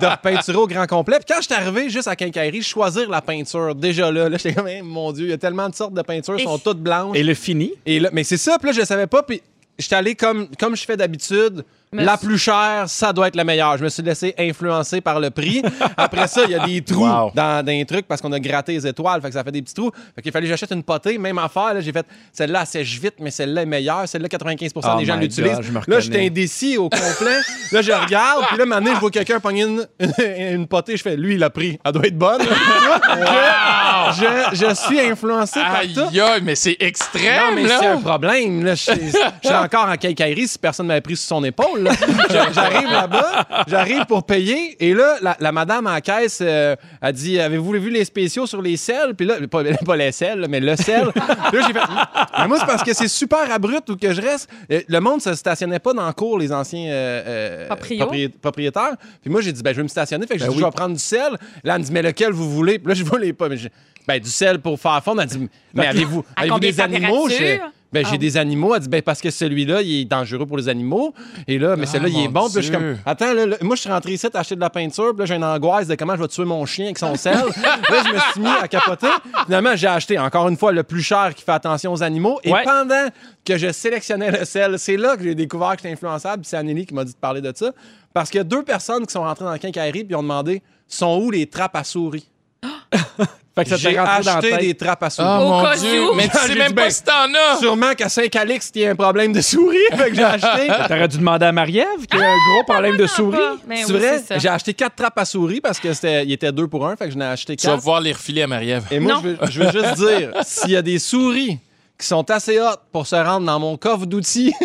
de 0.00 0.06
repeinturer 0.06 0.56
au 0.58 0.66
grand 0.66 0.86
complet. 0.86 1.18
Puis 1.18 1.26
quand 1.34 1.40
je 1.40 1.46
suis 1.46 1.54
arrivé 1.54 1.90
juste 1.90 2.06
à 2.08 2.12
la 2.12 2.16
quincaillerie, 2.16 2.62
choisir 2.62 3.08
la 3.10 3.20
peinture, 3.20 3.74
déjà 3.74 4.10
là, 4.10 4.28
là 4.28 4.36
j'étais 4.38 4.54
comme, 4.54 4.68
Eh, 4.68 4.82
mon 4.82 5.12
Dieu, 5.12 5.26
il 5.26 5.30
y 5.30 5.34
a 5.34 5.38
tellement 5.38 5.68
de 5.68 5.74
sortes 5.74 5.94
de 5.94 6.02
peintures, 6.02 6.34
elles 6.38 6.44
sont 6.44 6.58
toutes 6.58 6.80
blanches. 6.80 7.16
Et 7.16 7.22
le 7.22 7.34
fini? 7.34 7.72
Et 7.86 8.00
là, 8.00 8.08
mais 8.12 8.24
c'est 8.24 8.36
ça, 8.38 8.58
puis 8.62 8.70
là, 8.70 8.80
je 8.80 8.86
savais 8.86 9.08
pas, 9.08 9.24
puis 9.24 9.42
j'étais 9.76 9.96
allé 9.96 10.14
comme, 10.14 10.48
comme 10.56 10.76
je 10.76 10.84
fais 10.84 10.96
d'habitude. 10.96 11.64
Mais 11.94 12.04
La 12.04 12.16
plus 12.16 12.38
chère, 12.38 12.84
ça 12.86 13.12
doit 13.12 13.28
être 13.28 13.36
la 13.36 13.44
meilleure. 13.44 13.76
Je 13.76 13.84
me 13.84 13.88
suis 13.90 14.02
laissé 14.02 14.34
influencer 14.38 15.00
par 15.02 15.20
le 15.20 15.28
prix. 15.30 15.62
Après 15.96 16.26
ça, 16.26 16.42
il 16.44 16.50
y 16.52 16.54
a 16.54 16.66
des 16.66 16.80
trous 16.82 17.02
Wow. 17.06 17.32
dans, 17.34 17.64
dans 17.64 17.72
les 17.72 17.84
trucs 17.84 18.06
parce 18.08 18.20
qu'on 18.22 18.32
a 18.32 18.40
gratté 18.40 18.72
les 18.72 18.86
étoiles, 18.86 19.20
fait 19.20 19.28
que 19.28 19.34
ça 19.34 19.44
fait 19.44 19.50
des 19.52 19.60
petits 19.60 19.74
trous. 19.74 19.90
Fait 20.14 20.22
qu'il 20.22 20.32
fallait 20.32 20.46
que 20.46 20.50
j'achète 20.50 20.70
une 20.72 20.82
potée, 20.84 21.18
même 21.18 21.36
affaire. 21.38 21.74
là, 21.74 21.80
J'ai 21.80 21.92
fait 21.92 22.06
celle-là, 22.32 22.60
elle 22.62 22.66
sèche 22.66 22.98
vite, 22.98 23.14
mais 23.18 23.30
celle-là 23.30 23.62
est 23.62 23.66
meilleure. 23.66 24.08
Celle-là, 24.08 24.28
95 24.28 24.70
Oh 24.74 24.80
des 24.98 25.04
gens 25.04 25.16
l'utilisent. 25.16 25.58
Là, 25.86 26.00
j'étais 26.00 26.24
indécis 26.26 26.78
au 26.78 26.88
complet. 26.88 27.40
là, 27.72 27.82
je 27.82 27.92
regarde, 27.92 28.44
puis 28.48 28.56
là, 28.56 28.64
maintenant, 28.64 28.94
je 28.94 29.00
vois 29.00 29.10
quelqu'un 29.10 29.38
pogner 29.40 29.64
une, 29.64 29.86
une 30.54 30.66
potée. 30.66 30.96
Je 30.96 31.02
fais, 31.02 31.16
lui, 31.16 31.34
il 31.34 31.42
a 31.44 31.50
pris. 31.50 31.78
Elle 31.84 31.92
doit 31.92 32.06
être 32.06 32.16
bonne. 32.18 32.40
je, 34.12 34.54
je, 34.54 34.66
je 34.66 34.74
suis 34.74 35.00
influencé 35.00 35.60
par 35.60 35.76
Aïe, 35.76 35.92
tout. 35.94 36.00
aïe, 36.20 36.40
mais 36.42 36.54
c'est 36.54 36.76
extrême, 36.80 37.50
Non, 37.50 37.54
mais 37.62 37.68
c'est 37.68 37.86
un 37.86 37.98
problème. 37.98 38.64
Là. 38.64 38.74
Je, 38.74 38.82
suis 38.82 39.54
encore 39.54 39.88
en 39.88 39.96
quincaillerie 39.96 40.48
si 40.48 40.58
personne 40.58 40.86
ne 40.86 40.88
m'avait 40.88 41.00
pris 41.00 41.16
sur 41.16 41.28
son 41.28 41.44
épaule. 41.44 41.81
Là. 41.82 41.90
Je- 41.92 42.52
J'arrive 42.54 42.90
là-bas, 42.90 43.46
j'arrive 43.66 44.04
pour 44.06 44.24
payer, 44.24 44.76
et 44.80 44.94
là, 44.94 45.16
la, 45.22 45.36
la 45.40 45.52
madame 45.52 45.86
en 45.86 46.00
caisse 46.00 46.38
euh, 46.42 46.76
a 47.00 47.12
dit 47.12 47.38
Avez-vous 47.40 47.72
vu 47.72 47.90
les 47.90 48.04
spéciaux 48.04 48.46
sur 48.46 48.60
les 48.62 48.76
selles 48.76 49.14
Puis 49.14 49.26
là, 49.26 49.34
pas, 49.50 49.62
pas 49.86 49.96
les 49.96 50.12
selles, 50.12 50.46
mais 50.48 50.60
le 50.60 50.76
sel. 50.76 51.06
là, 51.14 51.50
j'ai 51.52 51.72
fait 51.72 51.80
Mais 52.38 52.48
moi, 52.48 52.58
c'est 52.58 52.66
parce 52.66 52.82
que 52.82 52.92
c'est 52.94 53.08
super 53.08 53.50
abrupt 53.52 53.88
où 53.90 53.96
que 53.96 54.12
je 54.12 54.20
reste. 54.20 54.48
Euh, 54.70 54.80
Le 54.88 55.00
monde 55.00 55.20
se 55.22 55.34
stationnait 55.34 55.78
pas 55.78 55.92
dans 55.92 56.06
le 56.06 56.12
cours, 56.12 56.38
les 56.38 56.52
anciens 56.52 56.90
euh, 56.90 57.22
euh, 57.26 58.28
propriétaires. 58.40 58.94
Puis 59.20 59.30
moi, 59.30 59.40
j'ai 59.40 59.52
dit 59.52 59.62
Ben, 59.62 59.72
je 59.72 59.76
vais 59.78 59.82
me 59.82 59.88
stationner. 59.88 60.26
Fait 60.26 60.34
que 60.34 60.40
j'ai 60.40 60.46
Ben 60.46 60.52
dit, 60.52 60.56
oui. 60.56 60.60
Je 60.62 60.66
vais 60.66 60.72
prendre 60.76 60.94
du 60.94 61.02
sel. 61.02 61.32
Là, 61.64 61.74
elle 61.74 61.80
me 61.80 61.84
dit 61.84 61.92
Mais 61.92 62.02
lequel 62.02 62.32
vous 62.32 62.50
voulez 62.50 62.78
Puis 62.78 62.88
là, 62.88 62.94
je 62.94 63.16
les 63.18 63.32
pas. 63.32 63.48
Mais 63.48 63.56
ben, 64.06 64.20
du 64.20 64.30
sel 64.30 64.58
pour 64.60 64.78
faire 64.80 65.02
fondre. 65.02 65.22
Elle 65.22 65.28
dit 65.28 65.48
Mais 65.74 65.86
avez-vous 65.86 66.24
combien 66.48 66.58
des 66.70 66.72
de 66.76 66.80
animaux 66.82 67.28
Je? 67.28 67.58
Ben, 67.92 68.04
j'ai 68.06 68.14
Ah. 68.14 68.18
des 68.18 68.36
animaux. 68.36 68.74
Elle 68.74 68.80
dit, 68.82 68.88
ben, 68.88 69.02
parce 69.02 69.20
que 69.20 69.30
celui-là, 69.30 69.82
il 69.82 70.00
est 70.00 70.04
dangereux 70.04 70.46
pour 70.46 70.56
les 70.56 70.68
animaux. 70.68 71.12
Et 71.46 71.58
là, 71.58 71.76
mais 71.76 71.86
celui-là, 71.86 72.08
il 72.08 72.24
est 72.24 72.28
bon. 72.28 72.44
Puis 72.46 72.54
je 72.56 72.60
suis 72.62 72.70
comme, 72.72 72.96
attends, 73.04 73.32
là, 73.34 73.46
là, 73.46 73.56
moi, 73.60 73.76
je 73.76 73.82
suis 73.82 73.90
rentré 73.90 74.12
ici 74.12 74.26
acheter 74.32 74.54
de 74.56 74.60
la 74.60 74.70
peinture. 74.70 75.10
Puis 75.10 75.18
là, 75.20 75.24
j'ai 75.26 75.34
une 75.34 75.44
angoisse 75.44 75.86
de 75.88 75.94
comment 75.94 76.16
je 76.16 76.22
vais 76.22 76.28
tuer 76.28 76.44
mon 76.44 76.64
chien 76.66 76.86
avec 76.86 76.98
son 76.98 77.14
sel. 77.16 77.34
là, 77.62 78.02
je 78.06 78.12
me 78.12 78.18
suis 78.32 78.40
mis 78.40 78.46
à 78.48 78.66
capoter. 78.68 79.06
Finalement, 79.44 79.76
j'ai 79.76 79.86
acheté, 79.88 80.18
encore 80.18 80.48
une 80.48 80.56
fois, 80.56 80.72
le 80.72 80.82
plus 80.82 81.02
cher 81.02 81.32
qui 81.34 81.42
fait 81.44 81.52
attention 81.52 81.92
aux 81.92 82.02
animaux. 82.02 82.40
Et 82.44 82.52
Ouais. 82.52 82.64
pendant 82.64 83.08
que 83.44 83.58
je 83.58 83.70
sélectionnais 83.72 84.30
le 84.30 84.44
sel, 84.44 84.78
c'est 84.78 84.96
là 84.96 85.16
que 85.16 85.22
j'ai 85.24 85.34
découvert 85.34 85.72
que 85.72 85.78
j'étais 85.82 85.92
influençable. 85.92 86.42
Puis 86.42 86.48
c'est 86.50 86.56
Anneli 86.56 86.86
qui 86.86 86.94
m'a 86.94 87.04
dit 87.04 87.12
de 87.12 87.18
parler 87.18 87.40
de 87.40 87.52
ça. 87.54 87.72
Parce 88.14 88.30
qu'il 88.30 88.38
y 88.38 88.40
a 88.40 88.44
deux 88.44 88.62
personnes 88.62 89.06
qui 89.06 89.12
sont 89.12 89.22
rentrées 89.22 89.44
dans 89.44 89.52
le 89.52 89.58
quincaillerie 89.58 90.04
puis 90.04 90.14
ont 90.14 90.22
demandé, 90.22 90.62
sont 90.88 91.18
où 91.22 91.30
les 91.30 91.46
trappes 91.46 91.76
à 91.76 91.84
souris? 91.84 92.28
Fait 93.54 93.64
que 93.64 93.70
ça 93.70 93.76
J'ai 93.76 93.98
acheté 93.98 94.50
tête. 94.50 94.60
des 94.60 94.74
trappes 94.74 95.02
à 95.02 95.10
souris. 95.10 95.28
Oh 95.30 95.42
Au 95.42 95.48
mon 95.48 95.62
cas 95.62 95.76
Dieu. 95.76 96.10
où. 96.10 96.14
Mais 96.14 96.26
tu 96.28 96.38
sais 96.38 96.54
même 96.54 96.72
pas 96.74 96.88
si 96.88 97.02
t'en 97.04 97.12
as. 97.34 97.58
Sûrement 97.58 97.92
qu'à 97.94 98.08
Saint-Calix, 98.08 98.70
il 98.74 98.80
y 98.82 98.86
a 98.86 98.90
un 98.90 98.94
problème 98.94 99.32
de 99.34 99.42
souris. 99.42 99.76
fait 99.94 100.08
que 100.10 100.14
j'ai 100.16 100.22
acheté. 100.24 100.68
T'aurais 100.88 101.08
dû 101.08 101.18
demander 101.18 101.44
à 101.46 101.52
Marie-Ève 101.52 102.06
qui 102.10 102.16
a 102.16 102.20
un 102.20 102.36
gros 102.54 102.64
problème 102.66 102.96
de 102.96 103.06
souris. 103.06 103.36
C'est 103.68 103.84
oui, 103.92 103.98
vrai? 103.98 104.22
J'ai 104.38 104.48
acheté 104.48 104.72
quatre 104.72 104.94
trappes 104.96 105.18
à 105.18 105.24
souris 105.26 105.60
parce 105.60 105.78
que 105.78 105.92
c'était, 105.92 106.24
il 106.24 106.32
était 106.32 106.50
deux 106.50 106.66
pour 106.66 106.86
un, 106.86 106.96
fait 106.96 107.08
que 107.08 107.12
j'en 107.12 107.20
ai 107.20 107.24
acheté 107.26 107.54
Tu 107.56 107.66
vas 107.66 107.72
quatre. 107.72 107.80
pouvoir 107.80 108.00
les 108.00 108.12
refiler 108.12 108.42
à 108.42 108.46
Marie-Ève. 108.46 108.84
Et 108.90 108.98
moi, 109.00 109.12
Non. 109.12 109.20
je 109.22 109.28
veux, 109.28 109.38
je 109.50 109.60
veux 109.78 109.84
juste 109.84 109.96
dire, 109.98 110.30
s'il 110.44 110.70
y 110.70 110.76
a 110.76 110.82
des 110.82 110.98
souris 110.98 111.58
qui 112.02 112.08
sont 112.08 112.28
assez 112.32 112.60
hautes 112.60 112.80
pour 112.90 113.06
se 113.06 113.14
rendre 113.14 113.46
dans 113.46 113.60
mon 113.60 113.76
coffre 113.76 114.06
d'outils 114.06 114.52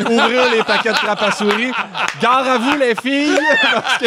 ouvrir 0.00 0.50
les 0.50 0.62
paquets 0.64 0.88
de 0.88 0.94
trappes 0.94 1.22
à 1.22 1.32
souris, 1.32 1.70
gare 2.20 2.48
à 2.48 2.56
vous, 2.56 2.78
les 2.78 2.94
filles, 2.94 3.38
parce 3.72 3.98
que 3.98 4.06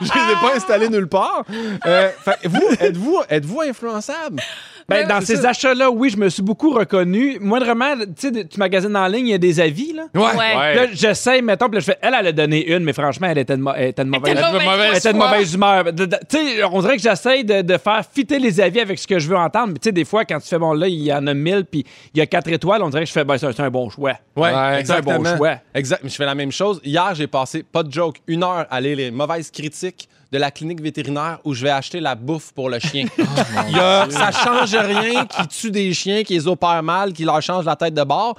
je 0.00 0.12
les 0.14 0.32
ai 0.32 0.36
pas 0.40 0.54
installés 0.54 0.88
nulle 0.88 1.08
part. 1.08 1.42
Euh, 1.86 2.10
vous, 2.44 2.68
êtes-vous, 2.78 3.22
êtes-vous 3.28 3.62
influençable? 3.62 4.40
Ben, 4.90 5.08
dans 5.08 5.20
c'est 5.20 5.36
ces 5.36 5.46
achats-là, 5.46 5.90
oui, 5.90 6.10
je 6.10 6.16
me 6.16 6.28
suis 6.28 6.42
beaucoup 6.42 6.70
reconnu. 6.72 7.38
Moindrement, 7.40 7.94
tu 8.18 8.32
sais, 8.32 8.44
tu 8.44 8.58
magasines 8.58 8.96
en 8.96 9.06
ligne, 9.06 9.28
il 9.28 9.30
y 9.30 9.34
a 9.34 9.38
des 9.38 9.60
avis, 9.60 9.92
là. 9.92 10.04
Ouais. 10.14 10.36
Ouais. 10.36 10.74
Là, 10.74 10.86
j'essaye, 10.92 11.42
mettons, 11.42 11.66
puis 11.66 11.74
là, 11.76 11.80
je 11.80 11.84
fais, 11.86 11.98
elle, 12.02 12.14
elle 12.18 12.26
a 12.26 12.32
donné 12.32 12.66
une, 12.74 12.84
mais 12.84 12.92
franchement, 12.92 13.28
elle 13.30 13.38
était 13.38 13.56
de, 13.56 13.62
mo- 13.62 13.72
elle 13.76 13.88
était 13.88 14.04
de 14.04 14.10
mauvaise, 14.10 14.36
Elle 14.36 14.44
mauvaise 14.64 14.90
elle 14.90 14.96
était 14.98 15.12
de 15.12 15.18
mauvaise 15.18 15.54
humeur. 15.54 15.84
Tu 15.94 16.36
sais, 16.36 16.64
on 16.64 16.80
dirait 16.80 16.96
que 16.96 17.02
j'essaye 17.02 17.44
de, 17.44 17.62
de 17.62 17.78
faire 17.78 18.02
fitter 18.12 18.38
les 18.38 18.60
avis 18.60 18.80
avec 18.80 18.98
ce 18.98 19.06
que 19.06 19.18
je 19.18 19.28
veux 19.28 19.36
entendre. 19.36 19.68
Mais 19.68 19.78
tu 19.78 19.88
sais, 19.88 19.92
des 19.92 20.04
fois, 20.04 20.24
quand 20.24 20.38
tu 20.40 20.48
fais, 20.48 20.58
bon, 20.58 20.72
là, 20.72 20.88
il 20.88 21.02
y 21.02 21.12
en 21.12 21.26
a 21.26 21.34
1000, 21.34 21.64
puis 21.70 21.84
il 22.14 22.18
y 22.18 22.20
a 22.20 22.26
4 22.26 22.48
étoiles, 22.50 22.82
on 22.82 22.90
dirait 22.90 23.02
que 23.02 23.08
je 23.08 23.12
fais, 23.12 23.24
ben, 23.24 23.38
c'est 23.38 23.46
un, 23.46 23.52
c'est 23.52 23.62
un 23.62 23.70
bon 23.70 23.88
choix. 23.90 24.10
Ouais, 24.36 24.42
Ouais, 24.42 24.50
c'est 24.84 24.92
un 24.92 25.00
bon 25.00 25.12
exactement. 25.12 25.36
choix. 25.36 25.54
Exact. 25.74 26.00
Mais 26.02 26.10
je 26.10 26.14
fais 26.16 26.26
la 26.26 26.34
même 26.34 26.52
chose. 26.52 26.80
Hier, 26.84 27.14
j'ai 27.14 27.26
passé, 27.26 27.62
pas 27.62 27.82
de 27.82 27.92
joke, 27.92 28.16
une 28.26 28.42
heure 28.42 28.66
à 28.70 28.80
lire 28.80 28.96
les 28.96 29.10
mauvaises 29.10 29.50
critiques 29.50 30.08
de 30.32 30.38
la 30.38 30.50
clinique 30.50 30.80
vétérinaire 30.80 31.38
où 31.44 31.54
je 31.54 31.64
vais 31.64 31.70
acheter 31.70 32.00
la 32.00 32.14
bouffe 32.14 32.52
pour 32.52 32.70
le 32.70 32.78
chien. 32.78 33.06
Il 33.68 33.76
y 33.76 33.78
a, 33.80 34.08
ça 34.10 34.30
change 34.30 34.74
rien 34.74 35.26
qui 35.26 35.48
tue 35.48 35.70
des 35.70 35.92
chiens, 35.92 36.22
qui 36.22 36.34
les 36.34 36.46
opère 36.46 36.82
mal, 36.82 37.12
qui 37.12 37.24
leur 37.24 37.42
change 37.42 37.64
la 37.64 37.76
tête 37.76 37.94
de 37.94 38.04
bord. 38.04 38.36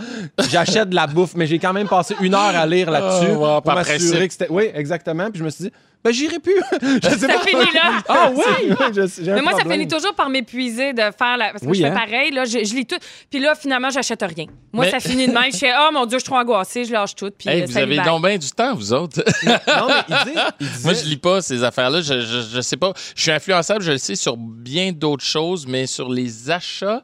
J'achète 0.50 0.90
de 0.90 0.96
la 0.96 1.08
bouffe, 1.08 1.36
mais 1.36 1.48
j'ai 1.48 1.60
quand 1.60 1.74
même 1.74 1.88
passé 1.88 2.16
une 2.22 2.34
heure 2.34 2.56
à 2.56 2.66
lire 2.66 2.90
là-dessus 2.90 3.32
Oh, 3.34 3.46
wow, 3.46 3.62
pour 3.62 3.74
m'assurer 3.74 4.28
que 4.28 4.34
c'était. 4.34 4.50
Oui, 4.50 4.70
exactement. 4.74 5.30
Puis 5.30 5.40
je 5.40 5.44
me 5.44 5.50
suis 5.50 5.66
dit, 5.66 5.72
ben 6.04 6.12
j'irai 6.12 6.40
plus. 6.40 6.56
je 6.82 7.10
sais 7.10 7.18
Ça 7.20 7.28
pas. 7.28 7.40
finit 7.42 7.74
là. 7.74 8.02
Ah 8.10 8.32
oui! 8.34 8.44
Mais 9.26 9.42
moi, 9.42 9.52
ça 9.54 9.70
finit 9.70 9.88
toujours 9.88 10.16
par 10.16 10.30
m'épuiser 10.30 10.94
de 10.94 11.02
faire 11.18 11.38
la. 11.38 11.52
Parce 11.52 11.62
que 11.64 11.68
Oui, 11.68 11.78
je 11.78 11.84
fais 11.84 11.90
hein? 11.90 11.94
pareil, 11.96 12.32
là, 12.32 12.46
je, 12.46 12.64
je 12.64 12.74
lis 12.74 12.86
tout. 12.86 12.98
Puis 13.30 13.40
là, 13.40 13.54
finalement, 13.56 13.90
j'achète 13.90 14.22
rien. 14.24 14.46
Moi, 14.74 14.86
Mais- 14.86 14.92
ça 14.92 15.00
finit 15.00 15.28
de 15.28 15.32
même. 15.34 15.52
Je 15.52 15.58
fais, 15.58 15.72
oh 15.80 15.92
mon 15.94 16.06
Dieu, 16.06 16.18
je 16.18 16.24
suis 16.24 16.30
trop 16.32 16.38
angoissée, 16.40 16.86
je 16.86 16.92
lâche 16.92 17.14
tout. 17.16 17.30
Puis 17.38 17.50
Hey, 17.50 17.62
euh, 17.62 17.66
vous 17.68 17.78
avez 17.78 17.98
donc 17.98 18.26
bien 18.26 18.38
du 18.38 18.50
temps, 18.50 18.74
vous 18.76 18.94
autres. 18.94 19.24
Non, 19.46 19.88
mais 19.88 20.04
il 20.10 20.32
dit. 20.34 20.40
il 20.62 20.68
Moi, 20.84 20.94
je 20.94 21.06
lis 21.06 21.18
pas 21.18 21.42
ces 21.42 21.64
affaires-là. 21.64 22.02
Je, 22.02 22.22
je, 22.22 22.42
je 22.56 22.62
sais 22.62 22.78
pas. 22.78 22.94
Je 23.16 23.22
suis 23.22 23.32
influençable, 23.32 23.84
je 23.84 23.92
le 23.92 23.98
sais, 23.98 24.16
sur 24.16 24.38
bien 24.38 24.92
d'autres 24.92 25.24
choses, 25.26 25.68
mais 25.68 25.86
sur 25.88 26.10
les 26.10 26.50
achats, 26.50 27.04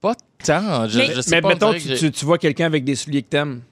pas 0.00 0.14
tant. 0.44 0.88
Je, 0.88 0.98
Mais- 0.98 1.14
je 1.14 1.20
sais 1.20 1.30
Mais 1.36 1.40
pas. 1.42 1.48
mettons, 1.48 1.74
tu, 1.74 1.94
tu- 1.96 2.10
tu 2.10 2.24
vois 2.24 2.38
quelqu'un 2.38 2.66
avec 2.66 2.84
des 2.84 2.94
souliers 2.94 3.22
que 3.22 3.28
t'aimes 3.28 3.62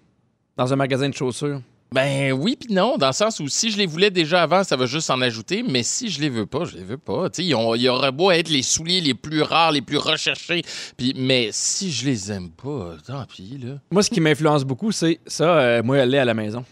dans 0.56 0.72
un 0.72 0.76
magasin 0.76 1.08
de 1.08 1.14
chaussures. 1.14 1.60
Ben 1.92 2.32
oui 2.32 2.56
puis 2.60 2.74
non, 2.74 2.96
dans 2.98 3.06
le 3.06 3.12
sens 3.12 3.38
où 3.40 3.48
si 3.48 3.70
je 3.70 3.78
les 3.78 3.86
voulais 3.86 4.10
déjà 4.10 4.42
avant, 4.42 4.64
ça 4.64 4.76
va 4.76 4.86
juste 4.86 5.08
en 5.08 5.20
ajouter, 5.22 5.62
mais 5.66 5.82
si 5.82 6.10
je 6.10 6.20
les 6.20 6.28
veux 6.28 6.44
pas, 6.46 6.64
je 6.64 6.76
les 6.76 6.82
veux 6.82 6.98
pas. 6.98 7.30
Tu 7.30 7.42
sais, 7.42 7.48
il 7.48 7.88
aurait 7.88 8.12
beau 8.12 8.30
être 8.32 8.48
les 8.48 8.62
souliers 8.62 9.00
les 9.00 9.14
plus 9.14 9.40
rares, 9.42 9.72
les 9.72 9.82
plus 9.82 9.96
recherchés, 9.96 10.62
puis 10.96 11.14
mais 11.16 11.50
si 11.52 11.92
je 11.92 12.04
les 12.04 12.32
aime 12.32 12.50
pas, 12.50 12.94
tant 13.06 13.24
pis 13.24 13.58
là. 13.62 13.74
Moi, 13.90 14.02
ce 14.02 14.10
qui 14.10 14.20
m'influence 14.20 14.64
beaucoup, 14.64 14.90
c'est 14.92 15.20
ça, 15.26 15.44
euh, 15.58 15.82
moi, 15.82 15.98
elle 15.98 16.10
l'ai 16.10 16.18
à 16.18 16.24
la 16.24 16.34
maison. 16.34 16.64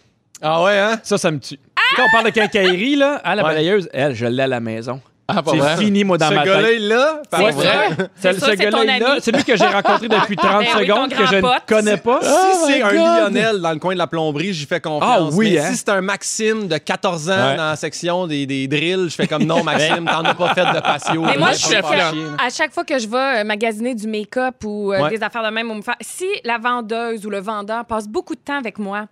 Ah 0.42 0.62
ouais, 0.64 0.78
hein? 0.78 1.00
Ça, 1.04 1.16
ça 1.16 1.30
me 1.30 1.38
tue. 1.38 1.58
Quand 1.96 2.02
on 2.06 2.10
parle 2.12 2.26
de 2.26 2.30
quincaillerie, 2.30 2.96
là, 2.96 3.14
à 3.24 3.34
la 3.36 3.42
Ouais. 3.44 3.50
balayeuse, 3.50 3.88
elle, 3.92 4.14
je 4.14 4.26
l'ai 4.26 4.42
à 4.42 4.46
la 4.48 4.60
maison. 4.60 5.00
Ah 5.26 5.40
C'est 5.46 5.82
fini, 5.82 6.04
moi, 6.04 6.18
dans 6.18 6.28
Ce 6.28 6.34
ma 6.34 6.44
gars-là, 6.44 6.68
tête. 6.68 7.28
C'est 7.32 7.36
vrai. 7.40 7.52
vrai? 7.52 7.88
C'est 8.16 8.32
Ce- 8.34 8.40
ça, 8.40 8.46
ce 8.46 8.56
c'est 8.56 8.70
ton 8.70 8.76
gars-là, 8.76 8.94
il 8.96 9.00
l'a. 9.02 9.10
ami. 9.12 9.20
c'est 9.22 9.32
lui 9.34 9.42
que 9.42 9.56
j'ai 9.56 9.64
rencontré 9.64 10.06
depuis 10.08 10.36
30 10.36 10.50
Ben 10.50 10.58
oui, 10.60 10.66
ton 10.72 10.78
secondes, 10.80 11.10
que 11.14 11.26
je 11.26 11.36
ne 11.36 11.66
connais 11.66 11.96
pas. 11.96 12.20
Si 12.20 12.28
Oh 12.30 12.64
c'est 12.66 12.76
my 12.76 12.82
un. 12.82 12.92
Lionel 13.30 13.60
dans 13.62 13.72
le 13.72 13.78
coin 13.78 13.94
de 13.94 13.98
la 13.98 14.06
plomberie, 14.06 14.52
j'y 14.52 14.66
fais 14.66 14.80
confiance. 14.80 15.30
Ah 15.32 15.36
oui, 15.36 15.52
Mais 15.52 15.60
hein? 15.60 15.70
si 15.70 15.76
c'est 15.78 15.88
un 15.88 16.02
Maxime 16.02 16.68
de 16.68 16.76
14 16.76 17.30
ans 17.30 17.32
Ouais. 17.32 17.56
dans 17.56 17.64
la 17.70 17.76
section 17.76 18.26
des, 18.26 18.44
des 18.44 18.68
drills, 18.68 19.08
je 19.08 19.14
fais 19.14 19.26
comme 19.26 19.44
non, 19.44 19.64
Maxime, 19.64 20.04
t'en 20.04 20.22
as 20.24 20.34
pas 20.34 20.54
fait 20.54 20.66
de 20.66 20.80
patio. 20.80 21.22
Mais 21.22 21.38
moi, 21.38 21.52
je 21.52 21.74
à 21.74 22.50
chaque 22.50 22.72
fois 22.74 22.84
que 22.84 22.98
je 22.98 23.08
vais 23.08 23.40
euh, 23.40 23.44
magasiner 23.44 23.94
du 23.94 24.06
make-up 24.06 24.56
ou 24.64 24.92
euh, 24.92 25.00
Ouais. 25.04 25.10
des 25.10 25.22
affaires 25.22 25.42
de 25.42 25.48
même, 25.50 25.70
on 25.70 25.76
me 25.76 25.82
fait. 25.82 25.92
Si 26.02 26.26
la 26.44 26.58
vendeuse 26.58 27.24
ou 27.26 27.30
le 27.30 27.40
vendeur 27.40 27.84
passe 27.86 28.06
beaucoup 28.08 28.34
de 28.34 28.40
temps 28.40 28.58
avec 28.58 28.78
moi, 28.78 29.06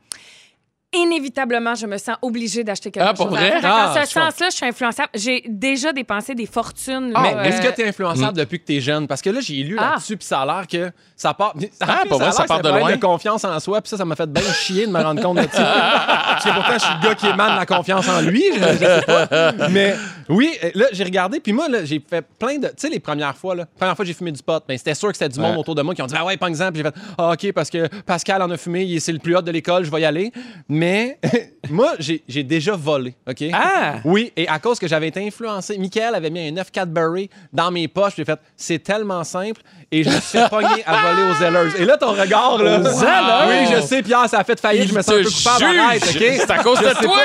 inévitablement, 0.95 1.74
je 1.74 1.86
me 1.86 1.97
sens 1.99 2.16
obligée 2.22 2.64
d'acheter 2.64 2.90
quelque 2.90 3.07
Ah, 3.09 3.14
pour 3.14 3.28
chose. 3.28 3.38
vrai? 3.38 3.55
Ah, 3.62 3.93
dans 3.95 4.01
je 4.01 4.07
ce 4.07 4.12
sens-là, 4.12 4.49
je 4.51 4.57
suis 4.57 4.66
influençable. 4.66 5.09
J'ai 5.14 5.43
déjà 5.49 5.93
dépensé 5.93 6.34
des 6.34 6.47
fortunes. 6.47 7.12
là, 7.12 7.20
Mais 7.22 7.34
euh, 7.36 7.43
est-ce 7.45 7.62
que 7.62 7.68
t'es 7.74 7.86
influençable 7.88 8.36
depuis 8.36 8.61
que 8.61 8.64
t'es 8.66 8.80
jeune? 8.80 9.07
Parce 9.07 9.22
que 9.22 9.30
là, 9.30 9.40
j'ai 9.40 9.62
lu 9.62 9.76
Ah. 9.78 9.93
là-dessus, 9.93 10.16
puis 10.16 10.26
ça 10.26 10.40
a 10.40 10.47
l'air 10.47 10.66
que 10.66 10.90
ça 11.16 11.34
part. 11.34 11.55
Ah, 11.80 12.03
pas 12.09 12.16
vrai, 12.16 12.32
ça 12.32 12.45
part 12.45 12.61
de 12.62 12.68
loin. 12.68 12.90
de 12.93 13.01
confiance 13.01 13.45
en 13.45 13.59
soi, 13.61 13.80
puis 13.80 13.88
ça, 13.90 13.97
ça 13.97 14.05
m'a 14.05 14.16
fait 14.16 14.30
bien 14.30 14.43
chier 14.53 14.86
de 14.86 14.93
me 14.93 15.01
rendre 15.03 15.22
compte 15.22 15.38
de 15.38 15.49
ça. 15.51 15.62
Parce 16.32 16.45
que 16.45 16.51
pourtant, 16.55 16.72
je 16.74 16.78
suis 16.78 16.95
le 17.03 17.09
gars 17.09 17.14
qui 17.14 17.26
émane 17.26 17.57
la 17.57 17.66
confiance 17.66 18.09
en 18.09 18.20
lui, 18.20 18.43
je, 18.55 18.61
je 18.61 18.78
sais 18.78 19.03
pas. 19.07 19.68
Mais 19.70 19.95
oui, 20.28 20.51
euh, 20.64 20.70
là, 20.74 20.86
j'ai 20.93 21.05
regardé, 21.05 21.40
puis 21.40 21.53
moi, 21.53 21.68
là, 21.68 21.84
j'ai 21.84 22.03
fait 22.07 22.24
plein 22.38 22.59
de. 22.59 22.68
Tu 22.68 22.74
sais, 22.78 22.88
les 22.88 23.01
premières 23.01 23.36
fois, 23.36 23.55
là, 23.55 23.66
première 23.78 23.95
fois 23.97 24.05
que 24.05 24.09
j'ai 24.09 24.14
fumé 24.14 24.32
du 24.32 24.43
pot, 24.43 24.62
ben, 24.66 24.76
c'était 24.78 24.95
sûr 24.95 25.09
que 25.11 25.14
c'était 25.16 25.28
du 25.28 25.38
monde 25.40 25.53
Ouais. 25.53 25.59
autour 25.59 25.74
de 25.74 25.82
moi 25.82 25.95
qui 25.95 26.03
ont 26.03 26.07
dit 26.07 26.14
Ah 26.18 26.24
ouais, 26.24 26.36
pas 26.36 26.49
exemple, 26.49 26.72
puis 26.72 26.82
j'ai 26.82 26.88
fait 26.90 26.95
Ah, 27.18 27.32
OK, 27.32 27.53
parce 27.53 27.70
que 27.70 27.86
Pascal 28.03 28.43
en 28.43 28.51
a 28.51 28.57
fumé, 28.57 28.82
il- 28.84 29.01
c'est 29.01 29.12
le 29.12 29.18
plus 29.18 29.36
hot 29.36 29.43
de 29.43 29.51
l'école, 29.51 29.84
je 29.84 29.90
vais 29.90 30.01
y 30.01 30.05
aller. 30.05 30.32
Mais 30.68 30.82
moi, 31.70 31.95
j'ai 31.99 32.43
déjà 32.43 32.74
volé, 32.76 33.14
OK? 33.28 33.45
Ah! 33.53 33.97
Oui, 34.05 34.33
et 34.37 34.49
à 34.49 34.59
cause 34.59 34.78
que 34.78 34.89
j'avais 34.89 35.09
été 35.09 35.26
influencé, 35.26 35.78
Michael 35.78 36.14
avait 36.14 36.30
mis 36.30 36.49
un 36.49 36.53
9 36.53 36.70
Cadbury 36.70 37.30
dans 37.53 37.70
mes 37.70 37.89
poches, 37.89 38.14
j'ai 38.16 38.24
fait 38.24 38.39
c'est 38.57 38.78
tellement 38.78 39.24
simple 39.24 39.62
et 39.91 40.03
je 40.03 40.11
me 40.11 40.20
suis 40.20 40.39
pogner 40.51 40.83
à 40.87 41.14
voler 41.14 41.30
aux 41.30 41.35
Zellers. 41.35 41.83
Et 41.83 41.85
là 41.85 41.97
ton 41.97 42.12
regard 42.12 42.59
là. 42.62 42.83
Zellers? 42.83 43.66
Oui, 43.68 43.76
je 43.76 43.87
sais 43.87 44.03
Pierre, 44.03 44.28
ça 44.28 44.39
a 44.41 44.45
fait 44.45 44.59
faillite, 44.59 44.89
je 44.89 44.95
me 44.95 45.03
sens 45.03 45.14
un 45.14 45.22
peu 45.22 45.30
coupable, 45.30 45.78
arrête, 45.78 46.03
OK? 46.03 46.16
C'est 46.18 46.51
à 46.51 46.62
cause 46.62 46.78
de 46.78 47.03
toi. 47.03 47.18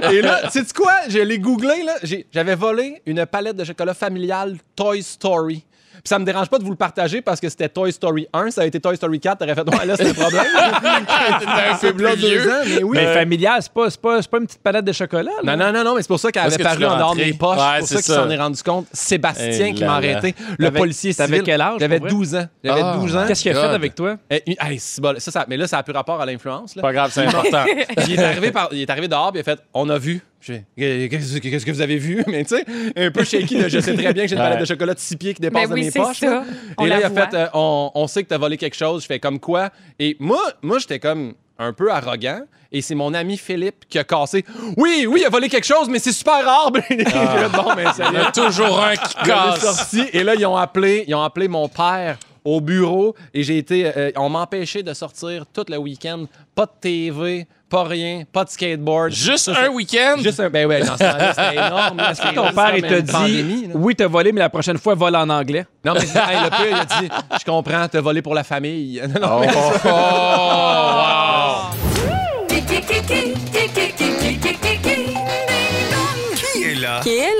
pas. 0.00 0.12
Et 0.12 0.22
là, 0.22 0.50
sais 0.50 0.64
tu 0.64 0.72
quoi? 0.72 0.92
Je 1.08 1.18
l'ai 1.18 1.38
googlé 1.38 1.82
là, 1.84 1.94
j'avais 2.32 2.54
volé 2.54 3.02
une 3.06 3.26
palette 3.26 3.56
de 3.56 3.64
chocolat 3.64 3.94
familial 3.94 4.56
Toy 4.76 5.02
Story. 5.02 5.64
Puis 6.02 6.08
ça 6.08 6.18
me 6.18 6.24
dérange 6.24 6.48
pas 6.48 6.58
de 6.58 6.64
vous 6.64 6.70
le 6.70 6.76
partager 6.76 7.20
parce 7.22 7.40
que 7.40 7.48
c'était 7.48 7.68
Toy 7.68 7.92
Story 7.92 8.26
1. 8.32 8.50
Ça 8.50 8.62
a 8.62 8.64
été 8.66 8.80
Toy 8.80 8.96
Story 8.96 9.20
4. 9.20 9.38
T'aurais 9.38 9.54
fait, 9.54 9.68
ouais, 9.78 9.86
là, 9.86 9.96
c'est 9.96 10.04
le 10.04 10.14
problème. 10.14 10.44
un 11.14 11.76
peu 11.76 11.92
plus 11.92 12.16
vieux. 12.16 12.50
ans, 12.50 12.54
mais 12.66 12.82
oui. 12.82 12.96
Mais 12.98 13.14
familial, 13.14 13.58
c'est 13.62 13.72
pas, 13.72 13.90
c'est 13.90 14.00
pas, 14.00 14.22
c'est 14.22 14.30
pas 14.30 14.38
une 14.38 14.46
petite 14.46 14.62
palette 14.62 14.84
de 14.84 14.92
chocolat. 14.92 15.30
là. 15.42 15.56
Non, 15.56 15.64
non, 15.64 15.72
non, 15.72 15.84
non, 15.84 15.94
mais 15.96 16.02
c'est 16.02 16.08
pour 16.08 16.20
ça 16.20 16.30
qu'elle 16.32 16.42
avait 16.44 16.62
paru 16.62 16.84
en 16.86 16.96
dehors 16.96 17.14
de 17.14 17.20
mes 17.20 17.32
poches. 17.32 17.58
Ouais, 17.58 17.64
c'est 17.82 17.94
pour 17.94 18.02
ça 18.04 18.14
qu'il 18.14 18.14
s'en 18.22 18.30
est 18.30 18.36
rendu 18.38 18.62
compte. 18.62 18.86
Sébastien 18.92 19.66
Eh 19.68 19.74
qui 19.74 19.84
m'a 19.84 19.96
arrêté. 19.96 20.34
Le 20.58 20.66
T'avais- 20.66 20.78
policier 20.78 21.14
t'avais 21.14 21.28
civil. 21.34 21.42
quel 21.44 21.60
âge, 21.60 21.76
J'avais 21.80 21.98
pour 21.98 22.06
vrai? 22.06 22.14
12 22.14 22.34
ans. 22.36 22.46
J'avais 22.64 22.80
Ah. 22.82 22.96
12 22.98 23.16
ans. 23.16 23.24
Qu'est-ce 23.26 23.42
qu'il 23.42 23.52
a 23.56 23.60
fait 23.60 23.66
avec 23.74 23.94
toi? 23.94 24.16
Eh, 24.30 24.42
hey, 24.60 24.78
c'est 24.78 25.00
bon, 25.00 25.14
ça, 25.18 25.30
ça- 25.30 25.44
mais 25.48 25.56
là, 25.56 25.66
ça 25.66 25.76
n'a 25.78 25.82
plus 25.82 25.92
rapport 25.92 26.20
à 26.20 26.26
l'influence. 26.26 26.74
Pas 26.74 26.92
grave, 26.92 27.10
c'est 27.12 27.26
important. 27.26 27.64
il, 28.08 28.12
est 28.14 28.22
arrivé 28.22 28.50
par- 28.52 28.68
il 28.72 28.80
est 28.82 28.90
arrivé 28.90 29.08
dehors, 29.08 29.32
puis 29.32 29.38
il 29.38 29.40
a 29.40 29.44
fait 29.44 29.60
On 29.74 29.88
a 29.88 29.98
vu. 29.98 30.22
Qu'est-ce 30.44 31.64
que 31.66 31.70
vous 31.70 31.80
avez 31.80 31.96
vu? 31.98 32.22
Mais 32.28 32.44
tu 32.44 32.56
sais, 32.56 32.64
un 32.96 33.10
peu 33.10 33.24
shaky, 33.24 33.58
là, 33.58 33.68
je 33.68 33.78
sais 33.80 33.94
très 33.94 34.12
bien 34.12 34.24
que 34.24 34.28
j'ai 34.28 34.34
une 34.36 34.40
Ouais. 34.42 34.46
palette 34.48 34.60
de 34.60 34.64
chocolat 34.64 34.94
de 34.94 34.98
6 34.98 35.16
pieds 35.16 35.34
qui 35.34 35.40
dépasse 35.42 35.68
Ben 35.68 35.76
de 35.76 35.84
mes 35.84 35.90
poches. 35.90 36.18
ça. 36.18 36.30
là. 36.30 36.44
On 36.78 36.86
Et 36.86 36.88
là, 36.88 36.98
il 37.00 37.04
a 37.04 37.10
fait 37.10 37.34
euh, 37.34 37.46
on, 37.54 37.90
on 37.94 38.06
sait 38.06 38.22
que 38.22 38.28
tu 38.28 38.34
as 38.34 38.38
volé 38.38 38.56
quelque 38.56 38.76
chose. 38.76 39.02
Je 39.02 39.06
fais 39.06 39.18
comme 39.18 39.38
quoi? 39.38 39.70
Et 39.98 40.16
moi, 40.18 40.40
moi 40.62 40.78
j'étais 40.78 40.98
comme 40.98 41.34
un 41.58 41.72
peu 41.72 41.90
arrogant. 41.92 42.40
Et 42.72 42.82
c'est 42.82 42.94
mon 42.94 43.12
ami 43.14 43.36
Philippe 43.36 43.84
qui 43.88 43.98
a 43.98 44.04
cassé. 44.04 44.44
Oui, 44.76 45.04
oui, 45.08 45.20
il 45.22 45.26
a 45.26 45.28
volé 45.28 45.48
quelque 45.48 45.66
chose, 45.66 45.88
mais 45.90 45.98
c'est 45.98 46.12
super 46.12 46.44
rare. 46.44 46.70
Fait, 46.88 46.96
bon, 47.52 47.74
ben, 47.74 47.92
ça 47.92 48.10
Il 48.12 48.14
y 48.14 48.22
a 48.22 48.30
toujours 48.30 48.80
un 48.82 48.94
qui 48.94 49.14
il 49.24 49.28
est 49.28 49.32
casse. 49.32 49.60
sorti 49.60 50.04
et 50.12 50.22
là 50.22 50.34
ils 50.36 50.46
ont 50.46 50.56
appelé, 50.56 51.04
ils 51.08 51.14
ont 51.16 51.22
appelé 51.22 51.48
mon 51.48 51.68
père 51.68 52.16
au 52.44 52.60
bureau 52.60 53.14
et 53.34 53.42
j'ai 53.42 53.58
été, 53.58 53.90
euh, 53.96 54.10
on 54.16 54.28
m'a 54.28 54.40
empêché 54.40 54.82
de 54.82 54.92
sortir 54.94 55.44
tout 55.52 55.64
le 55.68 55.76
week-end, 55.76 56.24
pas 56.54 56.66
de 56.66 56.70
TV, 56.80 57.46
pas 57.68 57.84
rien, 57.84 58.24
pas 58.32 58.44
de 58.44 58.50
skateboard. 58.50 59.10
Juste 59.12 59.52
Ça, 59.52 59.64
un 59.64 59.68
week-end? 59.68 60.16
Juste 60.18 60.40
un, 60.40 60.50
ben 60.50 60.66
ouais, 60.66 60.80
dans 60.80 60.94
ce 60.94 60.98
temps-là, 60.98 61.34
c'était 61.34 61.56
énorme. 61.66 61.96
là, 61.98 62.10
Est-ce 62.10 62.22
que 62.22 62.34
ton 62.34 62.52
père, 62.52 62.76
il 62.76 62.82
t'a 62.82 63.00
dit 63.00 63.12
pandémie, 63.12 63.66
là. 63.68 63.74
Oui, 63.76 63.94
t'as 63.94 64.06
volé, 64.08 64.32
mais 64.32 64.40
la 64.40 64.48
prochaine 64.48 64.78
fois, 64.78 64.94
vole 64.94 65.14
en 65.16 65.28
anglais. 65.28 65.66
Non, 65.84 65.92
mais 65.94 66.00
hey, 66.00 66.42
le 66.44 66.50
père, 66.50 66.66
il 66.68 66.74
a 66.74 66.84
dit, 67.00 67.08
je 67.38 67.44
comprends, 67.44 67.86
t'as 67.88 68.00
volé 68.00 68.22
pour 68.22 68.34
la 68.34 68.44
famille. 68.44 69.00
Non, 69.20 69.20
non, 69.20 69.28
Oh, 69.36 69.40
mais- 69.40 69.48
oh, 69.54 69.72
oh, 69.84 69.88
wow. 69.88 71.70
Qui 76.52 76.62
est 76.64 76.74
là? 76.74 77.00
Qui 77.02 77.10
est 77.18 77.34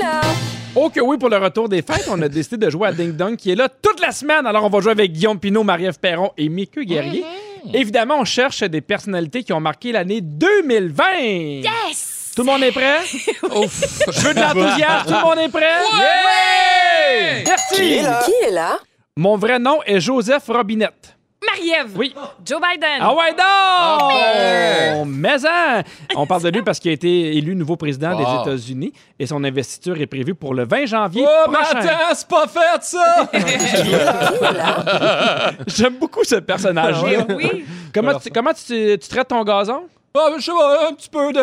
Oh 0.83 0.89
que 0.89 0.99
oui, 0.99 1.15
pour 1.19 1.29
le 1.29 1.37
retour 1.37 1.69
des 1.69 1.83
fêtes, 1.83 2.07
on 2.09 2.19
a 2.23 2.27
décidé 2.27 2.57
de 2.57 2.71
jouer 2.71 2.87
à 2.87 2.91
Ding 2.91 3.11
Dong 3.15 3.35
qui 3.35 3.51
est 3.51 3.55
là 3.55 3.69
toute 3.69 3.99
la 3.99 4.11
semaine. 4.11 4.47
Alors, 4.47 4.63
on 4.65 4.69
va 4.69 4.79
jouer 4.79 4.93
avec 4.93 5.11
Guillaume 5.11 5.39
Pinot, 5.39 5.63
Marie-Ève 5.63 5.99
Perron 5.99 6.31
et 6.39 6.49
Mickey 6.49 6.85
Guerrier. 6.85 7.23
Évidemment, 7.71 8.15
on 8.17 8.25
cherche 8.25 8.63
des 8.63 8.81
personnalités 8.81 9.43
qui 9.43 9.53
ont 9.53 9.59
marqué 9.59 9.91
l'année 9.91 10.21
2020. 10.21 11.03
Yes! 11.19 12.31
Tout 12.35 12.41
le 12.41 12.47
monde 12.47 12.63
est 12.63 12.71
prêt? 12.71 12.97
Ouf. 13.55 14.01
Je 14.11 14.27
veux 14.27 14.33
de 14.33 14.39
l'enthousiasme. 14.39 15.05
Tout 15.05 15.13
le 15.13 15.21
monde 15.21 15.37
est 15.37 15.49
prêt? 15.49 15.77
Yeah! 15.99 17.43
Merci! 17.45 17.75
Qui 17.75 17.93
est 17.93 18.01
là? 18.01 18.23
Qui 18.25 18.47
est 18.47 18.51
là? 18.51 18.79
Mon 19.17 19.37
vrai 19.37 19.59
nom 19.59 19.83
est 19.85 19.99
Joseph 19.99 20.47
Robinette. 20.47 21.15
Marie-Ève! 21.61 21.91
Oui. 21.95 22.13
Joe 22.45 22.59
Biden! 22.59 22.99
Ah 22.99 23.13
ouais, 23.13 23.31
donc! 23.31 25.07
Mais 25.07 25.45
hein, 25.45 25.83
on 26.15 26.25
parle 26.25 26.43
de 26.43 26.49
lui 26.49 26.61
parce 26.61 26.79
qu'il 26.79 26.91
a 26.91 26.93
été 26.93 27.35
élu 27.37 27.55
nouveau 27.55 27.75
président 27.75 28.17
des. 28.17 28.23
États-Unis 28.41 28.93
et 29.19 29.27
son 29.27 29.43
investiture 29.43 29.99
est 29.99 30.07
prévue 30.07 30.33
pour 30.33 30.53
le 30.53 30.63
20 30.65 30.85
janvier 30.85 31.25
Oh, 31.27 31.49
mais 31.49 31.57
prochain. 31.57 31.79
attends, 31.79 32.15
c'est 32.15 32.27
pas 32.27 32.47
fait, 32.47 32.83
ça! 32.83 33.29
J'aime 35.67 35.95
beaucoup 35.99 36.23
ce 36.23 36.35
personnage-là. 36.35 37.25
Oui! 37.35 37.65
Comment, 37.93 38.17
tu, 38.19 38.29
comment 38.31 38.53
tu, 38.53 38.97
tu 38.97 39.07
traites 39.09 39.27
ton 39.27 39.43
gazon? 39.43 39.83
Ah, 40.13 40.27
je 40.37 40.41
sais 40.43 40.51
pas, 40.51 40.89
un 40.89 40.93
petit 40.93 41.09
peu 41.09 41.31
de. 41.31 41.39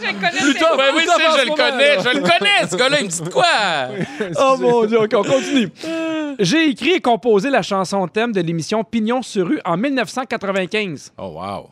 Je 0.00 0.06
le 0.06 0.12
connais. 0.14 0.40
Plus 0.40 0.52
c'est- 0.52 0.58
tard. 0.58 0.76
Ben 0.76 0.92
oui, 0.94 1.02
je 1.04 1.10
ce 1.10 1.46
le 1.46 1.54
connais, 1.54 1.98
je 2.00 2.08
le 2.08 2.20
connais, 2.22 2.66
ce 2.68 2.76
gars-là, 2.76 2.96
il 3.00 3.04
me 3.06 3.10
dit 3.10 3.22
de 3.22 3.28
quoi? 3.28 3.44
Oh 4.40 4.56
mon 4.58 4.84
Dieu, 4.86 5.00
OK, 5.00 5.10
on 5.14 5.22
continue. 5.22 5.70
J'ai 6.38 6.68
écrit 6.70 6.92
et 6.92 7.00
composé 7.00 7.50
la 7.50 7.62
chanson 7.62 8.06
thème 8.08 8.32
de 8.32 8.40
l'émission 8.40 8.82
Pignon 8.84 9.22
sur 9.22 9.46
rue 9.46 9.60
en 9.64 9.76
1995. 9.76 11.12
Oh, 11.18 11.38
wow. 11.40 11.70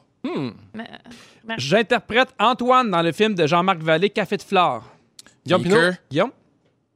J'interprète 1.57 2.29
Antoine 2.39 2.91
dans 2.91 3.03
le 3.03 3.13
film 3.13 3.35
de 3.35 3.47
Jean-Marc 3.47 3.79
Vallée, 3.79 4.11
Café 4.11 4.37
de 4.37 4.43
Flore. 4.43 4.83
Guillaume. 5.47 5.97
Guillaume? 6.11 6.31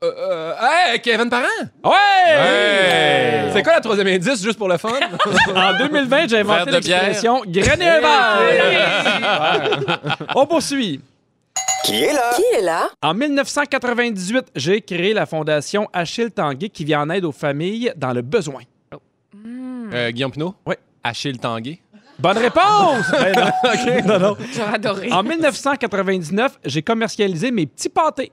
Euh, 0.02 0.12
euh, 0.18 0.54
hey, 0.60 1.00
Kevin 1.00 1.30
Parent! 1.30 1.46
Ouais! 1.84 1.92
Hey! 2.26 3.52
C'est 3.52 3.62
quoi 3.62 3.74
la 3.74 3.80
troisième 3.80 4.08
indice, 4.08 4.42
juste 4.42 4.58
pour 4.58 4.68
le 4.68 4.76
fun? 4.76 4.88
En 5.54 5.78
2020, 5.78 6.28
j'ai 6.28 6.38
inventé 6.40 6.72
l'expression 6.72 7.42
grainer 7.46 7.88
un 7.88 8.00
verre. 8.00 9.68
On 10.34 10.44
poursuit. 10.46 11.00
Qui 11.84 12.02
est 12.02 12.12
là? 12.12 12.30
Qui 12.34 12.42
est 12.56 12.62
là? 12.62 12.88
En 13.00 13.14
1998, 13.14 14.46
j'ai 14.56 14.80
créé 14.80 15.14
la 15.14 15.26
fondation 15.26 15.88
Achille 15.92 16.32
Tanguay 16.32 16.68
qui 16.68 16.84
vient 16.84 17.02
en 17.02 17.10
aide 17.10 17.24
aux 17.24 17.32
familles 17.32 17.92
dans 17.96 18.12
le 18.12 18.22
besoin. 18.22 18.62
Euh, 19.92 20.10
Guillaume 20.10 20.32
Pinot? 20.32 20.54
Oui. 20.66 20.74
Achille 21.04 21.38
Tanguay? 21.38 21.80
Bonne 22.18 22.38
réponse! 22.38 23.10
Ben 23.12 23.34
non. 23.36 23.50
OK, 23.64 24.04
non, 24.04 24.18
non. 24.18 24.36
J'aurais 24.52 24.74
adoré. 24.74 25.12
En 25.12 25.22
1999, 25.22 26.58
j'ai 26.64 26.82
commercialisé 26.82 27.50
mes 27.52 27.66
petits 27.66 27.88
pâtés. 27.88 28.32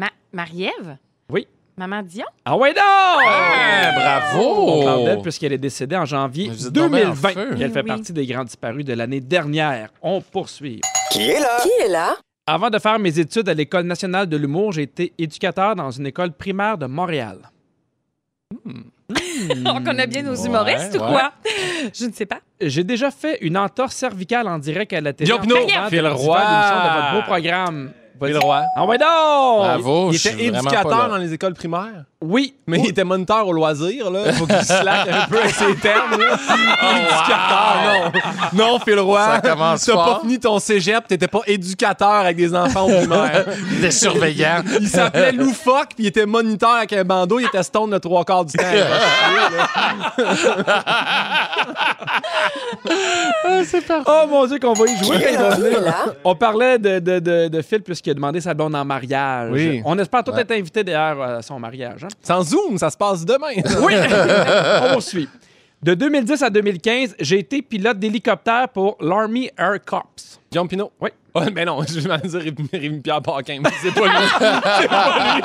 Ma- 0.00 0.10
Marie-Ève? 0.32 0.96
Oui. 1.30 1.46
Maman 1.76 2.02
Dion? 2.02 2.24
Ah 2.44 2.56
ouais, 2.56 2.72
non! 2.72 2.80
Ah, 2.82 3.92
bravo! 3.94 4.54
On 4.66 4.84
parle 4.84 5.04
d'elle 5.04 5.20
puisqu'elle 5.22 5.52
est 5.52 5.58
décédée 5.58 5.96
en 5.96 6.04
janvier 6.06 6.48
Mais 6.48 6.54
vous 6.54 6.66
êtes 6.68 6.72
donc 6.72 6.90
bien 6.92 7.10
en 7.10 7.14
2020. 7.14 7.28
feu. 7.32 7.56
Et 7.58 7.62
elle 7.62 7.70
fait 7.72 7.82
Oui. 7.82 7.86
partie 7.88 8.12
des 8.12 8.26
grands 8.26 8.44
disparus 8.44 8.84
de 8.84 8.94
l'année 8.94 9.20
dernière. 9.20 9.90
On 10.02 10.20
poursuit. 10.22 10.80
Qui 11.12 11.22
est 11.28 11.38
là? 11.40 11.58
Qui 11.62 11.68
est 11.84 11.88
là? 11.88 12.16
Avant 12.46 12.70
de 12.70 12.78
faire 12.78 12.98
mes 12.98 13.18
études 13.18 13.48
à 13.48 13.54
l'École 13.54 13.84
nationale 13.84 14.26
de 14.26 14.36
l'humour, 14.36 14.72
j'ai 14.72 14.82
été 14.82 15.12
éducateur 15.18 15.76
dans 15.76 15.90
une 15.90 16.06
école 16.06 16.32
primaire 16.32 16.76
de 16.78 16.86
Montréal. 16.86 17.38
On 19.66 19.82
connaît 19.82 20.06
bien 20.06 20.22
nos 20.22 20.36
Ouais, 20.36 20.46
humoristes 20.46 20.94
ou 20.96 21.02
ouais. 21.02 21.08
quoi? 21.08 21.32
Je 21.94 22.04
ne 22.06 22.12
sais 22.12 22.26
pas. 22.26 22.40
J'ai 22.60 22.84
déjà 22.84 23.10
fait 23.10 23.38
une 23.40 23.56
entorse 23.56 23.94
cervicale 23.96 24.46
en 24.48 24.58
direct 24.58 24.92
à 24.92 25.00
la 25.00 25.12
télé. 25.12 25.32
En 25.32 25.40
Phil 25.88 26.06
Roy. 26.06 26.38
de 26.40 26.94
votre 26.94 27.12
beau 27.14 27.22
programme. 27.22 27.92
Phil 28.28 28.38
Roy. 28.38 28.62
Ah 28.76 28.84
ouais, 28.86 28.98
donc! 28.98 29.08
Bravo, 29.08 30.10
il 30.12 30.18
je 30.18 30.28
était 30.28 30.38
suis 30.38 30.50
vraiment 30.50 30.70
pas 30.70 30.76
éducateur 30.76 30.98
là. 31.02 31.08
dans 31.08 31.16
les 31.18 31.32
écoles 31.32 31.54
primaires? 31.54 32.04
Oui, 32.22 32.54
Mais 32.66 32.78
il 32.80 32.90
était 32.90 33.02
moniteur 33.04 33.48
au 33.48 33.52
loisir, 33.52 34.10
là. 34.10 34.32
Faut 34.34 34.46
qu'il 34.46 34.62
slack 34.62 35.08
un 35.08 35.26
peu 35.26 35.38
avec 35.38 35.54
ses 35.54 35.74
termes, 35.76 36.18
là. 36.20 36.36
éducateur, 36.98 38.12
non. 38.52 38.72
Non, 38.72 38.78
Phil 38.78 38.98
Roy. 39.00 39.24
Ça 39.24 39.40
commence 39.40 39.86
T'as 39.86 39.94
pas 39.94 40.18
fini 40.20 40.38
ton 40.38 40.58
cégep, 40.58 41.08
t'étais 41.08 41.28
pas 41.28 41.40
éducateur 41.46 42.10
avec 42.10 42.36
des 42.36 42.54
enfants 42.54 42.84
au 42.86 42.94
primaire. 42.94 43.46
Des 43.80 43.90
surveillants. 43.90 44.62
Il 44.80 44.88
s'appelait 44.88 45.32
loufoque, 45.32 45.94
puis 45.96 46.04
il 46.04 46.06
était 46.08 46.26
moniteur 46.26 46.74
avec 46.74 46.92
un 46.92 47.04
bandeau, 47.04 47.38
il 47.40 47.46
était 47.46 47.62
stone 47.62 47.90
le 47.90 47.98
trois 48.00 48.22
quarts 48.26 48.44
du 48.44 48.52
temps. 48.52 48.64
Oh 54.06 54.26
mon 54.28 54.46
Dieu, 54.46 54.58
qu'on 54.58 54.72
va 54.72 54.86
y 54.86 54.96
jouer 55.04 55.16
quand 55.22 55.30
il 55.30 55.38
va 55.38 55.54
Qui 55.56 55.60
venir. 55.62 55.78
est 55.78 55.84
là? 55.84 55.94
On 56.24 56.34
parlait 56.34 56.78
de, 56.78 56.98
de, 56.98 57.18
de, 57.18 57.48
de 57.48 57.62
Phil 57.62 57.82
puisqu'il 57.82 58.10
a 58.10 58.14
demandé 58.14 58.40
sa 58.40 58.54
blonde 58.54 58.74
en 58.74 58.84
mariage. 58.84 59.50
Oui. 59.52 59.82
On 59.84 59.98
espère 59.98 60.24
tout 60.24 60.32
être 60.36 60.50
invité 60.52 60.82
d'ailleurs 60.84 61.20
à 61.22 61.42
son 61.42 61.58
mariage. 61.58 62.04
hein? 62.04 62.08
Sans 62.22 62.42
Zoom, 62.42 62.78
ça 62.78 62.90
se 62.90 62.96
passe 62.96 63.24
demain. 63.24 63.52
Oui! 63.82 63.94
On 64.88 64.92
poursuit. 64.94 65.28
De 65.82 65.94
2010 65.94 66.42
à 66.42 66.50
2015, 66.50 67.16
j'ai 67.20 67.38
été 67.38 67.62
pilote 67.62 67.98
d'hélicoptère 67.98 68.68
pour 68.68 68.98
l'Army 69.00 69.50
Air 69.58 69.78
Corps. 69.84 70.10
Guillaume 70.52 70.68
Pinot. 70.68 70.92
Oui. 71.00 71.08
Oh, 71.32 71.40
mais 71.54 71.64
non, 71.64 71.80
je 71.88 72.00
vais 72.00 72.18
dire 72.28 72.40
Rémi- 72.40 72.68
Rémi-Pierre 72.72 73.22
Paquin, 73.22 73.60
mais 73.62 73.70
c'est 73.80 73.94
pas 73.94 74.00
lui. 74.06 74.26
C'est 74.80 74.88
pas 74.88 75.38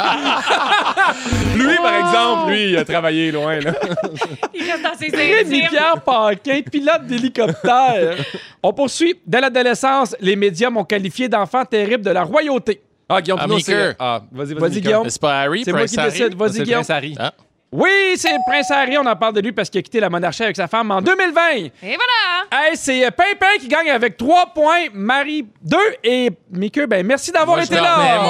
lui. 1.55 1.63
lui, 1.63 1.75
par 1.77 1.95
exemple, 1.95 2.51
lui, 2.51 2.69
il 2.71 2.77
a 2.77 2.83
travaillé 2.83 3.31
loin, 3.31 3.59
là. 3.59 3.71
Il 4.53 4.63
reste 4.63 4.83
dans 4.83 4.95
ses 4.97 5.15
Rémi 5.15 5.57
intimes. 5.61 5.69
Pierre 5.69 6.01
Paquin, 6.01 6.61
pilote 6.69 7.05
d'hélicoptère. 7.05 8.15
On 8.63 8.73
poursuit. 8.73 9.19
Dès 9.25 9.39
l'adolescence, 9.41 10.15
les 10.19 10.35
médias 10.35 10.69
m'ont 10.71 10.83
qualifié 10.85 11.29
d'enfant 11.29 11.63
terrible 11.65 12.03
de 12.03 12.09
la 12.11 12.23
royauté. 12.23 12.81
Ah, 13.07 13.21
Guillaume 13.21 13.39
Pinot, 13.39 13.59
c'est... 13.59 13.95
Ah, 13.99 14.21
vas-y, 14.31 14.53
vas-y. 14.55 14.81
Guillaume. 14.81 15.09
C'est 15.09 15.21
pas 15.21 15.41
Harry, 15.41 15.63
C'est 15.63 15.71
moi 15.71 15.81
Prince 15.81 15.91
qui 15.91 15.99
Harry? 15.99 16.11
décide. 16.11 16.35
Vas-y, 16.35 16.53
c'est 16.53 16.63
Guillaume. 16.63 16.79
Prince 16.79 16.89
Harry. 16.89 17.15
Ah. 17.19 17.33
Oui, 17.71 17.89
c'est 18.15 18.35
Prince 18.47 18.71
Harry. 18.71 18.97
On 18.97 19.05
en 19.05 19.15
parle 19.15 19.33
de 19.33 19.41
lui 19.41 19.51
parce 19.51 19.69
qu'il 19.69 19.79
a 19.79 19.81
quitté 19.81 19.99
la 19.99 20.09
monarchie 20.09 20.43
avec 20.43 20.55
sa 20.55 20.67
femme 20.67 20.89
en 20.91 21.01
2020. 21.01 21.41
Et 21.55 21.71
voilà! 21.83 22.63
Hey, 22.69 22.77
c'est 22.77 23.05
euh, 23.05 23.09
Pimpin 23.11 23.57
qui 23.59 23.67
gagne 23.67 23.89
avec 23.89 24.15
3 24.17 24.53
points, 24.53 24.85
Marie 24.93 25.45
2 25.63 25.77
et 26.03 26.29
Mickey, 26.51 26.87
ben 26.87 27.05
merci 27.05 27.31
d'avoir 27.31 27.59
été 27.59 27.75
là. 27.75 28.27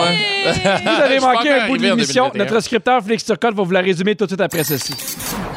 Vous 0.84 1.02
avez 1.02 1.20
manqué 1.20 1.52
un 1.52 1.68
bout 1.68 1.78
de 1.78 1.84
l'émission. 1.84 2.30
2021. 2.30 2.44
Notre 2.44 2.60
scripteur 2.64 3.04
Félix 3.04 3.24
Turcotte 3.24 3.54
va 3.56 3.64
vous 3.64 3.72
la 3.72 3.82
résumer 3.82 4.16
tout 4.16 4.26
de 4.26 4.32
suite 4.32 4.42
après 4.42 4.64
ceci. 4.64 4.94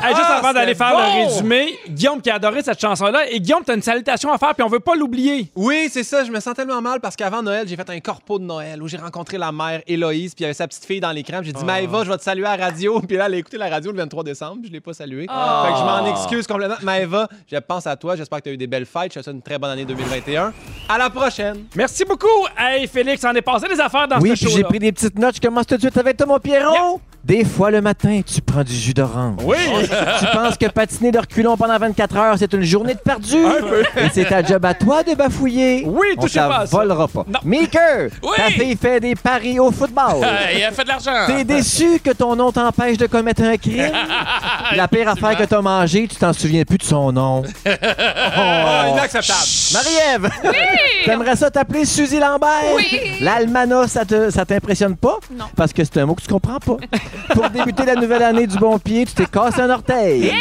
Hey, 0.00 0.14
juste 0.14 0.26
Ah, 0.28 0.36
avant 0.38 0.52
d'aller 0.52 0.76
faire 0.76 0.90
le 0.90 0.96
bon! 1.24 1.26
résumé, 1.28 1.76
Guillaume 1.88 2.20
qui 2.22 2.30
a 2.30 2.36
adoré 2.36 2.62
cette 2.62 2.80
chanson-là. 2.80 3.28
Et 3.30 3.40
Guillaume, 3.40 3.62
t'as 3.66 3.74
une 3.74 3.82
salutation 3.82 4.32
à 4.32 4.38
faire, 4.38 4.54
puis 4.54 4.62
on 4.62 4.68
veut 4.68 4.78
pas 4.78 4.94
l'oublier. 4.94 5.50
Oui, 5.56 5.88
c'est 5.90 6.04
ça. 6.04 6.22
Je 6.24 6.30
me 6.30 6.38
sens 6.38 6.54
tellement 6.54 6.80
mal 6.80 7.00
parce 7.00 7.16
qu'avant 7.16 7.42
Noël, 7.42 7.66
j'ai 7.66 7.74
fait 7.74 7.90
un 7.90 7.98
corpo 7.98 8.38
de 8.38 8.44
Noël 8.44 8.80
où 8.80 8.86
j'ai 8.86 8.96
rencontré 8.96 9.38
la 9.38 9.50
mère 9.50 9.82
Héloïse, 9.88 10.34
puis 10.34 10.42
il 10.42 10.44
y 10.44 10.44
avait 10.46 10.54
sa 10.54 10.68
petite 10.68 10.84
fille 10.84 11.00
dans 11.00 11.10
l'écran. 11.10 11.40
J'ai 11.42 11.52
dit, 11.52 11.64
Maëva, 11.64 12.04
je 12.04 12.10
vais 12.10 12.16
te 12.16 12.22
saluer 12.22 12.46
à 12.46 12.56
la 12.56 12.64
radio. 12.66 13.00
Puis 13.08 13.16
là, 13.16 13.26
elle 13.26 13.34
a 13.34 13.36
écouté 13.38 13.58
la 13.58 13.68
radio 13.68 13.90
le 13.90 13.98
23 13.98 14.22
décembre, 14.22 14.58
puis 14.60 14.68
je 14.68 14.72
l'ai 14.72 14.80
pas 14.80 14.92
saluée. 14.92 15.22
Fait 15.22 15.72
que 15.72 15.78
je 15.78 15.84
m'en 15.84 16.06
excuse 16.06 16.46
complètement. 16.46 16.76
Maëva, 16.82 17.28
je 17.50 17.56
pense 17.56 17.86
à 17.88 17.96
toi. 17.96 18.14
J'espère 18.14 18.38
que 18.38 18.44
tu 18.44 18.50
as 18.50 18.52
eu 18.52 18.56
des 18.56 18.66
belles 18.68 18.86
fêtes. 18.86 19.12
Je 19.14 19.18
te 19.18 19.24
souhaite 19.24 19.34
une 19.34 19.42
très 19.42 19.58
bonne 19.58 19.70
année 19.70 19.84
2021. 19.84 20.52
À 20.88 20.98
la 20.98 21.10
prochaine. 21.10 21.64
Merci 21.74 22.04
beaucoup. 22.04 22.26
Hey, 22.56 22.86
Félix, 22.86 23.24
on 23.24 23.32
est 23.34 23.42
passé 23.42 23.66
des 23.68 23.80
affaires 23.80 24.06
dans 24.06 24.20
Oui, 24.20 24.30
ce 24.30 24.34
puis 24.44 24.46
j'ai 24.52 24.56
show-là. 24.58 24.68
pris 24.68 24.78
des 24.78 24.92
petites 24.92 25.18
notes. 25.18 25.34
Je 25.36 25.40
commence 25.40 25.66
tout 25.66 25.74
de 25.76 25.80
suite 25.80 25.96
avec 25.96 26.16
toi, 26.16 26.26
mon 26.26 26.38
Pierrot. 26.38 27.00
Des 27.28 27.44
fois, 27.44 27.70
le 27.70 27.82
matin, 27.82 28.22
tu 28.24 28.40
prends 28.40 28.64
du 28.64 28.74
jus 28.74 28.94
d'orange. 28.94 29.36
Oui. 29.44 29.56
tu 30.18 30.26
penses 30.32 30.56
que 30.56 30.64
patiner 30.66 31.12
de 31.12 31.18
reculons 31.18 31.58
pendant 31.58 31.76
24 31.78 32.16
heures, 32.16 32.34
c'est 32.38 32.50
une 32.54 32.62
journée 32.62 32.94
de 32.94 33.00
perdu. 33.00 33.36
Et 33.98 34.08
c'est 34.14 34.24
ta 34.24 34.42
job 34.42 34.64
à 34.64 34.72
toi 34.72 35.02
de 35.02 35.14
bafouiller. 35.14 35.84
Oui, 35.86 36.06
On 36.16 36.22
touchez 36.22 36.38
pas 36.40 36.60
à 36.60 36.66
ça. 36.66 36.74
volera 36.74 37.06
pas. 37.06 37.24
Non. 37.28 37.38
Meeker, 37.44 38.08
Oui. 38.22 38.30
ta 38.34 38.44
fille 38.44 38.76
fait 38.80 38.98
des 39.00 39.14
paris 39.14 39.60
au 39.60 39.70
football. 39.70 40.24
Euh, 40.24 40.36
il 40.56 40.64
a 40.64 40.72
fait 40.72 40.84
de 40.84 40.88
l'argent. 40.88 41.26
T'es 41.26 41.44
déçu 41.44 42.00
que 42.02 42.12
ton 42.12 42.34
nom 42.34 42.50
t'empêche 42.50 42.96
de 42.96 43.06
commettre 43.06 43.42
un 43.42 43.58
crime? 43.58 43.92
La 44.74 44.88
pire 44.88 45.08
affaire 45.10 45.36
que 45.36 45.44
t'as 45.44 45.60
mangé, 45.60 46.08
tu 46.08 46.16
t'en 46.16 46.32
souviens 46.32 46.64
plus 46.64 46.78
de 46.78 46.84
son 46.84 47.12
nom. 47.12 47.42
Ah, 48.40 48.86
inacceptable. 48.92 49.38
Marie-Ève! 49.74 50.30
T'aimerais 51.04 51.36
ça 51.36 51.50
t'appeler 51.50 51.84
Suzy 51.84 52.18
Lambert? 52.18 52.48
Oui. 52.76 53.18
L'almanach, 53.20 53.88
ça 53.88 54.04
te- 54.04 54.30
ça 54.30 54.44
t'impressionne 54.44 54.96
pas? 54.96 55.18
Non. 55.36 55.46
Parce 55.56 55.72
que 55.72 55.84
c'est 55.84 55.98
un 55.98 56.06
mot 56.06 56.14
que 56.14 56.22
tu 56.22 56.28
comprends 56.28 56.58
pas. 56.58 56.76
Pour 57.34 57.50
débuter 57.50 57.84
la 57.84 57.94
nouvelle 57.94 58.22
année 58.22 58.46
du 58.46 58.56
bon 58.56 58.78
pied, 58.78 59.04
tu 59.06 59.14
t'es 59.14 59.26
cassé 59.26 59.60
un 59.60 59.70
orteil. 59.70 60.32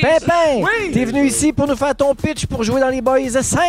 Pimpin! 0.00 0.66
T'es 0.92 1.04
venu 1.04 1.26
ici 1.26 1.52
pour 1.52 1.66
nous 1.66 1.76
faire 1.76 1.94
ton 1.94 2.14
pitch 2.14 2.46
pour 2.46 2.64
jouer 2.64 2.80
dans 2.80 2.88
les 2.88 3.00
Boys 3.02 3.28
5. 3.42 3.60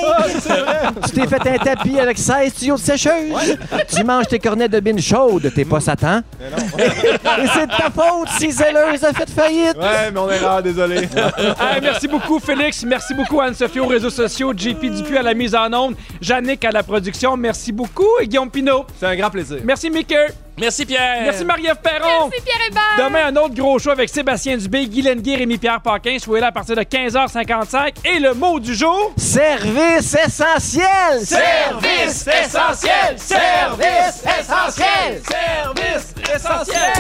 tu 1.06 1.12
t'es 1.12 1.28
fait 1.28 1.48
un 1.50 1.58
tapis 1.58 2.00
avec 2.00 2.18
16 2.18 2.54
tuyaux 2.54 2.76
de 2.76 2.80
sécheuse. 2.80 3.58
Tu 3.94 4.04
manges 4.04 4.28
tes 4.28 4.40
cornets 4.40 4.70
de 4.70 4.80
bine 4.80 5.02
chaude. 5.02 5.52
T'es 5.54 5.66
pas 5.66 5.80
Satan. 5.80 6.22
Et 6.80 7.48
c'est 7.54 7.68
de 7.68 7.72
ta 7.72 7.90
faute 7.90 8.30
si 8.38 8.52
Zelleuse 8.52 9.04
a 9.04 9.14
fait 9.14 9.30
faillite. 9.30 9.78
Ouais, 9.78 10.12
mais 10.14 10.20
on 10.20 10.30
est 10.30 10.40
rare, 10.40 10.64
désolé. 10.64 11.02
Hey, 11.60 11.82
merci 11.82 12.08
beaucoup, 12.08 12.40
Félix. 12.40 12.84
Merci 12.84 13.14
beaucoup, 13.14 13.40
Anne-Sophie 13.42 13.80
aux 13.80 13.88
réseaux 13.88 14.10
sociaux, 14.10 14.54
JP 14.56 14.86
Dupuis 14.86 15.18
à 15.18 15.22
la 15.22 15.34
mise 15.34 15.54
en 15.56 15.72
onde, 15.74 15.96
Jannick 16.22 16.64
à 16.66 16.72
la 16.72 16.84
production. 16.84 17.36
Merci 17.38 17.72
beaucoup. 17.72 18.08
Et 18.22 18.28
Guillaume 18.28 18.50
Pinot. 18.50 18.86
C'est 19.00 19.06
un 19.06 19.16
grand 19.16 19.30
plaisir. 19.30 19.58
Merci, 19.64 19.90
Mickey. 19.90 20.28
Merci, 20.60 20.86
Pierre. 20.86 21.24
Merci, 21.24 21.46
Marie-Ève 21.46 21.78
Perron. 21.82 22.30
Merci 22.30 22.44
Pierre 22.44 22.68
Hébert. 22.68 23.06
Demain, 23.06 23.28
un 23.28 23.36
autre 23.38 23.56
gros 23.56 23.80
show 23.80 23.90
avec 23.90 24.10
Sébastien 24.10 24.58
Dubé, 24.58 24.86
Guy 24.88 25.02
Lenguier, 25.02 25.38
Rémi-Pierre 25.38 25.82
Paquin. 25.82 26.18
Soyez 26.20 26.42
là 26.42 26.48
à 26.48 26.52
partir 26.52 26.76
de 26.76 26.82
15h55. 26.82 27.94
Et 28.06 28.20
le 28.20 28.34
mot 28.34 28.60
du 28.60 28.76
jour... 28.76 29.14
Service 29.18 30.16
essentiel! 30.16 30.86
Service 31.24 32.28
essentiel! 32.28 33.18
Service 33.18 34.24
essentiel! 34.40 35.22
Service 35.28 36.14
essentiel. 36.36 36.94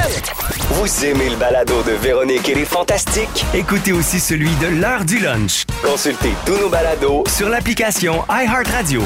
Vous 0.71 1.05
aimez 1.05 1.29
le 1.29 1.35
balado 1.35 1.83
de 1.83 1.91
Véronique 1.91 2.47
et 2.49 2.55
les 2.55 2.65
Fantastiques? 2.65 3.45
Écoutez 3.53 3.91
aussi 3.91 4.19
celui 4.19 4.51
de 4.55 4.67
l'heure 4.67 5.05
du 5.05 5.19
lunch 5.19 5.65
Consultez 5.83 6.33
tous 6.45 6.57
nos 6.57 6.69
balados 6.69 7.23
sur 7.27 7.49
l'application 7.49 8.23
iHeartRadio. 8.29 9.01